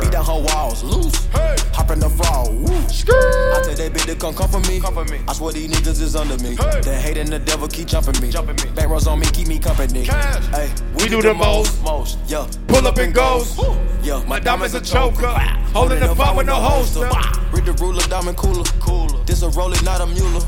Beat 0.00 0.12
down 0.12 0.24
her 0.24 0.40
walls, 0.40 0.82
loose. 0.82 1.28
Hop 1.74 1.90
in 1.90 1.98
the 1.98 2.08
fall. 2.08 2.50
Woo. 2.50 2.72
I 2.72 3.60
tell 3.64 3.74
that 3.74 3.92
bitch 3.92 4.06
to 4.06 4.14
come 4.16 4.34
come 4.34 4.48
for 4.48 4.60
me. 4.60 4.80
Come 4.80 4.94
for 4.94 5.04
me. 5.04 5.20
I 5.28 5.34
swear 5.34 5.52
these 5.52 5.70
niggas 5.70 6.00
is 6.00 6.16
under 6.16 6.38
me. 6.42 6.54
The 6.54 6.98
hate 7.02 7.18
and 7.18 7.28
the 7.28 7.38
devil 7.38 7.68
keep 7.68 7.88
jumping 7.88 8.18
me. 8.22 8.30
Jumping 8.30 8.56
me. 8.56 8.74
Back 8.74 8.88
rows 8.88 9.06
on 9.06 9.20
me, 9.20 9.26
keep 9.26 9.46
me 9.46 9.58
company. 9.58 10.04
Hey, 10.04 10.70
We 10.96 11.06
do 11.08 11.20
the 11.20 11.34
most. 11.34 11.82
most. 11.82 12.18
Yeah. 12.26 12.48
Pull 12.68 12.86
up 12.86 12.96
and 12.96 13.12
goes. 13.12 13.58
Yeah. 14.02 14.24
My 14.26 14.40
diamond's 14.40 14.74
a 14.74 14.80
choker. 14.80 15.28
Holding 15.74 16.00
the 16.00 16.14
phone 16.14 16.36
with 16.36 16.46
no 16.46 16.54
holster. 16.54 17.10
Read 17.52 17.66
the 17.66 17.72
ruler, 17.74 18.00
diamond 18.08 18.38
cooler. 18.38 18.64
Cooler. 18.80 19.22
This 19.24 19.42
a 19.42 19.50
roller, 19.50 19.76
not 19.82 20.00
a 20.00 20.06
mule. 20.06 20.40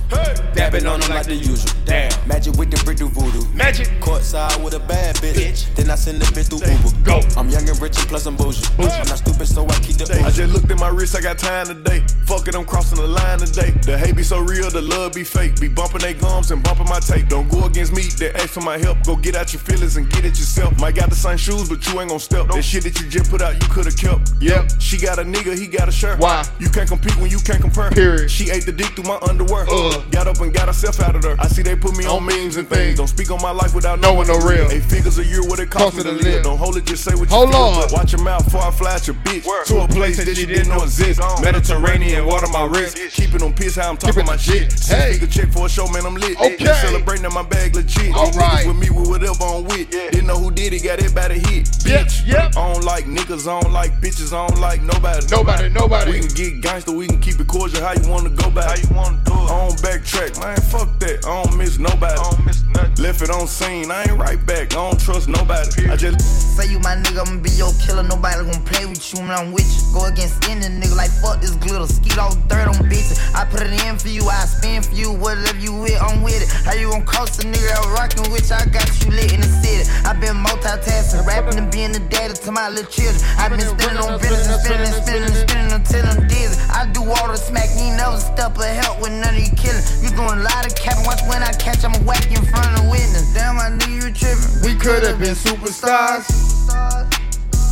Dabbing 0.54 0.86
on 0.86 1.00
them 1.00 1.10
like 1.10 1.26
the 1.26 1.34
usual. 1.34 1.70
Damn. 1.84 2.10
Magic 2.26 2.53
with 2.56 2.70
the 2.70 2.82
brick 2.84 2.98
do 2.98 3.08
voodoo. 3.08 3.46
Magic. 3.54 3.88
Courtside 4.00 4.62
with 4.62 4.74
a 4.74 4.80
bad 4.80 5.16
bitch. 5.16 5.34
bitch. 5.34 5.74
Then 5.74 5.90
I 5.90 5.94
send 5.94 6.20
the 6.20 6.26
bitch 6.26 6.48
through 6.48 6.64
Uber. 6.64 7.04
Go. 7.04 7.20
I'm 7.38 7.48
young 7.48 7.68
and 7.68 7.80
rich 7.80 7.98
and 7.98 8.08
plus 8.08 8.26
I'm 8.26 8.36
bougie. 8.36 8.64
I'm 8.78 9.06
not 9.08 9.18
stupid, 9.18 9.46
so 9.46 9.66
I 9.66 9.74
keep 9.80 9.96
the 9.96 10.22
I 10.24 10.30
just 10.30 10.52
looked 10.52 10.70
at 10.70 10.78
my 10.78 10.88
wrist, 10.88 11.16
I 11.16 11.20
got 11.20 11.38
time 11.38 11.66
today. 11.66 12.04
Fuck 12.26 12.48
it, 12.48 12.54
I'm 12.54 12.64
crossing 12.64 12.98
the 12.98 13.06
line 13.06 13.38
today. 13.38 13.70
The 13.70 13.98
hate 13.98 14.16
be 14.16 14.22
so 14.22 14.40
real, 14.40 14.70
the 14.70 14.82
love 14.82 15.14
be 15.14 15.24
fake. 15.24 15.60
Be 15.60 15.68
bumping 15.68 16.00
they 16.00 16.14
gums 16.14 16.50
and 16.50 16.62
bumping 16.62 16.88
my 16.88 17.00
tape. 17.00 17.28
Don't 17.28 17.48
go 17.48 17.64
against 17.64 17.92
me, 17.92 18.02
they 18.18 18.32
ask 18.32 18.50
for 18.50 18.60
my 18.60 18.78
help. 18.78 19.04
Go 19.04 19.16
get 19.16 19.36
out 19.36 19.52
your 19.52 19.60
feelings 19.60 19.96
and 19.96 20.08
get 20.10 20.24
it 20.24 20.38
yourself. 20.38 20.78
Might 20.80 20.94
got 20.94 21.10
the 21.10 21.16
same 21.16 21.36
shoes, 21.36 21.68
but 21.68 21.84
you 21.86 22.00
ain't 22.00 22.10
gon' 22.10 22.18
step. 22.18 22.48
That 22.48 22.62
shit 22.62 22.84
that 22.84 23.00
you 23.00 23.08
just 23.08 23.30
put 23.30 23.42
out, 23.42 23.54
you 23.54 23.68
could've 23.68 23.96
kept. 23.96 24.32
Yep. 24.40 24.80
She 24.80 24.98
got 24.98 25.18
a 25.18 25.24
nigga, 25.24 25.58
he 25.58 25.66
got 25.66 25.88
a 25.88 25.92
shirt. 25.92 26.18
Why? 26.18 26.44
You 26.58 26.68
can't 26.68 26.88
compete 26.88 27.16
when 27.16 27.30
you 27.30 27.38
can't 27.38 27.60
compare. 27.60 27.90
Period. 27.90 28.30
She 28.30 28.50
ate 28.50 28.64
the 28.64 28.72
dick 28.72 28.88
through 28.94 29.04
my 29.04 29.18
underwear. 29.28 29.66
Uh. 29.68 30.02
Got 30.10 30.28
up 30.28 30.40
and 30.40 30.52
got 30.52 30.68
herself 30.68 31.00
out 31.00 31.16
of 31.16 31.22
there. 31.22 31.36
I 31.38 31.48
see 31.48 31.62
they 31.62 31.76
put 31.76 31.96
me 31.96 32.04
on, 32.04 32.16
On 32.16 32.26
memes 32.44 32.56
and 32.56 32.68
things. 32.68 32.96
Don't 32.98 33.08
speak 33.08 33.30
on 33.30 33.40
my 33.42 33.50
life 33.50 33.74
without 33.74 34.00
Knowing 34.00 34.26
the 34.26 34.34
real. 34.44 34.70
Eight 34.70 34.82
figures 34.84 35.18
a 35.18 35.24
year, 35.24 35.42
what 35.42 35.58
it 35.60 35.70
cost 35.70 35.94
Cost 35.94 35.96
me 35.96 36.04
me 36.04 36.10
to 36.10 36.16
to 36.18 36.24
live. 36.24 36.34
live. 36.34 36.44
Don't 36.44 36.58
hold 36.58 36.76
it, 36.76 36.84
just 36.84 37.04
say 37.04 37.14
what 37.14 37.28
you 37.30 37.34
Hold 37.34 37.50
feel. 37.50 37.60
on. 37.60 37.80
But 37.82 37.92
Watch 37.92 38.12
your 38.12 38.22
mouth 38.22 38.44
before 38.44 38.62
I 38.62 38.70
flash 38.70 38.94
at 39.00 39.06
your 39.08 39.16
bitch. 39.16 39.44
To 39.66 39.80
a 39.82 39.88
place 39.88 40.16
that 40.18 40.36
you 40.36 40.46
didn't 40.46 40.68
know 40.68 40.82
exist. 40.82 41.20
Mediterranean 41.42 42.26
water 42.26 42.46
my 42.48 42.64
wrist. 42.66 42.98
Keeping 43.12 43.42
on 43.42 43.52
piss 43.54 43.76
how 43.76 43.90
I'm 43.90 43.96
talking 43.96 44.16
Keep 44.22 44.26
my 44.26 44.36
shit. 44.36 44.62
legit. 44.64 44.72
Six 44.72 44.88
Hey. 44.90 45.12
figure 45.12 45.26
check 45.28 45.52
for 45.52 45.66
a 45.66 45.68
show, 45.68 45.86
man, 45.88 46.04
I'm 46.06 46.14
lit. 46.16 46.36
Okay. 46.38 46.56
Been 46.56 46.74
Celebrating 46.74 47.24
in 47.24 47.32
my 47.32 47.42
bag 47.42 47.74
legit. 47.74 48.14
All 48.14 48.26
These 48.26 48.36
niggas 48.36 48.66
with 48.68 48.76
me 48.76 48.90
with 48.90 49.08
whatever 49.08 49.44
I'm 49.44 49.64
with. 49.64 49.90
Didn't 49.90 50.26
know 50.26 50.36
who 50.38 50.50
did 50.50 50.72
it, 50.72 50.82
got 50.82 51.00
it 51.00 51.14
by 51.14 51.28
the 51.28 51.34
hit. 51.34 51.64
Bitch. 51.84 52.26
yep. 52.26 52.56
I 52.56 52.72
don't 52.72 52.84
like 52.84 53.04
niggas, 53.06 53.46
I 53.48 53.60
don't 53.60 53.72
like 53.72 54.00
bitches, 54.00 54.32
I 54.32 54.46
don't 54.46 54.60
like 54.60 54.82
nobody. 54.82 55.26
Nobody, 55.30 55.68
nobody. 55.68 56.10
We 56.12 56.18
can 56.20 56.28
get 56.34 56.60
gangster, 56.60 56.92
we 56.92 57.06
can 57.06 57.20
keep 57.20 57.40
it 57.40 57.46
cordial. 57.46 57.80
How 57.82 57.92
you 57.94 58.08
wanna 58.08 58.30
go 58.30 58.50
back? 58.50 58.64
How 58.66 58.76
you 58.76 58.94
wanna 58.94 59.20
do 59.24 59.32
it? 59.32 59.50
I 59.50 59.68
don't 59.68 59.78
backtrack, 59.82 60.40
man. 60.40 60.56
Fuck 60.56 60.98
that. 61.00 61.24
I 61.26 61.42
don't 61.42 61.56
miss 61.56 61.78
nobody. 61.78 62.14
I 62.34 62.36
don't 62.36 62.46
miss 62.46 62.64
nothing. 62.74 63.04
Left 63.04 63.22
it 63.22 63.30
on 63.30 63.46
scene, 63.46 63.90
I 63.92 64.02
ain't 64.02 64.18
right 64.18 64.44
back. 64.44 64.74
I 64.74 64.82
don't 64.90 64.98
trust 64.98 65.28
nobody. 65.28 65.86
I 65.88 65.94
just 65.94 66.18
Say 66.54 66.70
you 66.70 66.78
my 66.80 66.94
nigga, 66.94 67.26
I'ma 67.26 67.42
be 67.42 67.50
your 67.50 67.70
killer. 67.78 68.02
Nobody 68.02 68.42
gonna 68.46 68.62
play 68.62 68.86
with 68.86 69.02
you 69.10 69.22
when 69.22 69.30
I'm 69.30 69.50
with 69.52 69.66
you. 69.66 69.82
Go 69.94 70.06
against 70.06 70.42
any 70.50 70.66
nigga 70.66 70.94
like 70.94 71.10
fuck 71.22 71.40
this 71.40 71.54
glitter. 71.58 71.86
Skeet 71.86 72.18
all 72.18 72.34
dirt 72.50 72.66
on 72.66 72.74
bitches. 72.90 73.18
I 73.34 73.44
put 73.44 73.62
it 73.62 73.74
in 73.86 73.98
for 73.98 74.06
you, 74.06 74.26
I 74.26 74.46
spin 74.46 74.82
for 74.82 74.94
you. 74.94 75.10
Whatever 75.10 75.58
you 75.58 75.74
with, 75.74 75.98
I'm 75.98 76.22
with 76.22 76.42
it. 76.42 76.50
How 76.66 76.74
you 76.74 76.90
gon' 76.90 77.06
cost 77.06 77.42
a 77.42 77.46
nigga 77.46 77.70
out 77.74 77.86
rockin' 77.94 78.30
with 78.30 78.50
you? 78.50 78.54
I 78.54 78.66
got 78.66 78.86
you 79.02 79.10
lit 79.10 79.34
in 79.34 79.42
the 79.42 79.50
city. 79.62 79.86
I 80.06 80.14
been 80.14 80.38
multitasking, 80.38 81.26
rapping 81.26 81.58
and 81.58 81.70
being 81.70 81.90
the 81.90 82.02
daddy 82.06 82.34
to 82.34 82.50
my 82.50 82.68
little 82.68 82.86
children. 82.86 83.18
I 83.34 83.48
been 83.50 83.58
spinning 83.58 83.98
on 83.98 84.18
business 84.18 84.46
and 84.46 84.62
spinning 84.62 84.86
and 84.86 84.94
spinning 84.94 85.26
and 85.30 85.38
spinning 85.38 85.72
until 85.74 86.06
I'm 86.06 86.26
dizzy. 86.26 86.54
I 86.70 86.86
do 86.94 87.02
all 87.02 87.26
the 87.26 87.38
smack, 87.38 87.66
you 87.74 87.90
ain't 87.90 87.98
never 87.98 88.18
step 88.18 88.54
or 88.58 88.66
help 88.66 89.02
with 89.02 89.10
none 89.10 89.34
of 89.34 89.42
you 89.42 89.50
killing. 89.58 89.82
You 90.02 90.14
doing 90.14 90.38
a 90.38 90.46
lot 90.46 90.62
of 90.62 90.74
capping, 90.78 91.02
watch 91.02 91.22
when 91.26 91.42
I 91.42 91.50
catch, 91.58 91.82
I'ma 91.82 91.98
whack 92.14 92.30
in 92.30 92.44
front 92.46 92.66
of 92.78 92.84
the 92.84 92.90
witness. 92.90 93.34
Damn, 93.34 93.56
my 93.56 93.70
nigga, 93.70 94.06
you 94.06 94.10
tripping. 94.14 94.62
We 94.62 94.78
could 94.78 95.02
have 95.02 95.18
been 95.18 95.34
superstars. 95.34 96.26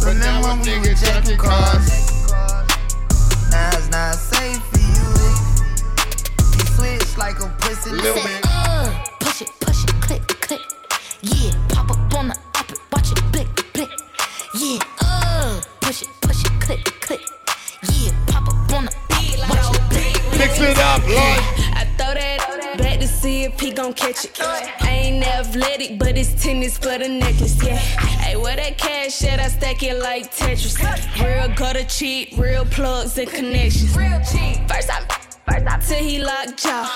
But 0.02 0.14
now 0.14 0.42
when 0.42 0.60
we 0.62 0.78
were 0.78 0.94
jacking 0.94 1.38
cars, 1.38 1.86
now 3.50 3.70
it's 3.78 3.88
not 3.90 4.14
safe 4.14 4.62
for 4.70 4.82
you. 4.82 5.06
You 6.58 6.64
switch 6.74 7.16
like 7.16 7.38
a 7.38 7.48
pussy 7.60 7.90
Little 7.90 8.14
little 8.14 8.22
bit. 8.22 8.42
Uh, 8.44 9.04
push 9.20 9.42
it, 9.42 9.50
push 9.60 9.84
it, 9.84 9.94
click, 10.02 10.26
click. 10.26 10.60
Yeah, 11.22 11.52
pop 11.68 11.90
up 11.90 12.14
on 12.14 12.28
the 12.28 12.36
up 12.56 12.70
it, 12.70 12.80
watch 12.92 13.12
it, 13.12 13.22
blick, 13.32 13.48
blick. 13.72 13.90
Yeah, 14.58 14.78
uh, 15.02 15.60
push 15.80 16.02
it, 16.02 16.08
push 16.20 16.44
it, 16.44 16.52
click, 16.60 16.84
click. 17.00 17.22
Yeah, 17.92 18.10
pop 18.26 18.48
up 18.48 18.72
on 18.74 18.86
the 18.86 18.90
up 18.90 19.50
watch 19.50 19.76
it, 19.76 19.88
blick. 19.90 20.38
Mix 20.38 20.58
it 20.58 20.78
up, 20.78 21.06
Lord. 21.06 21.40
I 21.78 21.86
throw 21.96 22.14
that 22.14 22.31
back 22.78 23.00
to 23.00 23.06
see 23.06 23.44
if 23.44 23.58
he 23.58 23.70
gon' 23.70 23.92
catch 23.92 24.24
it. 24.24 24.38
I 24.40 24.88
ain't 24.88 25.26
athletic, 25.26 25.98
but 25.98 26.16
it's 26.16 26.42
tennis 26.42 26.78
for 26.78 26.98
the 26.98 27.08
necklace, 27.08 27.62
yeah. 27.64 27.76
Hey, 27.76 28.36
where 28.36 28.56
that 28.56 28.78
cash 28.78 29.22
at? 29.24 29.40
I 29.40 29.48
stack 29.48 29.82
it 29.82 29.98
like 29.98 30.34
Tetris. 30.34 30.76
Real 31.22 31.54
gutter 31.54 31.84
cheap, 31.84 32.36
real 32.38 32.64
plugs 32.64 33.18
and 33.18 33.28
connections. 33.28 33.96
Real 33.96 34.20
cheap. 34.30 34.68
First 34.68 34.90
I 34.90 35.02
Till 35.92 35.98
he 35.98 36.22
locked 36.22 36.64
y'all. 36.64 36.86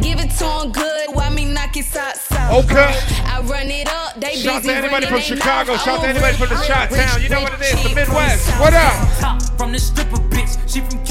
Give 0.00 0.18
it 0.18 0.30
to 0.38 0.44
him 0.44 0.72
good 0.72 1.14
while 1.14 1.30
me 1.30 1.44
knock 1.44 1.74
his 1.74 1.86
socks 1.86 2.32
off. 2.32 2.64
Okay. 2.64 2.98
I 3.26 3.40
run 3.42 3.68
it 3.68 3.86
up. 3.86 4.18
They 4.18 4.34
Shout 4.34 4.62
busy 4.62 4.74
to 4.74 4.76
anybody 4.76 5.06
from 5.06 5.14
running 5.16 5.30
they 5.30 5.36
Chicago. 5.36 5.72
mouth. 5.72 5.84
Shout 5.84 6.00
to 6.00 6.08
I'm 6.08 6.16
a 6.16 6.18
anybody 6.18 6.36
from 6.36 6.48
the 6.48 6.54
rich, 6.56 6.64
Shot 6.66 6.90
Town. 6.90 7.22
You 7.22 7.28
know 7.28 7.42
what 7.42 7.54
it 7.54 7.60
is. 7.60 7.82
The. 7.82 7.94
Midwest. 7.94 8.48
What 8.58 8.72
up? 8.72 9.18
Top 9.20 9.42
from 9.58 9.72
the 9.72 9.78
stripper 9.78 10.16
bitch. 10.32 10.56
She 10.72 10.80
from 10.80 11.04
Kankakee. 11.04 11.09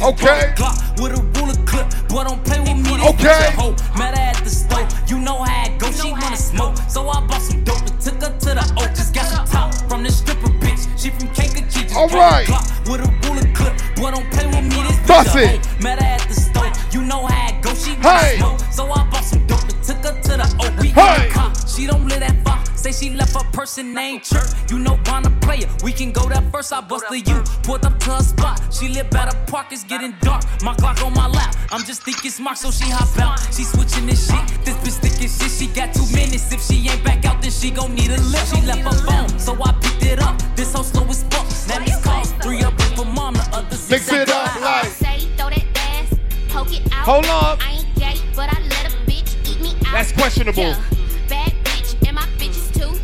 Okay. 0.00 0.52
Glock 0.56 1.00
with 1.00 1.18
a 1.18 1.22
ruler 1.38 1.58
clip. 1.66 1.86
Boy, 2.08 2.24
don't 2.24 2.42
play 2.44 2.60
with 2.60 2.78
me. 2.86 2.92
Okay. 3.10 3.50
bitch 3.50 3.54
a. 3.58 3.98
Met 3.98 4.16
her 4.16 4.22
at 4.22 4.44
the 4.44 4.50
store. 4.50 4.86
You 5.08 5.18
know 5.18 5.42
how 5.42 5.66
it 5.66 5.78
go. 5.78 5.90
She 5.90 6.10
wanna 6.12 6.36
smoke. 6.36 6.76
So 6.88 7.08
I 7.08 7.20
bought 7.26 7.42
some 7.42 7.64
dope 7.64 7.80
and 7.80 8.00
took 8.00 8.14
her 8.22 8.30
to 8.38 8.50
the 8.54 8.74
O. 8.78 8.86
Just 8.94 9.14
got 9.14 9.26
some 9.26 9.46
top 9.46 9.74
from 9.88 10.02
the 10.04 10.10
stripper 10.10 10.48
bitch. 10.62 10.86
She 11.00 11.10
from 11.10 11.28
Kankakee. 11.34 11.82
Just 11.84 11.96
All 11.96 12.08
bought 12.08 12.14
a 12.14 12.18
right. 12.18 12.46
Glock 12.46 12.90
with 12.90 13.00
a 13.06 13.10
ruler 13.28 13.48
clip. 13.54 13.74
Boy, 13.96 14.10
don't 14.12 14.30
play 14.30 14.46
with 14.46 14.64
me. 14.70 14.82
This 14.86 14.98
Bust 15.06 15.34
bitch 15.36 15.54
it. 15.76 15.82
Met 15.82 16.00
her 16.00 16.06
at 16.06 16.28
the 16.28 16.34
store. 16.34 16.70
You 16.92 17.02
know 17.04 17.26
how 17.26 17.48
it 17.48 17.62
go. 17.62 17.74
She 17.74 17.90
wanna 17.96 18.18
Hey. 18.18 18.36
smoke. 18.38 18.60
So 18.70 18.84
I 18.92 19.04
bought 19.10 19.24
some 19.24 19.46
dope 19.46 19.62
and 19.68 19.82
took 19.82 19.98
her 20.06 20.14
to 20.22 20.32
the 20.38 20.46
O. 20.62 20.80
We 20.80 20.88
Hey. 20.88 21.22
in 21.22 21.28
the 21.28 21.34
car. 21.34 21.52
She 21.66 21.86
don't 21.86 22.06
live 22.06 22.20
that 22.20 22.32
far. 22.32 22.37
Say 22.78 22.92
she 22.92 23.10
left 23.10 23.34
her 23.34 23.44
person 23.50 23.92
named 23.92 24.22
Church. 24.22 24.50
You 24.70 24.78
know, 24.78 24.98
wanna 25.06 25.30
player. 25.40 25.66
We 25.82 25.92
can 25.92 26.12
go 26.12 26.28
that 26.28 26.44
first. 26.52 26.72
I 26.72 26.80
bust 26.80 27.06
the 27.10 27.18
you. 27.18 27.42
Pulled 27.64 27.84
up 27.84 27.98
to 27.98 28.10
her 28.12 28.22
spot. 28.22 28.60
She 28.72 28.88
live 28.88 29.10
by 29.10 29.26
the 29.26 29.36
park. 29.50 29.66
It's 29.72 29.82
getting 29.82 30.14
dark. 30.20 30.44
My 30.62 30.74
Glock 30.74 31.04
on 31.04 31.12
my 31.12 31.26
lap. 31.26 31.56
I'm 31.72 31.84
just 31.84 32.04
thinking 32.04 32.30
smart, 32.30 32.56
so 32.56 32.70
she 32.70 32.88
hop 32.88 33.08
out. 33.18 33.38
She 33.52 33.64
switching 33.64 34.06
this 34.06 34.30
shit. 34.30 34.64
This 34.64 34.76
bitch 34.76 35.00
thinking 35.02 35.28
shit. 35.28 35.50
She 35.50 35.66
got 35.66 35.92
two 35.92 36.06
minutes. 36.14 36.52
If 36.52 36.62
she 36.62 36.88
ain't 36.88 37.02
back 37.02 37.24
out, 37.24 37.42
then 37.42 37.50
she 37.50 37.70
gon' 37.72 37.94
need 37.94 38.10
a 38.10 38.20
lift. 38.30 38.54
She 38.54 38.62
left 38.62 38.80
her 38.80 39.06
phone, 39.06 39.38
so 39.40 39.58
I 39.60 39.72
picked 39.82 40.04
it 40.04 40.22
up. 40.22 40.40
This 40.54 40.72
hoe 40.72 40.82
slow 40.82 41.04
as 41.08 41.24
fuck. 41.24 41.46
Now 41.68 41.84
these 41.84 41.96
calls. 41.98 42.32
Three 42.42 42.62
up 42.62 42.80
for 42.94 43.04
mom. 43.04 43.34
The 43.34 43.48
other 43.52 43.76
six 43.76 44.10
Mix 44.10 44.12
it 44.12 44.30
up 44.30 44.60
like. 44.60 44.86
Say, 44.86 45.18
throw 45.36 45.50
that 45.50 45.66
ass, 45.74 46.14
poke 46.48 46.72
it 46.72 46.92
out. 46.92 47.04
Hold 47.04 47.26
on. 47.26 47.58
I 47.60 47.80
ain't 47.80 47.94
gay, 47.96 48.20
but 48.36 48.48
I 48.54 48.60
let 48.62 48.86
a 48.86 48.96
bitch 49.10 49.34
eat 49.50 49.60
me 49.60 49.74
out. 49.86 49.92
That's 49.92 50.12
questionable. 50.12 50.62
Yeah. 50.62 50.97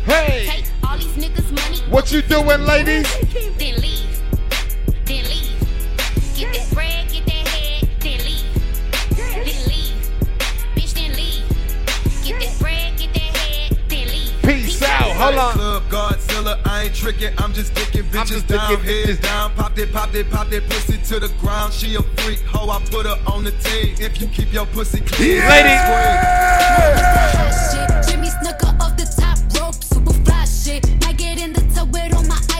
Hey. 0.05 0.45
Take 0.47 0.65
all 0.83 0.97
these 0.97 1.15
niggas' 1.17 1.51
money. 1.51 1.79
What 1.89 2.11
you 2.11 2.21
doing, 2.21 2.61
ladies? 2.61 3.11
Then 3.57 3.81
leave. 3.81 4.21
Then 5.05 5.23
leave. 5.25 5.55
Get 6.35 6.53
that 6.53 6.69
bread, 6.73 7.09
get 7.09 7.25
that 7.25 7.47
head, 7.47 7.89
then 8.01 8.19
leave. 8.19 8.45
Then 9.15 9.45
leave. 9.65 9.95
Bitch, 10.75 10.93
then 10.93 11.13
leave. 11.13 11.43
Get 12.23 12.39
that 12.39 12.59
bread, 12.59 12.97
get 12.99 13.13
that 13.13 13.35
head, 13.37 13.79
then 13.89 14.07
leave. 14.09 14.33
Peace 14.43 14.83
out. 14.83 15.11
Hold 15.15 15.35
on. 15.39 15.53
Club 15.53 15.83
Godzilla, 15.89 16.59
I 16.65 16.83
ain't 16.83 16.93
tricking, 16.93 17.33
I'm 17.39 17.53
just 17.53 17.73
dicking 17.73 18.03
bitches 18.11 18.27
just 18.27 18.47
down, 18.47 18.59
dicking 18.59 19.05
heads 19.07 19.19
down. 19.21 19.53
Pop 19.55 19.73
that, 19.75 19.91
pop 19.91 20.11
that, 20.11 20.29
pop 20.29 20.49
that 20.49 20.69
pussy 20.69 20.99
to 20.99 21.19
the 21.19 21.29
ground. 21.39 21.73
She 21.73 21.95
a 21.95 22.01
freak, 22.21 22.41
hoe, 22.41 22.69
I 22.69 22.79
put 22.91 23.07
her 23.07 23.17
on 23.25 23.43
the 23.43 23.51
team. 23.51 23.95
If 23.99 24.21
you 24.21 24.27
keep 24.27 24.53
your 24.53 24.67
pussy 24.67 24.99
clean, 24.99 25.41
Shit, 27.71 27.89
Jimmy 28.07 28.29
Snooker 28.29 28.34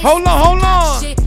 Hold 0.05 0.27
on, 0.27 0.37
hold 0.39 0.61
on. 0.61 1.24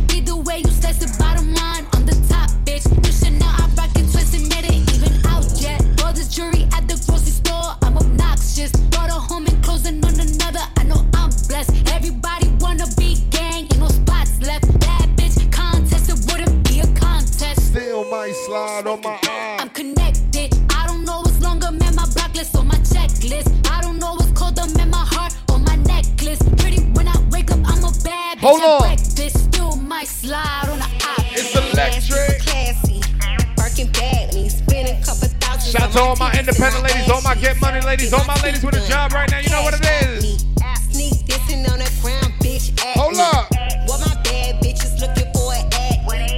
Ladies, 37.98 38.12
all 38.12 38.24
my 38.26 38.40
ladies 38.42 38.64
with 38.64 38.76
a 38.76 38.88
job 38.88 39.12
right 39.12 39.28
now. 39.30 39.40
You 39.40 39.50
know 39.50 39.62
what 39.62 39.74
it 39.74 39.84
is. 40.06 40.46
Sneak 40.90 41.14
dissing 41.26 41.68
on 41.70 41.80
the 41.80 41.90
ground, 42.00 42.32
bitch. 42.38 42.78
Hold 42.94 43.18
up. 43.18 43.50
What 43.88 44.00
my 44.06 44.14
bad 44.22 44.62
bitches 44.62 45.00
looking 45.00 45.26
for 45.34 45.52
an. 45.54 45.68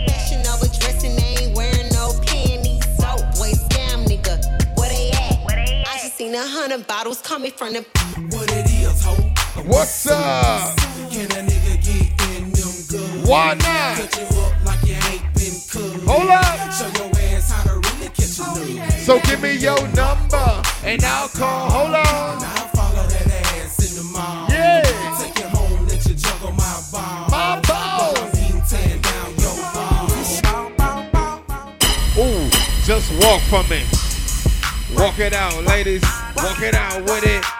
Fashion 0.08 0.40
over 0.48 0.66
dressing, 0.80 1.16
they 1.16 1.44
ain't 1.44 1.56
wearing 1.56 1.88
no 1.92 2.12
panties. 2.24 2.84
So, 2.96 3.12
boy, 3.36 3.52
scam 3.52 4.06
nigga. 4.08 4.40
Where 4.78 4.88
they 4.88 5.10
at? 5.10 5.86
I 5.86 5.98
just 6.00 6.16
seen 6.16 6.34
a 6.34 6.46
hundred 6.46 6.86
bottles 6.86 7.20
coming 7.20 7.50
from 7.50 7.74
the. 7.74 7.84
What 8.30 8.50
it 8.52 8.66
is, 8.70 9.04
hoe? 9.04 9.62
What's 9.66 10.06
up? 10.06 10.76
Can 11.10 11.26
a 11.26 11.44
nigga 11.44 11.76
get 11.84 12.08
in 12.36 12.52
them 12.52 12.72
good? 12.88 13.28
Why 13.28 13.54
not? 13.54 13.98
Cut 13.98 14.16
you 14.16 14.38
up 14.38 14.64
like 14.64 14.82
you 14.88 14.94
ain't 15.12 15.34
been 15.34 15.56
cooked. 15.68 16.08
Hold 16.08 16.30
up. 16.30 16.72
Show 16.72 16.88
your 16.96 17.10
ass 17.36 17.50
how 17.50 17.62
to 17.64 17.74
really 17.74 18.08
catch 18.08 18.38
a 18.38 18.42
nigga. 18.42 18.92
So 19.04 19.20
give 19.20 19.42
me 19.42 19.56
your 19.56 19.76
number 19.88 20.09
for 33.50 33.64
me. 33.64 33.82
Walk 34.94 35.18
it 35.18 35.32
out, 35.32 35.64
ladies. 35.64 36.04
Walk 36.36 36.62
it 36.62 36.72
out 36.72 37.02
with 37.02 37.24
it. 37.26 37.44
It 37.44 37.59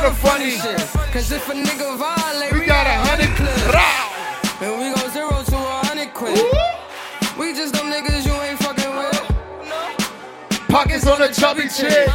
Ignore 0.00 0.12
the 0.12 0.16
funny 0.16 0.50
shit. 0.52 0.78
Cause 1.12 1.30
if 1.30 1.46
a 1.48 1.52
nigga 1.52 1.98
violate, 1.98 2.52
We 2.52 2.64
got 2.64 2.86
a 2.86 2.96
hundred 3.04 3.36
clips. 3.36 4.62
And 4.62 4.78
we 4.78 4.94
go 4.94 5.08
zero 5.10 5.28
to 5.28 5.56
a 5.56 5.86
hundred 5.86 6.14
quid. 6.14 6.38
We 7.38 7.52
just 7.54 7.74
them 7.74 7.92
niggas 7.92 8.24
you 8.24 8.32
ain't 8.32 8.58
fucking 8.60 8.96
with. 8.96 9.30
No. 9.68 10.66
Pockets 10.68 11.06
on 11.06 11.20
a 11.20 11.32
chubby 11.32 11.68
chick. 11.68 12.08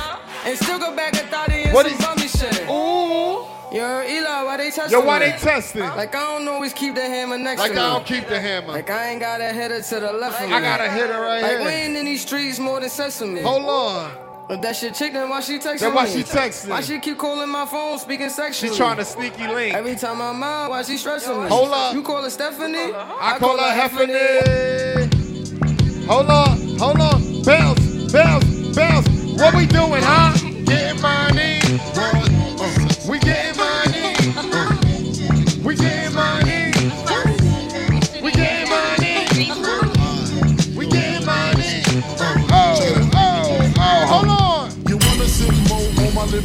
And 0.45 0.57
still 0.57 0.79
go 0.79 0.95
back 0.95 1.15
and 1.15 1.29
thought 1.29 1.51
and 1.51 1.73
What 1.73 1.87
some 1.87 1.97
bummy 1.99 2.27
shit. 2.27 2.67
Ooh. 2.69 3.45
Yo, 3.71 4.03
Eli, 4.07 4.43
why 4.43 4.57
they 4.57 4.71
testing 4.71 4.99
Yo, 4.99 5.05
why 5.05 5.19
me? 5.19 5.25
they 5.25 5.37
testing? 5.37 5.81
Like 5.81 6.15
I 6.15 6.37
don't 6.37 6.47
always 6.47 6.73
keep 6.73 6.95
the 6.95 7.01
hammer 7.01 7.37
next 7.37 7.61
Like 7.61 7.73
to 7.73 7.79
I 7.79 7.93
don't 7.93 8.05
keep 8.05 8.27
the 8.27 8.39
hammer. 8.39 8.73
Like 8.73 8.89
I 8.89 9.09
ain't 9.09 9.19
got 9.19 9.41
a 9.41 9.51
hitter 9.51 9.81
to 9.81 9.99
the 9.99 10.13
left 10.13 10.41
of 10.41 10.49
me. 10.49 10.55
I 10.55 10.61
got 10.61 10.81
a 10.81 10.89
hitter 10.89 11.19
right 11.19 11.41
like 11.41 11.51
here. 11.51 11.61
we 11.61 11.67
ain't 11.67 11.97
in 11.97 12.05
these 12.05 12.21
streets 12.21 12.57
more 12.57 12.79
than 12.79 12.89
sesame. 12.89 13.41
Hold 13.41 13.65
on. 13.65 14.24
If 14.47 14.61
that 14.61 14.75
shit 14.75 14.93
chick, 14.93 15.13
then 15.13 15.27
why 15.29 15.39
she 15.39 15.57
texting 15.57 15.79
Then 15.79 15.95
why 15.95 16.05
me? 16.05 16.11
she 16.11 16.19
texting? 16.23 16.69
Why 16.69 16.81
she 16.81 16.99
keep 16.99 17.17
calling 17.17 17.49
my 17.49 17.65
phone, 17.65 17.97
speaking 17.97 18.29
sexually? 18.29 18.71
She 18.71 18.77
trying 18.77 18.97
to 18.97 19.05
sneaky 19.05 19.47
link. 19.47 19.73
Every 19.73 19.95
time 19.95 20.21
I'm 20.21 20.43
out, 20.43 20.69
why 20.69 20.83
she 20.83 20.97
stressing 20.97 21.41
me? 21.43 21.49
Hold 21.49 21.71
up. 21.71 21.95
You 21.95 22.03
call 22.03 22.21
her 22.21 22.29
Stephanie? 22.29 22.93
I 22.93 23.37
call 23.39 23.57
her 23.57 23.73
Heffany. 23.73 25.13
Hold 26.05 26.29
up, 26.29 26.59
hold 26.79 27.01
up. 27.01 27.19
Bounce, 27.43 28.11
bounce, 28.13 28.75
bounce. 28.75 29.07
What 29.41 29.55
we 29.55 29.65
doing, 29.65 30.03
huh? 30.03 30.37
Getting 30.65 31.01
money. 31.01 32.34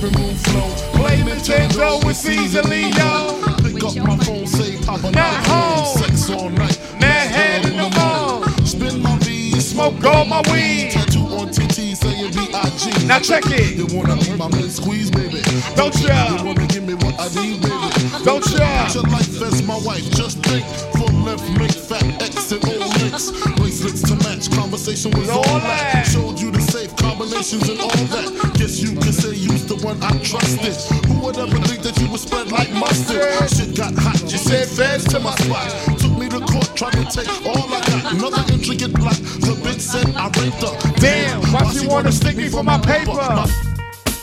Living 0.00 0.22
room 0.22 0.34
floor? 0.34 0.70
Play 0.94 1.18
Nintendo 1.18 2.02
with 2.04 2.16
Cease 2.16 2.54
a 2.54 2.62
Leo. 2.62 3.36
Pick 3.62 3.84
up 3.84 3.96
my 3.96 4.16
phone, 4.24 4.46
say 4.46 4.78
Papa 4.84 5.10
Not 5.10 5.46
home. 5.46 5.98
Sex 5.98 6.30
all 6.30 6.48
night. 6.48 6.80
Mad 6.98 7.30
head 7.30 7.66
in 7.66 7.76
the 7.76 7.90
mall. 7.96 8.42
Spin 8.64 9.02
my 9.02 9.18
V, 9.18 9.60
Smoke 9.60 10.02
all 10.04 10.24
my 10.24 10.40
weed. 10.52 10.90
Tattoo 10.92 11.20
on 11.36 11.48
TT 11.48 11.94
saying 11.96 12.32
B.I.G. 12.32 13.06
Now 13.06 13.18
check 13.18 13.44
it. 13.46 13.76
You 13.76 13.86
wanna 13.94 14.16
be 14.16 14.34
my 14.36 14.48
man 14.48 14.70
squeeze, 14.70 15.10
baby. 15.10 15.42
Don't 15.76 15.94
ya? 16.00 16.36
You 16.38 16.44
wanna 16.44 16.66
give 16.66 16.84
me 16.84 16.94
what 16.94 17.14
I 17.20 17.28
need, 17.36 17.60
baby. 17.60 18.24
Don't 18.24 18.46
ya? 18.56 18.88
Your 18.94 19.02
life 19.04 19.42
as 19.42 19.62
my 19.62 19.78
wife, 19.84 20.08
just 20.12 20.38
think. 20.44 20.64
Full 20.96 21.12
left, 21.24 21.44
make 21.58 21.72
fat 21.72 22.04
X 22.22 22.52
and 22.52 22.64
all 22.64 22.88
links. 23.00 23.32
Bracelets 23.56 24.02
to 24.08 24.16
match, 24.24 24.50
conversation 24.50 25.10
was 25.12 25.28
all 25.28 25.42
that. 25.42 26.06
Showed 26.06 26.40
you 26.40 26.50
the 26.50 26.60
safe 26.60 26.96
combinations 26.96 27.68
and 27.68 27.80
all 27.80 28.04
that. 28.16 28.54
Guess 28.54 28.80
you 28.80 28.94
could 28.96 29.14
say 29.14 29.34
you's 29.34 29.49
the 29.94 30.06
one 30.06 30.12
I 30.12 30.18
trusted. 30.22 30.74
Who 31.06 31.20
would 31.20 31.38
ever 31.38 31.58
think 31.66 31.82
that 31.82 31.98
you 32.00 32.10
would 32.10 32.20
spread 32.20 32.50
like 32.52 32.70
mustard? 32.72 33.22
Shit 33.50 33.76
got 33.76 33.94
hot, 33.94 34.20
you 34.22 34.38
said 34.38 34.68
feds 34.68 35.04
to 35.12 35.20
my 35.20 35.34
spot. 35.36 35.70
Took 35.98 36.12
me 36.18 36.28
to 36.28 36.40
court, 36.40 36.76
tried 36.76 36.92
to 36.92 37.04
take 37.04 37.28
all 37.46 37.72
I 37.72 37.80
got. 37.80 38.14
Another 38.14 38.52
intricate 38.52 38.92
block. 38.92 39.16
The 39.16 39.56
bitch 39.62 39.80
said 39.80 40.14
I 40.16 40.26
raped 40.38 40.62
her. 40.62 40.74
Damn, 41.00 41.40
why 41.52 41.72
she 41.72 41.86
wanna 41.86 42.12
stick 42.12 42.36
me 42.36 42.48
for 42.48 42.62
my 42.62 42.78
paper? 42.78 43.12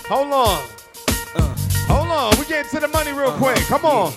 Hold 0.09 0.33
on. 0.33 0.63
Uh. 1.35 1.55
Hold 1.87 2.07
on, 2.09 2.39
we 2.39 2.45
getting 2.45 2.69
to 2.71 2.79
the 2.79 2.87
money 2.87 3.11
real 3.11 3.29
uh-huh. 3.29 3.53
quick. 3.53 3.59
Come 3.67 3.85
on. 3.85 4.13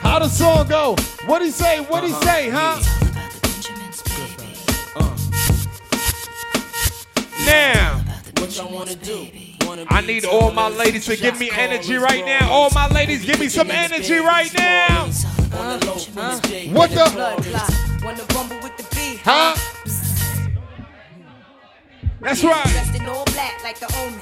How 0.00 0.18
the 0.18 0.28
song 0.28 0.68
go? 0.68 0.96
What 1.26 1.42
he 1.42 1.50
say? 1.50 1.80
What 1.80 2.04
he 2.04 2.12
uh-huh. 2.12 2.24
say, 2.24 2.50
huh? 2.50 2.80
Now, 7.46 8.05
What 8.46 8.56
y'all 8.58 8.72
wanna 8.72 8.94
do? 8.94 9.26
I 9.90 10.02
need 10.02 10.24
all 10.24 10.52
my 10.52 10.68
ladies 10.68 11.06
to 11.06 11.16
give 11.16 11.36
me 11.36 11.50
energy 11.50 11.96
right 11.96 12.24
now. 12.24 12.48
All 12.48 12.70
my 12.70 12.86
ladies, 12.90 13.24
give 13.24 13.40
me 13.40 13.48
some 13.48 13.72
energy 13.72 14.18
right 14.18 14.54
now. 14.56 15.06
What 16.70 16.90
the? 16.90 17.10
Wanna 18.04 18.24
rumble 18.36 18.60
with 18.62 18.76
the? 18.76 19.18
Huh? 19.24 19.56
That's 22.20 22.44
right. 22.44 22.62
Dressed 22.68 22.94
in 22.94 23.06
all 23.06 23.24
black 23.24 23.64
like 23.64 23.80
the 23.80 23.92
omen. 23.98 24.20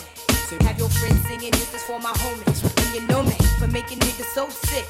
Have 0.67 0.79
your 0.79 0.89
friends 0.89 1.21
singing, 1.29 1.51
this 1.51 1.75
is 1.75 1.83
for 1.83 2.01
my 2.01 2.13
homies. 2.13 2.65
And 2.65 2.95
you 2.95 3.07
know 3.07 3.23
me 3.23 3.37
for 3.59 3.69
making 3.69 3.99
niggas 3.99 4.33
so 4.33 4.49
sick. 4.49 4.87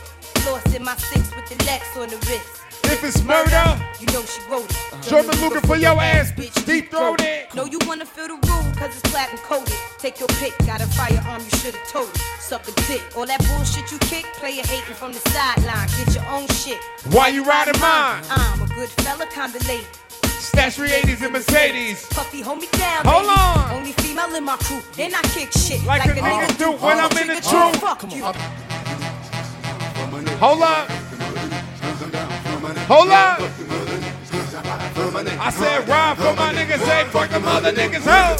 Lost 0.47 0.75
in 0.75 0.85
my 0.85 0.97
six 0.97 1.35
with 1.35 1.47
the 1.49 1.65
Lex 1.65 1.97
on 1.97 2.09
the 2.09 2.17
wrist. 2.29 2.65
If 2.85 3.03
it's 3.03 3.23
murder, 3.25 3.65
you 3.99 4.07
know 4.13 4.23
she 4.25 4.41
wrote 4.51 4.71
it. 4.71 5.03
German 5.09 5.41
looking 5.41 5.63
for 5.63 5.77
your 5.77 5.99
ass, 6.01 6.33
bitch. 6.33 6.55
Deep 6.67 6.91
throated. 6.91 7.55
Know 7.55 7.65
you 7.65 7.79
wanna 7.87 8.05
feel 8.05 8.29
the 8.29 8.35
rule, 8.35 8.65
cause 8.77 8.93
it's 8.93 9.01
platinum 9.11 9.39
coated. 9.45 9.75
Take 9.99 10.21
your 10.21 10.29
pick, 10.41 10.53
got 10.67 10.83
a 10.83 10.87
firearm, 10.89 11.41
you 11.43 11.51
should've 11.59 11.81
told 11.89 12.11
it. 12.11 12.21
Suck 12.41 12.69
a 12.69 12.73
dick. 12.89 13.03
All 13.17 13.25
that 13.27 13.41
bullshit 13.49 13.91
you 13.91 13.99
kick, 14.01 14.25
player 14.35 14.63
hating 14.67 14.95
from 14.95 15.13
the 15.13 15.21
sideline. 15.31 15.89
Get 15.97 16.15
your 16.15 16.27
own 16.29 16.47
shit. 16.49 16.79
Why 17.11 17.29
you 17.29 17.43
riding 17.43 17.81
mine? 17.81 18.23
I'm 18.29 18.61
a 18.61 18.67
good 18.67 18.91
fella, 19.01 19.27
kinda 19.27 19.59
late. 19.67 19.89
Stash 20.41 20.77
380s 20.77 21.23
and 21.23 21.33
Mercedes. 21.33 22.07
Puffy, 22.11 22.43
hold 22.43 22.61
me 22.61 22.69
down. 22.73 23.07
Hold 23.07 23.25
baby. 23.25 23.41
on. 23.41 23.71
Only 23.79 23.93
female 23.93 24.35
in 24.35 24.45
my 24.45 24.57
crew. 24.59 24.83
Then 24.95 25.15
I 25.15 25.23
kick 25.23 25.51
shit 25.53 25.83
Like 25.85 26.05
a 26.05 26.09
nigga 26.09 26.59
do 26.59 26.73
when 26.73 26.99
I'm 27.01 27.17
in 27.17 27.29
the 27.29 27.41
truth. 27.41 27.81
Fuck 27.81 28.03
you. 28.13 28.74
Hold 30.15 30.63
up. 30.63 30.89
Hold 32.87 33.11
up. 33.11 33.41
I 35.41 35.51
said 35.51 35.89
ride 35.89 36.17
for 36.17 36.35
my 36.37 36.55
niggas, 36.55 36.79
say 36.85 37.05
fuck 37.11 37.31
them 37.31 37.45
other 37.45 37.73
niggas, 37.73 38.05
ho. 38.05 38.37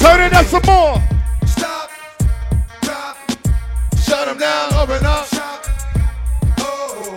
Turn 0.00 0.20
it 0.22 0.32
up 0.32 0.46
some 0.46 0.62
more. 0.66 1.02
Stop. 1.46 1.90
Stop, 2.82 3.16
shut 3.98 4.26
them 4.28 4.38
down, 4.38 4.72
open 4.74 5.04
up. 5.04 5.28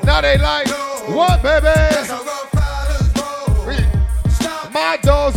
Now 0.04 0.20
they 0.20 0.38
like, 0.38 0.68
what, 1.08 1.42
baby? 1.42 2.55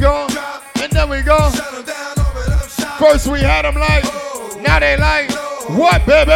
Dog's 0.00 0.36
and 0.80 0.92
then 0.92 1.08
we 1.08 1.22
go. 1.22 1.38
First 2.98 3.26
we 3.28 3.40
had 3.40 3.62
them 3.62 3.74
like, 3.76 4.04
now 4.60 4.78
they 4.80 4.96
like, 4.96 5.30
what, 5.70 6.04
baby? 6.06 6.32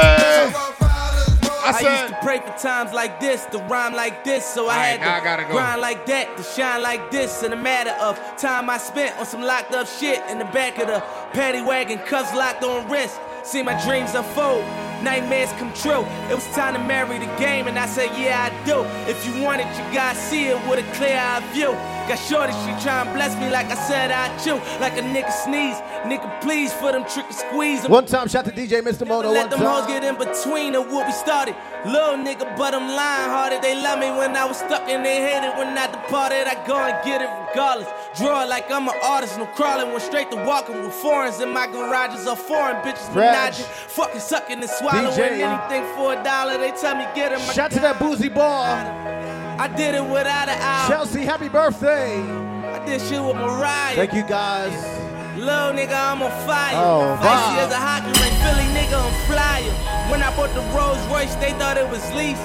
I 1.64 1.70
I, 1.74 2.02
used 2.02 2.12
to 2.14 2.18
pray 2.22 2.38
for 2.40 2.58
times 2.58 2.92
like 2.92 3.20
this, 3.20 3.44
to 3.46 3.58
rhyme 3.58 3.94
like 3.94 4.24
this, 4.24 4.44
so 4.44 4.66
I 4.68 4.96
Alright, 4.96 5.00
had 5.00 5.22
to 5.22 5.30
I 5.30 5.48
go. 5.48 5.54
grind 5.54 5.80
like 5.80 6.06
that, 6.06 6.36
to 6.36 6.42
shine 6.42 6.82
like 6.82 7.10
this. 7.12 7.44
In 7.44 7.52
a 7.52 7.56
matter 7.56 7.94
of 8.02 8.18
time 8.36 8.68
I 8.68 8.78
spent 8.78 9.16
on 9.18 9.26
some 9.26 9.42
locked 9.42 9.72
up 9.72 9.86
shit 9.86 10.20
in 10.28 10.38
the 10.38 10.44
back 10.46 10.78
of 10.78 10.88
the 10.88 11.00
paddy 11.32 11.62
wagon, 11.62 11.98
cuffs 12.00 12.34
locked 12.34 12.64
on 12.64 12.90
wrist. 12.90 13.20
See 13.44 13.62
my 13.62 13.74
dreams 13.84 14.14
unfold, 14.14 14.62
nightmares 15.02 15.50
come 15.58 15.72
true. 15.74 16.04
It 16.30 16.34
was 16.34 16.46
time 16.54 16.74
to 16.74 16.80
marry 16.80 17.18
the 17.18 17.26
game, 17.36 17.66
and 17.66 17.76
I 17.76 17.86
said, 17.86 18.10
Yeah, 18.16 18.48
I 18.48 18.64
do. 18.64 18.84
If 19.10 19.26
you 19.26 19.42
want 19.42 19.60
it, 19.60 19.66
you 19.66 19.82
gotta 19.92 20.16
see 20.16 20.46
it 20.46 20.56
with 20.68 20.78
a 20.78 20.92
clear 20.94 21.18
eye 21.18 21.42
view. 21.52 21.72
Got 22.08 22.18
shorty, 22.18 22.52
she 22.52 22.82
try 22.82 23.02
and 23.02 23.12
bless 23.14 23.36
me 23.38 23.50
like 23.50 23.66
I 23.66 23.74
said 23.74 24.10
I 24.10 24.36
chew. 24.38 24.54
Like 24.80 24.94
a 24.94 25.02
nigga 25.02 25.32
sneeze, 25.32 25.76
nigga 26.06 26.40
please 26.40 26.72
for 26.72 26.92
them 26.92 27.04
trick 27.04 27.26
and 27.26 27.34
squeeze. 27.34 27.88
One 27.88 28.06
time, 28.06 28.28
shout 28.28 28.44
to 28.44 28.52
DJ 28.52 28.80
Mr. 28.80 29.06
Moto. 29.06 29.30
Let 29.30 29.50
them 29.50 29.60
hoes 29.60 29.86
get 29.86 30.04
in 30.04 30.16
between 30.16 30.74
of 30.74 30.90
what 30.92 31.06
we 31.06 31.12
started. 31.12 31.56
Little 31.84 32.16
nigga, 32.16 32.56
but 32.56 32.74
I'm 32.74 32.86
lying 32.86 33.30
hearted. 33.30 33.60
They 33.60 33.74
love 33.74 33.98
me 33.98 34.10
when 34.10 34.36
I 34.36 34.44
was 34.44 34.58
stuck 34.58 34.82
and 34.88 35.04
they 35.04 35.20
hated 35.20 35.56
when 35.58 35.76
I 35.76 35.90
departed. 35.90 36.46
I 36.46 36.54
go 36.66 36.76
and 36.78 36.96
get 37.04 37.20
it 37.20 37.30
regardless. 37.48 37.88
Draw 38.16 38.44
like 38.44 38.70
I'm 38.70 38.88
an 38.88 38.94
artist. 39.02 39.36
No 39.36 39.46
crawling, 39.46 39.88
went 39.90 40.02
straight 40.02 40.30
to 40.30 40.36
walking 40.36 40.80
with 40.82 40.94
foreigns 40.94 41.40
in 41.40 41.52
my 41.52 41.66
garages 41.66 42.26
are 42.26 42.36
foreign 42.36 42.76
bitches. 42.82 43.12
Menaging, 43.14 43.64
fucking 43.64 44.20
sucking 44.20 44.60
and 44.60 44.70
swallowing 44.70 45.10
DJ. 45.10 45.42
anything 45.42 45.84
for 45.96 46.12
a 46.14 46.22
dollar. 46.22 46.56
They 46.58 46.70
tell 46.70 46.94
me 46.96 47.04
get 47.14 47.32
him. 47.32 47.40
Shout 47.52 47.72
to 47.72 47.80
that 47.80 47.98
boozy 47.98 48.28
ball. 48.28 48.64
I 49.58 49.68
did 49.68 49.94
it 49.94 50.04
without 50.04 50.48
an 50.48 50.60
hour. 50.60 50.88
Chelsea, 50.88 51.22
happy 51.22 51.48
birthday. 51.48 52.20
I 52.20 52.84
did 52.86 53.00
shit 53.00 53.22
with 53.22 53.36
Mariah. 53.36 53.96
Thank 53.96 54.14
you 54.14 54.22
guys. 54.22 54.72
Little 55.42 55.74
nigga, 55.74 55.98
I'm 55.98 56.22
on 56.22 56.30
fire. 56.46 56.78
Oh, 56.78 57.18
Icy 57.18 57.66
as 57.66 57.74
a 57.74 57.82
hockey 57.82 58.14
ring, 58.22 58.30
Philly 58.46 58.62
nigga, 58.70 58.94
I'm 58.94 59.10
flyer. 59.26 59.74
When 60.06 60.22
I 60.22 60.30
bought 60.38 60.54
the 60.54 60.62
Rolls 60.70 61.02
Royce, 61.10 61.34
they 61.42 61.50
thought 61.58 61.74
it 61.74 61.90
was 61.90 61.98
lease. 62.14 62.38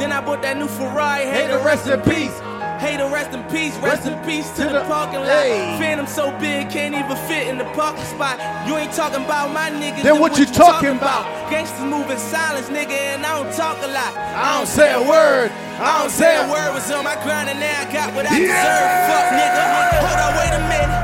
Then 0.00 0.08
I 0.08 0.24
bought 0.24 0.40
that 0.40 0.56
new 0.56 0.64
Ferrari, 0.64 1.28
hey, 1.28 1.52
to 1.52 1.60
rest 1.60 1.84
in 1.84 2.00
peace. 2.00 2.32
Hey, 2.80 2.96
to 2.96 3.12
rest 3.12 3.36
in 3.36 3.44
peace, 3.52 3.76
rest 3.84 4.08
in 4.08 4.16
peace 4.24 4.48
to 4.56 4.72
the 4.72 4.80
parking 4.88 5.20
lot. 5.20 5.28
Hey. 5.44 5.76
Phantom 5.76 6.08
so 6.08 6.32
big, 6.40 6.72
can't 6.72 6.96
even 6.96 7.12
fit 7.28 7.44
in 7.44 7.60
the 7.60 7.68
parking 7.76 8.08
spot. 8.08 8.40
You 8.64 8.80
ain't 8.80 8.96
talking 8.96 9.20
about 9.20 9.52
my 9.52 9.68
niggas. 9.68 10.00
Then 10.00 10.16
what 10.16 10.40
you 10.40 10.48
talking 10.48 10.96
about? 10.96 11.28
Gangsters 11.52 11.84
move 11.84 12.08
in 12.08 12.16
silence, 12.16 12.72
nigga, 12.72 13.20
and 13.20 13.20
I 13.20 13.36
don't 13.36 13.52
talk 13.52 13.76
a 13.84 13.90
lot. 13.92 14.16
I 14.16 14.56
don't 14.56 14.64
say 14.64 14.96
a 14.96 15.02
word. 15.04 15.52
I 15.76 16.00
don't 16.00 16.08
say 16.08 16.40
a 16.40 16.48
word 16.48 16.72
was 16.72 16.88
on 16.88 17.04
my 17.04 17.20
grind 17.20 17.52
and 17.52 17.60
now 17.60 17.84
I 17.84 17.92
got 17.92 18.16
what 18.16 18.24
I 18.24 18.32
deserve. 18.32 18.96
Fuck 19.12 19.28
nigga. 19.28 19.64
Hold 20.08 20.20
on, 20.24 20.32
wait 20.40 20.52
a 20.56 20.62
minute. 20.72 20.99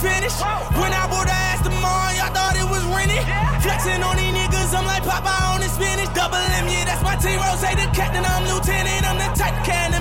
I. 0.00 0.64
When 0.80 0.92
I 0.92 1.04
bought 1.12 1.28
the 1.28 1.36
Aston 1.52 1.76
Martin, 1.76 2.16
y'all 2.16 2.32
thought 2.32 2.56
it 2.56 2.64
was 2.64 2.80
rented. 2.88 3.20
Flexing 3.60 4.00
on 4.00 4.16
these 4.16 4.32
niggas, 4.32 4.72
I'm 4.72 4.88
like 4.88 5.04
Popeye 5.04 5.52
on 5.52 5.60
the 5.60 5.68
spinach. 5.68 6.08
Double 6.16 6.40
M, 6.40 6.66
yeah, 6.72 6.88
that's 6.88 7.04
my 7.04 7.16
team. 7.16 7.36
Ross, 7.36 7.60
the 7.60 7.84
captain, 7.92 8.24
I'm 8.24 8.48
lieutenant. 8.48 9.04
I'm 9.04 9.20
the 9.20 9.28
type 9.36 9.56
can 9.64 9.92
of 9.92 10.00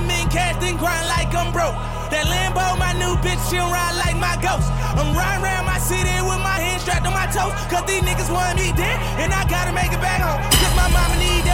and 0.70 0.78
grind 0.78 1.08
like 1.10 1.34
I'm 1.34 1.52
broke. 1.52 1.76
That 2.14 2.26
Lambo, 2.30 2.78
my 2.78 2.94
new 2.98 3.18
bitch, 3.26 3.42
she'll 3.50 3.70
ride 3.70 3.98
like 3.98 4.18
my 4.18 4.38
ghost. 4.38 4.70
I'm 4.98 5.14
riding 5.18 5.44
around 5.44 5.66
my 5.66 5.78
city 5.78 6.14
with 6.22 6.42
my 6.42 6.58
hands 6.62 6.82
strapped 6.82 7.06
on 7.06 7.14
my 7.14 7.28
toes. 7.30 7.54
Cause 7.70 7.86
these 7.90 8.02
niggas 8.02 8.30
want 8.30 8.58
me 8.58 8.72
dead, 8.78 8.98
and 9.22 9.34
I 9.34 9.46
gotta 9.50 9.74
make 9.74 9.92
it 9.92 10.02
back 10.02 10.22
home. 10.22 10.42
Cause 10.62 10.76
my 10.78 10.88
mama 10.94 11.18
need 11.18 11.49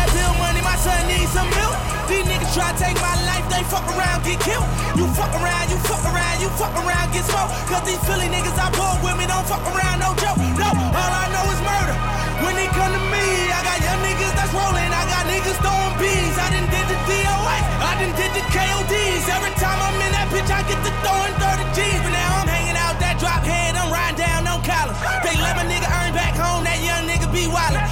my 0.66 0.76
son 0.82 0.98
needs 1.06 1.30
some 1.30 1.46
milk. 1.54 1.78
These 2.10 2.26
niggas 2.26 2.50
try 2.58 2.74
to 2.74 2.78
take 2.82 2.98
my 2.98 3.14
life, 3.30 3.46
they 3.54 3.62
fuck 3.70 3.86
around, 3.94 4.26
get 4.26 4.42
killed. 4.42 4.66
You 4.98 5.06
fuck 5.14 5.30
around, 5.38 5.70
you 5.70 5.78
fuck 5.86 6.02
around, 6.10 6.42
you 6.42 6.50
fuck 6.58 6.74
around, 6.82 7.14
get 7.14 7.26
smoked. 7.30 7.54
Cause 7.70 7.86
these 7.86 8.02
Philly 8.10 8.26
niggas 8.34 8.58
I 8.58 8.74
pull 8.74 8.98
with 9.06 9.14
me 9.22 9.30
don't 9.30 9.46
fuck 9.46 9.62
around, 9.70 10.02
no 10.02 10.18
joke. 10.18 10.42
No, 10.58 10.70
all 10.74 11.14
I 11.14 11.30
know 11.30 11.46
is 11.54 11.62
murder. 11.62 11.96
When 12.42 12.58
they 12.58 12.66
come 12.74 12.90
to 12.90 13.04
me, 13.14 13.26
I 13.54 13.62
got 13.62 13.78
young 13.78 14.02
niggas 14.02 14.34
that's 14.34 14.54
rolling, 14.58 14.90
I 14.90 15.04
got 15.06 15.24
niggas 15.30 15.58
throwing 15.62 15.96
bees. 16.02 16.36
I 16.42 16.48
done 16.50 16.68
did 16.74 16.86
the 16.90 16.98
DOS, 17.06 17.66
I 17.86 17.92
done 18.02 18.14
did 18.18 18.32
the 18.34 18.44
KODs. 18.50 19.24
Every 19.30 19.54
time 19.62 19.80
I'm 19.80 19.98
in 20.02 20.12
that 20.18 20.28
bitch, 20.34 20.50
I 20.50 20.62
get 20.66 20.82
to 20.82 20.92
throwing 21.06 21.36
30 21.38 21.78
G's. 21.78 22.02
But 22.02 22.14
now 22.14 22.42
I'm 22.42 22.50
hanging 22.50 22.78
out 22.78 22.98
that 23.06 23.22
drop 23.22 23.46
head, 23.46 23.78
I'm 23.78 23.94
riding 23.94 24.18
down 24.18 24.50
on 24.50 24.66
collars. 24.66 24.98
They 25.22 25.38
let 25.38 25.54
my 25.58 25.66
nigga 25.70 25.86
earn 25.90 26.12
back 26.18 26.34
home, 26.34 26.66
that 26.66 26.82
young 26.82 27.06
nigga 27.06 27.30
be 27.30 27.46
wildin'. 27.46 27.85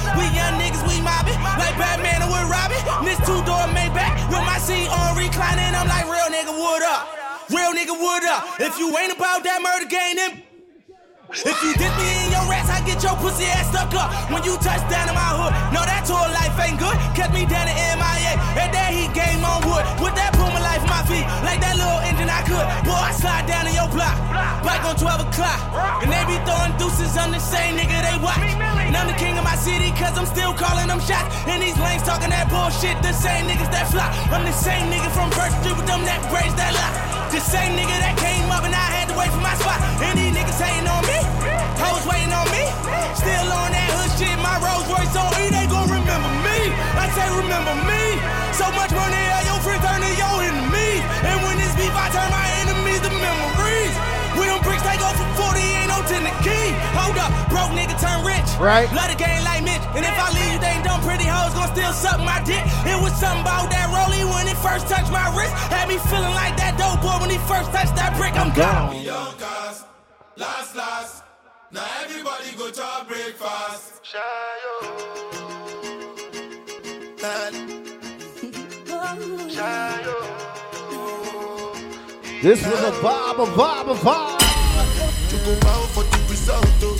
This 3.04 3.20
two 3.20 3.40
door 3.44 3.68
Maybach 3.76 4.12
with 4.32 4.44
my 4.48 4.58
seat 4.58 4.88
on 4.88 5.16
reclining. 5.16 5.72
I'm 5.76 5.88
like, 5.88 6.08
real 6.08 6.28
nigga, 6.32 6.52
wood 6.56 6.82
up. 6.82 7.08
Real 7.50 7.72
nigga, 7.76 7.92
wood 7.92 8.24
up. 8.24 8.60
If 8.60 8.78
you 8.78 8.88
ain't 8.96 9.12
about 9.12 9.44
that 9.44 9.60
murder 9.60 9.84
game, 9.84 10.16
then 10.16 10.44
if 11.34 11.56
you 11.66 11.74
dip 11.74 11.92
me 11.98 12.08
in 12.24 12.30
your 12.30 12.46
rats, 12.46 12.70
I 12.70 12.78
get 12.86 13.02
your 13.02 13.16
pussy 13.18 13.44
ass 13.50 13.66
stuck 13.74 13.90
up. 13.98 14.08
When 14.30 14.46
you 14.46 14.54
touch 14.62 14.78
down 14.86 15.10
in 15.10 15.16
my 15.18 15.34
hood, 15.34 15.50
no, 15.74 15.82
that 15.82 16.06
tour 16.06 16.22
life 16.30 16.54
ain't 16.62 16.78
good. 16.78 16.94
Kept 17.18 17.34
me 17.34 17.42
down 17.42 17.66
in 17.66 17.74
MIA, 17.74 18.38
and 18.54 18.70
that 18.70 18.94
he 18.94 19.10
game 19.10 19.42
on 19.42 19.66
wood. 19.66 19.82
With 19.98 20.14
that 20.14 20.30
Puma 20.38 20.62
life, 20.62 20.83
feet, 21.08 21.26
like 21.44 21.60
that 21.60 21.76
little 21.76 22.00
engine 22.04 22.28
I 22.28 22.42
could. 22.44 22.66
Boy, 22.84 22.96
I 22.96 23.12
slide 23.12 23.46
down 23.46 23.68
in 23.68 23.74
your 23.74 23.88
block, 23.92 24.16
bike 24.64 24.84
on 24.84 24.96
12 24.96 25.28
o'clock. 25.28 25.60
And 26.02 26.08
they 26.10 26.22
be 26.28 26.36
throwing 26.44 26.74
deuces, 26.80 27.16
I'm 27.16 27.32
the 27.32 27.40
same 27.40 27.76
nigga 27.76 27.96
they 28.00 28.16
watch. 28.20 28.40
And 28.88 28.96
I'm 28.96 29.08
the 29.08 29.18
king 29.18 29.36
of 29.36 29.44
my 29.44 29.56
city, 29.56 29.92
cause 29.96 30.16
I'm 30.16 30.26
still 30.26 30.52
calling 30.54 30.88
them 30.88 31.00
shots. 31.00 31.28
And 31.48 31.62
these 31.62 31.76
lanes 31.78 32.02
talking 32.02 32.30
that 32.30 32.48
bullshit, 32.48 32.96
the 33.04 33.12
same 33.12 33.46
niggas 33.48 33.70
that 33.72 33.88
flop. 33.92 34.12
I'm 34.32 34.44
the 34.44 34.54
same 34.54 34.88
nigga 34.92 35.10
from 35.12 35.30
First 35.32 35.60
Street 35.60 35.76
with 35.76 35.88
them 35.88 36.04
that 36.08 36.20
braids 36.32 36.54
that 36.56 36.72
lock. 36.72 36.94
The 37.34 37.42
same 37.42 37.74
nigga 37.74 37.98
that 37.98 38.14
came 38.14 38.46
up 38.54 38.62
and 38.62 38.70
I 38.70 38.86
had 38.94 39.10
to 39.10 39.14
wait 39.18 39.26
for 39.34 39.42
my 39.42 39.58
spot. 39.58 39.82
And 39.98 40.14
these 40.14 40.30
niggas 40.30 40.54
hating 40.54 40.86
on 40.86 41.02
me. 41.02 41.18
Hoes 41.82 42.06
waiting 42.06 42.30
on 42.30 42.46
me. 42.54 42.62
Still 43.18 43.50
on 43.50 43.74
that 43.74 43.88
hood 43.90 44.10
shit. 44.14 44.38
My 44.38 44.54
Rolls 44.62 44.86
Royce 44.86 45.16
on 45.18 45.34
E. 45.42 45.50
They 45.50 45.66
gon' 45.66 45.90
remember 45.90 46.30
me. 46.46 46.70
I 46.94 47.10
say 47.10 47.26
remember 47.34 47.74
me. 47.90 48.22
So 48.54 48.70
much 48.78 48.93
ain't 56.26 56.36
no 56.36 56.42
10 56.42 56.44
the 56.44 56.44
key. 56.44 56.68
Hold 56.96 57.16
up, 57.18 57.30
broke 57.48 57.72
nigga 57.76 57.96
turn 58.00 58.24
rich. 58.24 58.48
Right. 58.60 58.88
Love 58.92 59.10
the 59.10 59.18
game 59.18 59.42
like 59.44 59.62
Mitch. 59.64 59.84
And 59.96 60.04
if 60.04 60.16
I 60.16 60.28
leave 60.32 60.52
you, 60.54 60.60
they 60.60 60.72
ain't 60.74 60.84
dumb 60.84 61.00
pretty 61.02 61.28
hoes 61.28 61.52
gon' 61.54 61.68
still 61.72 61.92
suck 61.92 62.18
my 62.20 62.40
dick. 62.44 62.64
It 62.88 62.98
was 63.00 63.12
something 63.16 63.42
about 63.42 63.70
that 63.70 63.88
rollie 63.92 64.24
when 64.24 64.48
it 64.48 64.58
first 64.58 64.88
touched 64.88 65.12
my 65.12 65.28
wrist. 65.36 65.52
Had 65.72 65.88
me 65.88 65.98
feeling 66.08 66.34
like 66.34 66.56
that 66.56 66.76
dope 66.78 67.00
boy 67.02 67.16
when 67.20 67.30
he 67.30 67.38
first 67.44 67.70
touched 67.72 67.94
that 67.96 68.16
brick. 68.16 68.34
I'm 68.36 68.52
gone. 68.54 68.96
Young 69.02 69.34
cars, 69.36 69.84
last, 70.36 70.76
last. 70.76 71.24
Now 71.70 71.84
everybody 72.02 72.54
go 72.56 72.70
to 72.70 73.04
breakfast. 73.06 73.94
This 82.44 82.62
was 82.62 82.78
a 82.78 82.92
vibe, 83.00 83.42
a 83.42 83.46
vibe, 83.46 83.90
a 83.90 83.94
vibe. 83.94 84.43
You 85.44 85.52
out 85.68 85.88
for 85.92 86.04
the 86.04 86.18
result, 86.30 86.66
oh. 86.82 86.96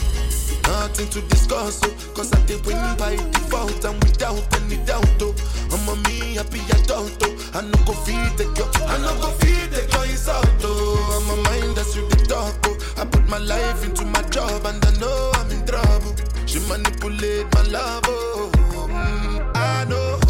Nothing 0.64 1.08
to 1.10 1.20
discuss, 1.28 1.80
oh. 1.84 2.12
Cause 2.14 2.32
I 2.32 2.40
did 2.46 2.64
win 2.66 2.76
by 2.98 3.16
default 3.16 3.84
and 3.84 4.02
without 4.04 4.44
any 4.60 4.76
doubt, 4.84 5.08
oh. 5.22 5.34
I'm 5.72 5.88
a 5.88 5.96
me 6.08 6.34
happy 6.34 6.60
adult, 6.76 7.16
oh. 7.22 7.50
I 7.54 7.62
no 7.62 7.78
go 7.84 7.92
feed 8.04 8.36
the 8.36 8.44
girl, 8.56 8.70
I 8.86 8.98
no 8.98 9.14
go 9.20 9.30
feed 9.40 9.70
the 9.70 9.86
girl 9.90 10.02
insult, 10.02 10.46
oh. 10.62 11.16
I'm 11.16 11.38
a 11.38 11.42
mind 11.48 11.76
that's 11.76 11.96
with 11.96 12.10
the 12.10 12.26
talk, 12.26 12.54
oh. 12.66 12.76
I 13.00 13.04
put 13.06 13.26
my 13.28 13.38
life 13.38 13.84
into 13.84 14.04
my 14.04 14.22
job 14.28 14.64
and 14.66 14.84
I 14.84 14.90
know 15.00 15.32
I'm 15.36 15.50
in 15.50 15.64
trouble. 15.66 16.14
She 16.46 16.58
manipulate 16.68 17.46
my 17.54 17.62
love, 17.62 18.02
oh. 18.06 18.50
Mm, 18.88 19.56
I 19.56 19.84
know 19.84 20.20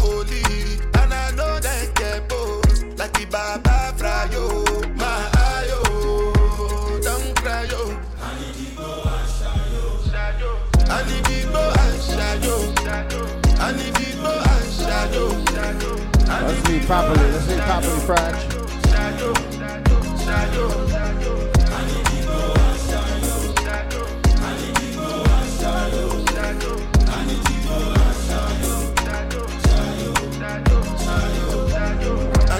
Properly. 16.85 17.31
Let's 17.31 17.45
see 17.45 17.57
properly, 17.57 17.99
French. 18.01 18.55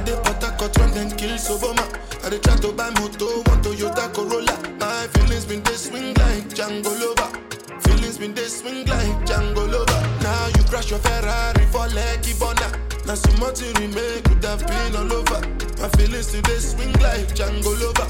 Dey 0.05 0.15
Port 0.23 0.73
them 0.93 1.09
kill 1.17 1.37
Soboma. 1.37 1.81
I 2.23 2.37
try 2.37 2.55
to 2.57 2.71
buy 2.73 2.89
moto, 2.91 3.25
one 3.49 3.61
Toyota 3.61 4.13
Corolla. 4.13 4.57
My 4.79 5.07
feelings 5.13 5.45
been 5.45 5.61
they 5.63 5.73
swing 5.73 6.13
like 6.15 6.49
Django 6.49 6.93
Lover. 6.99 7.79
Feelings 7.81 8.17
been 8.17 8.33
they 8.33 8.47
swing 8.47 8.85
like 8.87 9.25
Django 9.25 9.71
Lover. 9.71 10.23
Now 10.23 10.47
you 10.47 10.63
crash 10.63 10.89
your 10.89 10.99
Ferrari 10.99 11.65
for 11.67 11.87
Lucky 11.89 12.33
Bona. 12.39 12.94
Now 13.05 13.13
so 13.13 13.31
much 13.37 13.61
you 13.61 13.71
remake 13.73 14.23
could 14.23 14.43
have 14.43 14.65
been 14.65 14.95
all 14.95 15.13
over. 15.13 15.39
My 15.79 15.89
feelings 15.89 16.27
today 16.31 16.57
swing 16.57 16.91
like 16.93 17.27
Django 17.37 17.71
Lover. 17.79 18.09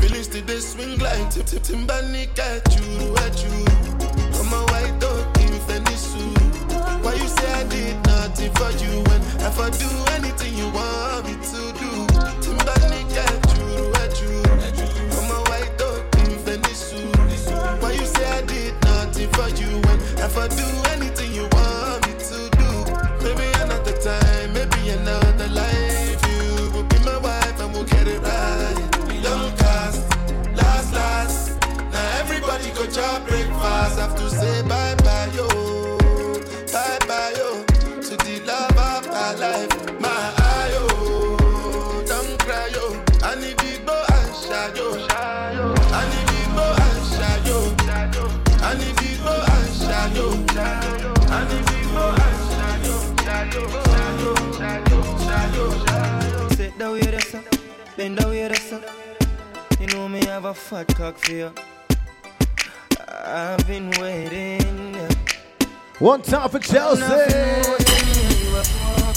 Feelings 0.00 0.28
today 0.28 0.60
swing 0.60 0.96
like 1.00 1.28
Tip 1.30 1.46
Tip 1.46 1.62
Timbani 1.64 2.28
at 2.38 2.62
you, 2.78 3.16
at 3.16 3.34
you. 3.42 3.66
I'm 4.38 4.52
a 4.52 4.62
white 4.70 4.96
dog 5.00 5.26
in 5.40 5.50
Fenisu. 5.66 6.22
Why 7.02 7.14
you 7.14 7.26
say 7.26 7.52
I 7.52 7.64
did 7.64 7.96
nothing 8.06 8.52
for 8.54 8.70
you 8.78 9.02
when 9.10 9.20
if 9.42 9.58
I 9.58 9.70
do 9.70 9.90
anything 10.14 10.54
you 10.54 10.68
want 10.70 11.26
me 11.26 11.34
to 11.34 11.60
do? 11.74 11.90
Timbani 12.38 13.02
at 13.18 13.42
you, 13.58 13.92
at 13.98 14.22
you. 14.22 14.38
I'm 15.18 15.30
a 15.34 15.38
white 15.50 15.76
dog 15.78 15.98
in 16.22 16.38
Fenisu. 16.46 17.82
Why 17.82 17.90
you 17.90 18.06
say 18.06 18.24
I 18.38 18.42
did 18.42 18.74
nothing 18.84 19.30
for 19.30 19.48
you 19.58 19.80
when 19.82 19.98
if 20.22 20.38
I 20.38 20.46
do 20.46 20.66
anything 20.94 21.32
you 21.34 21.42
want 21.42 21.57
bend 58.08 58.20
down 58.20 58.30
with 58.30 58.72
us. 58.72 59.80
You 59.80 59.86
know 59.88 60.08
me 60.08 60.24
have 60.26 60.44
a 60.44 60.54
fat 60.54 60.88
cock 60.94 61.18
for 61.18 61.32
you. 61.32 61.52
I've 63.08 63.66
been 63.66 63.90
waiting. 64.00 64.94
One 65.98 66.22
time 66.22 66.48
for 66.48 66.58
Chelsea. 66.58 67.02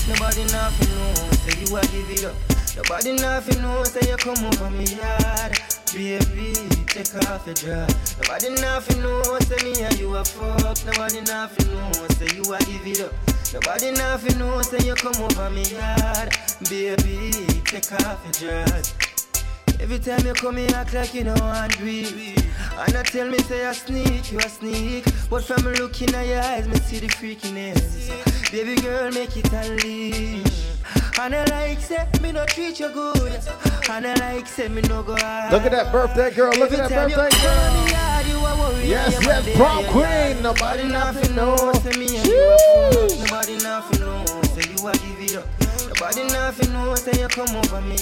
Nobody 0.08 0.44
nothing 0.52 0.90
know, 0.90 1.14
say 1.32 1.60
you 1.62 1.78
a 1.78 1.82
give 1.82 2.10
it 2.10 2.26
up. 2.26 2.36
Nobody 2.76 3.14
nothing 3.14 3.62
know, 3.62 3.84
say 3.84 4.10
you 4.10 4.18
come 4.18 4.46
over 4.46 4.70
me 4.72 4.86
yard. 4.86 5.60
Baby, 5.94 6.54
take 6.88 7.16
off 7.30 7.46
your 7.46 7.56
dress. 7.56 8.18
Nobody 8.18 8.50
nothing 8.62 9.02
know, 9.02 9.40
say 9.40 9.64
me 9.64 9.84
and 9.84 10.00
you 10.00 10.16
a 10.16 10.26
fuck. 10.26 10.86
Nobody 10.86 11.22
nothing 11.22 11.72
know, 11.72 11.92
say 12.18 12.36
you 12.36 12.54
a 12.54 12.60
give 12.60 12.88
it 12.88 13.02
up. 13.02 13.41
Nobody 13.54 13.92
nothing 13.92 14.40
know, 14.40 14.62
say 14.62 14.80
you 14.88 14.96
come 14.96 15.16
over 15.22 15.50
me 15.50 15.64
yard. 15.64 16.34
Baby, 16.70 17.32
take 17.66 17.92
off 17.92 18.24
your 18.24 18.64
dress. 18.64 18.96
Every 19.82 20.00
time 20.00 20.26
you 20.26 20.34
come, 20.34 20.58
you 20.58 20.68
act 20.68 20.94
like 20.94 21.14
you 21.14 21.26
don't 21.26 21.40
want 21.42 21.74
to. 21.74 21.82
And 21.84 22.96
I 22.96 23.04
tell 23.04 23.28
me, 23.28 23.40
say 23.40 23.66
I 23.66 23.74
sneak, 23.74 24.32
you 24.32 24.38
a 24.38 24.48
sneak. 24.48 25.06
But 25.30 25.44
from 25.44 25.64
looking 25.64 26.16
at 26.16 26.28
your 26.28 26.40
eyes, 26.40 26.68
me 26.68 26.76
see 26.76 27.00
the 27.00 27.08
freakiness. 27.08 28.52
Baby 28.52 28.80
girl, 28.82 29.12
make 29.12 29.36
it 29.36 29.52
unleash. 29.52 30.78
And 31.20 31.36
I 31.36 31.44
like, 31.46 31.82
say, 31.82 32.08
me 32.22 32.32
no 32.32 32.46
treat 32.46 32.80
you 32.80 32.90
good. 32.94 33.42
And 33.90 34.08
I 34.08 34.14
like, 34.14 34.48
say, 34.48 34.70
me 34.70 34.82
no 34.84 35.04
go 35.04 35.18
hard. 35.18 35.52
Look 35.52 35.64
at 35.64 35.72
that 35.72 35.92
birthday 35.92 36.34
girl. 36.34 36.54
Look 36.58 36.72
at 36.72 36.90
that 36.90 36.92
Every 36.92 37.16
birthday 37.16 37.92
girl. 37.92 38.11
In 38.42 38.50
yard, 38.50 38.58
you 38.58 38.66
a 38.66 38.70
worry, 38.74 38.88
Yes, 38.88 39.26
yes, 39.26 39.56
prom 39.56 39.86
queen. 39.86 40.42
Nobody 40.42 40.84
nothing 40.88 41.36
know. 41.36 41.56
know. 41.56 41.74
Say 41.74 41.98
me 41.98 42.18
and 42.18 42.28
you 42.28 42.38
a 42.38 42.58
fuck. 42.58 43.20
Nobody 43.32 43.58
nothing 43.58 44.00
know. 44.02 44.26
Say 44.44 44.70
you 44.72 44.88
a 44.88 44.92
give 44.94 45.22
it 45.22 45.36
up. 45.38 45.48
Nobody 45.88 46.24
nothing 46.34 46.74
know. 46.74 46.96
Say 46.96 47.20
you 47.22 47.28
come 47.28 47.56
over 47.56 47.82
me. 47.82 47.98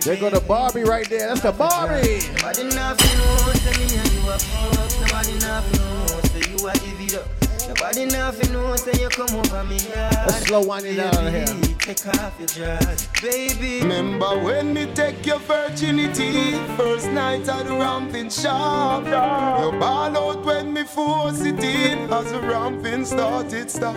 There 0.00 0.16
go 0.16 0.30
to 0.30 0.40
Barbie 0.40 0.84
right 0.84 1.08
there. 1.08 1.28
That's 1.28 1.40
the 1.40 1.52
Barbie. 1.52 2.20
Nobody 2.34 2.64
nothing 2.74 3.18
know. 3.18 3.52
Say 3.54 3.74
me 3.78 3.96
and 3.98 4.12
you 4.12 4.30
a 4.30 4.38
fuck. 4.38 5.00
Nobody 5.00 5.38
nothing 5.38 5.80
know. 5.80 6.20
Say 6.32 6.50
you 6.50 6.68
a 6.68 6.72
give 6.72 7.00
it 7.00 7.14
up. 7.18 7.43
Nobody 7.74 8.06
nothing 8.06 8.52
know 8.52 8.76
say 8.76 9.02
you 9.02 9.08
come 9.08 9.34
over 9.36 9.64
me. 9.64 9.76
Yard. 9.76 10.14
Let's 10.28 10.46
slow 10.46 10.60
one 10.60 10.84
down 10.84 11.12
out 11.12 11.26
of 11.26 11.32
here. 11.32 11.74
Take 11.80 12.06
off 12.06 12.38
your 12.38 12.46
dress, 12.46 13.08
baby. 13.20 13.80
Remember 13.80 14.38
when 14.38 14.72
me 14.72 14.86
take 14.94 15.26
your 15.26 15.40
virginity? 15.40 16.52
First 16.76 17.10
night 17.10 17.48
at 17.48 17.66
the 17.66 17.72
ramping 17.72 18.30
shop. 18.30 19.04
You 19.06 19.78
ball 19.80 20.16
out 20.16 20.44
when 20.44 20.72
me 20.72 20.84
force 20.84 21.40
it 21.40 21.58
in. 21.64 22.12
As 22.12 22.30
the 22.30 22.40
ramping 22.42 23.04
started 23.04 23.68
stop. 23.68 23.96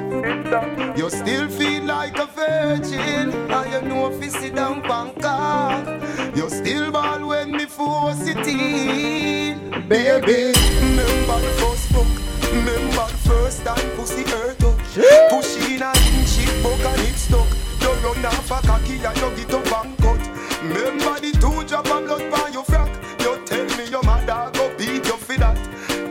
You 0.98 1.10
still 1.12 1.48
feel 1.48 1.84
like 1.84 2.18
a 2.18 2.26
virgin. 2.26 3.32
And 3.32 3.72
you 3.72 3.90
know 3.90 4.12
if 4.12 4.24
you 4.24 4.32
sit 4.32 4.56
down 4.56 4.82
Bangkok 4.82 6.36
You 6.36 6.50
still 6.50 6.92
ball 6.92 7.28
when 7.28 7.52
me 7.52 7.66
force 7.66 8.26
it 8.26 8.48
in. 8.48 9.88
Baby. 9.88 10.54
Remember 10.82 11.40
the 11.42 11.54
first 11.60 11.94
book 11.94 12.27
Remember 12.52 13.06
the 13.08 13.18
first 13.28 13.66
time 13.66 13.90
pussy 13.96 14.24
hurt 14.24 14.64
up 14.64 14.78
Push 15.30 15.58
in 15.70 15.82
and 15.82 15.98
in 16.10 16.26
cheek 16.26 16.52
book 16.64 16.80
and 16.80 17.02
it 17.02 17.16
stuck. 17.16 17.48
You 17.82 17.92
run 18.04 18.26
off 18.26 18.52
a 18.52 18.66
cocky 18.66 18.96
and 19.04 19.18
you 19.18 19.46
get 19.46 19.54
up 19.54 19.86
and 19.86 19.98
cut. 19.98 20.22
Remember 20.64 21.20
the 21.20 21.32
two 21.34 21.64
drop 21.68 21.88
of 21.88 22.06
blood 22.06 22.32
by 22.32 22.50
your 22.50 22.64
frack 22.64 22.90
You 23.22 23.38
tell 23.46 23.66
me 23.78 23.90
your 23.90 24.04
mother 24.04 24.50
go 24.54 24.76
beat 24.78 25.06
you 25.06 25.18
for 25.18 25.38
that. 25.38 25.58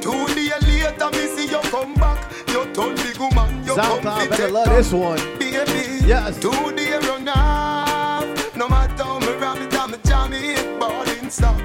Two 0.03 0.27
days 0.35 0.63
later 0.63 1.11
me 1.13 1.27
see 1.35 1.49
you 1.51 1.61
come 1.71 1.95
back. 1.95 2.21
You 2.49 2.65
turn 2.73 2.95
big 2.97 3.17
woman 3.19 3.65
you 3.65 3.75
come 3.75 4.01
SoundCloud 4.01 4.21
fit 4.21 4.31
better 4.31 4.51
love 4.51 4.69
this 4.69 4.93
one. 4.93 5.19
Baby. 5.39 6.07
Yes. 6.07 6.39
Two 6.39 6.51
days 6.77 7.07
run 7.09 7.29
off. 7.29 8.57
No 8.57 8.69
matter 8.69 9.03
how 9.03 9.19
me 9.19 9.33
ram 9.37 9.63
it 9.63 9.75
I'm 9.75 9.95
a 9.95 9.99
jam 9.99 10.33
it 10.33 10.79
Balling 10.79 11.31
stop. 11.31 11.59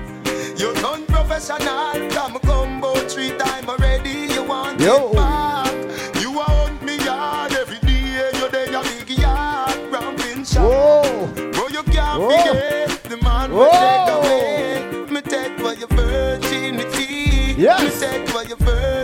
You 0.58 0.74
done 0.76 1.06
professional 1.06 2.10
Come 2.10 2.40
combo 2.40 2.71
three 3.14 3.32
time 3.38 3.68
already 3.70 4.34
You 4.34 4.44
want 4.44 4.80
Yo. 4.80 5.10
it 5.12 5.16
back 5.16 6.22
You 6.22 6.32
want 6.32 6.82
me 6.84 6.98
yard 7.04 7.52
every 7.54 7.78
day 7.80 8.32
You 8.34 8.50
there 8.50 8.68
a 8.80 8.84
big 8.84 9.10
yard 9.18 9.76
Ramping 9.92 10.44
shop 10.46 10.64
Whoa. 10.64 11.28
Bro 11.52 11.68
you 11.68 11.84
can't 11.84 12.22
Whoa. 12.22 12.30
forget 12.30 13.04
The 13.04 13.18
man 13.18 13.52
will 13.52 13.70
Whoa. 13.70 13.72
take 13.72 14.10
away 14.18 15.12
Me 15.12 15.22
take 15.22 15.58
for 15.60 15.74
your 15.74 15.88
virginity 15.90 17.56
Yes. 17.58 17.82
Me 17.84 18.08
take 18.08 18.30
for 18.30 18.44
your 18.44 18.58
virginity 18.58 19.01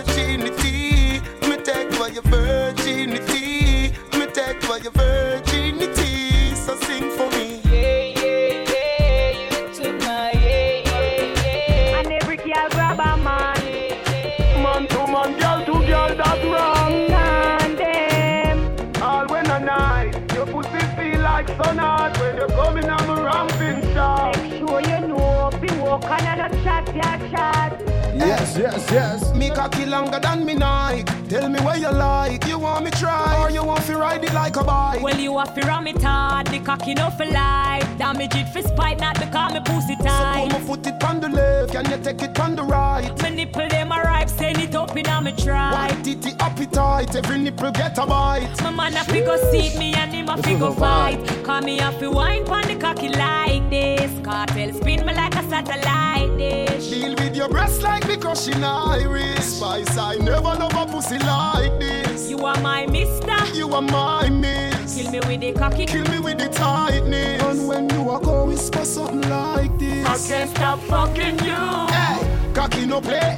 Yes, 28.57 28.89
yes, 28.91 28.91
yes. 28.91 29.33
Me 29.35 29.51
cocky 29.51 29.85
longer 29.85 30.19
than 30.19 30.43
me 30.43 30.55
Nike. 30.55 31.03
Tell 31.29 31.47
me 31.47 31.59
where 31.59 31.77
you 31.77 31.91
like. 31.91 32.43
You 32.47 32.57
want 32.57 32.85
me 32.85 32.91
try 32.91 33.39
or 33.43 33.51
you 33.51 33.63
want 33.63 33.85
to 33.85 33.97
ride 33.97 34.23
it 34.23 34.33
like 34.33 34.55
a 34.55 34.63
bike? 34.63 35.01
Well, 35.03 35.19
you 35.19 35.37
have 35.37 35.53
to 35.53 35.61
ram 35.67 35.85
it 35.85 36.01
hard, 36.01 36.47
the 36.47 36.59
cocky 36.59 36.95
no 36.95 37.11
for 37.11 37.25
life. 37.25 37.85
Damage 37.99 38.33
it 38.33 38.49
for 38.49 38.61
spite, 38.67 38.99
not 38.99 39.19
because 39.19 39.53
me 39.53 39.59
pussy 39.59 39.95
tight. 39.97 40.05
So 40.05 40.09
tight. 40.09 40.49
put 40.49 40.59
my 40.59 40.67
foot 40.67 40.87
it 40.87 41.03
on 41.03 41.19
the 41.19 41.29
left, 41.29 41.73
can 41.73 41.85
you 41.91 42.03
take 42.03 42.21
it 42.23 42.39
on 42.39 42.55
the 42.55 42.63
right? 42.63 43.11
My 43.21 43.29
nipple 43.29 43.67
them 43.67 43.91
a 43.91 44.01
ripe, 44.01 44.29
send 44.29 44.57
it 44.57 44.73
up 44.73 44.97
in 44.97 45.05
a 45.05 45.21
me 45.21 45.33
try. 45.33 45.71
White 45.71 46.03
titty 46.03 46.31
appetite, 46.39 47.15
every 47.15 47.37
nipple 47.37 47.71
get 47.71 47.97
a 47.99 48.05
bite. 48.07 48.49
My 48.63 48.71
man 48.71 48.95
a 48.95 49.03
fi 49.03 49.21
go 49.21 49.37
seek 49.51 49.77
me 49.77 49.93
and 49.93 50.11
him 50.11 50.29
a 50.29 50.35
This 50.35 50.45
fi 50.45 50.59
go 50.59 50.73
fight. 50.73 51.43
Call 51.43 51.61
me 51.61 51.79
a 51.79 51.91
fi 51.91 52.07
wine 52.07 52.45
pon 52.45 52.67
the 52.67 52.75
cocky 52.75 53.09
like 53.09 53.69
this. 53.69 54.11
Kartel 54.21 54.73
spin 54.73 55.05
me 55.05 55.13
like 55.13 55.35
a 55.35 55.43
satellite 55.47 56.37
dish. 56.37 56.89
Deal 56.89 57.09
with 57.09 57.16
your 57.37 57.47
breast 57.47 57.83
like 57.83 58.05
me 58.07 58.17
crushing 58.17 58.63
iris. 58.63 59.57
Spice, 59.57 59.95
I 59.97 60.15
never 60.15 60.41
love 60.41 60.73
a 60.73 60.85
pussy 60.91 61.19
like 61.19 61.79
this. 61.79 62.29
You 62.29 62.43
are 62.45 62.59
my 62.61 62.87
mister. 62.87 63.37
You 63.53 63.71
are 63.75 63.81
my 63.81 64.27
miss. 64.29 64.95
Kill 64.95 65.11
me 65.11 65.19
with 65.19 65.41
the 65.41 65.53
cocky. 65.53 65.85
Kill 65.85 66.05
me 66.09 66.19
with 66.19 66.39
the 66.39 66.49
tightness. 66.49 67.43
And 67.43 67.67
when 67.67 67.89
you 67.91 68.09
are 68.09 68.19
go 68.19 68.45
whisper 68.45 68.83
something 68.83 69.29
like 69.29 69.77
this. 69.77 70.05
I 70.05 70.17
can't 70.27 70.49
stop 70.49 70.79
fucking 70.79 71.37
you. 71.45 71.63
Hey, 71.93 72.51
cocky 72.55 72.87
no 72.87 72.99
play. 72.99 73.37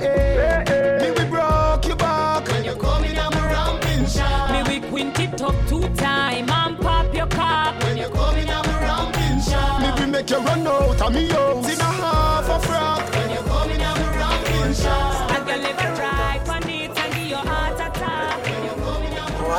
Me 1.02 1.12
we 1.12 1.30
broke 1.30 1.86
your 1.86 1.98
back 1.98 2.48
when 2.48 2.64
you 2.64 2.76
come 2.76 3.04
in 3.04 3.18
I'm 3.18 3.34
a 3.34 3.42
ramping 3.54 4.06
shot. 4.06 4.52
Me 4.52 4.80
we 4.80 4.88
quint 4.88 5.20
it 5.20 5.42
up 5.42 5.56
two 5.68 5.88
time 5.96 6.50
and 6.50 6.80
pop 6.80 7.14
your 7.14 7.28
cock. 7.28 7.78
When 7.84 7.98
you 7.98 8.08
come 8.08 8.38
in 8.38 8.50
I'm 8.50 8.66
a 8.66 8.80
ramping 8.80 9.42
shot. 9.42 9.82
Me 9.82 10.06
we 10.06 10.10
make 10.10 10.30
you 10.30 10.38
run 10.38 10.66
out 10.66 11.02
of 11.02 11.14
me 11.14 11.28
house 11.28 11.74
in 11.74 11.80
a 11.82 11.84
half 11.84 12.48
a 12.48 12.66
frock. 12.66 13.19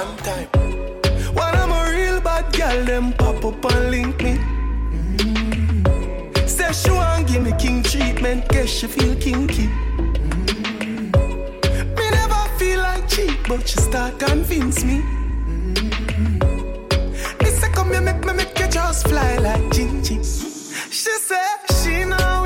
One 0.01 0.17
time. 0.19 0.49
When 1.35 1.55
I'm 1.61 1.73
a 1.73 1.91
real 1.93 2.21
bad 2.21 2.53
girl, 2.53 2.85
them 2.85 3.13
pop 3.15 3.45
up 3.45 3.65
and 3.73 3.91
link 3.91 4.23
me. 4.23 4.39
Mm. 5.17 6.49
Say 6.49 6.73
she 6.73 6.91
want 6.91 7.27
give 7.29 7.43
me 7.43 7.53
king 7.59 7.83
treatment, 7.83 8.49
guess 8.49 8.69
she 8.71 8.87
feel 8.87 9.15
kinky. 9.17 9.67
Mm. 9.67 11.13
Me 11.99 12.11
never 12.11 12.49
feel 12.59 12.81
like 12.81 13.09
cheap, 13.09 13.37
but 13.49 13.69
she 13.69 13.79
start 13.81 14.19
convince 14.19 14.85
me. 14.85 15.03
Mm. 15.03 16.41
Me 17.43 17.51
say 17.51 17.69
come 17.73 17.91
here, 17.91 18.01
make 18.01 18.25
me 18.25 18.33
make 18.33 18.59
you 18.59 18.69
just 18.69 19.09
fly 19.09 19.37
like 19.39 19.63
Gingy. 19.75 20.19
She 20.91 21.11
say 21.29 21.47
she 21.83 22.05
know 22.05 22.45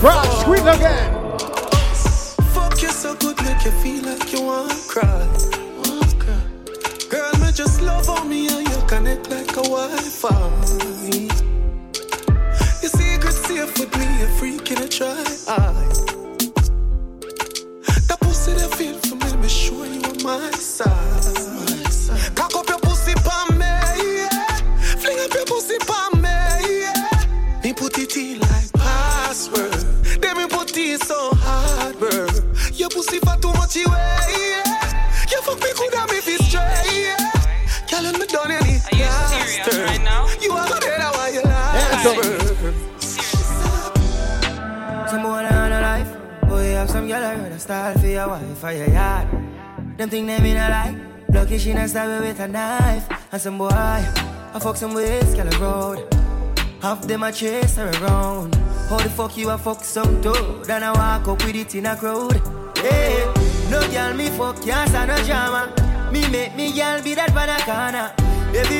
Fresh, 0.00 0.40
squeeze 0.40 0.60
again. 0.60 1.38
Fuck 2.54 2.80
you 2.80 2.88
so 2.88 3.16
good, 3.16 3.36
make 3.42 3.64
you 3.64 3.72
feel 3.82 4.04
like 4.04 4.32
you 4.32 4.42
want 4.42 4.70
to 4.70 4.76
cry. 4.88 5.26
Girl, 7.10 7.32
me 7.40 7.50
just 7.52 7.80
love 7.82 8.08
on 8.08 8.28
me 8.28 8.48
and 8.48 8.68
you 8.68 8.80
connect 8.86 9.28
like 9.28 9.50
a 9.56 9.62
Wi-Fi. 9.62 10.28
Your 13.20 13.32
safe 13.32 13.78
with 13.80 13.92
me, 13.98 14.06
a 14.22 14.28
freak 14.38 14.70
in 14.70 14.78
a 14.78 14.88
try. 14.88 15.14
That 18.06 18.18
pussy 18.20 18.52
that 18.52 18.72
feel 18.74 18.94
for 18.98 19.16
me, 19.16 19.36
me 19.42 19.48
sure 19.48 19.84
you 19.86 20.00
on 20.02 20.22
my 20.22 20.50
side. 20.52 21.17
Pussy 32.98 33.18
for 33.20 33.36
too 33.38 33.52
much 33.52 33.76
away, 33.76 34.26
yeah. 34.50 35.30
You 35.30 35.40
fuck 35.42 35.60
me 35.62 35.70
good 35.78 35.94
and 35.94 36.10
me 36.10 36.18
feel 36.18 36.42
straight, 36.42 37.06
yeah. 37.06 37.30
Girl, 37.88 38.02
let 38.02 38.18
me 38.18 38.26
done 38.26 38.50
any 38.50 38.74
Are 38.74 38.96
you 38.98 39.06
serious 39.30 39.78
right 39.86 40.02
now? 40.02 40.26
You 40.42 40.50
are 40.52 40.66
good 40.66 40.84
at 40.84 41.14
why 41.14 41.28
you 41.30 41.42
like, 41.46 42.02
bro. 42.02 42.22
Some 45.06 45.22
boy 45.22 45.46
on 45.46 45.72
a 45.72 45.80
life. 45.80 46.10
Boy, 46.48 46.70
you 46.70 46.74
have 46.74 46.90
some 46.90 47.06
girl 47.06 47.22
I 47.22 47.36
heard 47.36 47.52
a 47.52 47.58
style 47.58 47.96
for 47.98 48.06
your 48.06 48.28
wife 48.28 48.64
or 48.64 48.72
your 48.72 48.90
yard. 48.90 49.28
Them 49.96 50.10
think 50.10 50.26
they 50.26 50.40
mean 50.40 50.56
a 50.56 50.68
like. 50.68 50.96
Lucky 51.28 51.58
she 51.58 51.72
not 51.74 51.88
stab 51.88 52.10
you 52.10 52.28
with 52.28 52.40
a 52.40 52.48
knife. 52.48 53.06
And 53.30 53.40
some 53.40 53.58
boy, 53.58 53.68
I 53.70 54.58
fuck 54.60 54.76
some 54.76 54.94
ways, 54.94 55.34
girl 55.36 55.46
a 55.46 55.58
road. 55.60 56.14
Half 56.82 57.06
them 57.06 57.22
a 57.22 57.30
chase 57.30 57.76
her 57.76 57.90
around. 58.02 58.56
How 58.88 58.96
the 58.98 59.10
fuck 59.10 59.36
you 59.36 59.50
a 59.50 59.58
fuck 59.58 59.84
some 59.84 60.20
toad? 60.20 60.68
And 60.68 60.84
I 60.84 60.92
walk 60.92 61.28
up 61.28 61.44
with 61.44 61.54
it 61.54 61.74
in 61.76 61.86
a 61.86 61.96
crowd. 61.96 62.58
Hey, 62.80 63.24
no 63.70 63.80
girl 63.90 64.14
me 64.14 64.28
fuck 64.30 64.62
can't 64.62 64.92
no 64.92 65.16
drama. 65.24 65.72
Me 66.12 66.28
make 66.30 66.54
me 66.54 66.72
girl 66.72 67.02
be 67.02 67.14
that 67.14 67.34
banana. 67.34 68.14
Baby 68.52 68.76